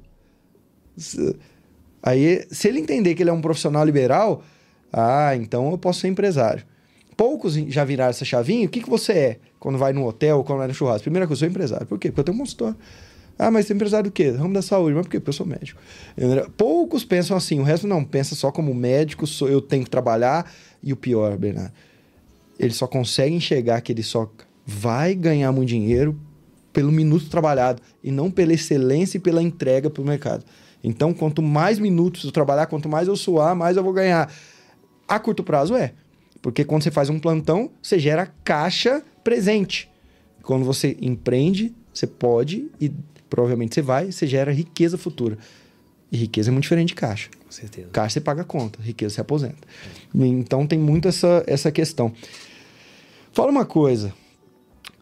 Aí, 2.04 2.46
se 2.52 2.68
ele 2.68 2.80
entender 2.80 3.16
que 3.16 3.24
ele 3.24 3.30
é 3.30 3.34
um 3.34 3.42
profissional 3.42 3.86
liberal, 3.86 4.44
ah, 4.92 5.36
então 5.36 5.72
eu 5.72 5.78
posso 5.78 6.02
ser 6.02 6.08
empresário. 6.08 6.66
Poucos 7.16 7.54
já 7.54 7.84
viraram 7.84 8.10
essa 8.10 8.26
chavinha. 8.26 8.66
O 8.66 8.70
que, 8.70 8.82
que 8.82 8.90
você 8.90 9.14
é 9.14 9.40
quando 9.60 9.78
vai 9.78 9.94
no 9.94 10.06
hotel, 10.06 10.44
quando 10.44 10.60
vai 10.60 10.68
no 10.68 10.74
churrasco? 10.74 11.04
Primeira 11.04 11.28
coisa, 11.28 11.46
eu 11.46 11.48
sou 11.48 11.52
empresário. 11.52 11.86
Por 11.86 12.00
quê? 12.00 12.10
Porque 12.10 12.22
eu 12.22 12.24
tenho 12.24 12.36
um 12.36 12.40
consultório. 12.40 12.76
Ah, 13.42 13.50
mas 13.50 13.66
você 13.66 13.74
é 13.74 13.76
empresário 13.76 14.12
do 14.12 14.14
quê? 14.14 14.30
Ramo 14.30 14.54
da 14.54 14.62
saúde. 14.62 14.94
Mas 14.94 15.08
por 15.08 15.10
quê? 15.10 15.20
Porque 15.20 15.32
eu 15.32 15.34
sou 15.34 15.48
médico. 15.48 15.82
Poucos 16.56 17.04
pensam 17.04 17.36
assim. 17.36 17.60
O 17.60 17.64
resto 17.64 17.88
não. 17.88 18.06
Pensa 18.06 18.36
só 18.36 18.52
como 18.52 18.72
médico, 18.72 19.26
sou, 19.26 19.50
eu 19.50 19.60
tenho 19.60 19.84
que 19.84 19.90
trabalhar. 19.90 20.54
E 20.84 20.94
o 20.94 20.96
pior, 20.96 21.36
Bernardo, 21.40 21.74
ele 22.60 22.72
só 22.72 22.86
consegue 22.86 23.34
enxergar 23.34 23.82
que 23.82 23.92
ele 23.92 24.04
só 24.04 24.32
vai 24.64 25.16
ganhar 25.16 25.52
muito 25.52 25.70
dinheiro 25.70 26.16
pelo 26.72 26.92
minuto 26.92 27.32
trabalhado 27.32 27.82
e 28.04 28.12
não 28.12 28.30
pela 28.30 28.54
excelência 28.54 29.18
e 29.18 29.20
pela 29.20 29.42
entrega 29.42 29.90
para 29.90 30.04
o 30.04 30.06
mercado. 30.06 30.46
Então, 30.84 31.12
quanto 31.12 31.42
mais 31.42 31.80
minutos 31.80 32.24
eu 32.24 32.32
trabalhar, 32.32 32.68
quanto 32.68 32.88
mais 32.88 33.08
eu 33.08 33.16
suar, 33.16 33.56
mais 33.56 33.76
eu 33.76 33.84
vou 33.84 33.92
ganhar. 33.92 34.32
A 35.08 35.20
curto 35.20 35.44
prazo 35.44 35.76
é. 35.76 35.94
Porque 36.44 36.64
quando 36.64 36.84
você 36.84 36.92
faz 36.92 37.10
um 37.10 37.20
plantão, 37.20 37.72
você 37.82 37.98
gera 37.98 38.32
caixa 38.44 39.04
presente. 39.24 39.90
Quando 40.44 40.64
você 40.64 40.96
empreende, 41.02 41.74
você 41.92 42.06
pode 42.06 42.70
e 42.80 42.92
provavelmente 43.32 43.74
você 43.74 43.82
vai, 43.82 44.12
você 44.12 44.28
gera 44.28 44.52
riqueza 44.52 44.98
futura. 44.98 45.38
E 46.12 46.18
riqueza 46.18 46.50
é 46.50 46.52
muito 46.52 46.64
diferente 46.64 46.90
de 46.90 46.96
caixa. 46.96 47.30
Com 47.46 47.52
certeza. 47.52 47.88
Caixa 47.92 48.16
você 48.16 48.22
paga 48.22 48.44
conta, 48.44 48.80
riqueza 48.84 49.16
você 49.16 49.22
aposenta. 49.22 49.58
Então 50.14 50.68
tem 50.68 50.78
muito 50.78 51.08
essa, 51.08 51.42
essa 51.48 51.72
questão. 51.72 52.14
Fala 53.32 53.50
uma 53.50 53.66
coisa. 53.66 54.14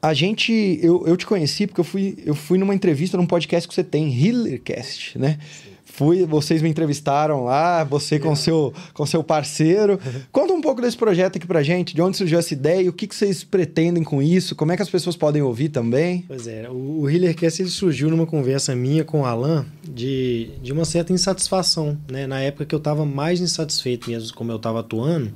A 0.01 0.13
gente. 0.13 0.80
Eu, 0.82 1.05
eu 1.07 1.17
te 1.17 1.25
conheci 1.25 1.65
porque 1.65 1.82
eu 1.82 1.86
fui, 1.86 2.17
eu 2.23 2.36
fui 2.36 2.59
numa 2.59 2.75
entrevista 2.75 3.17
num 3.17 3.25
podcast 3.25 3.67
que 3.67 3.73
você 3.73 3.84
tem, 3.84 4.13
Healercast, 4.23 5.17
né? 5.17 5.39
Sim. 5.41 5.68
Fui, 5.91 6.25
vocês 6.25 6.61
me 6.61 6.69
entrevistaram 6.69 7.43
lá, 7.43 7.83
você 7.83 8.19
com 8.19 8.35
seu 8.35 8.73
com 8.93 9.05
seu 9.05 9.23
parceiro. 9.23 9.99
Conta 10.31 10.53
um 10.53 10.61
pouco 10.61 10.81
desse 10.81 10.95
projeto 10.95 11.37
aqui 11.37 11.47
pra 11.47 11.63
gente, 11.63 11.95
de 11.95 12.01
onde 12.01 12.15
surgiu 12.15 12.39
essa 12.39 12.53
ideia, 12.53 12.89
o 12.89 12.93
que, 12.93 13.07
que 13.07 13.15
vocês 13.15 13.43
pretendem 13.43 14.03
com 14.03 14.21
isso, 14.21 14.55
como 14.55 14.71
é 14.71 14.75
que 14.75 14.81
as 14.81 14.89
pessoas 14.89 15.17
podem 15.17 15.41
ouvir 15.41 15.69
também? 15.69 16.23
Pois 16.27 16.47
é, 16.47 16.69
o, 16.69 17.01
o 17.01 17.09
Healercast 17.09 17.61
ele 17.61 17.69
surgiu 17.69 18.09
numa 18.09 18.25
conversa 18.25 18.75
minha 18.75 19.03
com 19.03 19.21
o 19.21 19.25
Alan 19.25 19.65
de, 19.83 20.51
de 20.61 20.71
uma 20.71 20.85
certa 20.85 21.11
insatisfação, 21.11 21.97
né? 22.09 22.27
Na 22.27 22.39
época 22.39 22.65
que 22.65 22.75
eu 22.75 22.79
estava 22.79 23.05
mais 23.05 23.41
insatisfeito 23.41 24.09
mesmo 24.09 24.33
como 24.35 24.51
eu 24.51 24.57
estava 24.57 24.79
atuando, 24.79 25.33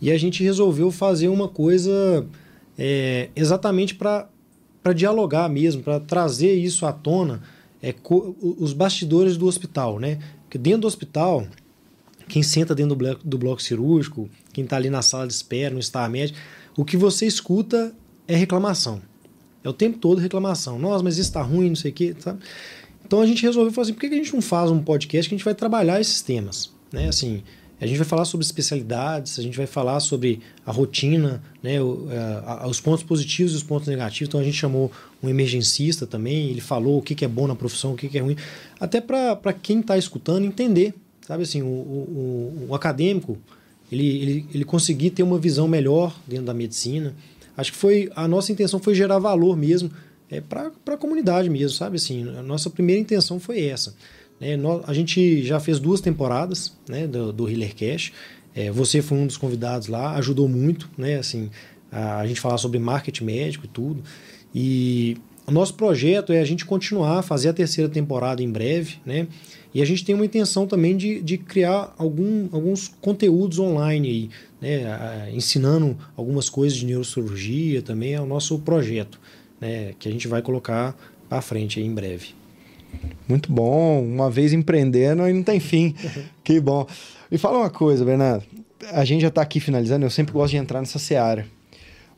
e 0.00 0.10
a 0.10 0.18
gente 0.18 0.42
resolveu 0.42 0.90
fazer 0.90 1.28
uma 1.28 1.48
coisa 1.48 2.26
é, 2.78 3.28
exatamente 3.36 3.94
para 3.94 4.26
dialogar 4.94 5.48
mesmo, 5.48 5.82
para 5.82 6.00
trazer 6.00 6.54
isso 6.54 6.86
à 6.86 6.92
tona 6.92 7.42
é, 7.82 7.94
os 8.40 8.72
bastidores 8.72 9.36
do 9.36 9.46
hospital, 9.46 9.98
né? 9.98 10.18
Porque 10.44 10.58
dentro 10.58 10.82
do 10.82 10.86
hospital 10.86 11.46
quem 12.28 12.42
senta 12.42 12.74
dentro 12.74 12.90
do 12.90 12.96
bloco, 12.96 13.20
do 13.24 13.38
bloco 13.38 13.62
cirúrgico, 13.62 14.28
quem 14.52 14.64
está 14.64 14.76
ali 14.76 14.90
na 14.90 15.02
sala 15.02 15.26
de 15.26 15.32
espera, 15.32 15.72
no 15.72 15.80
estar 15.80 16.08
médico, 16.10 16.38
o 16.76 16.84
que 16.84 16.96
você 16.96 17.26
escuta 17.26 17.94
é 18.26 18.34
reclamação. 18.34 19.00
É 19.62 19.68
o 19.68 19.72
tempo 19.72 19.98
todo 19.98 20.20
reclamação. 20.20 20.78
Nossa, 20.78 21.02
mas 21.02 21.14
isso 21.18 21.28
está 21.28 21.42
ruim, 21.42 21.68
não 21.68 21.76
sei 21.76 21.90
o 21.90 21.94
quê, 21.94 22.14
sabe? 22.18 22.40
Então 23.04 23.20
a 23.20 23.26
gente 23.26 23.42
resolveu 23.42 23.72
falar 23.72 23.84
assim, 23.84 23.92
por 23.92 24.00
que 24.00 24.06
a 24.06 24.10
gente 24.10 24.34
não 24.34 24.42
faz 24.42 24.70
um 24.70 24.82
podcast 24.82 25.28
que 25.28 25.34
a 25.34 25.38
gente 25.38 25.44
vai 25.44 25.54
trabalhar 25.54 26.00
esses 26.00 26.20
temas? 26.22 26.72
Né? 26.92 27.08
Assim, 27.08 27.42
a 27.80 27.86
gente 27.86 27.98
vai 27.98 28.06
falar 28.06 28.24
sobre 28.24 28.44
especialidades, 28.44 29.38
a 29.38 29.42
gente 29.42 29.56
vai 29.56 29.66
falar 29.66 30.00
sobre 30.00 30.40
a 30.64 30.72
rotina, 30.72 31.42
né, 31.62 31.76
a, 32.44 32.66
os 32.66 32.80
pontos 32.80 33.04
positivos 33.04 33.52
e 33.52 33.56
os 33.56 33.62
pontos 33.62 33.86
negativos. 33.86 34.28
Então 34.28 34.40
a 34.40 34.44
gente 34.44 34.56
chamou 34.56 34.90
um 35.22 35.28
emergencista 35.28 36.06
também, 36.06 36.48
ele 36.50 36.60
falou 36.60 36.98
o 36.98 37.02
que, 37.02 37.22
é 37.24 37.28
bom 37.28 37.46
na 37.46 37.54
profissão, 37.54 37.92
o 37.92 37.96
que, 37.96 38.08
que 38.08 38.16
é 38.16 38.22
ruim, 38.22 38.36
até 38.80 39.00
para 39.00 39.52
quem 39.52 39.80
está 39.80 39.98
escutando 39.98 40.44
entender. 40.44 40.94
Sabe 41.26 41.42
assim, 41.42 41.60
o, 41.60 41.66
o, 41.66 42.66
o 42.68 42.74
acadêmico, 42.74 43.36
ele, 43.90 44.06
ele, 44.22 44.46
ele 44.54 44.64
conseguir 44.64 45.10
ter 45.10 45.22
uma 45.22 45.38
visão 45.38 45.68
melhor 45.68 46.16
dentro 46.26 46.46
da 46.46 46.54
medicina. 46.54 47.14
Acho 47.56 47.72
que 47.72 47.78
foi 47.78 48.10
a 48.14 48.28
nossa 48.28 48.52
intenção 48.52 48.78
foi 48.78 48.94
gerar 48.94 49.18
valor 49.18 49.56
mesmo 49.56 49.90
é, 50.30 50.40
para 50.40 50.70
a 50.86 50.96
comunidade 50.96 51.48
mesmo, 51.50 51.76
sabe 51.76 51.96
assim. 51.96 52.28
A 52.36 52.42
nossa 52.42 52.70
primeira 52.70 53.00
intenção 53.00 53.38
foi 53.38 53.64
essa. 53.64 53.94
Né? 54.40 54.56
A 54.86 54.92
gente 54.92 55.42
já 55.42 55.58
fez 55.58 55.78
duas 55.78 56.00
temporadas 56.00 56.76
né, 56.88 57.06
do, 57.06 57.32
do 57.32 57.48
Healer 57.48 57.74
Cash. 57.74 58.12
É, 58.54 58.70
você 58.70 59.02
foi 59.02 59.18
um 59.18 59.26
dos 59.26 59.36
convidados 59.36 59.88
lá, 59.88 60.14
ajudou 60.16 60.48
muito, 60.48 60.88
né? 60.96 61.16
Assim, 61.16 61.50
a, 61.92 62.20
a 62.20 62.26
gente 62.26 62.40
falar 62.40 62.58
sobre 62.58 62.78
marketing 62.78 63.24
médico 63.24 63.66
e 63.66 63.68
tudo. 63.68 64.02
E 64.54 65.18
o 65.46 65.52
nosso 65.52 65.74
projeto 65.74 66.32
é 66.32 66.40
a 66.40 66.44
gente 66.44 66.64
continuar, 66.64 67.22
fazer 67.22 67.50
a 67.50 67.52
terceira 67.52 67.90
temporada 67.90 68.42
em 68.42 68.50
breve, 68.50 68.96
né? 69.04 69.28
E 69.74 69.82
a 69.82 69.84
gente 69.84 70.04
tem 70.04 70.14
uma 70.14 70.24
intenção 70.24 70.66
também 70.66 70.96
de, 70.96 71.20
de 71.20 71.36
criar 71.36 71.94
algum, 71.98 72.48
alguns 72.50 72.88
conteúdos 73.00 73.58
online 73.58 74.08
aí, 74.08 74.30
né? 74.58 75.30
ensinando 75.34 75.96
algumas 76.16 76.48
coisas 76.48 76.78
de 76.78 76.86
neurocirurgia 76.86 77.82
também 77.82 78.14
é 78.14 78.20
o 78.20 78.24
nosso 78.24 78.58
projeto, 78.60 79.20
né? 79.60 79.92
Que 79.98 80.08
a 80.08 80.12
gente 80.12 80.26
vai 80.26 80.40
colocar 80.40 80.96
para 81.28 81.42
frente 81.42 81.78
em 81.78 81.94
breve. 81.94 82.45
Muito 83.28 83.52
bom. 83.52 84.02
Uma 84.02 84.30
vez 84.30 84.52
empreendendo 84.52 85.28
e 85.28 85.32
não 85.32 85.42
tem 85.42 85.58
fim. 85.60 85.94
que 86.44 86.60
bom. 86.60 86.86
E 87.30 87.36
fala 87.36 87.58
uma 87.58 87.70
coisa, 87.70 88.04
Bernardo. 88.04 88.44
A 88.92 89.04
gente 89.04 89.22
já 89.22 89.28
está 89.28 89.42
aqui 89.42 89.58
finalizando, 89.58 90.04
eu 90.04 90.10
sempre 90.10 90.32
gosto 90.32 90.52
de 90.52 90.58
entrar 90.58 90.80
nessa 90.80 90.98
seara. 90.98 91.46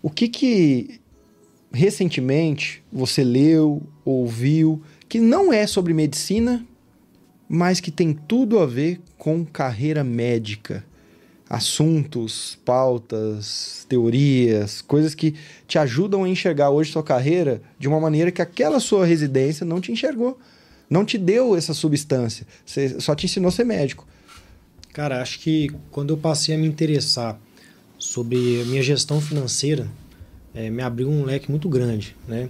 O 0.02 0.10
que 0.10 0.28
que 0.28 1.00
recentemente 1.72 2.82
você 2.92 3.24
leu, 3.24 3.82
ouviu, 4.04 4.82
que 5.08 5.18
não 5.18 5.52
é 5.52 5.66
sobre 5.66 5.94
medicina, 5.94 6.66
mas 7.48 7.80
que 7.80 7.90
tem 7.90 8.12
tudo 8.12 8.58
a 8.58 8.66
ver 8.66 9.00
com 9.16 9.44
carreira 9.44 10.04
médica? 10.04 10.84
Assuntos, 11.48 12.58
pautas, 12.62 13.86
teorias, 13.88 14.82
coisas 14.82 15.14
que 15.14 15.34
te 15.66 15.78
ajudam 15.78 16.24
a 16.24 16.28
enxergar 16.28 16.68
hoje 16.68 16.92
sua 16.92 17.02
carreira 17.02 17.62
de 17.78 17.88
uma 17.88 17.98
maneira 17.98 18.30
que 18.30 18.42
aquela 18.42 18.78
sua 18.78 19.06
residência 19.06 19.64
não 19.64 19.80
te 19.80 19.90
enxergou 19.90 20.38
não 20.89 21.05
te 21.05 21.18
deu 21.18 21.57
essa 21.57 21.74
substância, 21.74 22.47
você 22.64 23.01
só 23.01 23.14
te 23.14 23.26
ensinou 23.26 23.49
a 23.49 23.53
ser 23.53 23.64
médico. 23.64 24.07
Cara, 24.93 25.22
acho 25.22 25.39
que 25.41 25.70
quando 25.91 26.11
eu 26.11 26.16
passei 26.16 26.55
a 26.55 26.59
me 26.59 26.66
interessar 26.66 27.39
sobre 27.99 28.39
minha 28.66 28.82
gestão 28.82 29.20
financeira, 29.20 29.89
é, 30.55 30.70
me 30.70 30.82
abriu 30.82 31.09
um 31.09 31.24
leque 31.24 31.51
muito 31.51 31.68
grande, 31.68 32.16
né? 32.26 32.49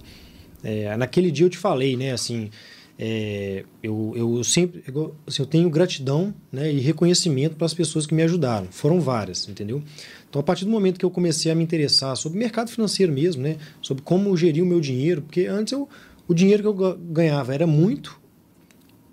É, 0.63 0.95
naquele 0.97 1.31
dia 1.31 1.45
eu 1.45 1.49
te 1.49 1.57
falei, 1.57 1.95
né, 1.95 2.11
assim, 2.11 2.49
é, 2.97 3.63
eu, 3.81 4.13
eu 4.15 4.43
sempre 4.43 4.83
assim, 5.25 5.41
eu 5.41 5.45
tenho 5.45 5.69
gratidão 5.69 6.33
né, 6.51 6.69
e 6.69 6.79
reconhecimento 6.79 7.55
para 7.55 7.65
as 7.65 7.73
pessoas 7.73 8.05
que 8.05 8.13
me 8.13 8.21
ajudaram. 8.23 8.67
Foram 8.71 8.99
várias, 8.99 9.47
entendeu? 9.47 9.81
Então, 10.29 10.41
a 10.41 10.43
partir 10.43 10.65
do 10.65 10.71
momento 10.71 10.99
que 10.99 11.05
eu 11.05 11.09
comecei 11.09 11.49
a 11.49 11.55
me 11.55 11.63
interessar 11.63 12.15
sobre 12.17 12.37
mercado 12.37 12.69
financeiro 12.69 13.13
mesmo, 13.13 13.41
né, 13.41 13.55
sobre 13.81 14.03
como 14.03 14.35
gerir 14.35 14.61
o 14.61 14.65
meu 14.65 14.81
dinheiro, 14.81 15.21
porque 15.21 15.45
antes 15.45 15.71
eu, 15.71 15.87
o 16.27 16.33
dinheiro 16.33 16.61
que 16.61 16.67
eu 16.67 16.97
ganhava 16.97 17.53
era 17.53 17.65
muito, 17.65 18.18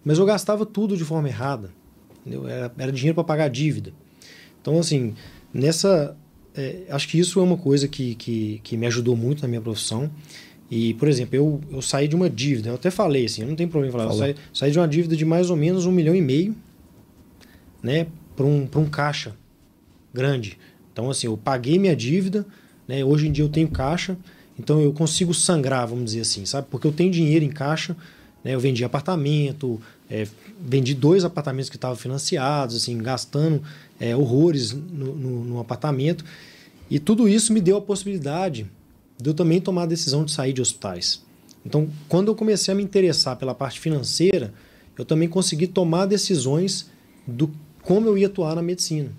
mas 0.07 0.19
eu 0.19 0.25
gastava 0.25 0.65
tudo 0.65 0.97
de 0.97 1.05
forma 1.05 1.29
errada. 1.29 1.73
Entendeu? 2.21 2.47
Era, 2.47 2.73
era 2.79 2.93
dinheiro 2.93 3.17
para 3.17 3.25
pagar 3.25 3.49
dívida. 3.49 3.93
Então, 4.63 4.79
assim, 4.79 5.15
nessa. 5.53 6.17
É, 6.55 6.85
acho 6.89 7.09
que 7.09 7.19
isso 7.19 7.41
é 7.41 7.43
uma 7.43 7.57
coisa 7.57 7.89
que, 7.89 8.15
que, 8.15 8.61
que 8.63 8.77
me 8.77 8.87
ajudou 8.87 9.17
muito 9.17 9.43
na 9.43 9.49
minha 9.49 9.61
profissão. 9.61 10.09
E, 10.71 10.95
por 10.95 11.09
exemplo, 11.09 11.37
eu, 11.37 11.61
eu 11.71 11.83
saí 11.83 12.07
de 12.07 12.15
uma 12.15 12.31
dívida, 12.31 12.71
eu 12.71 12.75
até 12.75 12.91
falei 12.91 13.27
assim, 13.27 13.43
eu 13.43 13.49
não 13.49 13.55
tenho 13.55 13.69
problema 13.69 13.95
em 13.95 13.99
falar, 13.99 14.13
eu 14.13 14.19
saí, 14.19 14.35
saí, 14.53 14.71
de 14.73 14.79
uma 14.79 14.89
dívida 14.89 15.15
de 15.15 15.25
mais 15.25 15.49
ou 15.49 15.57
menos 15.57 15.87
um 15.87 15.93
milhão 15.93 16.15
e 16.15 16.21
meio, 16.21 16.57
né, 17.81 18.09
para 18.35 18.45
um, 18.45 18.69
um 18.75 18.87
caixa 18.87 19.37
grande. 20.13 20.59
Então, 20.93 21.09
assim, 21.09 21.29
eu 21.29 21.37
paguei 21.37 21.79
minha 21.79 21.95
dívida, 21.95 22.45
né, 22.89 23.05
hoje 23.05 23.29
em 23.29 23.33
dia 23.33 23.45
eu 23.45 23.49
tenho 23.49 23.69
caixa, 23.69 24.17
então 24.59 24.81
eu 24.81 24.93
consigo 24.93 25.33
sangrar, 25.33 25.87
vamos 25.87 26.07
dizer 26.07 26.23
assim, 26.23 26.45
sabe? 26.45 26.67
Porque 26.69 26.87
eu 26.87 26.93
tenho 26.93 27.13
dinheiro 27.13 27.45
em 27.45 27.51
caixa, 27.51 27.97
né, 28.43 28.55
eu 28.55 28.61
vendi 28.61 28.83
apartamento, 28.83 29.81
é, 30.11 30.27
vendi 30.61 30.95
dois 30.95 31.25
apartamentos 31.25 31.69
que 31.69 31.77
estavam 31.77 31.97
financiados, 31.97 32.77
assim, 32.77 32.97
gastando 32.99 33.63
é, 33.99 34.15
horrores 34.17 34.73
no, 34.73 35.15
no, 35.15 35.45
no, 35.45 35.61
apartamento. 35.61 36.25
E 36.89 36.99
tudo 36.99 37.29
isso 37.29 37.53
me 37.53 37.61
deu 37.61 37.77
a 37.77 37.81
possibilidade 37.81 38.71
de 39.21 39.31
eu 39.31 39.35
também 39.35 39.61
tomar 39.61 39.83
a 39.83 39.87
decisão 39.87 40.25
de 40.25 40.31
sair 40.31 40.53
de 40.53 40.61
hospitais. 40.61 41.23
Então, 41.65 41.89
quando 42.09 42.29
eu 42.29 42.35
comecei 42.35 42.73
a 42.73 42.77
me 42.77 42.83
interessar 42.83 43.37
pela 43.37 43.55
parte 43.55 43.81
financeira, 43.81 44.55
eu 44.97 45.05
também 45.05 45.29
consegui 45.29 45.67
tomar 45.67 46.07
decisões 46.07 46.89
do 47.27 47.51
como 47.83 48.09
eu 48.09 48.17
ia 48.17 48.29
atuar 48.29 48.55
na 48.55 48.63
medicina. 48.63 49.11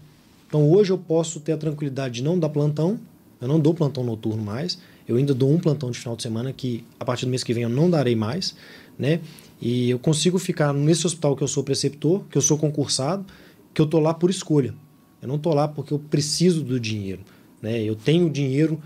Então, 0.47 0.69
hoje 0.71 0.91
eu 0.91 0.97
posso 0.97 1.41
ter 1.41 1.51
a 1.51 1.57
tranquilidade 1.57 2.15
de 2.15 2.23
não 2.23 2.39
dar 2.39 2.49
plantão, 2.49 2.97
eu 3.41 3.47
não 3.47 3.59
dou 3.59 3.73
plantão 3.73 4.03
noturno 4.03 4.41
mais, 4.41 4.79
eu 5.07 5.17
ainda 5.17 5.33
dou 5.33 5.51
um 5.51 5.59
plantão 5.59 5.91
de 5.91 5.99
final 5.99 6.15
de 6.15 6.23
semana 6.23 6.53
que 6.53 6.85
a 6.99 7.05
partir 7.05 7.25
do 7.25 7.29
mês 7.29 7.43
que 7.43 7.53
vem 7.53 7.63
eu 7.63 7.69
não 7.69 7.89
darei 7.89 8.15
mais, 8.15 8.55
né? 8.97 9.19
E 9.59 9.89
eu 9.89 9.99
consigo 9.99 10.37
ficar 10.37 10.73
nesse 10.73 11.05
hospital 11.05 11.35
que 11.35 11.43
eu 11.43 11.47
sou 11.47 11.63
preceptor, 11.63 12.23
que 12.29 12.37
eu 12.37 12.41
sou 12.41 12.57
concursado, 12.57 13.25
que 13.73 13.81
eu 13.81 13.87
tô 13.87 13.99
lá 13.99 14.13
por 14.13 14.29
escolha. 14.29 14.73
Eu 15.21 15.27
não 15.27 15.39
tô 15.39 15.53
lá 15.53 15.67
porque 15.67 15.93
eu 15.93 15.99
preciso 15.99 16.63
do 16.63 16.79
dinheiro, 16.79 17.21
né? 17.61 17.81
Eu 17.81 17.95
tenho 17.95 18.29
dinheiro 18.29 18.79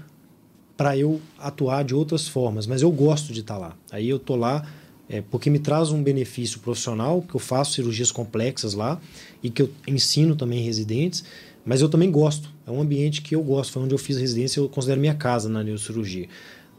para 0.78 0.98
eu 0.98 1.22
atuar 1.38 1.84
de 1.84 1.94
outras 1.94 2.28
formas, 2.28 2.66
mas 2.66 2.82
eu 2.82 2.92
gosto 2.92 3.34
de 3.34 3.42
estar 3.42 3.56
tá 3.56 3.60
lá. 3.60 3.78
Aí 3.92 4.08
eu 4.10 4.18
tô 4.18 4.36
lá 4.36 4.66
é, 5.12 5.22
porque 5.22 5.50
me 5.50 5.60
traz 5.60 5.92
um 5.92 6.02
benefício 6.02 6.60
profissional, 6.60 7.22
que 7.22 7.36
eu 7.36 7.40
faço 7.40 7.74
cirurgias 7.74 8.12
complexas 8.12 8.74
lá 8.74 9.00
e 9.44 9.50
que 9.50 9.62
eu 9.62 9.70
ensino 9.86 10.38
também 10.38 10.64
residentes, 10.64 11.24
mas 11.66 11.82
eu 11.82 11.90
também 11.90 12.10
gosto. 12.10 12.50
É 12.66 12.72
um 12.72 12.82
ambiente 12.82 13.22
que 13.22 13.36
eu 13.36 13.44
gosto, 13.44 13.74
foi 13.74 13.84
onde 13.84 13.94
eu 13.94 13.98
fiz 13.98 14.18
residência, 14.18 14.62
eu 14.62 14.70
considero 14.70 15.02
minha 15.02 15.14
casa 15.14 15.50
na 15.50 15.62
neurocirurgia. 15.64 16.30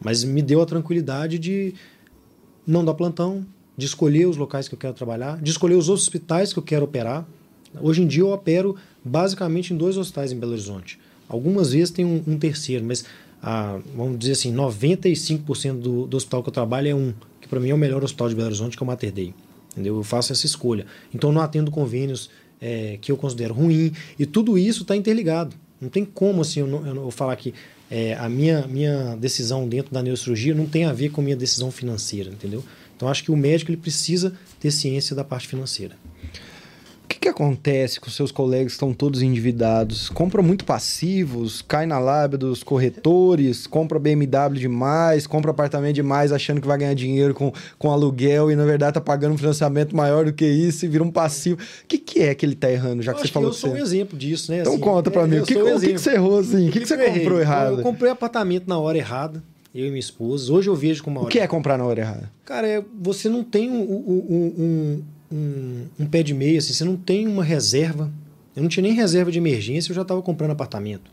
Mas 0.01 0.25
me 0.25 0.41
deu 0.41 0.63
a 0.63 0.67
tranquilidade 0.67 1.39
de 1.39 1.75
não 2.67 2.85
dar 2.85 2.95
plantão, 2.95 3.47
de 3.77 3.87
escolher 3.87 4.27
os 4.27 4.37
locais 4.37 4.69
que 4.69 4.75
eu 4.75 4.79
quero 4.79 4.95
trabalhar, 4.95 5.41
de 5.41 5.51
escolher 5.51 5.75
os 5.75 5.89
hospitais 5.89 6.53
que 6.53 6.59
eu 6.59 6.63
quero 6.63 6.85
operar. 6.85 7.27
Hoje 7.81 8.03
em 8.03 8.07
dia 8.07 8.23
eu 8.23 8.33
opero 8.33 8.77
basicamente 9.05 9.73
em 9.73 9.77
dois 9.77 9.97
hospitais 9.97 10.33
em 10.33 10.39
Belo 10.39 10.53
Horizonte. 10.53 10.99
Algumas 11.29 11.73
vezes 11.73 11.91
tem 11.91 12.05
um, 12.05 12.23
um 12.27 12.39
terceiro, 12.39 12.85
mas 12.85 13.05
ah, 13.43 13.81
vamos 13.97 14.19
dizer 14.19 14.33
assim, 14.33 14.55
95% 14.55 15.81
do, 15.81 16.07
do 16.07 16.17
hospital 16.17 16.43
que 16.43 16.49
eu 16.49 16.53
trabalho 16.53 16.89
é 16.89 16.95
um, 16.95 17.15
que 17.41 17.49
para 17.49 17.59
mim 17.59 17.71
é 17.71 17.75
o 17.75 17.79
melhor 17.79 18.05
hospital 18.05 18.29
de 18.29 18.35
Belo 18.35 18.49
Horizonte, 18.49 18.77
que 18.77 18.83
é 18.83 18.85
o 18.85 18.87
Mater 18.87 19.11
Dei. 19.11 19.35
Entendeu? 19.73 19.97
Eu 19.97 20.03
faço 20.03 20.33
essa 20.33 20.45
escolha. 20.45 20.87
Então 21.15 21.33
não 21.33 21.41
atendo 21.41 21.71
convênios 21.71 22.31
é, 22.61 22.99
que 23.01 23.11
eu 23.11 23.17
considero 23.17 23.55
ruim, 23.55 23.93
e 24.19 24.27
tudo 24.27 24.57
isso 24.59 24.83
está 24.83 24.95
interligado. 24.95 25.57
Não 25.81 25.89
tem 25.89 26.05
como 26.05 26.43
assim 26.43 26.61
eu, 26.61 26.67
não, 26.67 26.87
eu, 26.87 26.95
eu 26.95 27.11
falar 27.11 27.35
que 27.35 27.53
é, 27.91 28.15
a 28.15 28.29
minha, 28.29 28.67
minha 28.69 29.17
decisão 29.17 29.69
dentro 29.69 29.93
da 29.93 30.03
neurocirurgia 30.03 30.55
não 30.55 30.67
tem 30.67 30.85
a 30.85 30.93
ver 30.93 31.11
com 31.11 31.21
a 31.21 31.25
minha 31.25 31.37
decisão 31.37 31.71
financeira, 31.71 32.31
entendeu? 32.31 32.63
Então 33.03 33.11
acho 33.11 33.25
que 33.25 33.33
o 33.33 33.37
médico 33.37 33.69
ele 33.73 33.79
precisa 33.79 34.33
ter 34.61 34.71
ciência 34.71 35.17
da 35.17 35.25
parte 35.25 35.49
financeira 35.49 35.97
que, 37.13 37.19
que 37.21 37.29
acontece 37.29 38.01
com 38.01 38.11
seus 38.11 38.33
colegas 38.33 38.69
que 38.69 38.73
estão 38.73 38.93
todos 38.93 39.23
endividados? 39.23 40.09
Compram 40.09 40.43
muito 40.43 40.65
passivos, 40.65 41.63
cai 41.63 41.87
na 41.87 41.99
lábia 41.99 42.39
dos 42.39 42.63
corretores, 42.63 43.67
compra 43.67 43.99
BMW 43.99 44.59
demais, 44.59 45.27
compra 45.27 45.51
apartamento 45.51 45.95
demais 45.95 46.33
achando 46.33 46.61
que 46.61 46.67
vai 46.67 46.79
ganhar 46.79 46.95
dinheiro 46.95 47.35
com, 47.35 47.53
com 47.79 47.91
aluguel 47.91 48.51
e 48.51 48.57
na 48.57 48.65
verdade 48.65 48.95
tá 48.95 49.01
pagando 49.01 49.35
um 49.35 49.39
financiamento 49.39 49.95
maior 49.95 50.25
do 50.25 50.33
que 50.33 50.47
isso 50.47 50.85
e 50.85 50.89
vira 50.89 51.05
um 51.05 51.11
passivo. 51.11 51.61
O 51.61 51.87
que, 51.87 51.99
que 51.99 52.21
é 52.21 52.35
que 52.35 52.47
ele 52.47 52.55
tá 52.55 52.71
errando, 52.71 53.03
já 53.03 53.13
que 53.13 53.21
você 53.21 53.29
falou 53.29 53.51
que 53.51 53.57
eu 53.57 53.61
sou 53.61 53.71
você... 53.71 53.77
um 53.77 53.83
exemplo 53.83 54.19
disso, 54.19 54.51
né? 54.51 54.61
Então 54.61 54.73
assim, 54.73 54.83
conta 54.83 55.11
pra 55.11 55.23
é, 55.23 55.27
mim, 55.27 55.39
o 55.39 55.45
que, 55.45 55.57
o 55.57 55.81
que, 55.81 55.93
que 55.93 55.99
você 55.99 56.13
errou 56.13 56.39
assim? 56.39 56.69
O 56.69 56.73
que, 56.73 56.81
que, 56.81 56.87
você 56.87 56.97
comprou 56.97 57.41
errado? 57.41 57.79
Eu 57.79 57.83
comprei 57.83 58.11
apartamento 58.11 58.67
na 58.67 58.79
hora 58.79 58.97
errada 58.97 59.43
eu 59.75 59.87
e 59.87 59.89
minha 59.89 60.01
esposa. 60.01 60.53
Hoje 60.53 60.69
eu 60.69 60.77
vejo 60.77 61.03
como 61.03 61.17
uma 61.17 61.21
hora. 61.23 61.29
O 61.29 61.33
que 61.33 61.39
é 61.39 61.47
comprar 61.47 61.79
na 61.79 61.85
hora 61.85 62.01
errada? 62.01 62.33
Cara, 62.45 62.67
é, 62.69 62.85
você 63.01 63.29
não 63.29 63.43
tem 63.43 63.71
um, 63.71 63.83
um, 63.83 65.05
um, 65.33 65.87
um, 66.01 66.07
pé 66.07 66.23
de 66.23 66.35
meia, 66.35 66.59
assim, 66.59 66.73
você 66.73 66.85
não 66.85 66.97
tem 66.97 67.27
uma 67.27 67.43
reserva. 67.43 68.13
Eu 68.55 68.63
não 68.63 68.69
tinha 68.69 68.83
nem 68.83 68.93
reserva 68.93 69.33
de 69.33 69.39
emergência, 69.39 69.91
eu 69.91 69.95
já 69.95 70.03
estava 70.03 70.21
comprando 70.21 70.51
apartamento. 70.51 71.11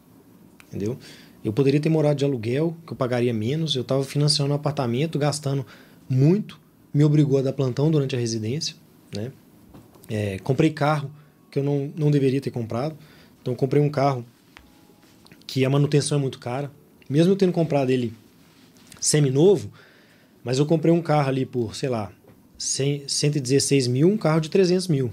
Entendeu? 0.67 0.97
Eu 1.43 1.53
poderia 1.53 1.79
ter 1.79 1.89
morado 1.89 2.15
de 2.17 2.25
aluguel, 2.25 2.75
que 2.85 2.91
eu 2.91 2.97
pagaria 2.97 3.33
menos, 3.33 3.75
eu 3.75 3.81
estava 3.81 4.03
financiando 4.03 4.51
um 4.51 4.55
apartamento, 4.55 5.17
gastando 5.17 5.65
muito, 6.09 6.59
me 6.93 7.03
obrigou 7.03 7.39
a 7.39 7.41
dar 7.41 7.53
plantão 7.53 7.89
durante 7.89 8.15
a 8.15 8.19
residência. 8.19 8.75
Né? 9.15 9.31
É, 10.09 10.37
comprei 10.39 10.69
carro 10.69 11.09
que 11.49 11.59
eu 11.59 11.63
não, 11.63 11.91
não 11.95 12.11
deveria 12.11 12.41
ter 12.41 12.51
comprado. 12.51 12.95
Então, 13.41 13.55
comprei 13.55 13.81
um 13.81 13.89
carro 13.89 14.25
que 15.47 15.63
a 15.63 15.69
manutenção 15.69 16.17
é 16.17 16.21
muito 16.21 16.39
cara. 16.39 16.69
Mesmo 17.09 17.31
eu 17.31 17.37
tendo 17.37 17.53
comprado 17.53 17.89
ele 17.89 18.13
semi-novo, 18.99 19.71
mas 20.43 20.59
eu 20.59 20.65
comprei 20.65 20.93
um 20.93 21.01
carro 21.01 21.29
ali 21.29 21.45
por, 21.45 21.75
sei 21.75 21.89
lá, 21.89 22.11
100, 22.57 23.03
116 23.07 23.87
mil, 23.87 24.07
um 24.07 24.17
carro 24.17 24.39
de 24.39 24.49
300 24.49 24.87
mil. 24.87 25.11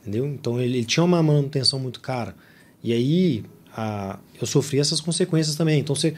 Entendeu? 0.00 0.26
Então, 0.26 0.60
ele, 0.60 0.78
ele 0.78 0.84
tinha 0.84 1.04
uma 1.04 1.22
manutenção 1.22 1.78
muito 1.78 2.00
cara. 2.00 2.34
E 2.82 2.92
aí, 2.92 3.44
a, 3.74 4.18
eu 4.40 4.46
sofri 4.46 4.78
essas 4.78 5.00
consequências 5.00 5.54
também. 5.54 5.80
Então, 5.80 5.94
você, 5.94 6.14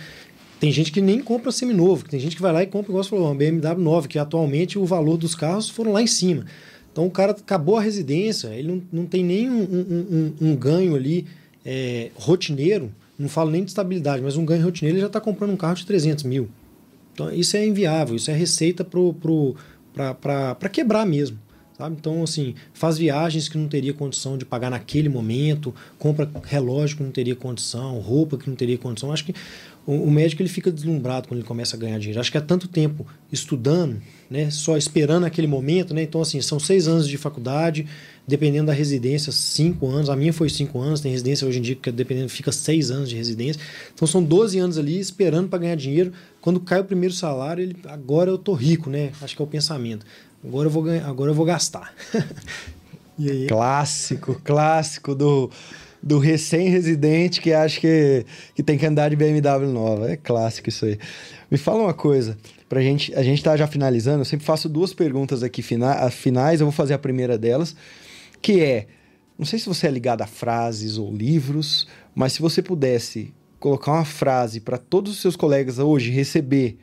tem 0.65 0.73
gente 0.73 0.91
que 0.91 1.01
nem 1.01 1.21
compra 1.21 1.53
seminovo, 1.53 2.09
tem 2.09 2.19
gente 2.19 2.37
que 2.37 2.43
vai 2.43 2.53
lá 2.53 2.63
e 2.63 2.67
compra, 2.67 2.91
igual 2.91 3.05
você 3.05 3.11
falou, 3.11 3.27
uma 3.27 3.35
BMW 3.35 3.83
9, 3.83 4.09
que 4.09 4.19
atualmente 4.19 4.79
o 4.79 4.85
valor 4.87 5.17
dos 5.17 5.35
carros 5.35 5.69
foram 5.69 5.93
lá 5.93 6.01
em 6.01 6.07
cima. 6.07 6.47
Então 6.91 7.07
o 7.07 7.11
cara 7.11 7.33
acabou 7.33 7.77
a 7.77 7.83
residência, 7.83 8.49
ele 8.49 8.69
não, 8.69 8.83
não 8.93 9.05
tem 9.05 9.25
nem 9.25 9.51
um, 9.51 9.63
um, 9.63 10.35
um, 10.41 10.49
um 10.51 10.57
ganho 10.57 10.95
ali 10.95 11.27
é, 11.65 12.11
rotineiro, 12.15 12.91
não 13.19 13.29
falo 13.29 13.51
nem 13.51 13.65
de 13.65 13.73
estabilidade, 13.73 14.23
mas 14.23 14.37
um 14.37 14.45
ganho 14.45 14.65
rotineiro, 14.65 14.97
ele 14.97 15.01
já 15.03 15.09
está 15.09 15.21
comprando 15.21 15.51
um 15.51 15.57
carro 15.57 15.75
de 15.75 15.85
300 15.85 16.23
mil. 16.25 16.49
Então 17.15 17.33
isso 17.33 17.57
é 17.57 17.65
inviável, 17.65 18.17
isso 18.17 18.31
é 18.31 18.35
receita 18.35 18.85
para 18.85 20.69
quebrar 20.69 21.07
mesmo. 21.07 21.39
Sabe? 21.77 21.97
Então, 21.99 22.23
assim, 22.23 22.55
faz 22.73 22.97
viagens 22.97 23.49
que 23.49 23.59
não 23.59 23.67
teria 23.67 23.93
condição 23.93 24.39
de 24.39 24.45
pagar 24.45 24.71
naquele 24.71 25.09
momento, 25.09 25.75
compra 25.99 26.31
relógio 26.45 26.99
que 26.99 27.03
não 27.03 27.11
teria 27.11 27.35
condição, 27.35 27.99
roupa 27.99 28.39
que 28.39 28.49
não 28.49 28.55
teria 28.55 28.79
condição. 28.79 29.13
Acho 29.13 29.25
que 29.25 29.35
o, 29.85 30.11
médico 30.11 30.41
ele 30.41 30.49
fica 30.49 30.71
deslumbrado 30.71 31.29
quando 31.29 31.41
ele 31.41 31.47
começa 31.47 31.77
a 31.77 31.79
ganhar 31.79 31.99
dinheiro. 31.99 32.21
Acho 32.21 32.31
que 32.31 32.39
há 32.39 32.41
tanto 32.41 32.69
tempo 32.69 33.05
estudando, 33.31 34.01
né, 34.31 34.51
só 34.51 34.77
esperando 34.77 35.25
aquele 35.25 35.47
momento, 35.47 35.93
né? 35.93 36.03
Então, 36.03 36.23
assim, 36.23 36.41
são 36.41 36.61
seis 36.61 36.87
anos 36.89 37.09
de 37.09 37.19
faculdade, 37.19 37.87
dependendo 38.27 38.67
da 38.67 38.73
residência, 38.73 39.33
cinco 39.33 39.87
anos. 39.89 40.09
A 40.09 40.17
minha 40.17 40.33
foi 40.33 40.49
cinco 40.49 40.81
anos, 40.81 41.01
tem 41.01 41.11
residência 41.11 41.47
hoje 41.47 41.59
em 41.59 41.63
dia 41.63 41.75
que 41.75 41.91
dependendo 41.91 42.29
fica 42.29 42.51
seis 42.51 42.91
anos 42.91 43.09
de 43.09 43.17
residência. 43.17 43.61
Então, 43.95 44.07
são 44.07 44.23
12 44.23 44.59
anos 44.59 44.79
ali 44.79 44.99
esperando 44.99 45.49
para 45.49 45.59
ganhar 45.59 45.77
dinheiro. 45.77 46.13
Quando 46.41 46.61
cai 46.61 46.81
o 46.81 46.85
primeiro 46.85 47.15
salário, 47.15 47.63
ele, 47.63 47.77
agora 47.87 48.31
eu 48.31 48.39
tô 48.39 48.55
rico, 48.55 48.91
né? 48.91 49.13
Acho 49.21 49.37
que 49.37 49.43
é 49.43 49.45
o 49.45 49.49
pensamento. 49.49 50.05
Agora 50.45 50.67
eu 50.67 50.71
vou 50.71 50.83
ganhar, 50.83 51.07
agora 51.07 51.31
eu 51.31 51.35
vou 51.35 51.45
gastar. 51.47 51.95
Clássico, 53.49 54.41
clássico 54.43 55.15
do 55.15 55.49
do 56.05 56.19
recém-residente 56.19 57.41
que 57.41 57.51
acha 57.51 57.81
que, 57.81 58.27
que 58.55 58.63
tem 58.63 58.77
que 58.77 58.85
andar 58.85 59.09
de 59.09 59.17
BMW 59.17 59.67
nova. 59.73 60.11
É 60.11 60.17
clássico 60.19 60.69
isso 60.69 60.85
aí. 60.85 60.99
Me 61.51 61.57
fala 61.57 61.83
uma 61.83 61.95
coisa, 61.95 62.37
pra 62.69 62.83
gente, 62.83 63.15
a 63.15 63.23
gente 63.23 63.43
tá 63.43 63.57
já 63.57 63.67
finalizando, 63.67 64.21
eu 64.21 64.25
sempre 64.27 64.45
faço 64.45 64.69
duas 64.69 64.93
perguntas 64.93 65.43
aqui 65.43 65.63
fina, 65.63 66.11
finais, 66.11 66.61
eu 66.61 66.67
vou 66.67 66.73
fazer 66.73 66.93
a 66.93 66.99
primeira 66.99 67.39
delas, 67.39 67.75
que 68.45 68.61
é, 68.61 68.87
não 69.39 69.47
sei 69.47 69.59
se 69.59 69.67
você 69.67 69.87
é 69.87 69.91
ligado 69.91 70.21
a 70.21 70.27
frases 70.27 70.99
ou 70.99 71.11
livros, 71.11 71.89
mas 72.15 72.35
se 72.35 72.43
você 72.43 72.61
pudesse 72.61 73.33
colocar 73.59 73.93
uma 73.93 74.05
frase 74.05 74.61
para 74.61 74.77
todos 74.77 75.13
os 75.13 75.21
seus 75.23 75.35
colegas 75.35 75.79
hoje 75.79 76.11
receber 76.11 76.77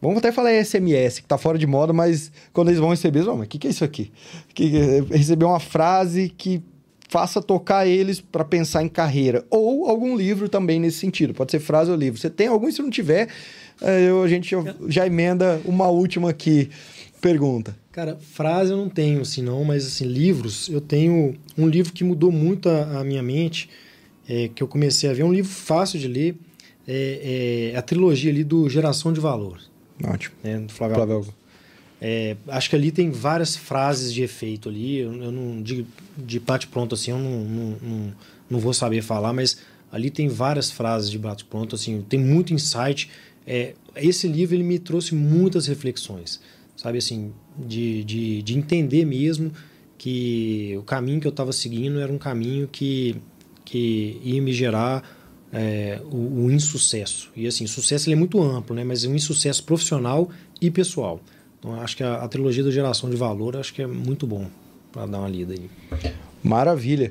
Vamos 0.00 0.18
até 0.18 0.30
falar 0.30 0.50
SMS, 0.62 1.20
que 1.20 1.26
tá 1.26 1.38
fora 1.38 1.56
de 1.56 1.66
moda, 1.66 1.90
mas 1.90 2.30
quando 2.52 2.68
eles 2.68 2.78
vão 2.78 2.90
receber, 2.90 3.20
eles 3.20 3.26
vão, 3.26 3.38
mas 3.38 3.46
o 3.46 3.48
que, 3.48 3.58
que 3.58 3.68
é 3.68 3.70
isso 3.70 3.84
aqui? 3.84 4.12
Que, 4.52 4.68
receber 5.10 5.46
uma 5.46 5.58
frase 5.58 6.28
que 6.28 6.62
faça 7.08 7.40
tocar 7.40 7.86
eles 7.86 8.20
para 8.20 8.44
pensar 8.44 8.82
em 8.82 8.88
carreira. 8.88 9.46
Ou 9.48 9.88
algum 9.88 10.14
livro 10.14 10.46
também 10.46 10.78
nesse 10.78 10.98
sentido. 10.98 11.32
Pode 11.32 11.52
ser 11.52 11.58
frase 11.58 11.90
ou 11.90 11.96
livro. 11.96 12.20
Você 12.20 12.28
tem 12.28 12.48
algum? 12.48 12.70
Se 12.70 12.82
não 12.82 12.90
tiver, 12.90 13.28
eh, 13.80 14.10
eu, 14.10 14.22
a 14.22 14.28
gente 14.28 14.50
já, 14.50 14.74
já 14.88 15.06
emenda 15.06 15.58
uma 15.64 15.88
última 15.88 16.28
aqui. 16.28 16.68
Pergunta. 17.24 17.74
Cara, 17.90 18.16
frase 18.16 18.70
eu 18.70 18.76
não 18.76 18.90
tenho, 18.90 19.22
assim, 19.22 19.40
não, 19.40 19.64
mas 19.64 19.86
assim, 19.86 20.04
livros, 20.04 20.68
eu 20.68 20.78
tenho 20.78 21.34
um 21.56 21.66
livro 21.66 21.90
que 21.90 22.04
mudou 22.04 22.30
muito 22.30 22.68
a, 22.68 23.00
a 23.00 23.04
minha 23.04 23.22
mente, 23.22 23.70
é, 24.28 24.50
que 24.54 24.62
eu 24.62 24.68
comecei 24.68 25.08
a 25.08 25.14
ver, 25.14 25.22
é 25.22 25.24
um 25.24 25.32
livro 25.32 25.50
fácil 25.50 25.98
de 25.98 26.06
ler, 26.06 26.36
é, 26.86 27.70
é 27.72 27.78
a 27.78 27.80
trilogia 27.80 28.30
ali 28.30 28.44
do 28.44 28.68
Geração 28.68 29.10
de 29.10 29.20
Valor. 29.20 29.58
Ótimo. 30.04 30.34
É, 30.44 30.58
do 30.58 30.70
Flávio, 30.70 30.96
Flávio 30.96 31.34
é, 31.98 32.36
acho 32.48 32.68
que 32.68 32.76
ali 32.76 32.92
tem 32.92 33.10
várias 33.10 33.56
frases 33.56 34.12
de 34.12 34.22
efeito 34.22 34.68
ali. 34.68 34.98
Eu, 34.98 35.14
eu 35.22 35.32
não 35.32 35.62
de, 35.62 35.86
de 36.18 36.38
bate 36.38 36.66
pronto 36.66 36.94
assim, 36.94 37.10
eu 37.10 37.18
não, 37.18 37.42
não, 37.42 37.76
não, 37.80 38.12
não, 38.50 38.58
vou 38.60 38.74
saber 38.74 39.00
falar, 39.00 39.32
mas 39.32 39.56
ali 39.90 40.10
tem 40.10 40.28
várias 40.28 40.70
frases 40.70 41.10
de 41.10 41.18
bate 41.18 41.46
pronto 41.46 41.74
assim. 41.74 42.02
Tem 42.06 42.20
muito 42.20 42.52
insight. 42.52 43.08
É, 43.46 43.72
esse 43.96 44.28
livro 44.28 44.54
ele 44.54 44.62
me 44.62 44.78
trouxe 44.78 45.14
muitas 45.14 45.66
reflexões, 45.66 46.38
sabe 46.84 46.98
assim, 46.98 47.32
de, 47.56 48.04
de, 48.04 48.42
de 48.42 48.58
entender 48.58 49.06
mesmo 49.06 49.50
que 49.96 50.74
o 50.76 50.82
caminho 50.82 51.18
que 51.18 51.26
eu 51.26 51.30
estava 51.30 51.50
seguindo 51.50 51.98
era 51.98 52.12
um 52.12 52.18
caminho 52.18 52.68
que 52.68 53.16
que 53.64 54.20
ia 54.22 54.42
me 54.42 54.52
gerar 54.52 55.02
é, 55.50 55.98
o, 56.12 56.44
o, 56.44 56.52
insucesso. 56.52 57.30
E 57.34 57.46
assim, 57.46 57.66
sucesso 57.66 58.12
é 58.12 58.14
muito 58.14 58.42
amplo, 58.42 58.76
né? 58.76 58.84
Mas 58.84 59.02
é 59.02 59.08
um 59.08 59.14
insucesso 59.14 59.64
profissional 59.64 60.28
e 60.60 60.70
pessoal. 60.70 61.18
Então, 61.58 61.80
acho 61.80 61.96
que 61.96 62.02
a, 62.04 62.16
a 62.16 62.28
trilogia 62.28 62.62
da 62.62 62.70
geração 62.70 63.08
de 63.08 63.16
valor 63.16 63.56
acho 63.56 63.72
que 63.72 63.80
é 63.80 63.86
muito 63.86 64.26
bom 64.26 64.50
para 64.92 65.06
dar 65.06 65.20
uma 65.20 65.28
lida 65.28 65.54
aí. 65.54 65.70
Maravilha. 66.42 67.10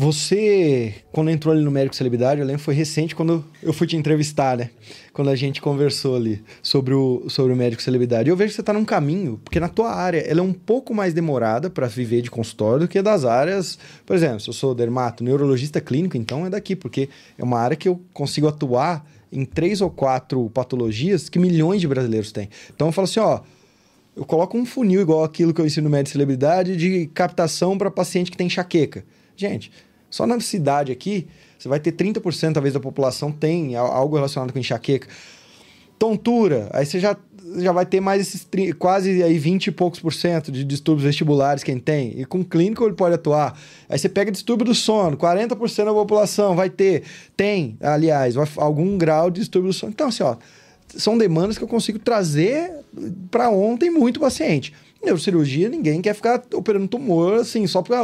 Você, 0.00 0.94
quando 1.10 1.28
entrou 1.28 1.52
ali 1.52 1.64
no 1.64 1.72
Médico 1.72 1.96
Celebridade, 1.96 2.40
eu 2.40 2.46
lembro 2.46 2.62
foi 2.62 2.72
recente 2.72 3.16
quando 3.16 3.44
eu 3.60 3.72
fui 3.72 3.84
te 3.84 3.96
entrevistar, 3.96 4.56
né? 4.56 4.70
Quando 5.12 5.28
a 5.28 5.34
gente 5.34 5.60
conversou 5.60 6.14
ali 6.14 6.40
sobre 6.62 6.94
o, 6.94 7.24
sobre 7.28 7.52
o 7.52 7.56
Médico 7.56 7.82
Celebridade. 7.82 8.30
Eu 8.30 8.36
vejo 8.36 8.50
que 8.50 8.54
você 8.54 8.60
está 8.60 8.72
num 8.72 8.84
caminho, 8.84 9.40
porque 9.42 9.58
na 9.58 9.68
tua 9.68 9.92
área 9.92 10.20
ela 10.20 10.38
é 10.38 10.42
um 10.42 10.52
pouco 10.52 10.94
mais 10.94 11.12
demorada 11.12 11.68
para 11.68 11.88
viver 11.88 12.22
de 12.22 12.30
consultório 12.30 12.78
do 12.78 12.88
que 12.88 13.02
das 13.02 13.24
áreas. 13.24 13.76
Por 14.06 14.14
exemplo, 14.14 14.38
se 14.38 14.48
eu 14.48 14.52
sou 14.54 14.72
dermato, 14.72 15.24
neurologista 15.24 15.80
clínico, 15.80 16.16
então 16.16 16.46
é 16.46 16.50
daqui, 16.50 16.76
porque 16.76 17.08
é 17.36 17.42
uma 17.42 17.58
área 17.58 17.76
que 17.76 17.88
eu 17.88 18.00
consigo 18.12 18.46
atuar 18.46 19.04
em 19.32 19.44
três 19.44 19.80
ou 19.80 19.90
quatro 19.90 20.48
patologias 20.50 21.28
que 21.28 21.40
milhões 21.40 21.80
de 21.80 21.88
brasileiros 21.88 22.30
têm. 22.30 22.48
Então 22.72 22.86
eu 22.86 22.92
falo 22.92 23.06
assim, 23.06 23.18
ó, 23.18 23.40
eu 24.14 24.24
coloco 24.24 24.56
um 24.56 24.64
funil 24.64 25.00
igual 25.00 25.24
aquilo 25.24 25.52
que 25.52 25.60
eu 25.60 25.66
ensino 25.66 25.88
no 25.88 25.90
médico 25.90 26.12
celebridade 26.12 26.76
de 26.76 27.06
captação 27.08 27.76
para 27.76 27.90
paciente 27.90 28.30
que 28.30 28.36
tem 28.36 28.46
enxaqueca. 28.46 29.04
Gente, 29.36 29.70
só 30.10 30.26
na 30.26 30.40
cidade 30.40 30.92
aqui, 30.92 31.26
você 31.58 31.68
vai 31.68 31.80
ter 31.80 31.92
30% 31.92 32.54
talvez 32.54 32.74
da 32.74 32.80
população 32.80 33.32
tem 33.32 33.76
algo 33.76 34.16
relacionado 34.16 34.52
com 34.52 34.58
enxaqueca. 34.58 35.08
Tontura, 35.98 36.70
aí 36.72 36.86
você 36.86 37.00
já, 37.00 37.16
já 37.56 37.72
vai 37.72 37.84
ter 37.84 38.00
mais 38.00 38.20
esses 38.20 38.46
quase 38.78 39.20
aí 39.22 39.36
20 39.36 39.66
e 39.66 39.72
poucos 39.72 39.98
por 39.98 40.14
cento 40.14 40.52
de 40.52 40.62
distúrbios 40.62 41.04
vestibulares 41.04 41.64
quem 41.64 41.78
tem. 41.78 42.20
E 42.20 42.24
com 42.24 42.44
clínico 42.44 42.84
ele 42.84 42.94
pode 42.94 43.16
atuar. 43.16 43.58
Aí 43.88 43.98
você 43.98 44.08
pega 44.08 44.30
distúrbio 44.30 44.64
do 44.64 44.74
sono, 44.74 45.16
40% 45.16 45.84
da 45.84 45.92
população 45.92 46.54
vai 46.54 46.70
ter, 46.70 47.02
tem, 47.36 47.76
aliás, 47.80 48.36
algum 48.56 48.96
grau 48.96 49.28
de 49.28 49.40
distúrbio 49.40 49.70
do 49.70 49.74
sono. 49.74 49.90
Então, 49.92 50.08
assim, 50.08 50.22
ó, 50.22 50.36
são 50.86 51.18
demandas 51.18 51.58
que 51.58 51.64
eu 51.64 51.68
consigo 51.68 51.98
trazer 51.98 52.70
para 53.30 53.50
ontem 53.50 53.90
muito 53.90 54.20
paciente. 54.20 54.72
Neurocirurgia, 55.00 55.68
ninguém 55.68 56.02
quer 56.02 56.12
ficar 56.12 56.42
operando 56.52 56.88
tumor 56.88 57.34
assim, 57.34 57.68
só 57.68 57.82
porque 57.82 57.94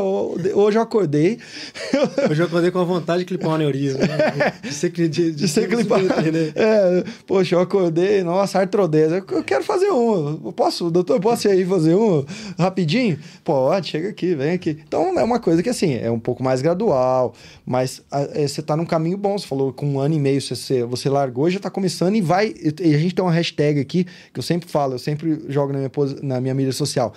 hoje 0.55 0.79
eu 0.79 0.83
acordei. 0.83 1.39
Hoje 2.31 2.41
eu 2.41 2.47
acordei 2.47 2.71
com 2.71 2.79
a 2.79 2.85
vontade 2.85 3.21
de 3.21 3.25
clipar 3.25 3.51
um 3.51 3.55
aneurisma. 3.55 3.99
Né? 3.99 4.53
De 4.63 4.73
ser, 4.73 4.91
de, 4.91 5.09
de, 5.09 5.33
de 5.33 5.49
ser 5.49 5.69
clipar. 5.69 6.01
Né? 6.05 6.53
É, 6.55 7.05
poxa, 7.27 7.57
eu 7.57 7.61
acordei, 7.61 8.23
nossa, 8.23 8.61
artrodese. 8.61 9.15
Eu 9.15 9.43
quero 9.43 9.65
fazer 9.65 9.91
um. 9.91 10.41
Eu 10.45 10.53
posso, 10.53 10.91
doutor, 10.91 11.21
posso 11.21 11.49
ir 11.49 11.51
aí 11.51 11.65
fazer 11.65 11.95
um 11.95 12.25
rapidinho? 12.59 13.19
Pode, 13.43 13.89
chega 13.89 14.09
aqui, 14.09 14.35
vem 14.35 14.53
aqui. 14.53 14.79
Então 14.87 15.19
é 15.19 15.23
uma 15.23 15.41
coisa 15.41 15.63
que 15.63 15.69
assim, 15.69 15.95
é 15.95 16.11
um 16.11 16.19
pouco 16.19 16.43
mais 16.43 16.63
gradual, 16.63 17.35
mas 17.67 18.03
é, 18.13 18.47
você 18.47 18.63
tá 18.63 18.77
num 18.77 18.87
caminho 18.87 19.19
bom. 19.19 19.37
Você 19.37 19.47
falou 19.47 19.73
com 19.73 19.87
um 19.87 19.99
ano 19.99 20.15
e 20.15 20.19
meio 20.19 20.41
você, 20.41 20.85
você 20.85 21.09
largou, 21.09 21.51
já 21.51 21.59
tá 21.59 21.71
começando 21.71 22.15
e 22.15 22.21
vai. 22.21 22.55
E 22.81 22.95
a 22.95 22.99
gente 22.99 23.15
tem 23.15 23.25
uma 23.25 23.33
hashtag 23.33 23.81
aqui 23.81 24.05
que 24.33 24.39
eu 24.39 24.43
sempre 24.43 24.69
falo, 24.69 24.95
eu 24.95 24.99
sempre 24.99 25.45
jogo 25.49 25.73
na 25.73 25.79
minha, 25.79 25.91
na 26.23 26.41
minha 26.41 26.55
mídia 26.55 26.73
social 26.73 26.84
social, 26.85 27.13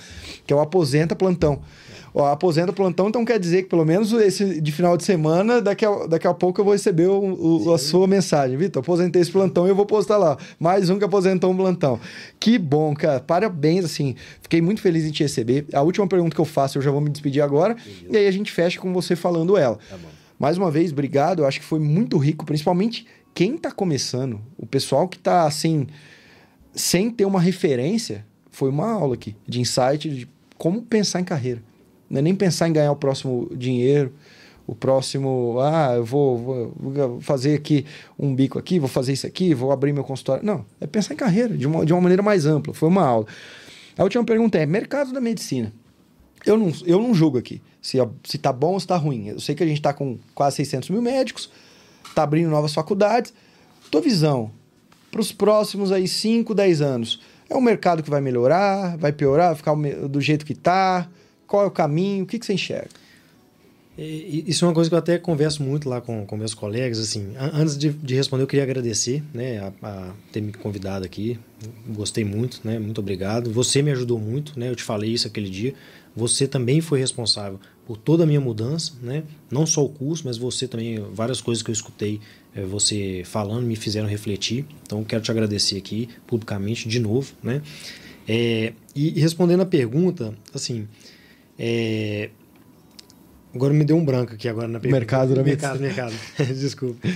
que 0.46 0.54
é 0.54 0.56
o 0.56 0.60
aposenta 0.60 1.16
plantão. 1.16 1.62
O 2.14 2.24
aposenta 2.24 2.74
plantão, 2.74 3.10
então 3.10 3.24
quer 3.24 3.40
dizer 3.40 3.64
que 3.64 3.70
pelo 3.70 3.86
menos 3.86 4.12
esse 4.12 4.60
de 4.60 4.72
final 4.72 4.98
de 4.98 5.04
semana, 5.04 5.62
daqui 5.62 5.86
a, 5.86 6.08
daqui 6.08 6.26
a 6.26 6.34
pouco 6.34 6.60
eu 6.60 6.66
vou 6.66 6.74
receber 6.74 7.06
o, 7.06 7.68
o, 7.68 7.74
a 7.74 7.78
sua 7.78 8.08
mensagem. 8.08 8.58
Vitor, 8.58 8.82
aposentei 8.82 9.22
esse 9.22 9.32
plantão 9.32 9.68
e 9.68 9.70
eu 9.70 9.76
vou 9.76 9.86
postar 9.86 10.18
lá. 10.18 10.36
Mais 10.60 10.90
um 10.90 10.98
que 10.98 11.06
aposentou 11.06 11.52
um 11.52 11.56
plantão. 11.56 12.00
Que 12.40 12.58
bom, 12.58 12.96
cara. 12.96 13.20
Parabéns, 13.20 13.86
assim. 13.86 14.16
Fiquei 14.42 14.62
muito 14.62 14.82
feliz 14.82 15.06
em 15.06 15.12
te 15.12 15.22
receber. 15.22 15.68
A 15.72 15.84
última 15.84 16.08
pergunta 16.08 16.34
que 16.34 16.42
eu 16.42 16.46
faço, 16.46 16.80
eu 16.80 16.82
já 16.82 16.90
vou 16.90 17.02
me 17.02 17.10
despedir 17.10 17.44
agora. 17.44 17.76
E 18.10 18.18
aí 18.18 18.26
a 18.26 18.32
gente 18.32 18.52
fecha 18.52 18.80
com 18.80 18.92
você 18.92 19.16
falando 19.16 19.56
ela. 19.56 19.78
Tá 19.88 19.98
Mais 20.40 20.58
uma 20.58 20.72
vez, 20.72 20.92
obrigado. 20.92 21.44
Eu 21.44 21.46
acho 21.46 21.60
que 21.60 21.66
foi 21.66 21.80
muito 21.80 22.18
rico, 22.18 22.46
principalmente 22.46 23.06
quem 23.38 23.54
está 23.54 23.70
começando, 23.70 24.42
o 24.58 24.66
pessoal 24.66 25.08
que 25.08 25.18
está 25.18 25.46
assim, 25.46 25.86
sem 26.74 27.12
ter 27.12 27.26
uma 27.26 27.40
referência, 27.40 28.26
foi 28.58 28.70
uma 28.70 28.90
aula 28.90 29.14
aqui 29.14 29.36
de 29.48 29.62
insight 29.62 30.10
de 30.10 30.28
como 30.58 30.82
pensar 30.82 31.22
em 31.22 31.24
carreira. 31.24 31.62
Não 32.10 32.18
é 32.18 32.22
nem 32.24 32.34
pensar 32.34 32.68
em 32.68 32.74
ganhar 32.74 32.92
o 32.92 32.96
próximo 32.96 33.48
dinheiro, 33.56 34.12
o 34.66 34.74
próximo, 34.74 35.58
ah, 35.60 35.94
eu 35.96 36.04
vou, 36.04 36.74
vou, 36.76 37.22
fazer 37.22 37.54
aqui 37.54 37.86
um 38.18 38.34
bico 38.34 38.58
aqui, 38.58 38.80
vou 38.80 38.90
fazer 38.90 39.14
isso 39.14 39.28
aqui, 39.28 39.54
vou 39.54 39.72
abrir 39.72 39.94
meu 39.94 40.04
consultório. 40.04 40.44
Não, 40.44 40.66
é 40.82 40.88
pensar 40.88 41.14
em 41.14 41.18
carreira 41.18 41.56
de 41.56 41.68
uma, 41.68 41.86
de 41.86 41.94
uma 41.94 42.02
maneira 42.02 42.24
mais 42.24 42.48
ampla. 42.48 42.74
Foi 42.74 42.90
uma 42.90 43.06
aula. 43.06 43.28
A 43.96 44.02
última 44.02 44.24
pergunta 44.24 44.58
é: 44.58 44.66
mercado 44.66 45.14
da 45.14 45.22
medicina. 45.22 45.72
eu 46.44 46.58
não, 46.58 46.74
eu 46.84 47.00
não 47.00 47.14
julgo 47.14 47.38
aqui 47.38 47.62
se, 47.80 48.00
se 48.24 48.40
tá 48.40 48.52
bom 48.52 48.74
ou 48.74 48.80
se 48.80 48.88
tá 48.88 48.98
ruim. 48.98 49.28
Eu 49.28 49.40
sei 49.40 49.54
que 49.54 49.62
a 49.62 49.68
gente 49.68 49.84
tá 49.84 49.94
com 49.94 50.18
quase 50.34 50.56
600 50.56 50.90
mil 50.90 51.02
médicos, 51.04 51.52
tá 52.16 52.24
abrindo 52.24 52.50
novas 52.50 52.74
faculdades. 52.74 53.32
Tua 53.92 54.02
visão 54.02 54.50
para 55.12 55.22
os 55.22 55.32
próximos 55.32 55.92
aí 55.92 56.08
5, 56.08 56.56
10 56.56 56.82
anos, 56.82 57.22
é 57.50 57.56
um 57.56 57.62
mercado 57.62 58.04
que 58.04 58.10
vai 58.10 58.22
melhorar, 58.22 58.98
vai 58.98 59.12
piorar, 59.12 59.56
ficar 59.56 59.76
do 59.76 60.20
jeito 60.20 60.46
que 60.46 60.54
tá? 60.54 61.10
Qual 61.46 61.64
é 61.64 61.66
o 61.66 61.72
caminho? 61.72 62.24
O 62.24 62.28
que, 62.28 62.38
que 62.38 62.46
você 62.46 62.54
enxerga? 62.54 62.90
Isso 63.98 64.64
é 64.64 64.68
uma 64.68 64.76
coisa 64.76 64.88
que 64.88 64.94
eu 64.94 65.00
até 65.00 65.18
converso 65.18 65.64
muito 65.64 65.90
lá 65.90 66.00
com, 66.00 66.24
com 66.24 66.38
meus 66.38 66.54
colegas. 66.54 67.00
Assim, 67.00 67.34
antes 67.36 67.76
de, 67.76 67.90
de 67.90 68.14
responder, 68.14 68.44
eu 68.44 68.48
queria 68.48 68.64
agradecer 68.64 69.24
né, 69.34 69.58
a, 69.58 69.74
a, 69.82 70.14
ter 70.32 70.40
me 70.40 70.54
convidado 70.54 71.04
aqui. 71.04 71.40
Gostei 71.88 72.24
muito, 72.24 72.62
né? 72.64 72.78
Muito 72.78 73.02
obrigado. 73.02 73.52
Você 73.52 73.82
me 73.82 73.90
ajudou 73.90 74.20
muito, 74.20 74.60
né? 74.60 74.70
Eu 74.70 74.76
te 74.76 74.84
falei 74.84 75.12
isso 75.12 75.26
aquele 75.26 75.50
dia. 75.50 75.74
Você 76.18 76.48
também 76.48 76.82
foi 76.82 77.00
responsável 77.00 77.60
por 77.86 77.96
toda 77.96 78.24
a 78.24 78.26
minha 78.26 78.42
mudança, 78.42 78.94
né? 79.04 79.24
Não 79.52 79.68
só 79.68 79.86
o 79.86 79.90
curso, 79.90 80.24
mas 80.26 80.36
você 80.36 80.68
também, 80.68 81.00
várias 81.14 81.40
coisas 81.40 81.62
que 81.62 81.70
eu 81.70 81.74
escutei 81.74 82.20
é, 82.56 82.64
você 82.64 83.22
falando 83.24 83.68
me 83.68 83.76
fizeram 83.76 84.08
refletir. 84.08 84.66
Então, 84.82 85.04
quero 85.04 85.22
te 85.22 85.30
agradecer 85.30 85.78
aqui 85.78 86.10
publicamente 86.26 86.90
de 86.90 87.00
novo, 87.00 87.32
né? 87.44 87.62
É, 88.28 88.74
e, 88.96 89.16
e, 89.16 89.22
respondendo 89.22 89.62
a 89.62 89.66
pergunta, 89.66 90.34
assim, 90.52 90.88
é, 91.58 92.32
Agora 93.54 93.74
me 93.74 93.86
deu 93.86 93.96
um 93.96 94.04
branco 94.04 94.34
aqui 94.34 94.48
agora 94.48 94.68
na 94.68 94.80
pergunta. 94.80 95.00
Mercado, 95.00 95.36
né? 95.36 95.44
Mercado, 95.44 95.80
mercado. 95.80 96.14
Desculpa. 96.60 97.08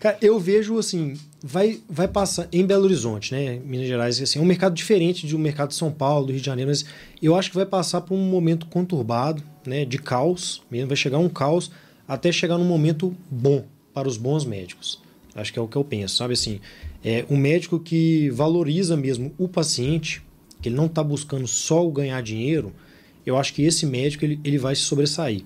Cara, 0.00 0.18
eu 0.20 0.38
vejo 0.40 0.78
assim, 0.78 1.14
vai, 1.42 1.80
vai 1.88 2.08
passar 2.08 2.48
em 2.52 2.64
Belo 2.64 2.84
Horizonte, 2.84 3.32
né? 3.32 3.60
Minas 3.64 3.86
Gerais, 3.86 4.20
assim, 4.20 4.38
é 4.38 4.42
um 4.42 4.44
mercado 4.44 4.74
diferente 4.74 5.26
de 5.26 5.36
um 5.36 5.38
mercado 5.38 5.68
de 5.70 5.74
São 5.74 5.90
Paulo, 5.90 6.26
do 6.26 6.32
Rio 6.32 6.40
de 6.40 6.46
Janeiro, 6.46 6.70
mas 6.70 6.84
eu 7.22 7.36
acho 7.36 7.50
que 7.50 7.56
vai 7.56 7.66
passar 7.66 8.00
por 8.00 8.14
um 8.14 8.28
momento 8.28 8.66
conturbado, 8.66 9.42
né? 9.66 9.84
De 9.84 9.98
caos, 9.98 10.62
mesmo 10.70 10.88
vai 10.88 10.96
chegar 10.96 11.18
um 11.18 11.28
caos 11.28 11.70
até 12.06 12.32
chegar 12.32 12.58
num 12.58 12.64
momento 12.64 13.14
bom 13.30 13.64
para 13.92 14.08
os 14.08 14.16
bons 14.16 14.44
médicos. 14.44 15.00
Acho 15.34 15.52
que 15.52 15.58
é 15.58 15.62
o 15.62 15.68
que 15.68 15.76
eu 15.76 15.84
penso, 15.84 16.16
sabe 16.16 16.32
assim, 16.32 16.60
é 17.04 17.24
um 17.30 17.36
médico 17.36 17.78
que 17.78 18.28
valoriza 18.30 18.96
mesmo 18.96 19.32
o 19.38 19.46
paciente, 19.46 20.22
que 20.60 20.68
ele 20.68 20.76
não 20.76 20.86
está 20.86 21.02
buscando 21.02 21.46
só 21.46 21.86
ganhar 21.88 22.20
dinheiro, 22.22 22.72
eu 23.24 23.36
acho 23.36 23.54
que 23.54 23.62
esse 23.62 23.86
médico 23.86 24.24
ele, 24.24 24.40
ele 24.42 24.58
vai 24.58 24.74
se 24.74 24.82
sobressair. 24.82 25.44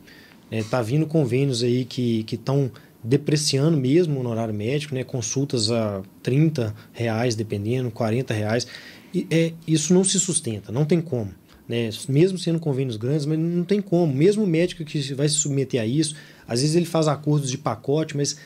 É, 0.50 0.62
tá 0.62 0.80
vindo 0.80 1.06
convênios 1.06 1.62
aí 1.62 1.84
que 1.84 2.24
estão 2.30 2.70
depreciando 3.02 3.76
mesmo 3.76 4.16
o 4.16 4.20
honorário 4.20 4.54
médico, 4.54 4.94
né? 4.94 5.02
Consultas 5.02 5.70
a 5.70 6.02
30 6.22 6.74
reais, 6.92 7.34
dependendo, 7.34 7.90
40 7.90 8.32
reais. 8.32 8.66
E, 9.12 9.26
é, 9.30 9.52
isso 9.66 9.92
não 9.92 10.04
se 10.04 10.18
sustenta, 10.20 10.70
não 10.70 10.84
tem 10.84 11.00
como. 11.00 11.32
Né? 11.68 11.90
Mesmo 12.08 12.38
sendo 12.38 12.58
convênios 12.58 12.96
grandes, 12.96 13.26
mas 13.26 13.38
não 13.38 13.64
tem 13.64 13.80
como. 13.80 14.12
Mesmo 14.12 14.44
o 14.44 14.46
médico 14.46 14.84
que 14.84 15.14
vai 15.14 15.28
se 15.28 15.36
submeter 15.36 15.80
a 15.80 15.86
isso, 15.86 16.14
às 16.46 16.60
vezes 16.60 16.76
ele 16.76 16.86
faz 16.86 17.08
acordos 17.08 17.50
de 17.50 17.58
pacote, 17.58 18.16
mas 18.16 18.36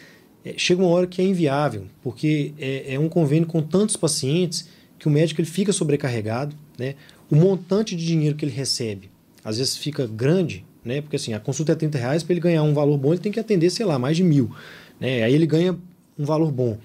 é, 0.44 0.54
chega 0.56 0.82
uma 0.82 0.90
hora 0.90 1.06
que 1.06 1.20
é 1.20 1.24
inviável, 1.24 1.86
porque 2.02 2.52
é, 2.58 2.94
é, 2.94 2.98
um 2.98 3.08
convênio 3.08 3.46
com 3.46 3.62
tantos 3.62 3.96
pacientes 3.96 4.68
que 4.98 5.08
o 5.08 5.10
médico 5.10 5.40
ele 5.40 5.48
fica 5.48 5.72
sobrecarregado, 5.72 6.56
né? 6.78 6.94
O 7.30 7.36
montante 7.36 7.96
de 7.96 8.06
dinheiro 8.06 8.36
que 8.36 8.44
ele 8.44 8.52
recebe, 8.52 9.10
às 9.44 9.58
vezes 9.58 9.76
fica 9.76 10.06
grande 10.06 10.64
né? 10.86 11.00
Porque 11.02 11.16
assim, 11.16 11.34
a 11.34 11.40
consulta 11.40 11.72
é 11.72 11.74
30 11.74 11.98
reais, 11.98 12.22
para 12.22 12.32
ele 12.32 12.40
ganhar 12.40 12.62
um 12.62 12.72
valor 12.72 12.96
bom, 12.96 13.12
ele 13.12 13.20
tem 13.20 13.32
que 13.32 13.40
atender, 13.40 13.68
sei 13.70 13.84
lá, 13.84 13.98
mais 13.98 14.16
de 14.16 14.22
mil. 14.22 14.50
Né? 15.00 15.24
Aí 15.24 15.34
ele 15.34 15.46
ganha 15.46 15.76
um 16.18 16.24
valor 16.24 16.50
bom. 16.52 16.78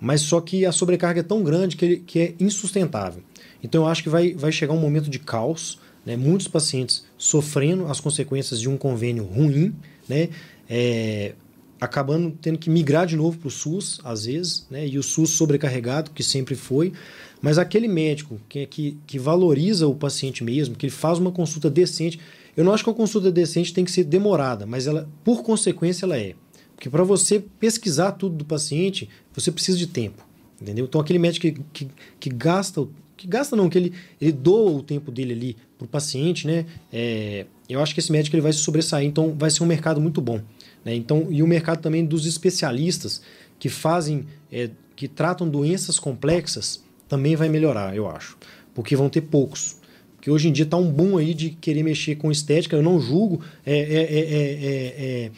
Mas 0.00 0.20
só 0.22 0.40
que 0.40 0.66
a 0.66 0.72
sobrecarga 0.72 1.20
é 1.20 1.22
tão 1.22 1.42
grande 1.44 1.76
que, 1.76 1.84
ele, 1.84 1.96
que 2.04 2.18
é 2.18 2.34
insustentável. 2.40 3.22
Então 3.62 3.84
eu 3.84 3.88
acho 3.88 4.02
que 4.02 4.08
vai, 4.08 4.34
vai 4.34 4.50
chegar 4.50 4.74
um 4.74 4.80
momento 4.80 5.08
de 5.08 5.20
caos, 5.20 5.78
né? 6.04 6.16
muitos 6.16 6.48
pacientes 6.48 7.04
sofrendo 7.16 7.86
as 7.86 8.00
consequências 8.00 8.60
de 8.60 8.68
um 8.68 8.76
convênio 8.76 9.24
ruim, 9.24 9.72
né? 10.08 10.28
É, 10.68 11.34
acabando 11.80 12.36
tendo 12.40 12.58
que 12.58 12.70
migrar 12.70 13.06
de 13.06 13.16
novo 13.16 13.38
para 13.38 13.48
o 13.48 13.50
SUS, 13.50 14.00
às 14.04 14.24
vezes, 14.24 14.66
né? 14.70 14.86
e 14.86 14.98
o 14.98 15.02
SUS 15.02 15.30
sobrecarregado, 15.30 16.10
que 16.12 16.22
sempre 16.22 16.54
foi. 16.54 16.92
Mas 17.40 17.58
aquele 17.58 17.88
médico 17.88 18.40
que, 18.48 18.66
que, 18.66 18.98
que 19.04 19.18
valoriza 19.18 19.88
o 19.88 19.94
paciente 19.94 20.44
mesmo, 20.44 20.76
que 20.76 20.86
ele 20.86 20.92
faz 20.92 21.18
uma 21.18 21.32
consulta 21.32 21.68
decente, 21.68 22.20
eu 22.56 22.64
não 22.64 22.72
acho 22.72 22.84
que 22.84 22.90
a 22.90 22.94
consulta 22.94 23.30
decente 23.30 23.72
tem 23.72 23.84
que 23.84 23.90
ser 23.90 24.04
demorada, 24.04 24.66
mas 24.66 24.86
ela, 24.86 25.08
por 25.24 25.42
consequência, 25.42 26.04
ela 26.04 26.18
é. 26.18 26.34
Porque 26.74 26.90
para 26.90 27.04
você 27.04 27.40
pesquisar 27.40 28.12
tudo 28.12 28.36
do 28.36 28.44
paciente, 28.44 29.08
você 29.32 29.50
precisa 29.50 29.78
de 29.78 29.86
tempo. 29.86 30.26
Entendeu? 30.60 30.84
Então, 30.84 31.00
aquele 31.00 31.18
médico 31.18 31.46
que, 31.46 31.62
que, 31.72 31.90
que 32.20 32.30
gasta, 32.30 32.86
que 33.16 33.26
gasta 33.26 33.56
não, 33.56 33.68
que 33.68 33.78
ele, 33.78 33.92
ele 34.20 34.32
doa 34.32 34.70
o 34.70 34.82
tempo 34.82 35.10
dele 35.10 35.32
ali 35.32 35.56
para 35.78 35.84
o 35.84 35.88
paciente, 35.88 36.46
né? 36.46 36.66
É, 36.92 37.46
eu 37.68 37.80
acho 37.80 37.94
que 37.94 38.00
esse 38.00 38.12
médico 38.12 38.36
ele 38.36 38.42
vai 38.42 38.52
se 38.52 38.60
sobressair, 38.60 39.06
então 39.06 39.34
vai 39.36 39.50
ser 39.50 39.62
um 39.62 39.66
mercado 39.66 40.00
muito 40.00 40.20
bom. 40.20 40.40
Né? 40.84 40.94
Então, 40.94 41.26
e 41.30 41.42
o 41.42 41.46
mercado 41.46 41.80
também 41.80 42.04
dos 42.04 42.26
especialistas 42.26 43.22
que 43.58 43.68
fazem, 43.68 44.26
é, 44.50 44.70
que 44.94 45.08
tratam 45.08 45.48
doenças 45.48 45.98
complexas, 45.98 46.82
também 47.08 47.34
vai 47.34 47.48
melhorar, 47.48 47.96
eu 47.96 48.08
acho. 48.08 48.36
Porque 48.74 48.94
vão 48.94 49.08
ter 49.08 49.22
poucos 49.22 49.76
que 50.22 50.30
hoje 50.30 50.48
em 50.48 50.52
dia 50.52 50.64
está 50.64 50.76
um 50.76 50.88
boom 50.88 51.18
aí 51.18 51.34
de 51.34 51.50
querer 51.50 51.82
mexer 51.82 52.14
com 52.14 52.30
estética, 52.30 52.76
eu 52.76 52.82
não 52.82 53.00
julgo, 53.00 53.42
é, 53.66 53.76
é, 53.76 55.30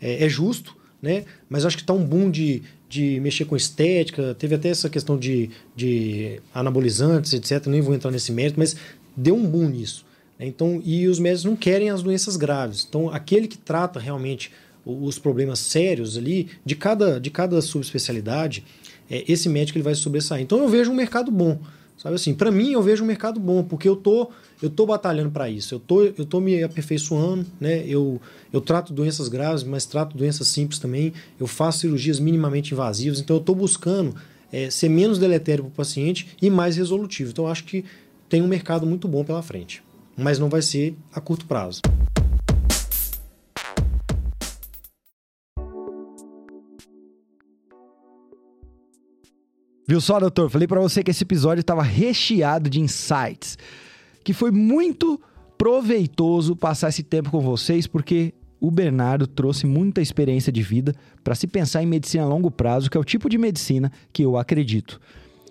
é, 0.00 0.24
é 0.24 0.28
justo, 0.28 0.76
né? 1.00 1.24
mas 1.48 1.64
acho 1.64 1.76
que 1.76 1.82
está 1.84 1.92
um 1.92 2.04
boom 2.04 2.28
de, 2.28 2.60
de 2.88 3.20
mexer 3.20 3.44
com 3.44 3.56
estética, 3.56 4.34
teve 4.34 4.56
até 4.56 4.68
essa 4.68 4.90
questão 4.90 5.16
de, 5.16 5.48
de 5.76 6.40
anabolizantes, 6.52 7.32
etc. 7.32 7.66
Nem 7.68 7.80
vou 7.80 7.94
entrar 7.94 8.10
nesse 8.10 8.32
mérito, 8.32 8.58
mas 8.58 8.74
deu 9.16 9.36
um 9.36 9.46
boom 9.46 9.68
nisso. 9.68 10.04
Então, 10.40 10.82
e 10.84 11.06
os 11.06 11.20
médicos 11.20 11.44
não 11.44 11.54
querem 11.54 11.88
as 11.90 12.02
doenças 12.02 12.36
graves. 12.36 12.84
Então, 12.88 13.08
aquele 13.10 13.46
que 13.46 13.56
trata 13.56 14.00
realmente 14.00 14.50
os 14.84 15.16
problemas 15.20 15.60
sérios 15.60 16.18
ali, 16.18 16.48
de 16.64 16.74
cada, 16.74 17.20
de 17.20 17.30
cada 17.30 17.62
subespecialidade, 17.62 18.64
é, 19.08 19.24
esse 19.30 19.48
médico 19.48 19.78
ele 19.78 19.84
vai 19.84 19.94
sobressair. 19.94 20.42
Então, 20.42 20.58
eu 20.58 20.68
vejo 20.68 20.90
um 20.90 20.94
mercado 20.94 21.30
bom. 21.30 21.60
Sabe 21.96 22.16
assim, 22.16 22.34
para 22.34 22.50
mim 22.50 22.72
eu 22.72 22.82
vejo 22.82 23.04
um 23.04 23.06
mercado 23.06 23.38
bom, 23.38 23.62
porque 23.62 23.88
eu 23.88 23.96
tô 23.96 24.30
eu 24.60 24.70
tô 24.70 24.86
batalhando 24.86 25.30
para 25.30 25.48
isso. 25.48 25.74
Eu 25.74 25.80
tô 25.80 26.02
eu 26.02 26.24
tô 26.24 26.40
me 26.40 26.62
aperfeiçoando, 26.62 27.46
né? 27.60 27.84
Eu 27.86 28.20
eu 28.52 28.60
trato 28.60 28.92
doenças 28.92 29.28
graves, 29.28 29.62
mas 29.62 29.86
trato 29.86 30.16
doenças 30.16 30.48
simples 30.48 30.78
também. 30.78 31.12
Eu 31.38 31.46
faço 31.46 31.80
cirurgias 31.80 32.18
minimamente 32.18 32.74
invasivas, 32.74 33.20
então 33.20 33.36
eu 33.36 33.40
tô 33.40 33.54
buscando 33.54 34.14
é, 34.52 34.68
ser 34.68 34.88
menos 34.88 35.18
deletério 35.18 35.64
para 35.64 35.70
o 35.70 35.74
paciente 35.74 36.28
e 36.40 36.50
mais 36.50 36.76
resolutivo. 36.76 37.30
Então 37.30 37.46
eu 37.46 37.50
acho 37.50 37.64
que 37.64 37.84
tem 38.28 38.42
um 38.42 38.48
mercado 38.48 38.86
muito 38.86 39.06
bom 39.06 39.24
pela 39.24 39.42
frente, 39.42 39.82
mas 40.16 40.38
não 40.38 40.48
vai 40.48 40.62
ser 40.62 40.96
a 41.12 41.20
curto 41.20 41.46
prazo. 41.46 41.80
Viu 49.86 50.00
só, 50.00 50.20
doutor? 50.20 50.48
Falei 50.48 50.68
para 50.68 50.80
você 50.80 51.02
que 51.02 51.10
esse 51.10 51.24
episódio 51.24 51.60
estava 51.60 51.82
recheado 51.82 52.70
de 52.70 52.80
insights, 52.80 53.58
que 54.22 54.32
foi 54.32 54.50
muito 54.50 55.20
proveitoso 55.58 56.54
passar 56.54 56.88
esse 56.88 57.02
tempo 57.02 57.30
com 57.30 57.40
vocês, 57.40 57.86
porque 57.86 58.32
o 58.60 58.70
Bernardo 58.70 59.26
trouxe 59.26 59.66
muita 59.66 60.00
experiência 60.00 60.52
de 60.52 60.62
vida 60.62 60.94
para 61.24 61.34
se 61.34 61.48
pensar 61.48 61.82
em 61.82 61.86
medicina 61.86 62.22
a 62.22 62.28
longo 62.28 62.50
prazo, 62.50 62.88
que 62.88 62.96
é 62.96 63.00
o 63.00 63.04
tipo 63.04 63.28
de 63.28 63.36
medicina 63.36 63.90
que 64.12 64.22
eu 64.22 64.36
acredito. 64.36 65.00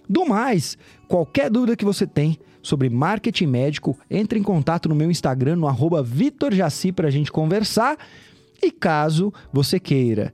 Do 0.08 0.26
mais, 0.26 0.78
qualquer 1.10 1.50
dúvida 1.50 1.76
que 1.76 1.86
você 1.86 2.08
tem 2.08 2.40
sobre 2.62 2.90
marketing 2.90 3.48
médico, 3.48 3.98
entre 4.10 4.40
em 4.40 4.44
contato 4.44 4.88
no 4.88 4.96
meu 4.96 5.12
Instagram, 5.12 5.58
no 5.58 5.68
arroba 5.68 6.02
VitorJaci, 6.02 6.92
para 6.92 7.08
a 7.10 7.12
gente 7.12 7.32
conversar. 7.32 7.98
E 8.64 8.72
caso 8.72 9.34
você 9.52 9.80
queira 9.80 10.34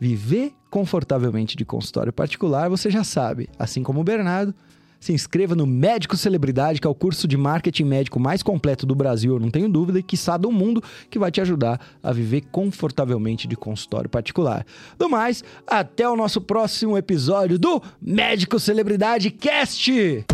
viver 0.00 0.52
confortavelmente 0.74 1.56
de 1.56 1.64
consultório 1.64 2.12
particular, 2.12 2.68
você 2.68 2.90
já 2.90 3.04
sabe, 3.04 3.48
assim 3.56 3.80
como 3.80 4.00
o 4.00 4.04
Bernardo, 4.04 4.52
se 4.98 5.12
inscreva 5.12 5.54
no 5.54 5.68
Médico 5.68 6.16
Celebridade, 6.16 6.80
que 6.80 6.86
é 6.86 6.90
o 6.90 6.94
curso 6.96 7.28
de 7.28 7.36
marketing 7.36 7.84
médico 7.84 8.18
mais 8.18 8.42
completo 8.42 8.84
do 8.84 8.92
Brasil, 8.92 9.34
eu 9.34 9.38
não 9.38 9.50
tenho 9.50 9.68
dúvida, 9.68 10.00
e 10.00 10.02
que 10.02 10.16
está 10.16 10.36
do 10.36 10.50
mundo, 10.50 10.82
que 11.08 11.16
vai 11.16 11.30
te 11.30 11.40
ajudar 11.40 11.80
a 12.02 12.10
viver 12.10 12.40
confortavelmente 12.50 13.46
de 13.46 13.54
consultório 13.54 14.10
particular. 14.10 14.66
Do 14.98 15.08
mais, 15.08 15.44
até 15.64 16.08
o 16.08 16.16
nosso 16.16 16.40
próximo 16.40 16.98
episódio 16.98 17.56
do 17.56 17.80
Médico 18.02 18.58
Celebridade 18.58 19.30
Cast! 19.30 20.24